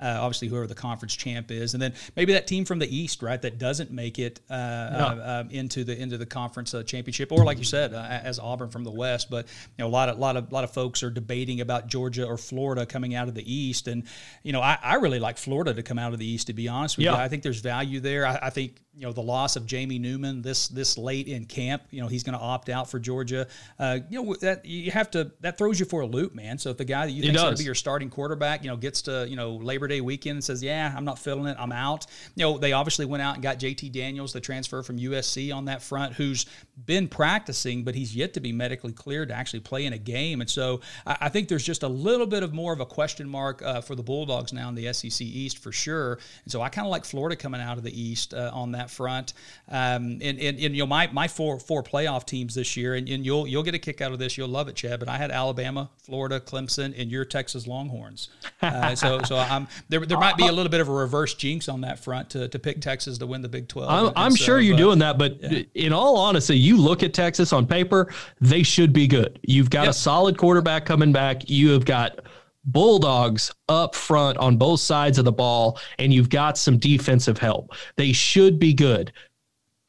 uh, 0.00 0.18
obviously 0.20 0.48
whoever 0.48 0.66
the 0.66 0.74
conference 0.74 1.14
champ 1.14 1.50
is, 1.50 1.74
and 1.74 1.82
then 1.82 1.94
maybe 2.16 2.32
that 2.34 2.46
team 2.46 2.64
from 2.64 2.78
the 2.78 2.96
East, 2.96 3.22
right, 3.22 3.40
that 3.42 3.58
doesn't 3.58 3.90
make 3.90 4.18
it 4.18 4.40
uh, 4.50 4.52
uh 4.52 5.40
um, 5.44 5.50
into 5.50 5.84
the 5.84 5.96
into 6.00 6.18
the 6.18 6.26
conference 6.26 6.74
uh, 6.74 6.82
championship, 6.82 7.32
or 7.32 7.44
like 7.44 7.58
you 7.58 7.64
said, 7.64 7.92
uh, 7.92 7.98
as 7.98 8.38
Auburn 8.38 8.70
from 8.70 8.84
the 8.84 8.90
West. 8.90 9.30
But 9.30 9.46
you 9.76 9.82
know 9.82 9.88
a 9.88 9.90
lot 9.90 10.08
of 10.08 10.18
lot 10.18 10.36
of 10.36 10.52
lot 10.52 10.64
of 10.64 10.72
folks 10.72 11.02
are 11.02 11.10
debating 11.10 11.60
about 11.60 11.88
Georgia 11.88 12.26
or 12.26 12.38
Florida 12.38 12.86
coming 12.86 13.14
out 13.14 13.28
of 13.28 13.34
the 13.34 13.52
East, 13.52 13.88
and 13.88 14.04
you 14.42 14.52
know 14.52 14.60
I, 14.60 14.78
I 14.82 14.94
really 14.96 15.18
like 15.18 15.38
Florida 15.38 15.74
to 15.74 15.82
come 15.82 15.98
out 15.98 16.12
of 16.12 16.18
the 16.18 16.26
East. 16.26 16.46
To 16.48 16.52
be 16.52 16.68
honest 16.68 16.96
with 16.96 17.06
yeah. 17.06 17.12
you, 17.12 17.18
I 17.18 17.28
think 17.28 17.42
there's 17.42 17.60
value 17.60 18.00
there. 18.00 18.26
I, 18.26 18.38
I 18.42 18.50
think 18.50 18.80
you 18.96 19.02
know 19.02 19.12
the 19.12 19.22
loss 19.22 19.56
of 19.56 19.66
Jamie 19.66 19.98
Newman 19.98 20.42
this 20.42 20.68
this 20.68 20.96
late 20.96 21.26
in 21.28 21.44
camp. 21.44 21.82
You 21.90 22.00
know 22.00 22.08
he's 22.08 22.22
going 22.22 22.38
to 22.38 22.42
opt 22.42 22.68
out 22.68 22.90
for 22.90 22.98
Georgia. 22.98 23.46
Uh, 23.78 23.98
you 24.08 24.22
know 24.22 24.34
that 24.36 24.64
you 24.64 24.90
have 24.90 25.10
to 25.12 25.32
that 25.40 25.58
throws 25.58 25.80
you 25.80 25.86
for 25.86 26.02
a 26.02 26.06
loop, 26.06 26.34
man. 26.34 26.58
So 26.58 26.70
if 26.70 26.76
the 26.76 26.84
guy 26.84 27.06
that 27.06 27.12
you 27.12 27.22
think 27.22 27.34
is 27.34 27.42
going 27.42 27.54
to 27.54 27.58
be 27.58 27.64
your 27.64 27.74
starting 27.74 28.10
quarterback, 28.10 28.62
you 28.62 28.70
know, 28.70 28.76
gets 28.76 29.02
to 29.02 29.26
you 29.28 29.36
know 29.36 29.56
Labor 29.56 29.88
Day 29.88 30.00
weekend 30.00 30.36
and 30.36 30.44
says, 30.44 30.62
"Yeah, 30.62 30.92
I'm 30.96 31.04
not 31.04 31.18
feeling 31.18 31.46
it, 31.46 31.56
I'm 31.58 31.72
out." 31.72 32.06
You 32.36 32.44
know 32.44 32.58
they 32.58 32.72
obviously 32.72 33.06
went 33.06 33.22
out 33.22 33.34
and 33.34 33.42
got 33.42 33.58
JT 33.58 33.92
Daniels, 33.92 34.32
the 34.32 34.40
transfer 34.40 34.82
from 34.82 34.98
USC, 34.98 35.54
on 35.54 35.64
that 35.66 35.82
front, 35.82 36.14
who's 36.14 36.46
been 36.86 37.08
practicing, 37.08 37.84
but 37.84 37.94
he's 37.94 38.14
yet 38.14 38.34
to 38.34 38.40
be 38.40 38.52
medically 38.52 38.92
cleared 38.92 39.28
to 39.28 39.34
actually 39.34 39.60
play 39.60 39.86
in 39.86 39.92
a 39.92 39.98
game. 39.98 40.40
And 40.40 40.50
so 40.50 40.80
I, 41.06 41.16
I 41.22 41.28
think 41.28 41.48
there's 41.48 41.64
just 41.64 41.82
a 41.82 41.88
little 41.88 42.26
bit 42.26 42.42
of 42.42 42.52
more 42.52 42.72
of 42.72 42.80
a 42.80 42.86
question 42.86 43.28
mark 43.28 43.62
uh, 43.62 43.80
for 43.80 43.94
the 43.94 44.02
Bulldogs 44.02 44.52
now 44.52 44.68
in 44.68 44.74
the 44.74 44.92
SEC 44.92 45.20
East 45.20 45.58
for 45.58 45.72
sure. 45.72 46.18
And 46.44 46.52
so 46.52 46.62
I 46.62 46.68
kind 46.68 46.86
of 46.86 46.90
like 46.90 47.04
Florida 47.04 47.36
coming 47.36 47.60
out 47.60 47.78
of 47.78 47.84
the 47.84 48.00
East 48.00 48.34
uh, 48.34 48.50
on 48.52 48.72
that 48.72 48.90
front. 48.90 49.34
Um, 49.68 50.18
and, 50.20 50.38
and, 50.38 50.58
and, 50.58 50.74
you 50.74 50.78
know 50.78 50.86
my, 50.86 51.08
my 51.12 51.28
four 51.28 51.58
four 51.58 51.82
playoff 51.82 52.26
teams 52.26 52.54
this 52.54 52.76
year, 52.76 52.94
and, 52.94 53.08
and 53.08 53.24
you'll 53.24 53.46
you'll 53.46 53.62
get 53.62 53.74
a 53.74 53.78
kick 53.78 54.00
out 54.00 54.12
of 54.12 54.18
this. 54.18 54.36
You'll 54.36 54.48
love 54.48 54.68
it, 54.68 54.74
Chad. 54.74 55.00
But 55.00 55.08
I 55.08 55.16
had 55.16 55.30
Alabama, 55.30 55.90
Florida, 56.02 56.40
Clemson, 56.40 56.98
and 56.98 57.10
your 57.10 57.24
Texas 57.24 57.66
Longhorns. 57.66 58.28
Uh, 58.60 58.94
so 58.94 59.22
so 59.22 59.36
I'm 59.36 59.68
there. 59.88 60.04
There 60.04 60.18
might 60.18 60.36
be 60.36 60.46
a 60.46 60.52
little 60.52 60.70
bit 60.70 60.80
of 60.80 60.88
a 60.88 60.92
reverse 60.92 61.34
jinx 61.34 61.68
on 61.68 61.82
that 61.82 61.98
front 61.98 62.30
to, 62.30 62.48
to 62.48 62.58
pick 62.58 62.80
Texas 62.80 63.18
to 63.18 63.26
win 63.26 63.42
the 63.42 63.48
Big 63.48 63.68
Twelve. 63.68 63.90
I'm, 63.90 64.12
I'm 64.16 64.32
so, 64.32 64.44
sure 64.44 64.60
you're 64.60 64.74
but, 64.74 64.82
doing 64.82 64.98
that, 64.98 65.18
but 65.18 65.42
yeah. 65.42 65.62
in 65.74 65.92
all 65.92 66.16
honesty, 66.16 66.58
you 66.64 66.76
look 66.76 67.02
at 67.02 67.14
Texas 67.14 67.52
on 67.52 67.66
paper, 67.66 68.12
they 68.40 68.62
should 68.62 68.92
be 68.92 69.06
good. 69.06 69.38
You've 69.42 69.70
got 69.70 69.82
yep. 69.82 69.90
a 69.90 69.94
solid 69.94 70.38
quarterback 70.38 70.86
coming 70.86 71.12
back. 71.12 71.48
You 71.48 71.70
have 71.70 71.84
got 71.84 72.20
Bulldogs 72.64 73.52
up 73.68 73.94
front 73.94 74.38
on 74.38 74.56
both 74.56 74.80
sides 74.80 75.18
of 75.18 75.24
the 75.24 75.32
ball, 75.32 75.78
and 75.98 76.12
you've 76.12 76.30
got 76.30 76.56
some 76.56 76.78
defensive 76.78 77.38
help. 77.38 77.72
They 77.96 78.12
should 78.12 78.58
be 78.58 78.72
good. 78.72 79.12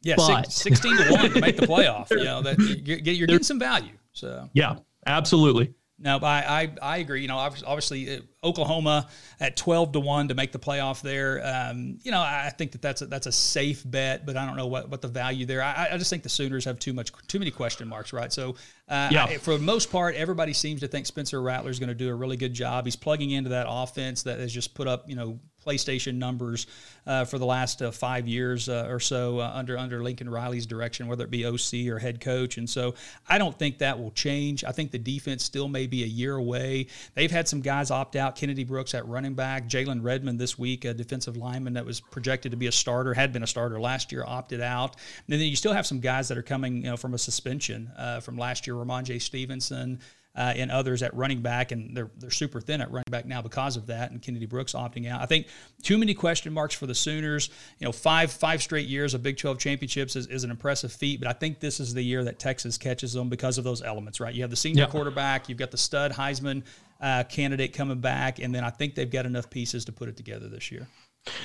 Yeah, 0.01 0.15
but, 0.17 0.51
16 0.51 0.97
to 0.97 1.11
1 1.13 1.31
to 1.31 1.41
make 1.41 1.57
the 1.57 1.65
playoff. 1.65 2.11
You 2.11 2.23
know, 2.23 2.41
that 2.41 2.59
you're, 2.59 2.99
you're 2.99 3.27
getting 3.27 3.43
some 3.43 3.59
value. 3.59 3.93
So, 4.11 4.49
yeah, 4.53 4.75
absolutely. 5.07 5.73
No, 5.97 6.17
I, 6.17 6.61
I, 6.61 6.73
I 6.81 6.97
agree. 6.97 7.21
You 7.21 7.27
know, 7.27 7.37
obviously 7.37 8.21
Oklahoma 8.45 9.09
at 9.39 9.57
twelve 9.57 9.91
to 9.93 9.99
one 9.99 10.27
to 10.29 10.35
make 10.35 10.51
the 10.51 10.59
playoff 10.59 11.01
there. 11.01 11.41
Um, 11.45 11.99
you 12.03 12.11
know, 12.11 12.21
I 12.21 12.51
think 12.57 12.71
that 12.71 12.81
that's 12.81 13.01
a, 13.01 13.07
that's 13.07 13.27
a 13.27 13.31
safe 13.31 13.83
bet, 13.85 14.25
but 14.25 14.37
I 14.37 14.45
don't 14.45 14.55
know 14.55 14.67
what, 14.67 14.89
what 14.89 15.01
the 15.01 15.07
value 15.07 15.45
there. 15.45 15.61
I, 15.61 15.89
I 15.91 15.97
just 15.97 16.09
think 16.09 16.23
the 16.23 16.29
Sooners 16.29 16.63
have 16.65 16.79
too 16.79 16.93
much 16.93 17.11
too 17.27 17.39
many 17.39 17.51
question 17.51 17.87
marks, 17.87 18.13
right? 18.13 18.31
So, 18.31 18.55
uh, 18.87 19.09
yeah. 19.11 19.25
I, 19.25 19.37
for 19.37 19.53
the 19.57 19.63
most 19.63 19.91
part, 19.91 20.15
everybody 20.15 20.53
seems 20.53 20.79
to 20.81 20.87
think 20.87 21.05
Spencer 21.05 21.41
Rattler 21.41 21.71
is 21.71 21.79
going 21.79 21.89
to 21.89 21.95
do 21.95 22.09
a 22.09 22.15
really 22.15 22.37
good 22.37 22.53
job. 22.53 22.85
He's 22.85 22.95
plugging 22.95 23.31
into 23.31 23.49
that 23.49 23.65
offense 23.67 24.23
that 24.23 24.39
has 24.39 24.53
just 24.53 24.73
put 24.73 24.87
up 24.87 25.09
you 25.09 25.15
know 25.15 25.39
PlayStation 25.65 26.15
numbers 26.15 26.67
uh, 27.07 27.25
for 27.25 27.37
the 27.37 27.45
last 27.45 27.81
uh, 27.81 27.91
five 27.91 28.27
years 28.27 28.69
uh, 28.69 28.87
or 28.89 28.99
so 28.99 29.39
uh, 29.39 29.51
under 29.53 29.77
under 29.77 30.03
Lincoln 30.03 30.29
Riley's 30.29 30.65
direction, 30.65 31.07
whether 31.07 31.23
it 31.23 31.31
be 31.31 31.45
OC 31.45 31.87
or 31.89 31.99
head 31.99 32.21
coach. 32.21 32.57
And 32.57 32.69
so 32.69 32.95
I 33.27 33.37
don't 33.37 33.57
think 33.57 33.79
that 33.79 33.99
will 33.99 34.11
change. 34.11 34.63
I 34.63 34.71
think 34.71 34.91
the 34.91 34.99
defense 34.99 35.43
still 35.43 35.67
may 35.67 35.87
be 35.87 36.03
a 36.03 36.07
year 36.07 36.35
away. 36.35 36.87
They've 37.13 37.31
had 37.31 37.47
some 37.47 37.61
guys 37.61 37.91
opt 37.91 38.15
out. 38.15 38.35
Kennedy 38.35 38.63
Brooks 38.63 38.93
at 38.93 39.07
running 39.07 39.33
back, 39.33 39.67
Jalen 39.67 40.03
Redmond 40.03 40.39
this 40.39 40.57
week, 40.57 40.85
a 40.85 40.93
defensive 40.93 41.37
lineman 41.37 41.73
that 41.73 41.85
was 41.85 41.99
projected 41.99 42.51
to 42.51 42.57
be 42.57 42.67
a 42.67 42.71
starter, 42.71 43.13
had 43.13 43.33
been 43.33 43.43
a 43.43 43.47
starter 43.47 43.79
last 43.79 44.11
year, 44.11 44.23
opted 44.25 44.61
out. 44.61 44.95
And 45.27 45.39
then 45.39 45.47
you 45.47 45.55
still 45.55 45.73
have 45.73 45.85
some 45.85 45.99
guys 45.99 46.27
that 46.27 46.37
are 46.37 46.43
coming, 46.43 46.77
you 46.77 46.83
know, 46.83 46.97
from 46.97 47.13
a 47.13 47.17
suspension 47.17 47.91
uh, 47.97 48.19
from 48.19 48.37
last 48.37 48.67
year. 48.67 48.75
Rhamondre 48.75 49.21
Stevenson 49.21 49.99
uh, 50.35 50.53
and 50.55 50.71
others 50.71 51.01
at 51.01 51.13
running 51.13 51.41
back, 51.41 51.71
and 51.71 51.95
they're 51.95 52.09
they're 52.17 52.29
super 52.29 52.59
thin 52.59 52.81
at 52.81 52.91
running 52.91 53.09
back 53.09 53.25
now 53.25 53.41
because 53.41 53.77
of 53.77 53.87
that. 53.87 54.11
And 54.11 54.21
Kennedy 54.21 54.45
Brooks 54.45 54.73
opting 54.73 55.09
out. 55.09 55.21
I 55.21 55.25
think 55.25 55.47
too 55.81 55.97
many 55.97 56.13
question 56.13 56.53
marks 56.53 56.75
for 56.75 56.85
the 56.85 56.95
Sooners. 56.95 57.49
You 57.79 57.85
know, 57.85 57.91
five 57.91 58.31
five 58.31 58.61
straight 58.61 58.87
years 58.87 59.13
of 59.13 59.23
Big 59.23 59.37
12 59.37 59.57
championships 59.59 60.15
is, 60.15 60.27
is 60.27 60.43
an 60.43 60.51
impressive 60.51 60.91
feat, 60.91 61.19
but 61.19 61.29
I 61.29 61.33
think 61.33 61.59
this 61.59 61.79
is 61.79 61.93
the 61.93 62.03
year 62.03 62.23
that 62.25 62.39
Texas 62.39 62.77
catches 62.77 63.13
them 63.13 63.29
because 63.29 63.57
of 63.57 63.63
those 63.63 63.81
elements. 63.81 64.19
Right, 64.19 64.33
you 64.33 64.41
have 64.41 64.51
the 64.51 64.55
senior 64.55 64.83
yep. 64.83 64.89
quarterback, 64.89 65.49
you've 65.49 65.57
got 65.57 65.71
the 65.71 65.77
stud 65.77 66.11
Heisman 66.11 66.63
uh, 67.01 67.23
candidate 67.23 67.73
coming 67.73 67.99
back, 67.99 68.39
and 68.39 68.53
then 68.53 68.63
I 68.63 68.69
think 68.69 68.95
they've 68.95 69.09
got 69.09 69.25
enough 69.25 69.49
pieces 69.49 69.85
to 69.85 69.91
put 69.91 70.09
it 70.09 70.17
together 70.17 70.47
this 70.47 70.71
year. 70.71 70.87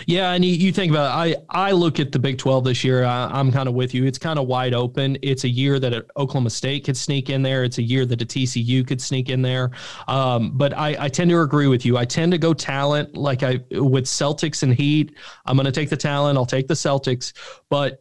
Yeah, 0.07 0.33
and 0.33 0.45
you, 0.45 0.53
you, 0.53 0.73
think 0.73 0.91
about 0.91 1.27
it, 1.29 1.43
I 1.51 1.69
I 1.69 1.73
look 1.73 2.01
at 2.01 2.13
the 2.13 2.19
Big 2.19 2.39
Twelve 2.39 2.65
this 2.65 2.85
year. 2.85 3.05
I, 3.05 3.39
am 3.39 3.51
kind 3.51 3.69
of 3.69 3.75
with 3.75 3.95
you. 3.95 4.05
It's 4.05 4.19
kind 4.19 4.39
of 4.39 4.47
wide 4.47 4.75
open. 4.75 5.17
It's 5.23 5.45
a 5.45 5.49
year 5.49 5.79
that 5.79 5.93
Oklahoma 6.17 6.51
State 6.51 6.85
could 6.85 6.97
sneak 6.97 7.31
in 7.31 7.43
there. 7.43 7.65
It's 7.65 7.79
a 7.79 7.83
year 7.83 8.05
that 8.07 8.21
a 8.21 8.27
TCU 8.27 8.87
could 8.87 9.01
sneak 9.01 9.31
in 9.31 9.41
there. 9.41 9.71
Um, 10.07 10.53
but 10.55 10.77
I, 10.77 10.97
I 10.99 11.09
tend 11.09 11.31
to 11.31 11.41
agree 11.41 11.67
with 11.67 11.87
you. 11.87 11.97
I 11.97 12.05
tend 12.05 12.33
to 12.33 12.39
go 12.39 12.53
talent 12.53 13.17
like 13.17 13.43
I 13.43 13.61
with 13.71 14.05
Celtics 14.05 14.63
and 14.63 14.75
Heat. 14.75 15.15
I'm 15.47 15.57
going 15.57 15.67
to 15.67 15.73
take 15.73 15.89
the 15.89 15.97
talent. 15.97 16.37
I'll 16.37 16.47
take 16.47 16.69
the 16.69 16.75
Celtics. 16.75 17.33
But 17.71 18.01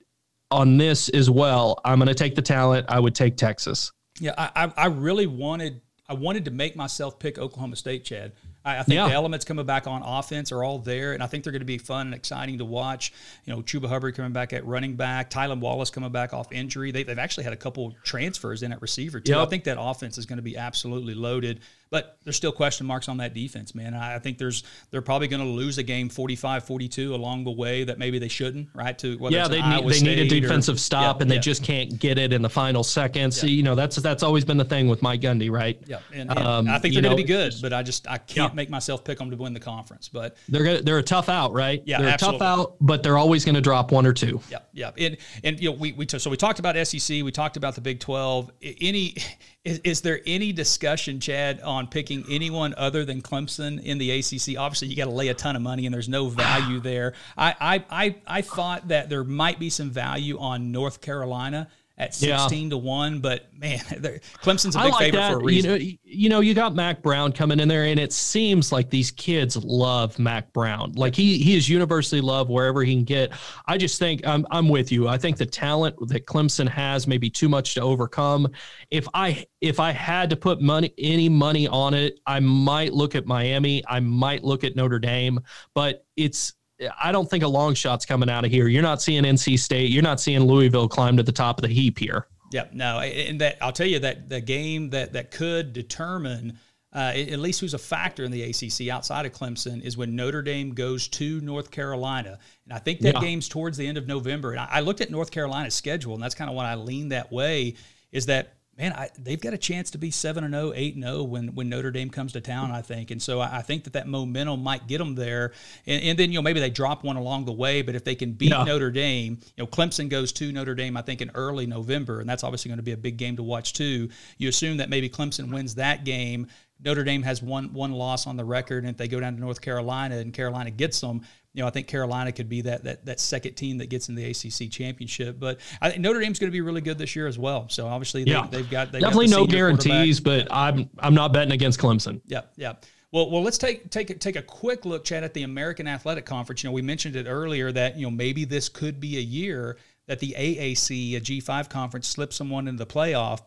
on 0.52 0.78
this 0.78 1.10
as 1.10 1.30
well, 1.30 1.80
I'm 1.86 2.00
going 2.00 2.08
to 2.08 2.16
take 2.16 2.36
the 2.36 2.42
talent. 2.42 2.88
I 2.90 3.00
would 3.00 3.16
take 3.16 3.38
Texas. 3.38 3.92
Yeah, 4.20 4.34
I 4.38 4.72
I 4.76 4.88
really 4.88 5.28
wanted 5.28 5.82
I 6.10 6.14
wanted 6.14 6.46
to 6.46 6.52
make 6.52 6.76
myself 6.76 7.20
pick 7.20 7.38
Oklahoma 7.38 7.76
State, 7.76 8.04
Chad. 8.04 8.34
I, 8.65 8.80
I 8.80 8.84
think 8.84 8.95
yeah. 8.95 9.07
the 9.07 9.14
elements 9.14 9.45
coming 9.45 9.65
back 9.65 9.88
on 9.88 10.02
offense 10.03 10.52
are 10.52 10.64
all 10.64 10.80
there, 10.80 11.14
and 11.14 11.23
I 11.23 11.27
think 11.27 11.44
they're 11.44 11.52
going 11.52 11.61
to 11.61 11.65
be 11.65 11.77
fun 11.77 12.07
and 12.07 12.15
exciting 12.15 12.57
to 12.57 12.65
watch. 12.65 13.14
You 13.45 13.53
know, 13.53 13.61
Chuba 13.61 13.88
Hubbard 13.88 14.15
coming 14.15 14.34
back 14.34 14.53
at 14.53 14.65
running 14.65 14.95
back, 14.95 15.30
Tylan 15.30 15.60
Wallace 15.60 15.90
coming 15.90 16.11
back 16.11 16.34
off 16.34 16.52
injury. 16.52 16.91
They, 16.91 17.03
have 17.03 17.19
actually 17.19 17.45
had 17.45 17.53
a 17.53 17.57
couple 17.57 17.95
transfers 18.03 18.64
in 18.64 18.72
at 18.72 18.81
receiver 18.81 19.19
too. 19.19 19.34
Yep. 19.34 19.48
I 19.48 19.49
think 19.49 19.64
that 19.65 19.77
offense 19.80 20.18
is 20.18 20.26
going 20.26 20.38
to 20.38 20.44
be 20.44 20.57
absolutely 20.57 21.14
loaded. 21.14 21.61
But 21.91 22.20
there's 22.24 22.36
still 22.36 22.52
question 22.52 22.86
marks 22.86 23.10
on 23.10 23.18
that 23.18 23.34
defense, 23.34 23.74
man. 23.74 23.95
I 23.95 24.20
think 24.20 24.38
there's 24.38 24.64
they're 24.91 25.02
probably 25.02 25.28
going 25.28 25.41
to 25.41 25.49
lose 25.49 25.80
a 25.80 25.84
game 25.84 26.07
45-42 26.07 27.11
along 27.11 27.45
the 27.45 27.52
way 27.52 27.84
that 27.84 27.98
maybe 27.98 28.20
they 28.20 28.28
shouldn't, 28.28 28.70
right? 28.76 28.98
To 28.99 29.18
yeah, 29.30 29.48
they 29.48 29.61
need 29.61 29.90
they 29.90 30.02
need 30.02 30.20
a 30.20 30.28
defensive 30.41 30.76
or, 30.76 30.80
stop 30.80 31.18
yeah, 31.18 31.24
and 31.24 31.32
yeah. 31.32 31.38
they 31.38 31.40
just 31.40 31.64
can't 31.64 31.98
get 31.99 32.20
it 32.20 32.32
in 32.32 32.44
the 32.44 32.49
final 32.49 32.84
seconds. 32.84 33.44
Yeah. 33.44 33.49
You 33.49 33.64
know, 33.64 33.74
that's 33.74 33.95
that's 33.95 34.22
always 34.22 34.45
been 34.45 34.57
the 34.57 34.66
thing 34.66 34.88
with 34.88 35.02
Mike 35.02 35.22
Gundy, 35.22 35.49
right? 35.49 35.82
Yeah, 35.88 35.99
and, 36.14 36.30
and 36.30 36.40
um, 36.40 36.70
I 36.70 36.78
think 36.78 36.94
they're 36.94 37.02
going 37.02 37.18
to 37.18 37.24
be 37.24 37.28
good, 37.28 37.56
but 37.60 37.74
I 37.74 37.82
just 37.82 38.07
I 38.07 38.20
can't 38.20 38.53
make 38.53 38.70
myself 38.70 39.03
pick 39.03 39.18
them 39.18 39.32
to 39.32 39.38
win 39.38 39.53
the 39.53 39.60
conference. 39.60 40.10
But 40.10 40.38
they're 40.48 40.64
gonna, 40.64 40.82
they're 40.84 40.99
a 40.99 41.03
tough 41.03 41.28
out, 41.28 41.53
right? 41.53 41.82
Yeah, 41.86 42.02
they're 42.02 42.10
absolutely. 42.10 42.38
a 42.38 42.40
tough 42.40 42.60
out, 42.60 42.76
but 42.82 43.02
they're 43.02 43.18
always 43.18 43.45
going 43.45 43.56
to 43.56 43.61
drop 43.61 43.91
one 43.91 44.06
or 44.06 44.14
two. 44.14 44.41
Yeah, 44.52 44.60
yeah, 44.74 44.91
and 44.95 45.18
and 45.44 45.60
you 45.60 45.72
know 45.72 45.76
we 45.76 45.94
we 45.94 46.06
t- 46.06 46.20
so 46.20 46.30
we 46.30 46.38
talked 46.38 46.60
about 46.60 46.76
SEC, 46.88 47.24
we 47.24 47.32
talked 47.32 47.57
about 47.57 47.74
the 47.74 47.82
Big 47.82 47.99
Twelve. 47.99 48.52
Any 48.61 49.16
is, 49.64 49.80
is 49.84 50.02
there 50.02 50.22
any 50.26 50.52
discussion, 50.52 51.20
Chad, 51.20 51.61
on 51.61 51.79
picking 51.88 52.26
anyone 52.30 52.74
other 52.78 53.06
than 53.06 53.22
Clemson 53.22 53.82
in 53.84 53.98
the 53.98 54.12
ACC? 54.12 54.58
Obviously, 54.58 54.88
you 54.88 54.96
got 54.96 55.06
to 55.06 55.12
lay 55.12 55.30
a 55.30 55.34
ton 55.34 55.56
of 55.56 55.62
money, 55.62 55.86
and 55.86 55.94
there's 55.94 56.10
no 56.10 56.30
value 56.30 56.80
there. 56.80 57.14
I, 57.38 57.56
I, 57.60 57.86
I, 57.90 58.16
I 58.28 58.42
thought 58.42 58.88
that 58.90 59.10
there 59.10 59.24
might 59.24 59.60
be 59.60 59.70
some 59.70 59.90
value 59.90 60.38
on 60.40 60.72
North 60.72 61.02
Carolina 61.02 61.68
at 62.00 62.16
16 62.16 62.64
yeah. 62.64 62.70
to 62.70 62.78
1 62.78 63.20
but 63.20 63.48
man 63.54 63.80
clemson's 64.42 64.76
a 64.76 64.80
big 64.80 64.92
like 64.92 65.00
favorite 65.00 65.20
that. 65.20 65.32
for 65.34 65.40
a 65.40 65.44
reason. 65.44 65.72
you 65.72 65.78
know, 65.78 65.98
you 66.04 66.30
know 66.30 66.40
you 66.40 66.54
got 66.54 66.74
Mack 66.74 67.02
Brown 67.02 67.32
coming 67.32 67.60
in 67.60 67.68
there 67.68 67.84
and 67.84 68.00
it 68.00 68.14
seems 68.14 68.72
like 68.72 68.90
these 68.90 69.12
kids 69.12 69.58
love 69.58 70.18
Mack 70.18 70.52
Brown. 70.54 70.94
Like 70.94 71.16
he 71.16 71.38
he 71.38 71.56
is 71.56 71.68
universally 71.68 72.22
loved 72.22 72.50
wherever 72.50 72.84
he 72.84 72.94
can 72.94 73.04
get. 73.04 73.32
I 73.68 73.78
just 73.78 74.00
think 74.00 74.26
i'm, 74.26 74.48
I'm 74.50 74.70
with 74.70 74.92
you. 74.92 75.08
I 75.08 75.18
think 75.18 75.38
the 75.38 75.46
talent 75.46 75.96
that 76.08 76.26
clemson 76.26 76.68
has 76.70 77.06
may 77.06 77.18
be 77.18 77.30
too 77.30 77.50
much 77.50 77.74
to 77.76 77.82
overcome. 77.82 78.48
If 78.90 79.08
i 79.14 79.46
if 79.62 79.80
i 79.80 79.92
had 79.92 80.30
to 80.30 80.36
put 80.36 80.62
money 80.62 80.94
any 80.98 81.28
money 81.28 81.68
on 81.68 81.94
it 81.94 82.20
i 82.26 82.40
might 82.40 82.94
look 82.94 83.16
at 83.16 83.26
miami. 83.26 83.84
I 83.88 84.00
might 84.00 84.44
look 84.44 84.64
at 84.64 84.76
notre 84.76 85.00
dame. 85.00 85.40
But 85.74 86.06
it's 86.16 86.54
I 87.02 87.12
don't 87.12 87.30
think 87.30 87.44
a 87.44 87.48
long 87.48 87.74
shot's 87.74 88.06
coming 88.06 88.30
out 88.30 88.46
of 88.46 88.52
here. 88.52 88.68
You're 88.68 88.84
not 88.84 89.02
seeing 89.02 89.24
NC 89.24 89.60
State. 89.60 89.92
You're 89.92 90.04
not 90.04 90.20
seeing 90.20 90.42
Louisville 90.42 90.88
climb 90.88 91.18
to 91.18 91.24
the 91.24 91.32
top 91.32 91.58
of 91.58 91.64
the 91.64 91.74
heap 91.74 92.00
here. 92.00 92.28
Yeah, 92.52 92.66
no, 92.74 93.00
and 93.00 93.42
that 93.42 93.58
I'll 93.62 93.72
tell 93.72 93.88
you 93.88 94.00
that 94.00 94.30
the 94.30 94.42
game 94.42 94.90
that 94.92 95.14
that 95.14 95.32
could 95.32 95.74
determine 95.74 96.58
uh, 96.94 97.14
at 97.16 97.40
least 97.40 97.60
who's 97.60 97.76
a 97.76 97.80
factor 97.80 98.24
in 98.24 98.32
the 98.32 98.42
ACC 98.44 98.90
outside 98.90 99.26
of 99.28 99.32
Clemson 99.32 99.82
is 99.84 99.96
when 99.96 100.16
Notre 100.16 100.42
Dame 100.42 100.74
goes 100.74 101.08
to 101.10 101.40
North 101.42 101.70
Carolina, 101.70 102.40
and 102.66 102.74
I 102.74 102.80
think 102.80 103.02
that 103.02 103.16
yeah. 103.16 103.22
game's 103.22 103.48
towards 103.48 103.78
the 103.78 103.86
end 103.88 103.98
of 103.98 104.08
November. 104.08 104.52
And 104.52 104.60
I, 104.60 104.68
I 104.72 104.80
looked 104.80 105.02
at 105.02 105.12
North 105.12 105.30
Carolina's 105.30 105.76
schedule, 105.76 106.16
and 106.16 106.24
that's 106.24 106.34
kind 106.34 106.50
of 106.50 106.56
what 106.56 106.66
I 106.66 106.76
lean 106.76 107.10
that 107.10 107.32
way. 107.32 107.76
Is 108.12 108.26
that 108.26 108.56
man, 108.80 108.94
I, 108.94 109.10
they've 109.20 109.40
got 109.40 109.54
a 109.54 109.58
chance 109.58 109.92
to 109.92 109.98
be 109.98 110.10
7 110.10 110.44
and 110.44 110.54
0, 110.54 110.72
8 110.74 110.96
and 110.96 111.04
0 111.04 111.24
when, 111.24 111.54
when 111.54 111.68
Notre 111.68 111.92
Dame 111.92 112.10
comes 112.10 112.32
to 112.34 112.42
town, 112.42 112.72
I 112.72 112.82
think. 112.82 113.12
And 113.12 113.22
so 113.22 113.42
I, 113.42 113.58
I 113.58 113.62
think 113.62 113.84
that 113.84 113.94
that 113.94 114.08
momentum 114.08 114.64
might 114.64 114.88
get 114.88 115.00
them 115.00 115.16
there. 115.16 115.52
And, 115.86 116.02
and, 116.02 116.18
then, 116.18 116.32
you 116.32 116.38
know, 116.38 116.42
maybe 116.42 116.62
they 116.62 116.70
drop 116.70 117.04
one 117.04 117.18
along 117.18 117.46
the 117.46 117.52
way, 117.52 117.82
but 117.82 117.94
if 117.94 118.06
they 118.06 118.16
can 118.16 118.32
beat 118.32 118.52
yeah. 118.52 118.64
Notre 118.64 118.90
Dame, 118.90 119.38
you 119.58 119.64
know, 119.64 119.68
Clemson 119.68 120.10
goes 120.10 120.32
to 120.34 120.52
Notre 120.54 120.76
Dame, 120.76 120.96
I 120.96 121.02
think, 121.02 121.22
in 121.22 121.30
early 121.36 121.68
November, 121.68 122.22
and 122.22 122.30
that's 122.30 122.44
obviously 122.44 122.70
going 122.70 122.78
to 122.78 122.84
be 122.84 122.94
a 122.94 122.98
big 122.98 123.18
game 123.18 123.36
to 123.36 123.44
watch 123.44 123.74
too. 123.74 124.10
You 124.38 124.48
assume 124.48 124.78
that 124.78 124.90
maybe 124.90 125.10
Clemson 125.10 125.52
wins 125.54 125.76
that 125.76 126.06
game. 126.06 126.48
Notre 126.82 127.04
Dame 127.04 127.24
has 127.24 127.44
one 127.44 127.74
one 127.74 127.92
loss 127.92 128.26
on 128.26 128.38
the 128.38 128.46
record, 128.46 128.86
and 128.86 128.92
if 128.92 128.98
they 128.98 129.10
go 129.10 129.20
down 129.20 129.36
to 129.36 129.42
North 129.42 129.60
Carolina 129.60 130.16
and 130.16 130.34
Carolina 130.34 130.72
gets 130.72 131.02
them, 131.02 131.22
you 131.54 131.64
know, 131.64 131.68
I 131.68 131.72
think 131.72 131.88
Carolina 131.88 132.32
could 132.32 132.48
be 132.48 132.62
that 132.62 132.84
that 132.84 133.06
that 133.06 133.20
second 133.20 133.56
team 133.56 133.80
that 133.80 133.90
gets 133.90 134.10
in 134.10 134.16
the 134.16 134.26
ACC 134.26 134.70
championship. 134.70 135.40
But 135.40 135.60
I 135.82 135.90
think 135.90 136.02
Notre 136.02 136.20
Dame's 136.20 136.40
going 136.40 136.50
to 136.50 136.56
be 136.56 136.62
really 136.62 136.82
good 136.82 136.98
this 136.98 137.16
year 137.16 137.28
as 137.28 137.40
well. 137.40 137.68
So 137.70 137.88
obviously, 137.88 138.24
they, 138.24 138.32
yeah. 138.32 138.48
they've 138.50 138.70
got 138.70 138.92
they've 138.92 139.02
definitely 139.02 139.28
got 139.28 139.40
no 139.40 139.48
guarantees, 139.48 140.20
but 140.20 140.48
I'm 140.52 140.90
I'm 141.00 141.14
not 141.14 141.34
betting 141.34 141.52
against 141.52 141.80
Clemson. 141.80 142.22
Yeah, 142.26 142.42
yeah. 142.56 142.74
Well, 143.12 143.32
well, 143.32 143.42
let's 143.42 143.58
take 143.58 143.90
take 143.90 144.20
take 144.20 144.36
a 144.36 144.44
quick 144.44 144.86
look, 144.86 145.04
Chad, 145.04 145.24
at 145.24 145.34
the 145.34 145.44
American 145.44 145.88
Athletic 145.88 146.26
Conference. 146.26 146.64
You 146.64 146.70
know, 146.70 146.74
we 146.74 146.84
mentioned 146.84 147.16
it 147.16 147.26
earlier 147.28 147.72
that 147.72 147.98
you 147.98 148.06
know 148.06 148.12
maybe 148.12 148.46
this 148.46 148.70
could 148.70 149.00
be 149.00 149.18
a 149.18 149.22
year 149.22 149.78
that 150.08 150.20
the 150.20 150.36
AAC, 150.38 151.18
a 151.18 151.22
G5 151.22 151.70
conference, 151.70 152.08
slips 152.08 152.36
someone 152.36 152.68
into 152.68 152.84
the 152.84 152.92
playoff 152.92 153.42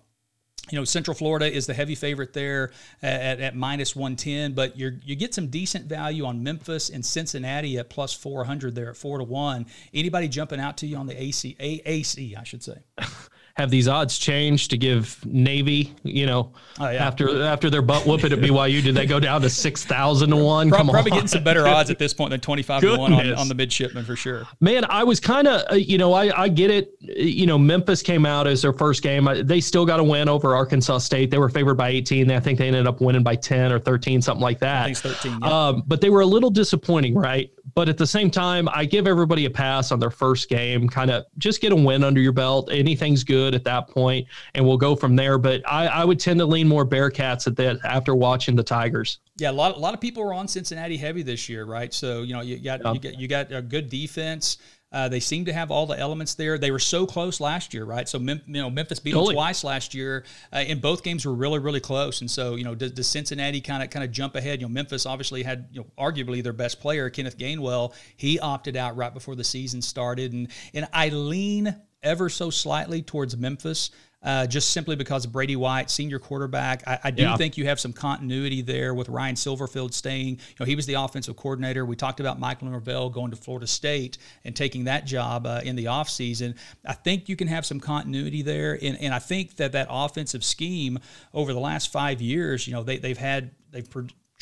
you 0.71 0.79
know, 0.79 0.85
Central 0.85 1.15
Florida 1.15 1.53
is 1.53 1.67
the 1.67 1.75
heavy 1.75 1.95
favorite 1.95 2.33
there 2.33 2.71
at, 3.03 3.41
at 3.41 3.57
minus 3.57 3.97
110, 3.97 4.53
but 4.53 4.77
you 4.77 4.99
you 5.05 5.17
get 5.17 5.35
some 5.35 5.49
decent 5.49 5.87
value 5.87 6.25
on 6.25 6.43
Memphis 6.43 6.89
and 6.89 7.05
Cincinnati 7.05 7.79
at 7.79 7.91
plus 7.91 8.13
400 8.13 8.75
there 8.75 8.91
at 8.91 8.97
4 8.97 9.19
to 9.19 9.25
1. 9.25 9.67
Anybody 9.93 10.29
jumping 10.29 10.61
out 10.61 10.77
to 10.79 10.87
you 10.87 10.97
on 10.97 11.07
the 11.07 11.21
AC, 11.21 11.57
AAC, 11.59 12.39
I 12.39 12.45
should 12.45 12.63
say? 12.63 12.79
have 13.55 13.71
these 13.71 13.87
odds 13.87 14.19
changed 14.19 14.71
to 14.71 14.79
give 14.79 15.25
Navy, 15.27 15.95
you 16.03 16.25
know, 16.25 16.53
oh, 16.81 16.89
yeah. 16.89 17.07
after 17.07 17.43
after 17.43 17.69
their 17.69 17.83
butt 17.83 18.07
whooping 18.07 18.33
at 18.33 18.39
BYU, 18.39 18.83
did 18.83 18.95
they 18.95 19.05
go 19.05 19.21
down 19.21 19.43
to 19.43 19.51
six 19.51 19.85
thousand 19.85 20.31
to 20.31 20.37
one? 20.37 20.71
Come 20.71 20.89
probably 20.89 21.11
on. 21.13 21.17
getting 21.17 21.29
some 21.29 21.45
better 21.45 21.67
odds 21.67 21.91
at 21.91 21.99
this 21.99 22.15
point 22.15 22.31
than 22.31 22.41
twenty 22.41 22.63
five 22.63 22.81
to 22.81 22.97
one 22.97 23.13
on, 23.13 23.35
on, 23.35 23.49
the 23.49 23.55
midshipman 23.55 24.05
for 24.05 24.17
sure. 24.17 24.47
Man, 24.61 24.87
I 24.87 25.05
was 25.05 25.21
kind 25.21 25.47
of, 25.47 25.71
uh, 25.71 25.75
you 25.75 25.99
know, 25.99 26.15
I 26.15 26.45
I 26.45 26.49
get 26.49 26.71
it. 26.71 26.95
You 27.01 27.47
know, 27.47 27.59
Memphis 27.59 28.01
came 28.01 28.25
out 28.25 28.47
as 28.47 28.63
their 28.63 28.73
first 28.73 29.03
game. 29.03 29.29
They 29.43 29.61
still 29.61 29.85
got 29.85 30.01
a 30.01 30.05
win 30.05 30.31
over 30.31 30.57
Arkansas 30.57 30.99
State. 30.99 31.31
They 31.31 31.39
were 31.39 31.51
favored 31.51 31.75
by 31.75 31.91
eighteen. 31.91 32.31
I 32.31 32.41
think 32.41 32.59
they 32.59 32.69
ended 32.69 32.87
up 32.87 33.03
winning 33.03 33.23
by 33.23 33.37
ten 33.37 33.71
or 33.71 33.79
thirteen, 33.79 34.23
something 34.23 34.43
like 34.43 34.61
that. 34.61 34.83
I 34.83 34.95
think 34.95 34.99
thirteen. 34.99 35.39
Yeah. 35.43 35.67
Um, 35.69 35.83
but 35.87 36.01
they 36.01 36.09
were 36.09 36.23
a 36.23 36.27
little 36.27 36.51
disappointing, 36.51 37.15
right? 37.15 37.51
But 37.75 37.89
at 37.89 37.99
the 37.99 38.07
same 38.07 38.31
time, 38.31 38.69
I 38.73 38.85
give 38.85 39.07
everybody 39.07 39.45
a 39.45 39.51
pass 39.51 39.93
on 39.93 39.99
their 39.99 40.11
first 40.11 40.49
game. 40.49 40.89
Kind 40.89 41.11
of 41.11 41.25
just 41.39 41.61
get 41.61 41.73
a 41.73 41.77
win 41.77 42.03
under 42.05 42.21
your 42.21 42.33
belt. 42.33 42.71
Anything's 42.71 43.25
good 43.25 43.42
at 43.49 43.65
that 43.65 43.89
point, 43.89 44.27
and 44.55 44.67
we'll 44.67 44.77
go 44.77 44.95
from 44.95 45.17
there. 45.17 45.39
But 45.39 45.63
I, 45.67 45.87
I 45.87 46.05
would 46.05 46.21
tend 46.21 46.39
to 46.41 46.47
lean 46.47 46.69
more 46.69 46.87
Bearcats 46.87 47.47
at 47.47 47.57
that 47.57 47.79
after 47.85 48.15
watching 48.15 48.57
the 48.57 48.63
Tigers. 48.63 49.19
Yeah, 49.37 49.51
a 49.51 49.53
lot, 49.53 49.77
a 49.77 49.79
lot 49.79 49.95
of 49.95 50.01
people 50.01 50.23
are 50.23 50.35
on 50.35 50.47
Cincinnati 50.47 50.97
heavy 50.97 51.23
this 51.23 51.49
year, 51.49 51.65
right? 51.65 51.93
So 51.93 52.23
you 52.23 52.35
know 52.35 52.41
you 52.41 52.59
got 52.59 52.81
you 52.95 53.01
got 53.01 53.21
you 53.21 53.29
got 53.29 53.53
a 53.53 53.63
good 53.63 53.89
defense. 53.89 54.59
Uh, 54.93 55.09
they 55.09 55.21
seem 55.21 55.47
to 55.47 55.53
have 55.53 55.71
all 55.71 55.87
the 55.87 55.99
elements 55.99 56.35
there. 56.35 56.59
They 56.59 56.71
were 56.71 56.79
so 56.79 57.07
close 57.07 57.41
last 57.41 57.73
year, 57.73 57.85
right? 57.85 58.07
So 58.07 58.19
Mem- 58.19 58.43
you 58.47 58.61
know 58.61 58.69
Memphis 58.69 58.99
beat 58.99 59.13
totally. 59.13 59.35
them 59.35 59.37
twice 59.37 59.65
last 59.65 59.95
year, 59.95 60.25
uh, 60.53 60.57
and 60.57 60.83
both 60.83 61.03
games 61.03 61.25
were 61.25 61.33
really 61.33 61.59
really 61.59 61.81
close. 61.81 62.21
And 62.21 62.31
so 62.31 62.57
you 62.57 62.65
know 62.65 62.75
does, 62.75 62.93
does 62.93 63.07
Cincinnati 63.07 63.63
kind 63.63 63.83
of 63.83 63.89
kind 63.89 64.05
of 64.05 64.13
jump 64.13 64.37
ahead? 64.37 64.61
You 64.61 64.67
know 64.67 64.73
Memphis 64.73 65.07
obviously 65.07 65.43
had 65.43 65.69
you 65.73 65.81
know 65.81 65.87
arguably 65.99 66.43
their 66.43 66.53
best 66.53 66.81
player 66.81 67.09
Kenneth 67.09 67.39
Gainwell. 67.39 67.95
He 68.17 68.39
opted 68.39 68.77
out 68.77 68.97
right 68.97 69.15
before 69.15 69.35
the 69.35 69.45
season 69.45 69.81
started, 69.81 70.35
and 70.35 70.49
and 70.75 70.87
I 70.93 71.09
lean 71.09 71.75
ever 72.03 72.29
so 72.29 72.51
slightly 72.51 73.03
towards 73.03 73.37
Memphis 73.37 73.91
uh, 74.23 74.47
just 74.47 74.71
simply 74.71 74.97
because 74.97 75.25
of 75.25 75.33
Brady 75.33 75.57
White, 75.57 75.91
senior 75.91 76.19
quarterback. 76.19 76.87
I, 76.87 76.99
I 77.05 77.11
do 77.11 77.23
yeah. 77.23 77.37
think 77.37 77.57
you 77.57 77.67
have 77.67 77.81
some 77.81 77.93
continuity 77.93 78.63
there 78.63 78.95
with 78.95 79.09
Ryan 79.09 79.35
Silverfield 79.35 79.93
staying. 79.93 80.29
You 80.29 80.55
know, 80.61 80.67
he 80.67 80.77
was 80.77 80.87
the 80.87 80.95
offensive 80.95 81.37
coordinator. 81.37 81.85
We 81.85 81.97
talked 81.97 82.21
about 82.21 82.39
Michael 82.39 82.69
Norvell 82.69 83.11
going 83.11 83.31
to 83.31 83.37
Florida 83.37 83.67
State 83.67 84.19
and 84.45 84.55
taking 84.55 84.85
that 84.85 85.07
job 85.07 85.47
uh, 85.47 85.61
in 85.65 85.77
the 85.77 85.87
offseason. 85.87 86.57
I 86.87 86.93
think 86.93 87.29
you 87.29 87.37
can 87.37 87.49
have 87.49 87.67
some 87.67 87.81
continuity 87.81 88.43
there. 88.43 88.79
And, 88.81 88.97
and 89.01 89.13
I 89.13 89.19
think 89.19 89.57
that 89.57 89.73
that 89.73 89.89
offensive 89.91 90.45
scheme 90.45 90.99
over 91.35 91.53
the 91.53 91.61
last 91.61 91.91
five 91.91 92.21
years, 92.21 92.67
you 92.67 92.75
know, 92.75 92.85
they, 92.85 92.99
they've 92.99 93.19
had, 93.19 93.51
they've 93.73 93.89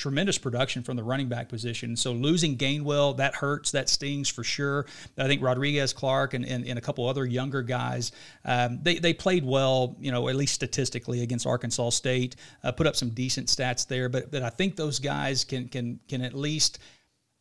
tremendous 0.01 0.39
production 0.39 0.83
from 0.83 0.97
the 0.97 1.03
running 1.03 1.29
back 1.29 1.49
position. 1.49 1.97
So 1.97 2.13
losing 2.13 2.57
Gainwell, 2.57 3.17
that 3.19 3.35
hurts, 3.35 3.71
that 3.73 3.89
stings 3.89 4.29
for 4.29 4.43
sure. 4.43 4.87
I 5.19 5.27
think 5.27 5.43
Rodrigues 5.43 5.93
Clark 5.93 6.35
and, 6.35 6.45
and, 6.45 6.67
and 6.67 6.79
a 6.79 6.81
couple 6.81 7.07
other 7.07 7.27
younger 7.27 7.63
guys, 7.63 8.13
um, 8.45 8.81
they, 8.83 8.99
they 8.99 9.13
played 9.13 9.45
well, 9.45 9.97
you 10.01 10.11
know, 10.11 10.29
at 10.29 10.37
least 10.37 10.55
statistically 10.55 11.23
against 11.23 11.47
Arkansas 11.47 11.91
State, 11.91 12.37
uh, 12.65 12.73
put 12.73 12.87
up 12.87 12.97
some 12.97 13.11
decent 13.11 13.49
stats 13.49 13.87
there. 13.87 14.09
But, 14.09 14.31
but 14.31 14.43
I 14.43 14.51
think 14.51 14.77
those 14.77 14.99
guys 14.99 15.45
can, 15.45 15.69
can, 15.69 16.01
can 16.09 16.23
at 16.23 16.35
least– 16.35 16.79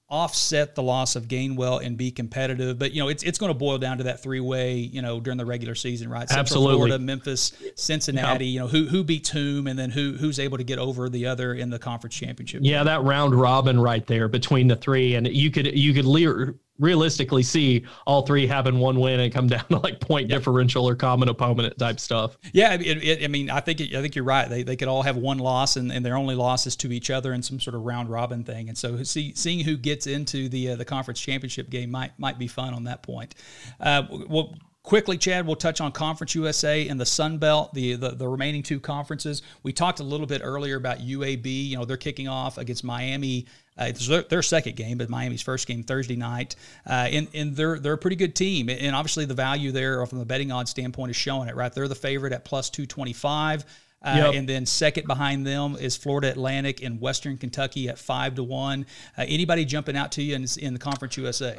offset 0.10 0.74
the 0.74 0.82
loss 0.82 1.16
of 1.16 1.28
Gainwell 1.28 1.86
and 1.86 1.96
be 1.96 2.12
competitive. 2.12 2.80
But 2.80 2.94
you 2.94 3.02
know, 3.02 3.10
it's 3.10 3.24
it's 3.24 3.38
going 3.38 3.52
to 3.52 3.58
boil 3.58 3.78
down 3.78 3.98
to 4.00 4.06
that 4.06 4.22
three 4.22 4.40
way. 4.40 4.76
You 4.76 5.02
know, 5.02 5.20
during 5.20 5.38
the 5.38 5.46
regular 5.46 5.76
season, 5.76 6.10
right? 6.10 6.28
Central 6.28 6.40
Absolutely. 6.40 6.76
Florida, 6.76 7.00
Memphis, 7.00 7.54
Cincinnati. 7.76 8.48
You 8.48 8.60
know, 8.60 8.68
who 8.68 8.88
who 8.88 9.04
beats 9.04 9.30
whom, 9.30 9.68
and 9.68 9.78
then 9.78 9.92
who 9.92 10.14
who's 10.14 10.40
able 10.40 10.58
to 10.58 10.64
get 10.64 10.80
over 10.80 11.10
the 11.10 11.28
other 11.28 11.54
in 11.54 11.70
the 11.70 11.80
conference 11.80 12.16
championship. 12.16 12.62
Yeah, 12.64 12.84
that 12.84 13.04
round 13.04 13.36
robin 13.36 13.80
right 13.80 14.06
there 14.08 14.28
between 14.28 14.68
the 14.68 14.76
three, 14.76 15.16
and 15.16 15.28
you 15.28 15.52
could 15.52 15.78
you 15.78 15.94
could 15.94 16.06
le- 16.06 16.54
realistically 16.80 17.44
see 17.44 17.86
all 18.08 18.26
three 18.26 18.48
having 18.48 18.80
one 18.80 19.00
win 19.00 19.20
and 19.20 19.34
come 19.34 19.48
down 19.48 19.66
to 19.66 19.78
like 19.78 20.00
point 20.00 20.30
yep. 20.30 20.40
differential 20.40 20.88
or 20.88 20.96
common 20.96 21.30
opponent 21.30 21.78
type 21.78 22.00
stuff. 22.00 22.38
Yeah, 22.54 22.74
it, 22.74 22.82
it, 22.82 23.24
I 23.24 23.28
mean, 23.28 23.50
I 23.50 23.60
think 23.60 23.82
it, 23.82 23.94
I 23.96 24.02
think 24.02 24.16
you're 24.16 24.26
right. 24.26 24.50
They, 24.50 24.64
they 24.64 24.76
could 24.76 24.88
all 24.88 25.04
have 25.04 25.18
one 25.18 25.38
loss, 25.38 25.76
and, 25.76 25.92
and 25.92 26.06
their 26.06 26.18
only 26.18 26.36
loss 26.36 26.66
is 26.66 26.76
to 26.78 26.92
each 26.92 27.10
other 27.10 27.34
in 27.34 27.44
some 27.44 27.60
sort 27.60 27.76
of 27.76 27.84
round 27.84 28.10
robin 28.10 28.44
thing. 28.44 28.70
And 28.70 28.78
so, 28.78 29.04
see, 29.04 29.34
seeing 29.36 29.64
who 29.64 29.78
gets 29.78 30.08
into 30.08 30.50
the 30.50 30.72
uh, 30.72 30.76
the 30.76 30.86
conference 30.86 31.20
championship 31.20 31.70
game 31.70 31.92
might 31.92 32.18
might 32.18 32.40
be 32.40 32.48
fun 32.48 32.74
on 32.74 32.86
that 32.86 33.04
point. 33.04 33.36
Uh, 33.80 34.04
well, 34.28 34.56
Quickly, 34.90 35.18
Chad, 35.18 35.46
we'll 35.46 35.58
touch 35.58 35.82
on 35.82 35.92
Conference 35.92 36.34
USA 36.34 36.88
and 36.88 37.00
the 37.00 37.06
Sun 37.06 37.38
Belt, 37.38 37.74
the, 37.74 37.96
the, 37.96 38.10
the 38.12 38.28
remaining 38.28 38.64
two 38.64 38.80
conferences. 38.80 39.42
We 39.62 39.74
talked 39.74 40.00
a 40.00 40.04
little 40.04 40.26
bit 40.26 40.42
earlier 40.44 40.78
about 40.78 41.00
UAB. 41.00 41.68
You 41.68 41.78
know, 41.78 41.86
they're 41.86 41.98
kicking 41.98 42.28
off 42.28 42.58
against 42.58 42.84
Miami. 42.84 43.46
Uh, 43.80 43.86
it's 43.86 44.08
their, 44.08 44.24
their, 44.24 44.42
second 44.42 44.76
game, 44.76 44.98
but 44.98 45.10
Miami's 45.10 45.42
first 45.42 45.68
game 45.68 45.84
Thursday 45.84 46.16
night. 46.16 46.56
Uh, 46.86 47.08
and 47.12 47.28
and 47.34 47.56
they're 47.56 47.80
they're 47.80 47.94
a 47.94 47.98
pretty 47.98 48.16
good 48.16 48.36
team. 48.36 48.70
And 48.70 48.96
obviously, 48.96 49.26
the 49.26 49.34
value 49.34 49.72
there 49.72 50.06
from 50.06 50.20
the 50.20 50.26
betting 50.26 50.52
odds 50.52 50.72
standpoint 50.72 51.12
is 51.12 51.16
showing 51.16 51.48
it, 51.48 51.56
right? 51.56 51.74
They're 51.74 51.88
the 51.88 51.96
favorite 51.96 52.34
at 52.34 52.44
plus 52.44 52.70
225. 52.70 53.66
Uh, 54.02 54.14
yep. 54.16 54.34
And 54.36 54.48
then 54.48 54.66
second 54.66 55.08
behind 55.08 55.46
them 55.46 55.76
is 55.76 55.98
Florida 55.98 56.30
Atlantic 56.30 56.82
and 56.82 57.02
Western 57.02 57.38
Kentucky 57.38 57.90
at 57.90 58.00
five 58.00 58.36
to 58.36 58.44
one. 58.44 58.86
Uh, 59.18 59.26
anybody 59.28 59.66
jumping 59.66 59.98
out 59.98 60.14
to 60.14 60.24
you 60.24 60.36
in, 60.36 60.46
in 60.60 60.74
the 60.74 60.80
Conference 60.80 61.18
USA? 61.18 61.58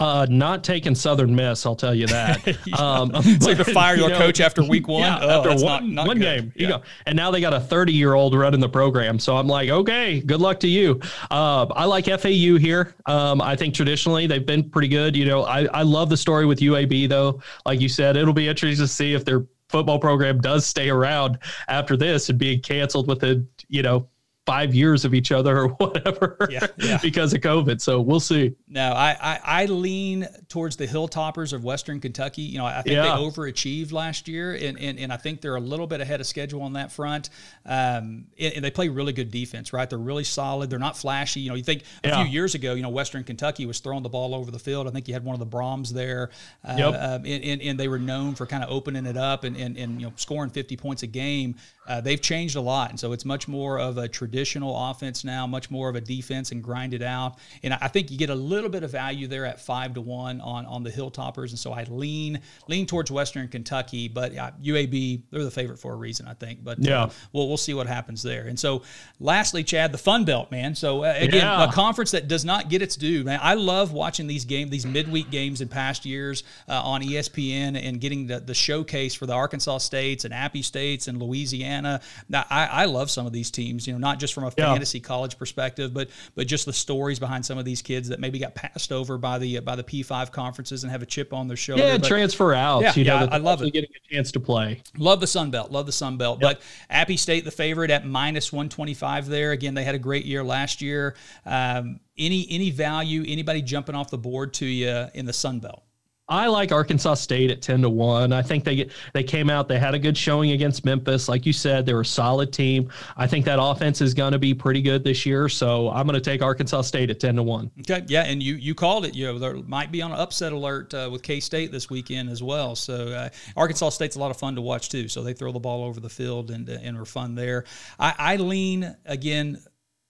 Uh, 0.00 0.24
not 0.30 0.62
taking 0.62 0.94
Southern 0.94 1.34
Miss, 1.34 1.66
I'll 1.66 1.74
tell 1.74 1.94
you 1.94 2.06
that. 2.06 2.46
um, 2.78 3.10
so 3.40 3.52
to 3.52 3.64
fire 3.64 3.96
your 3.96 4.10
know, 4.10 4.18
coach 4.18 4.40
after 4.40 4.62
week 4.62 4.86
one, 4.86 5.02
yeah, 5.02 5.18
oh, 5.20 5.38
after 5.38 5.64
one, 5.64 5.64
not, 5.64 5.88
not 5.88 6.06
one 6.06 6.20
game, 6.20 6.52
yeah. 6.54 6.62
you 6.62 6.68
go. 6.68 6.82
And 7.06 7.16
now 7.16 7.32
they 7.32 7.40
got 7.40 7.52
a 7.52 7.58
30 7.58 7.92
year 7.92 8.14
old 8.14 8.32
running 8.36 8.60
the 8.60 8.68
program. 8.68 9.18
So 9.18 9.36
I'm 9.36 9.48
like, 9.48 9.70
okay, 9.70 10.20
good 10.20 10.40
luck 10.40 10.60
to 10.60 10.68
you. 10.68 11.00
Uh, 11.32 11.66
I 11.74 11.84
like 11.84 12.04
FAU 12.04 12.58
here. 12.58 12.94
Um, 13.06 13.40
I 13.42 13.56
think 13.56 13.74
traditionally 13.74 14.28
they've 14.28 14.46
been 14.46 14.70
pretty 14.70 14.88
good. 14.88 15.16
You 15.16 15.24
know, 15.24 15.42
I, 15.42 15.64
I 15.64 15.82
love 15.82 16.10
the 16.10 16.16
story 16.16 16.46
with 16.46 16.60
UAB 16.60 17.08
though. 17.08 17.42
Like 17.66 17.80
you 17.80 17.88
said, 17.88 18.16
it'll 18.16 18.32
be 18.32 18.46
interesting 18.46 18.84
to 18.84 18.86
see 18.86 19.14
if 19.14 19.24
their 19.24 19.46
football 19.68 19.98
program 19.98 20.40
does 20.40 20.64
stay 20.64 20.90
around 20.90 21.38
after 21.66 21.96
this 21.96 22.28
and 22.28 22.38
being 22.38 22.60
canceled 22.60 23.08
within, 23.08 23.48
you 23.68 23.82
know, 23.82 24.08
five 24.48 24.74
years 24.74 25.04
of 25.04 25.12
each 25.12 25.30
other 25.30 25.58
or 25.58 25.68
whatever 25.78 26.48
yeah, 26.50 26.66
yeah. 26.78 26.98
because 27.02 27.34
of 27.34 27.40
COVID. 27.42 27.80
So 27.80 28.00
we'll 28.00 28.18
see. 28.18 28.54
No, 28.66 28.92
I, 28.92 29.16
I, 29.20 29.40
I, 29.44 29.66
lean 29.66 30.26
towards 30.48 30.76
the 30.76 30.86
Hilltoppers 30.86 31.52
of 31.52 31.64
Western 31.64 32.00
Kentucky. 32.00 32.42
You 32.42 32.58
know, 32.58 32.64
I 32.64 32.80
think 32.80 32.96
yeah. 32.96 33.02
they 33.02 33.08
overachieved 33.10 33.92
last 33.92 34.26
year, 34.26 34.54
and, 34.54 34.78
and, 34.78 34.98
and 34.98 35.12
I 35.12 35.18
think 35.18 35.42
they're 35.42 35.56
a 35.56 35.60
little 35.60 35.86
bit 35.86 36.00
ahead 36.00 36.20
of 36.20 36.26
schedule 36.26 36.62
on 36.62 36.72
that 36.72 36.90
front. 36.90 37.28
Um, 37.66 38.26
and, 38.38 38.54
and, 38.54 38.64
they 38.64 38.70
play 38.70 38.88
really 38.88 39.12
good 39.12 39.30
defense, 39.30 39.72
right? 39.74 39.88
They're 39.88 39.98
really 39.98 40.24
solid. 40.24 40.70
They're 40.70 40.78
not 40.78 40.96
flashy. 40.96 41.40
You 41.40 41.50
know, 41.50 41.56
you 41.56 41.62
think 41.62 41.82
a 42.02 42.16
few 42.16 42.24
years 42.24 42.54
ago, 42.54 42.72
you 42.74 42.82
know, 42.82 42.88
Western 42.88 43.24
Kentucky 43.24 43.66
was 43.66 43.80
throwing 43.80 44.02
the 44.02 44.08
ball 44.08 44.34
over 44.34 44.50
the 44.50 44.58
field. 44.58 44.88
I 44.88 44.90
think 44.90 45.08
you 45.08 45.14
had 45.14 45.24
one 45.24 45.34
of 45.34 45.40
the 45.40 45.56
Brohms 45.56 45.90
there, 45.90 46.30
uh, 46.66 46.74
yep. 46.78 46.94
uh, 46.94 47.18
and, 47.24 47.44
and, 47.44 47.62
and, 47.62 47.78
they 47.78 47.88
were 47.88 47.98
known 47.98 48.34
for 48.34 48.46
kind 48.46 48.64
of 48.64 48.70
opening 48.70 49.06
it 49.06 49.16
up 49.16 49.44
and, 49.44 49.56
and, 49.56 49.76
and 49.76 50.00
you 50.00 50.06
know 50.06 50.12
scoring 50.16 50.50
50 50.50 50.76
points 50.76 51.02
a 51.02 51.06
game. 51.06 51.54
Uh, 51.86 52.00
they've 52.00 52.20
changed 52.20 52.56
a 52.56 52.60
lot, 52.60 52.90
and 52.90 52.98
so 52.98 53.12
it's 53.12 53.24
much 53.24 53.48
more 53.48 53.78
of 53.78 53.98
a 53.98 54.08
tradition 54.08 54.37
traditional 54.38 54.90
offense 54.90 55.24
now, 55.24 55.48
much 55.48 55.68
more 55.68 55.88
of 55.88 55.96
a 55.96 56.00
defense 56.00 56.52
and 56.52 56.62
grind 56.62 56.94
it 56.94 57.02
out. 57.02 57.38
And 57.64 57.74
I 57.74 57.88
think 57.88 58.12
you 58.12 58.16
get 58.16 58.30
a 58.30 58.34
little 58.34 58.70
bit 58.70 58.84
of 58.84 58.92
value 58.92 59.26
there 59.26 59.44
at 59.44 59.60
five 59.60 59.94
to 59.94 60.00
one 60.00 60.40
on 60.40 60.64
on 60.66 60.84
the 60.84 60.90
Hilltoppers, 60.90 61.50
and 61.50 61.58
so 61.58 61.72
I 61.72 61.84
lean 61.84 62.40
lean 62.68 62.86
towards 62.86 63.10
Western 63.10 63.48
Kentucky, 63.48 64.06
but 64.06 64.36
uh, 64.36 64.52
UAB 64.62 65.22
they're 65.30 65.42
the 65.42 65.50
favorite 65.50 65.80
for 65.80 65.92
a 65.92 65.96
reason, 65.96 66.28
I 66.28 66.34
think. 66.34 66.62
But 66.62 66.78
uh, 66.78 66.82
yeah, 66.82 67.10
we'll 67.32 67.48
we'll 67.48 67.56
see 67.56 67.74
what 67.74 67.88
happens 67.88 68.22
there. 68.22 68.46
And 68.46 68.58
so, 68.58 68.82
lastly, 69.18 69.64
Chad, 69.64 69.90
the 69.90 69.98
Fun 69.98 70.24
Belt, 70.24 70.52
man. 70.52 70.76
So 70.76 71.02
uh, 71.02 71.14
again, 71.16 71.42
yeah. 71.42 71.68
a 71.68 71.72
conference 71.72 72.12
that 72.12 72.28
does 72.28 72.44
not 72.44 72.68
get 72.68 72.80
its 72.80 72.94
due. 72.94 73.24
Man, 73.24 73.40
I 73.42 73.54
love 73.54 73.92
watching 73.92 74.28
these 74.28 74.44
games, 74.44 74.70
these 74.70 74.86
midweek 74.86 75.30
games 75.30 75.60
in 75.60 75.68
past 75.68 76.06
years 76.06 76.44
uh, 76.68 76.80
on 76.80 77.02
ESPN, 77.02 77.76
and 77.76 78.00
getting 78.00 78.28
the 78.28 78.38
the 78.38 78.54
showcase 78.54 79.14
for 79.14 79.26
the 79.26 79.34
Arkansas 79.34 79.78
states 79.78 80.24
and 80.24 80.32
Appy 80.32 80.62
states 80.62 81.08
and 81.08 81.20
Louisiana. 81.20 82.00
Now, 82.28 82.44
I, 82.48 82.66
I 82.66 82.84
love 82.84 83.10
some 83.10 83.26
of 83.26 83.32
these 83.32 83.50
teams. 83.50 83.86
You 83.88 83.94
know, 83.94 83.98
not 83.98 84.20
just 84.20 84.27
from 84.30 84.44
a 84.44 84.52
yeah. 84.56 84.72
fantasy 84.72 85.00
college 85.00 85.38
perspective, 85.38 85.92
but 85.92 86.08
but 86.34 86.46
just 86.46 86.66
the 86.66 86.72
stories 86.72 87.18
behind 87.18 87.44
some 87.44 87.58
of 87.58 87.64
these 87.64 87.82
kids 87.82 88.08
that 88.08 88.20
maybe 88.20 88.38
got 88.38 88.54
passed 88.54 88.92
over 88.92 89.18
by 89.18 89.38
the 89.38 89.60
by 89.60 89.76
the 89.76 89.84
P5 89.84 90.30
conferences 90.32 90.84
and 90.84 90.90
have 90.90 91.02
a 91.02 91.06
chip 91.06 91.32
on 91.32 91.48
their 91.48 91.56
shoulder. 91.56 91.82
Yeah, 91.82 91.98
but, 91.98 92.06
transfer 92.06 92.54
out. 92.54 92.82
Yeah, 92.82 92.92
you 92.94 93.04
know, 93.04 93.14
yeah 93.14 93.28
I 93.30 93.38
love 93.38 93.62
it. 93.62 93.72
Getting 93.72 93.90
a 93.90 94.14
chance 94.14 94.32
to 94.32 94.40
play. 94.40 94.82
Love 94.96 95.20
the 95.20 95.26
Sun 95.26 95.50
Belt. 95.50 95.70
Love 95.70 95.86
the 95.86 95.92
Sun 95.92 96.16
Belt. 96.16 96.40
Yep. 96.40 96.50
But 96.50 96.62
Appy 96.90 97.16
State, 97.16 97.44
the 97.44 97.50
favorite 97.50 97.90
at 97.90 98.06
minus 98.06 98.52
125 98.52 99.26
there. 99.26 99.52
Again, 99.52 99.74
they 99.74 99.84
had 99.84 99.94
a 99.94 99.98
great 99.98 100.24
year 100.24 100.44
last 100.44 100.82
year. 100.82 101.14
Um, 101.44 102.00
any 102.16 102.46
any 102.50 102.70
value? 102.70 103.24
Anybody 103.26 103.62
jumping 103.62 103.94
off 103.94 104.10
the 104.10 104.18
board 104.18 104.54
to 104.54 104.66
you 104.66 105.06
in 105.14 105.26
the 105.26 105.32
Sun 105.32 105.60
Belt? 105.60 105.82
I 106.28 106.46
like 106.48 106.72
Arkansas 106.72 107.14
State 107.14 107.50
at 107.50 107.62
10 107.62 107.82
to 107.82 107.90
1. 107.90 108.32
I 108.32 108.42
think 108.42 108.64
they 108.64 108.76
get, 108.76 108.90
they 109.14 109.22
came 109.22 109.48
out, 109.48 109.66
they 109.66 109.78
had 109.78 109.94
a 109.94 109.98
good 109.98 110.16
showing 110.16 110.50
against 110.50 110.84
Memphis. 110.84 111.28
Like 111.28 111.46
you 111.46 111.54
said, 111.54 111.86
they're 111.86 112.00
a 112.00 112.04
solid 112.04 112.52
team. 112.52 112.90
I 113.16 113.26
think 113.26 113.46
that 113.46 113.58
offense 113.60 114.02
is 114.02 114.12
going 114.12 114.32
to 114.32 114.38
be 114.38 114.52
pretty 114.52 114.82
good 114.82 115.04
this 115.04 115.24
year. 115.24 115.48
So 115.48 115.88
I'm 115.90 116.06
going 116.06 116.20
to 116.20 116.30
take 116.30 116.42
Arkansas 116.42 116.82
State 116.82 117.08
at 117.08 117.18
10 117.18 117.36
to 117.36 117.42
1. 117.42 117.70
Okay. 117.80 118.04
Yeah. 118.08 118.24
And 118.24 118.42
you, 118.42 118.54
you 118.56 118.74
called 118.74 119.06
it. 119.06 119.14
You 119.14 119.26
know, 119.26 119.38
there 119.38 119.54
might 119.54 119.90
be 119.90 120.02
on 120.02 120.12
an 120.12 120.18
upset 120.18 120.52
alert 120.52 120.92
uh, 120.92 121.08
with 121.10 121.22
K 121.22 121.40
State 121.40 121.72
this 121.72 121.88
weekend 121.88 122.28
as 122.28 122.42
well. 122.42 122.76
So 122.76 123.08
uh, 123.08 123.28
Arkansas 123.56 123.90
State's 123.90 124.16
a 124.16 124.20
lot 124.20 124.30
of 124.30 124.36
fun 124.36 124.54
to 124.56 124.60
watch 124.60 124.90
too. 124.90 125.08
So 125.08 125.22
they 125.22 125.32
throw 125.32 125.52
the 125.52 125.60
ball 125.60 125.84
over 125.84 125.98
the 125.98 126.10
field 126.10 126.50
and, 126.50 126.68
and 126.68 126.98
are 126.98 127.06
fun 127.06 127.36
there. 127.36 127.64
I, 127.98 128.14
I 128.18 128.36
lean 128.36 128.94
again 129.06 129.62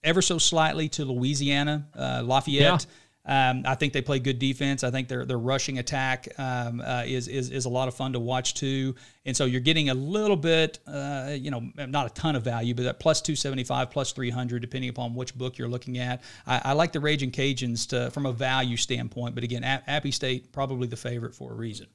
ever 0.03 0.21
so 0.21 0.37
slightly 0.37 0.89
to 0.89 1.05
Louisiana, 1.05 1.87
uh, 1.95 2.23
Lafayette. 2.25 2.85
Yeah. 2.85 2.91
Um, 3.29 3.61
I 3.63 3.75
think 3.75 3.93
they 3.93 4.01
play 4.01 4.17
good 4.17 4.39
defense. 4.39 4.83
I 4.83 4.89
think 4.89 5.07
their 5.07 5.23
their 5.23 5.37
rushing 5.37 5.77
attack 5.77 6.27
um, 6.39 6.81
uh, 6.81 7.03
is, 7.05 7.27
is 7.27 7.51
is 7.51 7.65
a 7.65 7.69
lot 7.69 7.87
of 7.87 7.93
fun 7.93 8.13
to 8.13 8.19
watch 8.19 8.55
too. 8.55 8.95
And 9.23 9.37
so 9.37 9.45
you're 9.45 9.61
getting 9.61 9.89
a 9.89 9.93
little 9.93 10.35
bit, 10.35 10.79
uh, 10.87 11.35
you 11.39 11.51
know, 11.51 11.69
not 11.75 12.07
a 12.07 12.09
ton 12.09 12.35
of 12.35 12.43
value, 12.43 12.73
but 12.73 12.87
at 12.87 12.99
plus 12.99 13.21
275, 13.21 13.91
plus 13.91 14.13
300, 14.13 14.59
depending 14.59 14.89
upon 14.89 15.13
which 15.13 15.37
book 15.37 15.59
you're 15.59 15.67
looking 15.67 15.99
at. 15.99 16.23
I, 16.47 16.61
I 16.65 16.73
like 16.73 16.91
the 16.91 16.99
Raging 16.99 17.29
Cajuns 17.29 17.87
to, 17.89 18.09
from 18.09 18.25
a 18.25 18.31
value 18.31 18.77
standpoint, 18.77 19.35
but 19.35 19.43
again, 19.43 19.63
Appy 19.63 20.09
State 20.11 20.51
probably 20.51 20.87
the 20.87 20.97
favorite 20.97 21.35
for 21.35 21.51
a 21.51 21.55
reason. 21.55 21.85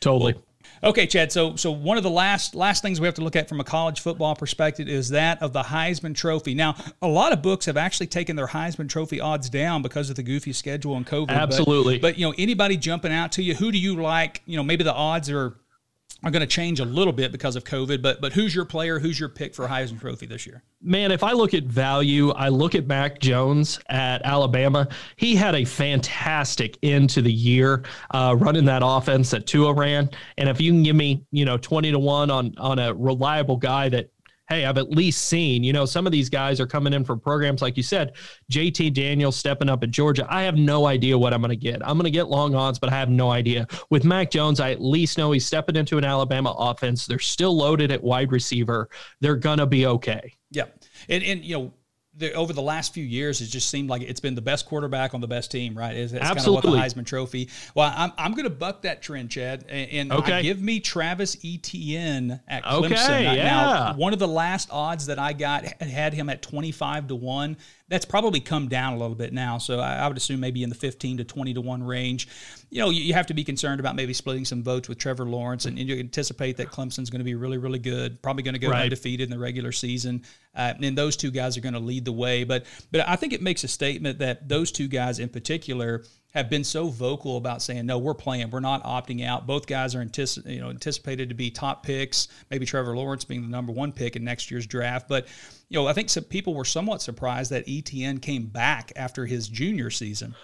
Totally. 0.00 0.34
Okay, 0.82 1.06
Chad. 1.06 1.30
So, 1.30 1.56
so 1.56 1.70
one 1.70 1.96
of 1.96 2.02
the 2.02 2.10
last 2.10 2.54
last 2.54 2.82
things 2.82 3.00
we 3.00 3.06
have 3.06 3.14
to 3.16 3.24
look 3.24 3.36
at 3.36 3.48
from 3.48 3.60
a 3.60 3.64
college 3.64 4.00
football 4.00 4.34
perspective 4.34 4.88
is 4.88 5.10
that 5.10 5.42
of 5.42 5.52
the 5.52 5.62
Heisman 5.62 6.14
Trophy. 6.14 6.54
Now, 6.54 6.74
a 7.02 7.08
lot 7.08 7.32
of 7.32 7.42
books 7.42 7.66
have 7.66 7.76
actually 7.76 8.06
taken 8.06 8.36
their 8.36 8.46
Heisman 8.46 8.88
Trophy 8.88 9.20
odds 9.20 9.50
down 9.50 9.82
because 9.82 10.10
of 10.10 10.16
the 10.16 10.22
goofy 10.22 10.52
schedule 10.52 10.96
and 10.96 11.06
COVID. 11.06 11.28
Absolutely. 11.28 11.98
But, 11.98 12.12
but 12.12 12.18
you 12.18 12.26
know, 12.26 12.34
anybody 12.38 12.76
jumping 12.76 13.12
out 13.12 13.32
to 13.32 13.42
you, 13.42 13.54
who 13.54 13.70
do 13.70 13.78
you 13.78 14.00
like? 14.00 14.42
You 14.46 14.56
know, 14.56 14.62
maybe 14.62 14.84
the 14.84 14.94
odds 14.94 15.28
are 15.28 15.54
are 16.22 16.30
going 16.30 16.40
to 16.40 16.46
change 16.46 16.80
a 16.80 16.84
little 16.84 17.12
bit 17.12 17.32
because 17.32 17.56
of 17.56 17.64
COVID. 17.64 18.02
But 18.02 18.20
but 18.20 18.32
who's 18.32 18.54
your 18.54 18.64
player? 18.64 18.98
Who's 18.98 19.18
your 19.18 19.28
pick 19.28 19.54
for 19.54 19.66
Heisman 19.66 20.00
Trophy 20.00 20.26
this 20.26 20.46
year? 20.46 20.62
Man, 20.82 21.12
if 21.12 21.22
I 21.22 21.32
look 21.32 21.54
at 21.54 21.64
value, 21.64 22.30
I 22.30 22.48
look 22.48 22.74
at 22.74 22.86
Mac 22.86 23.18
Jones 23.20 23.78
at 23.88 24.22
Alabama. 24.22 24.88
He 25.16 25.34
had 25.34 25.54
a 25.54 25.64
fantastic 25.64 26.78
end 26.82 27.10
to 27.10 27.22
the 27.22 27.32
year 27.32 27.84
uh, 28.12 28.36
running 28.38 28.64
that 28.66 28.82
offense 28.84 29.30
that 29.30 29.46
Tua 29.46 29.72
ran. 29.72 30.10
And 30.38 30.48
if 30.48 30.60
you 30.60 30.72
can 30.72 30.82
give 30.82 30.96
me, 30.96 31.24
you 31.30 31.44
know, 31.44 31.56
twenty 31.56 31.90
to 31.90 31.98
one 31.98 32.30
on 32.30 32.54
on 32.58 32.78
a 32.78 32.94
reliable 32.94 33.56
guy 33.56 33.88
that 33.90 34.10
hey, 34.50 34.66
I've 34.66 34.78
at 34.78 34.90
least 34.90 35.26
seen, 35.26 35.62
you 35.62 35.72
know, 35.72 35.86
some 35.86 36.06
of 36.06 36.12
these 36.12 36.28
guys 36.28 36.58
are 36.58 36.66
coming 36.66 36.92
in 36.92 37.04
from 37.04 37.20
programs 37.20 37.62
like 37.62 37.76
you 37.76 37.84
said, 37.84 38.14
JT 38.50 38.92
Daniels 38.92 39.36
stepping 39.36 39.68
up 39.68 39.84
at 39.84 39.92
Georgia. 39.92 40.26
I 40.28 40.42
have 40.42 40.56
no 40.56 40.86
idea 40.86 41.16
what 41.16 41.32
I'm 41.32 41.40
going 41.40 41.50
to 41.50 41.56
get. 41.56 41.80
I'm 41.86 41.96
going 41.96 42.04
to 42.04 42.10
get 42.10 42.26
long 42.26 42.56
odds, 42.56 42.78
but 42.78 42.92
I 42.92 42.96
have 42.96 43.08
no 43.08 43.30
idea. 43.30 43.68
With 43.90 44.04
Mac 44.04 44.28
Jones, 44.30 44.58
I 44.58 44.72
at 44.72 44.82
least 44.82 45.18
know 45.18 45.30
he's 45.30 45.46
stepping 45.46 45.76
into 45.76 45.98
an 45.98 46.04
Alabama 46.04 46.54
offense. 46.58 47.06
They're 47.06 47.20
still 47.20 47.56
loaded 47.56 47.92
at 47.92 48.02
wide 48.02 48.32
receiver. 48.32 48.88
They're 49.20 49.36
going 49.36 49.58
to 49.58 49.66
be 49.66 49.86
okay. 49.86 50.34
Yeah. 50.50 50.66
And, 51.08 51.22
and, 51.22 51.44
you 51.44 51.56
know, 51.56 51.72
the, 52.20 52.32
over 52.34 52.52
the 52.52 52.62
last 52.62 52.94
few 52.94 53.04
years, 53.04 53.40
it 53.40 53.46
just 53.46 53.68
seemed 53.68 53.90
like 53.90 54.02
it's 54.02 54.20
been 54.20 54.34
the 54.34 54.40
best 54.42 54.66
quarterback 54.66 55.14
on 55.14 55.20
the 55.20 55.26
best 55.26 55.50
team, 55.50 55.76
right? 55.76 55.96
It's, 55.96 56.12
it's 56.12 56.22
Absolutely. 56.22 56.62
kind 56.62 56.74
of 56.74 56.80
what 56.80 56.94
the 56.94 57.00
Heisman 57.00 57.06
Trophy. 57.06 57.48
Well, 57.74 57.92
I'm, 57.96 58.12
I'm 58.16 58.32
going 58.32 58.44
to 58.44 58.50
buck 58.50 58.82
that 58.82 59.02
trend, 59.02 59.30
Chad, 59.30 59.64
and, 59.68 59.90
and 59.90 60.12
okay. 60.12 60.42
give 60.42 60.60
me 60.60 60.80
Travis 60.80 61.36
Etienne 61.44 62.40
at 62.46 62.62
Clemson. 62.64 62.92
Okay, 62.92 63.36
yeah. 63.36 63.44
Now, 63.44 63.94
one 63.94 64.12
of 64.12 64.18
the 64.18 64.28
last 64.28 64.68
odds 64.70 65.06
that 65.06 65.18
I 65.18 65.32
got 65.32 65.64
had 65.82 66.14
him 66.14 66.28
at 66.28 66.42
25 66.42 67.08
to 67.08 67.16
one 67.16 67.56
that's 67.90 68.04
probably 68.04 68.40
come 68.40 68.68
down 68.68 68.94
a 68.94 68.96
little 68.96 69.16
bit 69.16 69.32
now. 69.32 69.58
So 69.58 69.80
I, 69.80 69.96
I, 69.96 70.08
would 70.08 70.16
assume 70.16 70.40
maybe 70.40 70.62
in 70.62 70.68
the 70.68 70.76
15 70.76 71.18
to 71.18 71.24
20 71.24 71.54
to 71.54 71.60
1 71.60 71.82
range. 71.82 72.28
You 72.70 72.80
know, 72.80 72.90
you, 72.90 73.02
you 73.02 73.14
have 73.14 73.26
to 73.26 73.34
be 73.34 73.42
concerned 73.42 73.80
about 73.80 73.96
maybe 73.96 74.14
splitting 74.14 74.44
some 74.44 74.62
votes 74.62 74.88
with 74.88 74.96
Trevor 74.96 75.24
Lawrence, 75.24 75.64
and, 75.66 75.76
and 75.76 75.88
you 75.88 75.98
anticipate 75.98 76.56
that 76.58 76.68
Clemson's 76.68 77.10
going 77.10 77.18
to 77.18 77.24
be 77.24 77.34
really, 77.34 77.58
really 77.58 77.80
good, 77.80 78.22
probably 78.22 78.44
going 78.44 78.54
to 78.54 78.60
go 78.60 78.70
right. 78.70 78.84
undefeated 78.84 79.24
in 79.24 79.30
the 79.30 79.38
regular 79.38 79.72
season. 79.72 80.22
Uh, 80.54 80.72
and 80.80 80.96
those 80.96 81.16
two 81.16 81.32
guys 81.32 81.58
are 81.58 81.60
going 81.60 81.74
to 81.74 81.80
lead 81.80 82.04
the 82.04 82.12
way. 82.12 82.44
But, 82.44 82.64
but 82.92 83.06
I 83.08 83.16
think 83.16 83.32
it 83.32 83.42
makes 83.42 83.64
a 83.64 83.68
statement 83.68 84.20
that 84.20 84.48
those 84.48 84.70
two 84.70 84.88
guys 84.88 85.18
in 85.18 85.28
particular– 85.28 86.04
have 86.32 86.48
been 86.48 86.64
so 86.64 86.88
vocal 86.88 87.36
about 87.36 87.62
saying 87.62 87.86
no, 87.86 87.98
we're 87.98 88.14
playing, 88.14 88.50
we're 88.50 88.60
not 88.60 88.84
opting 88.84 89.24
out. 89.24 89.46
Both 89.46 89.66
guys 89.66 89.94
are 89.94 90.04
antici- 90.04 90.48
you 90.48 90.60
know 90.60 90.70
anticipated 90.70 91.28
to 91.28 91.34
be 91.34 91.50
top 91.50 91.82
picks. 91.82 92.28
Maybe 92.50 92.66
Trevor 92.66 92.96
Lawrence 92.96 93.24
being 93.24 93.42
the 93.42 93.48
number 93.48 93.72
one 93.72 93.92
pick 93.92 94.16
in 94.16 94.24
next 94.24 94.50
year's 94.50 94.66
draft, 94.66 95.08
but 95.08 95.26
you 95.68 95.78
know 95.78 95.86
I 95.86 95.92
think 95.92 96.08
some 96.10 96.24
people 96.24 96.54
were 96.54 96.64
somewhat 96.64 97.02
surprised 97.02 97.50
that 97.50 97.64
Etienne 97.66 98.18
came 98.18 98.46
back 98.46 98.92
after 98.96 99.26
his 99.26 99.48
junior 99.48 99.90
season. 99.90 100.34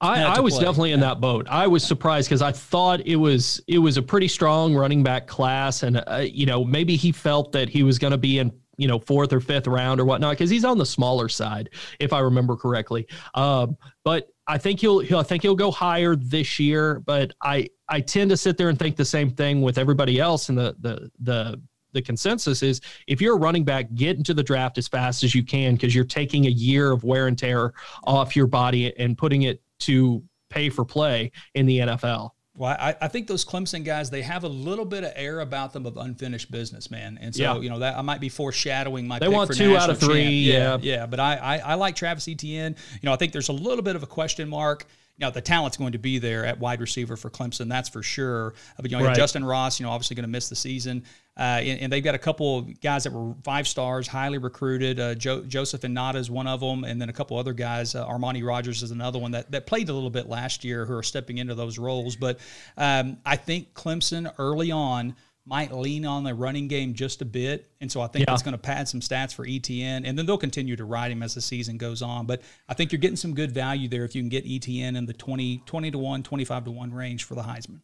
I, 0.00 0.24
I 0.24 0.40
was 0.40 0.54
play. 0.54 0.64
definitely 0.64 0.92
in 0.92 1.00
that 1.00 1.22
boat. 1.22 1.46
I 1.48 1.66
was 1.66 1.82
surprised 1.82 2.28
because 2.28 2.42
I 2.42 2.52
thought 2.52 3.00
it 3.06 3.16
was 3.16 3.62
it 3.66 3.78
was 3.78 3.96
a 3.96 4.02
pretty 4.02 4.28
strong 4.28 4.74
running 4.74 5.02
back 5.02 5.26
class, 5.26 5.82
and 5.82 6.02
uh, 6.06 6.24
you 6.30 6.44
know 6.44 6.64
maybe 6.64 6.96
he 6.96 7.12
felt 7.12 7.52
that 7.52 7.68
he 7.68 7.82
was 7.82 7.98
going 7.98 8.10
to 8.10 8.18
be 8.18 8.38
in 8.38 8.52
you 8.76 8.88
know 8.88 8.98
fourth 8.98 9.32
or 9.32 9.40
fifth 9.40 9.66
round 9.66 10.00
or 10.00 10.04
whatnot 10.04 10.32
because 10.32 10.50
he's 10.50 10.64
on 10.64 10.76
the 10.76 10.84
smaller 10.84 11.30
side 11.30 11.70
if 11.98 12.12
I 12.12 12.18
remember 12.20 12.56
correctly. 12.56 13.06
Um, 13.34 13.78
but 14.04 14.28
I 14.48 14.58
think 14.58 14.80
he'll, 14.80 15.00
he'll 15.00 15.18
I 15.18 15.22
think 15.22 15.42
he'll 15.42 15.56
go 15.56 15.70
higher 15.70 16.14
this 16.14 16.58
year, 16.58 17.00
but 17.00 17.32
I 17.42 17.68
I 17.88 18.00
tend 18.00 18.30
to 18.30 18.36
sit 18.36 18.56
there 18.56 18.68
and 18.68 18.78
think 18.78 18.96
the 18.96 19.04
same 19.04 19.30
thing 19.30 19.62
with 19.62 19.78
everybody 19.78 20.20
else 20.20 20.48
and 20.48 20.58
the 20.58 20.76
the 20.80 21.10
the 21.20 21.60
the 21.92 22.02
consensus 22.02 22.62
is 22.62 22.80
if 23.06 23.20
you're 23.20 23.36
a 23.36 23.38
running 23.38 23.64
back, 23.64 23.92
get 23.94 24.18
into 24.18 24.34
the 24.34 24.42
draft 24.42 24.76
as 24.78 24.86
fast 24.86 25.24
as 25.24 25.34
you 25.34 25.42
can 25.42 25.74
because 25.74 25.94
you're 25.94 26.04
taking 26.04 26.46
a 26.46 26.50
year 26.50 26.92
of 26.92 27.04
wear 27.04 27.26
and 27.26 27.38
tear 27.38 27.72
off 28.04 28.36
your 28.36 28.46
body 28.46 28.96
and 28.98 29.16
putting 29.16 29.42
it 29.42 29.62
to 29.80 30.22
pay 30.50 30.68
for 30.68 30.84
play 30.84 31.32
in 31.54 31.66
the 31.66 31.78
NFL. 31.78 32.30
Well, 32.56 32.74
I, 32.78 32.96
I, 33.02 33.08
think 33.08 33.26
those 33.26 33.44
Clemson 33.44 33.84
guys, 33.84 34.08
they 34.08 34.22
have 34.22 34.44
a 34.44 34.48
little 34.48 34.86
bit 34.86 35.04
of 35.04 35.12
air 35.14 35.40
about 35.40 35.74
them 35.74 35.84
of 35.84 35.98
unfinished 35.98 36.50
business, 36.50 36.90
man. 36.90 37.18
And 37.20 37.34
so, 37.34 37.42
yeah. 37.42 37.58
you 37.58 37.68
know, 37.68 37.80
that 37.80 37.98
I 37.98 38.02
might 38.02 38.20
be 38.20 38.30
foreshadowing 38.30 39.06
my 39.06 39.18
they 39.18 39.28
want 39.28 39.54
two 39.54 39.76
out 39.76 39.90
of 39.90 40.00
three. 40.00 40.22
Yeah, 40.22 40.78
yeah. 40.80 40.96
yeah. 40.96 41.06
But 41.06 41.20
I, 41.20 41.36
I, 41.36 41.58
I, 41.58 41.74
like 41.74 41.96
Travis 41.96 42.28
Etienne. 42.28 42.74
You 42.94 43.06
know, 43.06 43.12
I 43.12 43.16
think 43.16 43.32
there's 43.32 43.50
a 43.50 43.52
little 43.52 43.82
bit 43.82 43.94
of 43.94 44.02
a 44.02 44.06
question 44.06 44.48
mark. 44.48 44.86
You 45.18 45.26
know, 45.26 45.30
the 45.30 45.42
talent's 45.42 45.76
going 45.76 45.92
to 45.92 45.98
be 45.98 46.18
there 46.18 46.46
at 46.46 46.58
wide 46.58 46.80
receiver 46.80 47.16
for 47.16 47.30
Clemson, 47.30 47.68
that's 47.68 47.88
for 47.88 48.02
sure. 48.02 48.54
But, 48.76 48.90
you 48.90 48.98
know, 48.98 49.04
right. 49.04 49.16
Justin 49.16 49.44
Ross, 49.44 49.78
you 49.78 49.84
know, 49.84 49.92
obviously 49.92 50.16
going 50.16 50.24
to 50.24 50.30
miss 50.30 50.48
the 50.48 50.56
season. 50.56 51.04
Uh, 51.38 51.60
and, 51.60 51.80
and, 51.80 51.92
they've 51.92 52.02
got 52.02 52.14
a 52.14 52.18
couple 52.18 52.58
of 52.58 52.80
guys 52.80 53.04
that 53.04 53.12
were 53.12 53.34
five 53.44 53.68
stars, 53.68 54.08
highly 54.08 54.38
recruited. 54.38 54.98
Uh, 54.98 55.14
jo- 55.14 55.42
Joseph 55.42 55.82
Ngata 55.82 56.16
is 56.16 56.30
one 56.30 56.46
of 56.46 56.60
them, 56.60 56.82
and 56.84 56.98
then 56.98 57.10
a 57.10 57.12
couple 57.12 57.36
other 57.36 57.52
guys. 57.52 57.94
Uh, 57.94 58.06
Armani 58.06 58.42
Rogers 58.42 58.82
is 58.82 58.90
another 58.90 59.18
one 59.18 59.32
that, 59.32 59.50
that 59.50 59.66
played 59.66 59.90
a 59.90 59.92
little 59.92 60.08
bit 60.08 60.30
last 60.30 60.64
year 60.64 60.86
who 60.86 60.94
are 60.96 61.02
stepping 61.02 61.36
into 61.36 61.54
those 61.54 61.78
roles. 61.78 62.16
But 62.16 62.40
um, 62.78 63.18
I 63.26 63.36
think 63.36 63.74
Clemson 63.74 64.32
early 64.38 64.70
on 64.70 65.14
might 65.46 65.72
lean 65.72 66.04
on 66.04 66.24
the 66.24 66.34
running 66.34 66.68
game 66.68 66.92
just 66.92 67.22
a 67.22 67.24
bit. 67.24 67.70
And 67.80 67.90
so 67.90 68.00
I 68.00 68.08
think 68.08 68.26
yeah. 68.26 68.32
that's 68.32 68.42
going 68.42 68.52
to 68.52 68.58
pad 68.58 68.88
some 68.88 69.00
stats 69.00 69.32
for 69.32 69.46
Etienne, 69.46 70.04
And 70.04 70.18
then 70.18 70.26
they'll 70.26 70.36
continue 70.36 70.74
to 70.74 70.84
ride 70.84 71.12
him 71.12 71.22
as 71.22 71.34
the 71.34 71.40
season 71.40 71.76
goes 71.76 72.02
on. 72.02 72.26
But 72.26 72.42
I 72.68 72.74
think 72.74 72.90
you're 72.90 72.98
getting 72.98 73.16
some 73.16 73.34
good 73.34 73.52
value 73.52 73.88
there 73.88 74.04
if 74.04 74.14
you 74.14 74.22
can 74.22 74.28
get 74.28 74.44
Etienne 74.44 74.96
in 74.96 75.06
the 75.06 75.12
20, 75.12 75.62
20 75.64 75.90
to 75.92 75.98
1, 75.98 76.22
25 76.24 76.64
to 76.64 76.70
1 76.72 76.92
range 76.92 77.24
for 77.24 77.36
the 77.36 77.42
Heisman. 77.42 77.80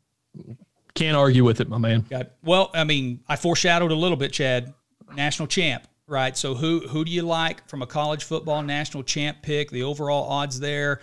Can't 0.95 1.17
argue 1.17 1.45
with 1.45 1.61
it, 1.61 1.69
my 1.69 1.79
man. 1.79 2.07
Well, 2.43 2.71
I 2.75 2.85
mean, 2.85 3.21
I 3.29 3.37
foreshadowed 3.37 3.91
a 3.91 3.95
little 3.95 4.17
bit, 4.17 4.33
Chad. 4.33 4.75
National 5.15 5.47
champ, 5.47 5.87
right? 6.07 6.35
So 6.37 6.55
who 6.55 6.81
who 6.89 7.05
do 7.05 7.11
you 7.11 7.23
like 7.23 7.69
from 7.69 7.83
a 7.83 7.87
college 7.87 8.25
football 8.25 8.63
national 8.63 9.03
champ 9.03 9.43
pick? 9.43 9.71
The 9.71 9.83
overall 9.83 10.29
odds 10.31 10.59
there. 10.59 11.01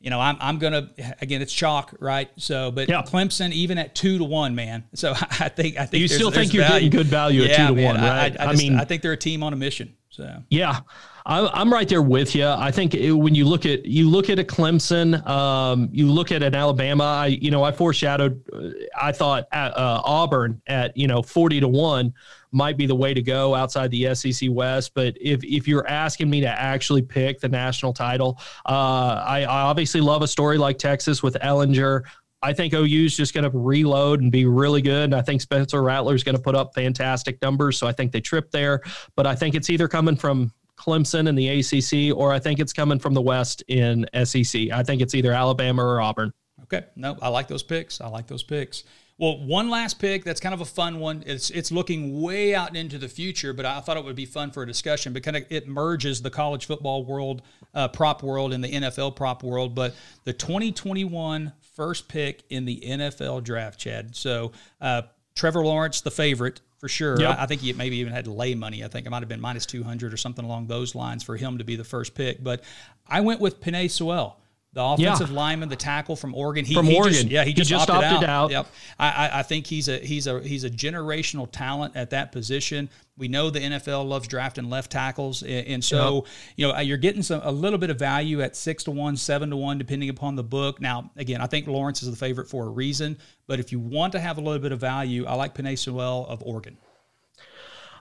You 0.00 0.10
know, 0.10 0.20
I'm, 0.20 0.36
I'm 0.40 0.58
gonna 0.58 0.90
again. 1.20 1.42
It's 1.42 1.52
chalk, 1.52 1.94
right? 2.00 2.28
So, 2.36 2.72
but 2.72 2.88
yeah. 2.88 3.02
Clemson 3.02 3.52
even 3.52 3.78
at 3.78 3.94
two 3.94 4.18
to 4.18 4.24
one, 4.24 4.56
man. 4.56 4.82
So 4.94 5.12
I 5.40 5.48
think 5.48 5.78
I 5.78 5.86
think 5.86 6.00
you 6.00 6.08
still 6.08 6.32
think 6.32 6.52
you're 6.52 6.64
value. 6.64 6.88
getting 6.88 6.98
good 6.98 7.06
value 7.06 7.42
yeah, 7.42 7.50
at 7.50 7.68
two 7.68 7.74
man, 7.76 7.76
to 7.76 7.84
one, 7.84 7.96
right? 7.96 8.40
I, 8.40 8.44
I, 8.46 8.48
I, 8.48 8.56
mean, 8.56 8.74
I 8.74 8.84
think 8.84 9.02
they're 9.02 9.12
a 9.12 9.16
team 9.16 9.44
on 9.44 9.52
a 9.52 9.56
mission. 9.56 9.94
So 10.10 10.42
yeah, 10.50 10.80
I'm 11.24 11.72
right 11.72 11.88
there 11.88 12.02
with 12.02 12.34
you. 12.34 12.46
I 12.46 12.70
think 12.70 12.94
it, 12.94 13.12
when 13.12 13.34
you 13.34 13.44
look 13.44 13.64
at 13.64 13.84
you 13.84 14.08
look 14.08 14.28
at 14.28 14.38
a 14.38 14.44
Clemson, 14.44 15.24
um, 15.26 15.88
you 15.92 16.10
look 16.10 16.32
at 16.32 16.42
an 16.42 16.54
Alabama. 16.54 17.04
I 17.04 17.26
you 17.26 17.50
know 17.50 17.62
I 17.62 17.72
foreshadowed. 17.72 18.42
Uh, 18.52 18.70
I 19.00 19.12
thought 19.12 19.46
at, 19.52 19.76
uh, 19.76 20.02
Auburn 20.04 20.60
at 20.66 20.96
you 20.96 21.06
know 21.06 21.22
forty 21.22 21.60
to 21.60 21.68
one 21.68 22.12
might 22.50 22.76
be 22.76 22.86
the 22.86 22.94
way 22.94 23.14
to 23.14 23.22
go 23.22 23.54
outside 23.54 23.90
the 23.90 24.14
SEC 24.14 24.48
West. 24.50 24.92
But 24.94 25.16
if 25.20 25.44
if 25.44 25.68
you're 25.68 25.86
asking 25.86 26.28
me 26.28 26.40
to 26.40 26.48
actually 26.48 27.02
pick 27.02 27.40
the 27.40 27.48
national 27.48 27.92
title, 27.92 28.38
uh, 28.66 29.22
I, 29.24 29.42
I 29.42 29.62
obviously 29.62 30.00
love 30.00 30.22
a 30.22 30.28
story 30.28 30.58
like 30.58 30.78
Texas 30.78 31.22
with 31.22 31.34
Ehlinger. 31.34 32.02
I 32.44 32.52
think 32.52 32.74
OU 32.74 33.04
is 33.04 33.16
just 33.16 33.34
going 33.34 33.48
to 33.48 33.56
reload 33.56 34.20
and 34.20 34.32
be 34.32 34.46
really 34.46 34.82
good. 34.82 35.04
And 35.04 35.14
I 35.14 35.22
think 35.22 35.40
Spencer 35.40 35.80
Rattler 35.80 36.16
is 36.16 36.24
going 36.24 36.36
to 36.36 36.42
put 36.42 36.56
up 36.56 36.74
fantastic 36.74 37.40
numbers. 37.40 37.78
So 37.78 37.86
I 37.86 37.92
think 37.92 38.10
they 38.10 38.20
trip 38.20 38.50
there. 38.50 38.82
But 39.14 39.28
I 39.28 39.36
think 39.36 39.54
it's 39.54 39.70
either 39.70 39.86
coming 39.86 40.16
from 40.16 40.52
Clemson 40.82 41.28
in 41.28 41.34
the 41.34 41.48
ACC, 41.48 42.16
or 42.16 42.32
I 42.32 42.38
think 42.38 42.58
it's 42.58 42.72
coming 42.72 42.98
from 42.98 43.14
the 43.14 43.22
West 43.22 43.62
in 43.68 44.06
SEC. 44.24 44.70
I 44.72 44.82
think 44.82 45.00
it's 45.00 45.14
either 45.14 45.32
Alabama 45.32 45.84
or 45.84 46.00
Auburn. 46.00 46.32
Okay, 46.64 46.84
no, 46.96 47.16
I 47.22 47.28
like 47.28 47.48
those 47.48 47.62
picks. 47.62 48.00
I 48.00 48.08
like 48.08 48.26
those 48.26 48.42
picks. 48.42 48.84
Well, 49.18 49.38
one 49.46 49.70
last 49.70 50.00
pick 50.00 50.24
that's 50.24 50.40
kind 50.40 50.54
of 50.54 50.60
a 50.60 50.66
fun 50.66 50.98
one. 50.98 51.22
It's 51.26 51.50
it's 51.50 51.70
looking 51.70 52.20
way 52.20 52.54
out 52.54 52.74
into 52.74 52.98
the 52.98 53.08
future, 53.08 53.52
but 53.52 53.64
I 53.64 53.78
thought 53.80 53.96
it 53.96 54.04
would 54.04 54.16
be 54.16 54.26
fun 54.26 54.50
for 54.50 54.62
a 54.62 54.66
discussion. 54.66 55.12
But 55.12 55.22
kind 55.22 55.36
of 55.36 55.44
it 55.50 55.68
merges 55.68 56.22
the 56.22 56.30
college 56.30 56.66
football 56.66 57.04
world, 57.04 57.42
uh, 57.74 57.88
prop 57.88 58.22
world, 58.22 58.52
and 58.52 58.64
the 58.64 58.68
NFL 58.68 59.14
prop 59.14 59.42
world. 59.42 59.74
But 59.74 59.94
the 60.24 60.32
2021 60.32 61.52
first 61.76 62.08
pick 62.08 62.42
in 62.50 62.64
the 62.64 62.80
NFL 62.84 63.44
draft, 63.44 63.78
Chad. 63.78 64.16
So 64.16 64.52
uh, 64.80 65.02
Trevor 65.34 65.64
Lawrence, 65.64 66.00
the 66.00 66.10
favorite 66.10 66.60
for 66.82 66.88
sure. 66.88 67.18
Yep. 67.18 67.38
I, 67.38 67.44
I, 67.44 67.46
think 67.46 67.60
he 67.60 67.72
maybe 67.72 67.98
even 67.98 68.12
had 68.12 68.26
lay 68.26 68.56
money. 68.56 68.82
I 68.82 68.88
think 68.88 69.06
it 69.06 69.10
might 69.10 69.22
have 69.22 69.28
been 69.28 69.40
minus 69.40 69.66
200 69.66 70.12
or 70.12 70.16
something 70.16 70.44
along 70.44 70.66
those 70.66 70.96
lines 70.96 71.22
for 71.22 71.36
him 71.36 71.58
to 71.58 71.64
be 71.64 71.76
the 71.76 71.84
first 71.84 72.12
pick. 72.12 72.42
But 72.42 72.64
I 73.06 73.20
went 73.20 73.40
with 73.40 73.60
Penei 73.60 73.88
Sewell. 73.88 74.40
The 74.74 74.82
offensive 74.82 75.28
yeah. 75.28 75.36
lineman, 75.36 75.68
the 75.68 75.76
tackle 75.76 76.16
from 76.16 76.34
Oregon. 76.34 76.64
He, 76.64 76.72
from 76.72 76.86
he 76.86 76.96
Oregon, 76.96 77.12
just, 77.12 77.26
yeah, 77.26 77.44
he 77.44 77.52
just, 77.52 77.70
he 77.70 77.76
just 77.76 77.90
opted, 77.90 78.10
opted 78.10 78.28
out. 78.28 78.44
out. 78.44 78.50
Yep, 78.50 78.66
I, 78.98 79.30
I 79.34 79.42
think 79.42 79.66
he's 79.66 79.86
a 79.88 79.98
he's 79.98 80.26
a 80.26 80.40
he's 80.40 80.64
a 80.64 80.70
generational 80.70 81.46
talent 81.52 81.94
at 81.94 82.08
that 82.10 82.32
position. 82.32 82.88
We 83.16 83.28
know 83.28 83.50
the 83.50 83.60
NFL 83.60 84.08
loves 84.08 84.26
drafting 84.26 84.70
left 84.70 84.90
tackles, 84.90 85.42
and, 85.42 85.84
so 85.84 86.14
yep. 86.14 86.24
you 86.56 86.68
know 86.68 86.80
you're 86.80 86.96
getting 86.96 87.22
some 87.22 87.42
a 87.44 87.52
little 87.52 87.78
bit 87.78 87.90
of 87.90 87.98
value 87.98 88.40
at 88.40 88.56
six 88.56 88.84
to 88.84 88.90
one, 88.90 89.16
seven 89.16 89.50
to 89.50 89.56
one, 89.56 89.76
depending 89.76 90.08
upon 90.08 90.34
the 90.34 90.42
book. 90.42 90.80
Now, 90.80 91.10
again, 91.16 91.40
I 91.40 91.46
think 91.46 91.66
Lawrence 91.66 92.02
is 92.02 92.10
the 92.10 92.16
favorite 92.16 92.48
for 92.48 92.66
a 92.66 92.70
reason, 92.70 93.18
but 93.46 93.60
if 93.60 93.70
you 93.70 93.78
want 93.80 94.12
to 94.12 94.20
have 94.20 94.38
a 94.38 94.40
little 94.40 94.58
bit 94.58 94.72
of 94.72 94.80
value, 94.80 95.26
I 95.26 95.34
like 95.34 95.54
Penei 95.54 95.78
Sewell 95.78 96.26
of 96.26 96.42
Oregon. 96.42 96.78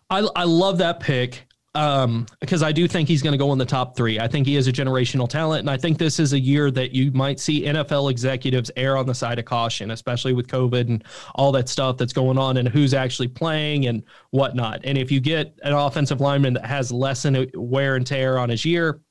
I, 0.10 0.28
I 0.36 0.44
love 0.44 0.78
that 0.80 1.00
pick 1.00 1.46
um, 1.73 2.26
because 2.39 2.64
I 2.64 2.72
do 2.72 2.88
think 2.88 3.07
he's 3.07 3.22
going 3.22 3.31
to 3.31 3.38
go 3.38 3.53
in 3.53 3.57
the 3.57 3.65
top 3.65 3.95
three. 3.95 4.19
I 4.19 4.27
think 4.27 4.45
he 4.45 4.57
is 4.57 4.68
a 4.68 4.73
generational 4.73 5.30
talent, 5.30 5.61
and 5.61 5.69
I 5.69 5.77
think 5.77 5.98
this 5.98 6.19
is 6.19 6.34
a 6.34 6.39
year 6.39 6.69
that 6.72 6.91
you 6.93 7.11
might 7.11 7.39
see 7.39 7.64
NFL 7.64 8.11
executives 8.11 8.69
err 8.76 8.98
on 8.98 9.06
the 9.06 9.15
side 9.15 9.39
of 9.39 9.45
caution, 9.45 9.91
especially 9.91 10.34
with 10.34 10.48
COVID 10.48 10.89
and 10.89 11.03
all 11.35 11.52
that 11.53 11.69
stuff 11.69 11.98
that's 11.98 12.14
going 12.14 12.38
on, 12.38 12.57
and 12.57 12.68
who's 12.68 12.93
actually 12.93 13.30
playing 13.30 13.88
and 13.88 14.03
whatnot. 14.31 14.81
And 14.84 14.98
if 14.98 15.11
you 15.11 15.22
get 15.22 15.57
an 15.64 15.73
offensive 15.73 16.19
lineman 16.19 16.53
that 16.56 16.65
has 16.65 16.91
less 16.91 17.26
wear 17.53 17.95
and 17.95 18.06
tear 18.06 18.38
on 18.38 18.49
his 18.49 18.65
year, 18.65 19.02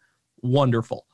wonderful. 0.43 1.07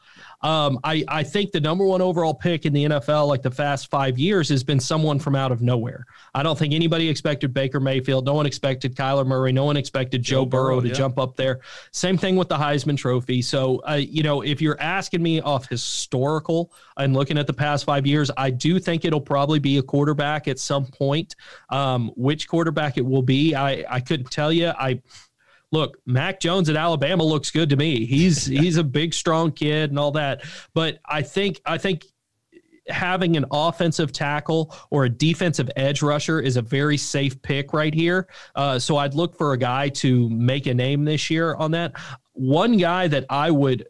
Um, 0.43 0.79
I, 0.85 1.05
I 1.09 1.23
think 1.23 1.53
the 1.53 1.61
number 1.61 1.85
one 1.85 2.01
overall 2.01 2.35
pick 2.35 2.67
in 2.67 2.73
the 2.73 2.85
NFL, 2.85 3.29
like 3.29 3.43
the 3.43 3.51
past 3.51 3.91
five 3.91 4.19
years, 4.19 4.49
has 4.51 4.63
been 4.63 4.81
someone 4.81 5.19
from 5.19 5.35
out 5.35 5.53
of 5.53 5.63
nowhere. 5.63 6.05
I 6.35 6.43
don't 6.43 6.59
think 6.59 6.75
anybody 6.75 7.09
expected 7.09 7.55
Baker 7.55 7.81
Mayfield. 7.81 8.27
No 8.27 8.35
one 8.35 8.47
expected 8.47 8.95
Kyler 8.95 9.27
Murray. 9.27 9.53
No 9.53 9.65
one 9.65 9.77
expected 9.77 10.23
Joe, 10.23 10.43
Joe 10.43 10.47
Burrow, 10.47 10.65
Burrow, 10.67 10.81
to 10.83 10.89
yeah. 10.89 10.95
jump 10.95 11.19
up 11.19 11.37
there. 11.37 11.61
Same 11.93 12.19
thing 12.19 12.37
with 12.37 12.49
the 12.49 12.57
Heisman 12.57 12.97
Trophy. 12.97 13.43
So, 13.43 13.83
uh, 13.89 13.95
you 13.95 14.23
know, 14.23 14.43
if 14.43 14.61
you're 14.61 14.81
asking 14.81 15.23
me 15.23 15.41
off 15.41 15.69
historical 15.69 16.73
and 16.97 17.15
looking 17.15 17.39
at 17.39 17.47
the 17.47 17.55
past 17.55 17.85
five 17.85 18.07
years, 18.07 18.31
I 18.37 18.51
do 18.51 18.79
think 18.79 19.05
it'll 19.05 19.21
probably 19.21 19.59
be 19.59 19.79
a 19.79 19.83
quarterback 19.83 20.49
at 20.49 20.59
some 20.59 20.87
point. 20.87 21.35
Um, 21.71 22.11
which 22.17 22.49
quarterback 22.49 22.99
it 22.99 23.05
will 23.05 23.23
be, 23.23 23.55
I, 23.55 23.85
I 23.89 24.01
couldn't 24.01 24.31
tell 24.31 24.53
you. 24.53 24.69
I 24.69 25.01
look, 25.73 25.99
Mac 26.07 26.41
Jones 26.41 26.69
at 26.69 26.77
Alabama 26.77 27.25
looks 27.25 27.51
good 27.51 27.71
to 27.71 27.77
me. 27.77 28.07
He's 28.07 28.47
he's 28.47 28.77
a 28.77 28.85
big, 28.85 29.15
strong 29.15 29.53
kid 29.53 29.91
and 29.91 29.99
all 29.99 30.13
that. 30.13 30.43
But 30.75 30.99
I 31.07 31.23
think 31.23 31.61
I 31.67 31.79
think 31.79 32.05
having 32.89 33.37
an 33.37 33.45
offensive 33.51 34.13
tackle 34.13 34.75
or 34.91 35.05
a 35.05 35.09
defensive 35.09 35.69
edge 35.77 36.03
rusher 36.03 36.41
is 36.41 36.57
a 36.57 36.63
very 36.63 36.97
safe 36.97 37.41
pick 37.43 37.73
right 37.73 37.93
here. 37.93 38.29
Uh, 38.55 38.79
so 38.79 38.97
I'd 38.97 39.15
look 39.15 39.37
for 39.37 39.53
a 39.53 39.59
guy 39.59 39.89
to 39.89 40.31
make 40.31 40.67
a 40.67 40.75
name 40.75 41.05
this 41.05 41.29
year 41.29 41.57
on 41.57 41.73
that. 41.73 41.93
One 42.33 42.77
guy 42.77 43.09
that 43.09 43.25
I 43.29 43.51
would 43.51 43.87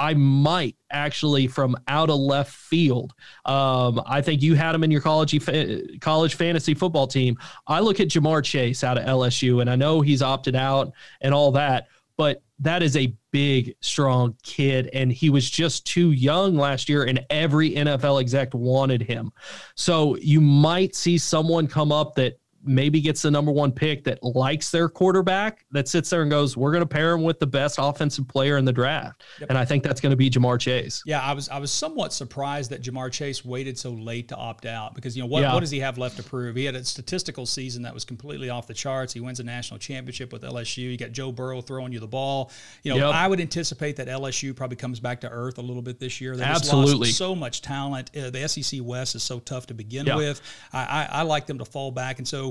I 0.00 0.14
might 0.14 0.76
actually 0.90 1.46
from 1.46 1.76
out 1.86 2.08
of 2.08 2.18
left 2.18 2.52
field. 2.52 3.12
Um, 3.44 4.02
I 4.06 4.22
think 4.22 4.40
you 4.40 4.54
had 4.54 4.74
him 4.74 4.82
in 4.82 4.90
your 4.90 5.02
college 5.02 5.38
college 6.00 6.34
fantasy 6.34 6.72
football 6.72 7.06
team. 7.06 7.36
I 7.66 7.80
look 7.80 8.00
at 8.00 8.08
Ja'Marr 8.08 8.42
Chase 8.42 8.82
out 8.82 8.96
of 8.96 9.04
LSU, 9.04 9.60
and 9.60 9.68
I 9.68 9.76
know 9.76 10.00
he's 10.00 10.22
opted 10.22 10.56
out 10.56 10.92
and 11.20 11.34
all 11.34 11.52
that, 11.52 11.88
but 12.16 12.42
that 12.60 12.82
is 12.82 12.96
a 12.96 13.14
big, 13.30 13.74
strong 13.80 14.34
kid, 14.42 14.88
and 14.94 15.12
he 15.12 15.28
was 15.28 15.48
just 15.48 15.86
too 15.86 16.12
young 16.12 16.56
last 16.56 16.88
year, 16.88 17.04
and 17.04 17.24
every 17.28 17.72
NFL 17.72 18.22
exec 18.22 18.54
wanted 18.54 19.02
him. 19.02 19.30
So 19.74 20.16
you 20.16 20.40
might 20.40 20.94
see 20.94 21.18
someone 21.18 21.66
come 21.66 21.92
up 21.92 22.14
that 22.14 22.38
maybe 22.62 23.00
gets 23.00 23.22
the 23.22 23.30
number 23.30 23.50
one 23.50 23.72
pick 23.72 24.04
that 24.04 24.22
likes 24.22 24.70
their 24.70 24.88
quarterback 24.88 25.64
that 25.70 25.88
sits 25.88 26.10
there 26.10 26.22
and 26.22 26.30
goes, 26.30 26.56
"We're 26.56 26.72
going 26.72 26.82
to 26.82 26.88
pair 26.88 27.12
him 27.12 27.22
with 27.22 27.38
the 27.38 27.46
best 27.46 27.78
offensive 27.80 28.28
player 28.28 28.56
in 28.56 28.64
the 28.64 28.72
draft," 28.72 29.22
yep. 29.40 29.48
and 29.48 29.58
I 29.58 29.64
think 29.64 29.82
that's 29.82 30.00
going 30.00 30.10
to 30.10 30.16
be 30.16 30.30
Ja'Marr 30.30 30.60
Chase. 30.60 31.02
Yeah, 31.06 31.20
I 31.20 31.32
was 31.32 31.48
I 31.48 31.58
was 31.58 31.70
somewhat 31.70 32.12
surprised 32.12 32.70
that 32.70 32.82
Ja'Marr 32.82 33.10
Chase 33.10 33.44
waited 33.44 33.78
so 33.78 33.90
late 33.90 34.28
to 34.28 34.36
opt 34.36 34.66
out 34.66 34.94
because 34.94 35.16
you 35.16 35.22
know 35.22 35.28
what 35.28 35.42
yeah. 35.42 35.54
what 35.54 35.60
does 35.60 35.70
he 35.70 35.80
have 35.80 35.98
left 35.98 36.16
to 36.16 36.22
prove? 36.22 36.56
He 36.56 36.64
had 36.64 36.74
a 36.74 36.84
statistical 36.84 37.46
season 37.46 37.82
that 37.82 37.94
was 37.94 38.04
completely 38.04 38.50
off 38.50 38.66
the 38.66 38.74
charts. 38.74 39.12
He 39.12 39.20
wins 39.20 39.40
a 39.40 39.44
national 39.44 39.78
championship 39.78 40.32
with 40.32 40.42
LSU. 40.42 40.90
You 40.90 40.96
got 40.96 41.12
Joe 41.12 41.32
Burrow 41.32 41.60
throwing 41.60 41.92
you 41.92 42.00
the 42.00 42.06
ball. 42.06 42.50
You 42.82 42.92
know, 42.92 43.06
yep. 43.06 43.14
I 43.14 43.26
would 43.26 43.40
anticipate 43.40 43.96
that 43.96 44.08
LSU 44.08 44.54
probably 44.54 44.76
comes 44.76 45.00
back 45.00 45.20
to 45.22 45.30
earth 45.30 45.58
a 45.58 45.62
little 45.62 45.82
bit 45.82 45.98
this 45.98 46.20
year. 46.20 46.36
They 46.36 46.44
Absolutely, 46.44 47.10
so 47.10 47.34
much 47.34 47.62
talent. 47.62 48.10
Uh, 48.16 48.30
the 48.30 48.48
SEC 48.48 48.80
West 48.82 49.14
is 49.14 49.22
so 49.22 49.38
tough 49.40 49.66
to 49.68 49.74
begin 49.74 50.06
yep. 50.06 50.16
with. 50.16 50.40
I, 50.72 50.84
I, 50.84 51.08
I 51.20 51.22
like 51.22 51.46
them 51.46 51.58
to 51.58 51.64
fall 51.64 51.90
back, 51.90 52.18
and 52.18 52.26
so 52.26 52.49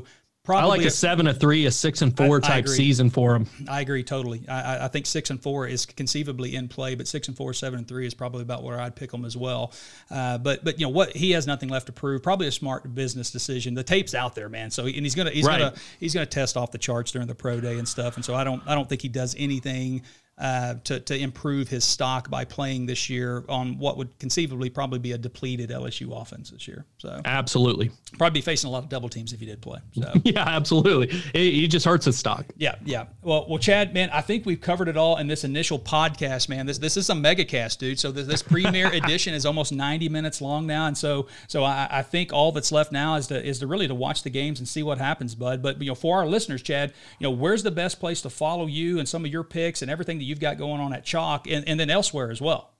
Probably 0.50 0.64
I 0.64 0.78
like 0.78 0.88
a, 0.88 0.90
seven, 0.90 1.28
a 1.28 1.34
three, 1.36 1.68
a 1.68 1.72
six 1.72 2.02
and 2.02 2.18
four 2.18 2.38
I, 2.38 2.40
type 2.40 2.66
I 2.68 2.72
season 2.72 3.12
for 3.12 3.36
him. 3.36 3.46
I 3.68 3.82
agree 3.82 4.02
totally. 4.02 4.42
I, 4.48 4.86
I, 4.86 4.88
think 4.88 5.06
six 5.06 5.30
and 5.30 5.40
four 5.40 5.68
is 5.68 5.86
conceivably 5.86 6.56
in 6.56 6.68
play, 6.68 6.96
but 6.96 7.08
six 7.08 7.28
and 7.28 7.38
four, 7.38 7.54
seven 7.54 7.78
and 7.78 7.88
three 7.88 8.08
is 8.08 8.16
probably 8.16 8.42
about 8.42 8.64
where 8.64 8.82
I'd 8.82 8.96
pick 8.96 9.12
them 9.12 9.26
as 9.26 9.38
well. 9.38 9.74
Uh, 10.10 10.40
but 10.40 10.64
but 10.64 10.80
you 10.80 10.88
know 10.88 10.92
what? 10.92 11.16
He 11.16 11.30
has 11.32 11.46
nothing 11.46 11.70
left 11.70 11.86
to 11.86 11.92
prove. 11.92 12.24
Probably 12.24 12.48
a 12.48 12.52
smart 12.52 12.96
business 12.96 13.30
decision. 13.30 13.76
The 13.76 13.84
tape's 13.84 14.16
out 14.16 14.34
there, 14.34 14.50
man. 14.50 14.72
So 14.72 14.88
and 14.88 14.96
he's 14.96 15.14
gonna 15.14 15.30
he's 15.30 15.46
right. 15.46 15.60
gonna 15.60 15.76
he's 16.00 16.16
gonna 16.16 16.26
test 16.26 16.58
off 16.58 16.72
the 16.72 16.80
charts 16.80 17.12
during 17.12 17.28
the 17.28 17.36
pro 17.36 17.62
day 17.62 17.78
and 17.78 17.88
stuff. 17.88 18.16
And 18.16 18.26
so 18.26 18.34
I 18.34 18.44
don't 18.44 18.64
I 18.66 18.74
don't 18.74 18.90
think 18.90 19.04
he 19.04 19.08
does 19.08 19.36
anything 19.38 20.02
uh, 20.40 20.76
to, 20.86 21.00
to 21.02 21.18
improve 21.18 21.68
his 21.68 21.84
stock 21.84 22.30
by 22.30 22.46
playing 22.46 22.86
this 22.86 23.10
year 23.10 23.44
on 23.50 23.78
what 23.78 23.98
would 23.98 24.18
conceivably 24.20 24.70
probably 24.70 25.00
be 25.00 25.12
a 25.12 25.18
depleted 25.18 25.70
LSU 25.70 26.20
offense 26.20 26.50
this 26.50 26.66
year. 26.66 26.86
So 26.98 27.22
absolutely, 27.26 27.92
probably 28.18 28.40
be 28.40 28.44
facing 28.44 28.70
a 28.70 28.72
lot 28.72 28.84
of 28.84 28.90
double 28.90 29.10
teams 29.10 29.34
if 29.34 29.42
he 29.42 29.46
did 29.46 29.62
play. 29.62 29.80
So 29.94 30.14
yeah, 30.24 30.48
absolutely, 30.48 31.08
he 31.34 31.68
just 31.68 31.86
hurts 31.86 32.06
his 32.06 32.18
stock. 32.18 32.46
Yeah, 32.56 32.76
yeah. 32.86 33.08
Well, 33.22 33.48
well, 33.50 33.58
Chad, 33.58 33.94
man, 33.94 34.10
I 34.12 34.22
think 34.22 34.46
we've 34.46 34.62
covered 34.62 34.88
it 34.88 34.96
all 34.96 35.18
in 35.18 35.28
this 35.28 35.44
initial 35.44 35.78
podcast, 35.78 36.48
man. 36.48 36.66
This 36.66 36.78
this 36.78 36.96
is 36.96 37.10
a 37.10 37.16
mega 37.16 37.44
cast, 37.44 37.82
dude. 37.82 38.00
So 38.00 38.12
this, 38.12 38.26
this 38.26 38.42
premiere 38.42 38.88
edition 38.94 39.34
is 39.34 39.46
almost 39.46 39.74
ninety 39.74 40.08
minutes 40.08 40.42
long 40.42 40.66
now, 40.66 40.88
and 40.88 40.98
so 40.98 41.28
so 41.48 41.66
I, 41.66 41.88
I 41.92 42.02
think 42.02 42.32
all 42.32 42.54
that's 42.54 42.72
left 42.72 42.94
now 42.94 43.16
is 43.16 43.28
to 43.28 43.46
is 43.46 43.60
to 43.60 43.68
really 43.68 43.90
to 43.90 43.96
watch 43.96 44.24
the 44.24 44.30
games 44.30 44.60
and 44.60 44.68
see 44.68 44.84
what 44.84 45.00
happens, 45.00 45.36
bud. 45.36 45.62
But 45.62 45.82
you 45.82 45.90
know, 45.90 45.96
for 45.96 46.18
our 46.20 46.26
listeners, 46.26 46.62
Chad, 46.62 46.94
you 47.20 47.26
know, 47.26 47.32
where's 47.32 47.64
the 47.64 47.72
best 47.72 48.00
place 48.00 48.22
to 48.22 48.30
follow 48.30 48.68
you 48.68 49.00
and 49.00 49.10
some 49.10 49.26
of 49.26 49.32
your 49.32 49.44
picks 49.44 49.82
and 49.82 49.92
everything 49.92 50.18
that 50.20 50.29
you've 50.30 50.40
got 50.40 50.58
going 50.58 50.80
on 50.80 50.94
at 50.94 51.04
Chalk 51.04 51.48
and, 51.48 51.68
and 51.68 51.80
then 51.80 51.90
elsewhere 51.90 52.32
as 52.32 52.40
well. 52.40 52.72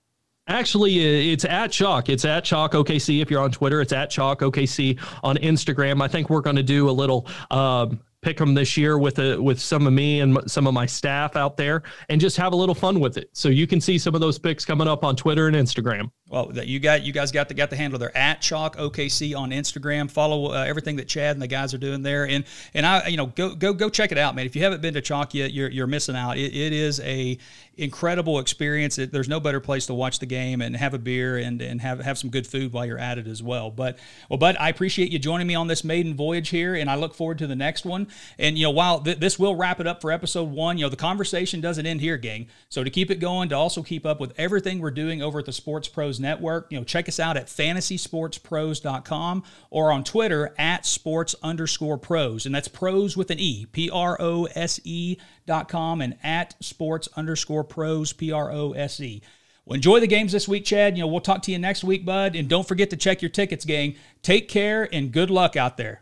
Actually, 0.46 0.98
uh, 0.98 1.32
it's 1.32 1.44
at 1.44 1.70
Chalk. 1.70 2.08
It's 2.08 2.24
at 2.24 2.44
Chalk 2.44 2.72
OKC. 2.72 3.20
If 3.20 3.30
you're 3.30 3.42
on 3.42 3.52
Twitter, 3.52 3.80
it's 3.80 3.92
at 3.92 4.10
Chalk 4.10 4.40
OKC 4.40 4.98
on 5.22 5.36
Instagram. 5.36 6.02
I 6.02 6.08
think 6.08 6.30
we're 6.30 6.40
going 6.40 6.56
to 6.56 6.62
do 6.62 6.88
a 6.88 6.92
little 6.92 7.26
um, 7.50 8.00
pick 8.22 8.36
them 8.36 8.54
this 8.54 8.76
year 8.76 8.98
with 8.98 9.18
a, 9.18 9.40
with 9.40 9.60
some 9.60 9.86
of 9.86 9.92
me 9.92 10.20
and 10.20 10.38
some 10.50 10.66
of 10.66 10.74
my 10.74 10.86
staff 10.86 11.36
out 11.36 11.56
there, 11.56 11.82
and 12.08 12.20
just 12.20 12.36
have 12.36 12.52
a 12.52 12.56
little 12.56 12.74
fun 12.74 13.00
with 13.00 13.16
it. 13.16 13.30
So 13.32 13.48
you 13.48 13.66
can 13.66 13.80
see 13.80 13.98
some 13.98 14.14
of 14.14 14.20
those 14.20 14.38
picks 14.38 14.64
coming 14.64 14.88
up 14.88 15.04
on 15.04 15.16
Twitter 15.16 15.46
and 15.46 15.56
Instagram. 15.56 16.10
Well, 16.30 16.46
that 16.52 16.68
you 16.68 16.78
got 16.78 17.02
you 17.02 17.12
guys 17.12 17.32
got 17.32 17.48
the 17.48 17.54
got 17.54 17.70
the 17.70 17.76
handle 17.76 17.98
there 17.98 18.16
at 18.16 18.40
Chalk 18.40 18.76
OKC 18.76 19.36
on 19.36 19.50
Instagram. 19.50 20.08
Follow 20.08 20.52
uh, 20.52 20.64
everything 20.64 20.96
that 20.96 21.08
Chad 21.08 21.34
and 21.34 21.42
the 21.42 21.48
guys 21.48 21.74
are 21.74 21.78
doing 21.78 22.02
there, 22.02 22.24
and 22.24 22.44
and 22.72 22.86
I 22.86 23.08
you 23.08 23.16
know 23.16 23.26
go 23.26 23.56
go 23.56 23.72
go 23.72 23.88
check 23.88 24.12
it 24.12 24.18
out, 24.18 24.36
man. 24.36 24.46
If 24.46 24.54
you 24.54 24.62
haven't 24.62 24.80
been 24.80 24.94
to 24.94 25.00
Chalk 25.00 25.34
yet, 25.34 25.52
you're 25.52 25.68
you're 25.68 25.88
missing 25.88 26.14
out. 26.14 26.38
it, 26.38 26.54
it 26.54 26.72
is 26.72 27.00
a 27.00 27.36
incredible 27.80 28.38
experience. 28.38 28.98
It, 28.98 29.10
there's 29.10 29.28
no 29.28 29.40
better 29.40 29.58
place 29.58 29.86
to 29.86 29.94
watch 29.94 30.18
the 30.18 30.26
game 30.26 30.60
and 30.60 30.76
have 30.76 30.92
a 30.92 30.98
beer 30.98 31.38
and, 31.38 31.60
and 31.62 31.80
have, 31.80 32.00
have 32.00 32.18
some 32.18 32.30
good 32.30 32.46
food 32.46 32.72
while 32.72 32.84
you're 32.84 32.98
at 32.98 33.18
it 33.18 33.26
as 33.26 33.42
well. 33.42 33.70
But 33.70 33.98
well, 34.28 34.38
Bud, 34.38 34.56
I 34.60 34.68
appreciate 34.68 35.10
you 35.10 35.18
joining 35.18 35.46
me 35.46 35.54
on 35.54 35.66
this 35.66 35.82
maiden 35.82 36.14
voyage 36.14 36.50
here, 36.50 36.74
and 36.74 36.90
I 36.90 36.96
look 36.96 37.14
forward 37.14 37.38
to 37.38 37.46
the 37.46 37.56
next 37.56 37.84
one. 37.84 38.08
And 38.38 38.58
you 38.58 38.64
know, 38.64 38.70
while 38.70 39.00
th- 39.00 39.18
this 39.18 39.38
will 39.38 39.56
wrap 39.56 39.80
it 39.80 39.86
up 39.86 40.00
for 40.00 40.12
episode 40.12 40.50
one, 40.50 40.78
you 40.78 40.84
know, 40.84 40.90
the 40.90 40.96
conversation 40.96 41.60
doesn't 41.60 41.86
end 41.86 42.00
here, 42.00 42.18
gang. 42.18 42.48
So 42.68 42.84
to 42.84 42.90
keep 42.90 43.10
it 43.10 43.18
going, 43.18 43.48
to 43.48 43.56
also 43.56 43.82
keep 43.82 44.04
up 44.04 44.20
with 44.20 44.34
everything 44.36 44.80
we're 44.80 44.90
doing 44.90 45.22
over 45.22 45.38
at 45.38 45.46
the 45.46 45.52
Sports 45.52 45.88
Pros 45.88 46.19
Network, 46.20 46.66
you 46.70 46.78
know, 46.78 46.84
check 46.84 47.08
us 47.08 47.18
out 47.18 47.36
at 47.36 47.46
fantasysportspros.com 47.46 49.42
or 49.70 49.90
on 49.90 50.04
Twitter 50.04 50.54
at 50.58 50.86
sports 50.86 51.34
underscore 51.42 51.98
pros, 51.98 52.46
and 52.46 52.54
that's 52.54 52.68
pros 52.68 53.16
with 53.16 53.30
an 53.30 53.38
e, 53.38 53.66
P 53.66 53.90
R 53.90 54.16
O 54.20 54.44
S 54.54 54.78
E 54.84 55.16
dot 55.46 55.68
com, 55.68 56.00
and 56.00 56.16
at 56.22 56.54
sports 56.62 57.08
underscore 57.16 57.64
pros, 57.64 58.12
P 58.12 58.30
R 58.30 58.52
O 58.52 58.72
S 58.72 59.00
E. 59.00 59.22
Well, 59.64 59.76
enjoy 59.76 60.00
the 60.00 60.06
games 60.06 60.32
this 60.32 60.48
week, 60.48 60.64
Chad. 60.64 60.96
You 60.96 61.02
know, 61.04 61.06
we'll 61.06 61.20
talk 61.20 61.42
to 61.42 61.52
you 61.52 61.58
next 61.58 61.84
week, 61.84 62.04
bud. 62.04 62.34
And 62.34 62.48
don't 62.48 62.66
forget 62.66 62.90
to 62.90 62.96
check 62.96 63.22
your 63.22 63.28
tickets, 63.30 63.64
gang. 63.64 63.94
Take 64.22 64.48
care 64.48 64.88
and 64.92 65.12
good 65.12 65.30
luck 65.30 65.56
out 65.56 65.76
there. 65.76 66.00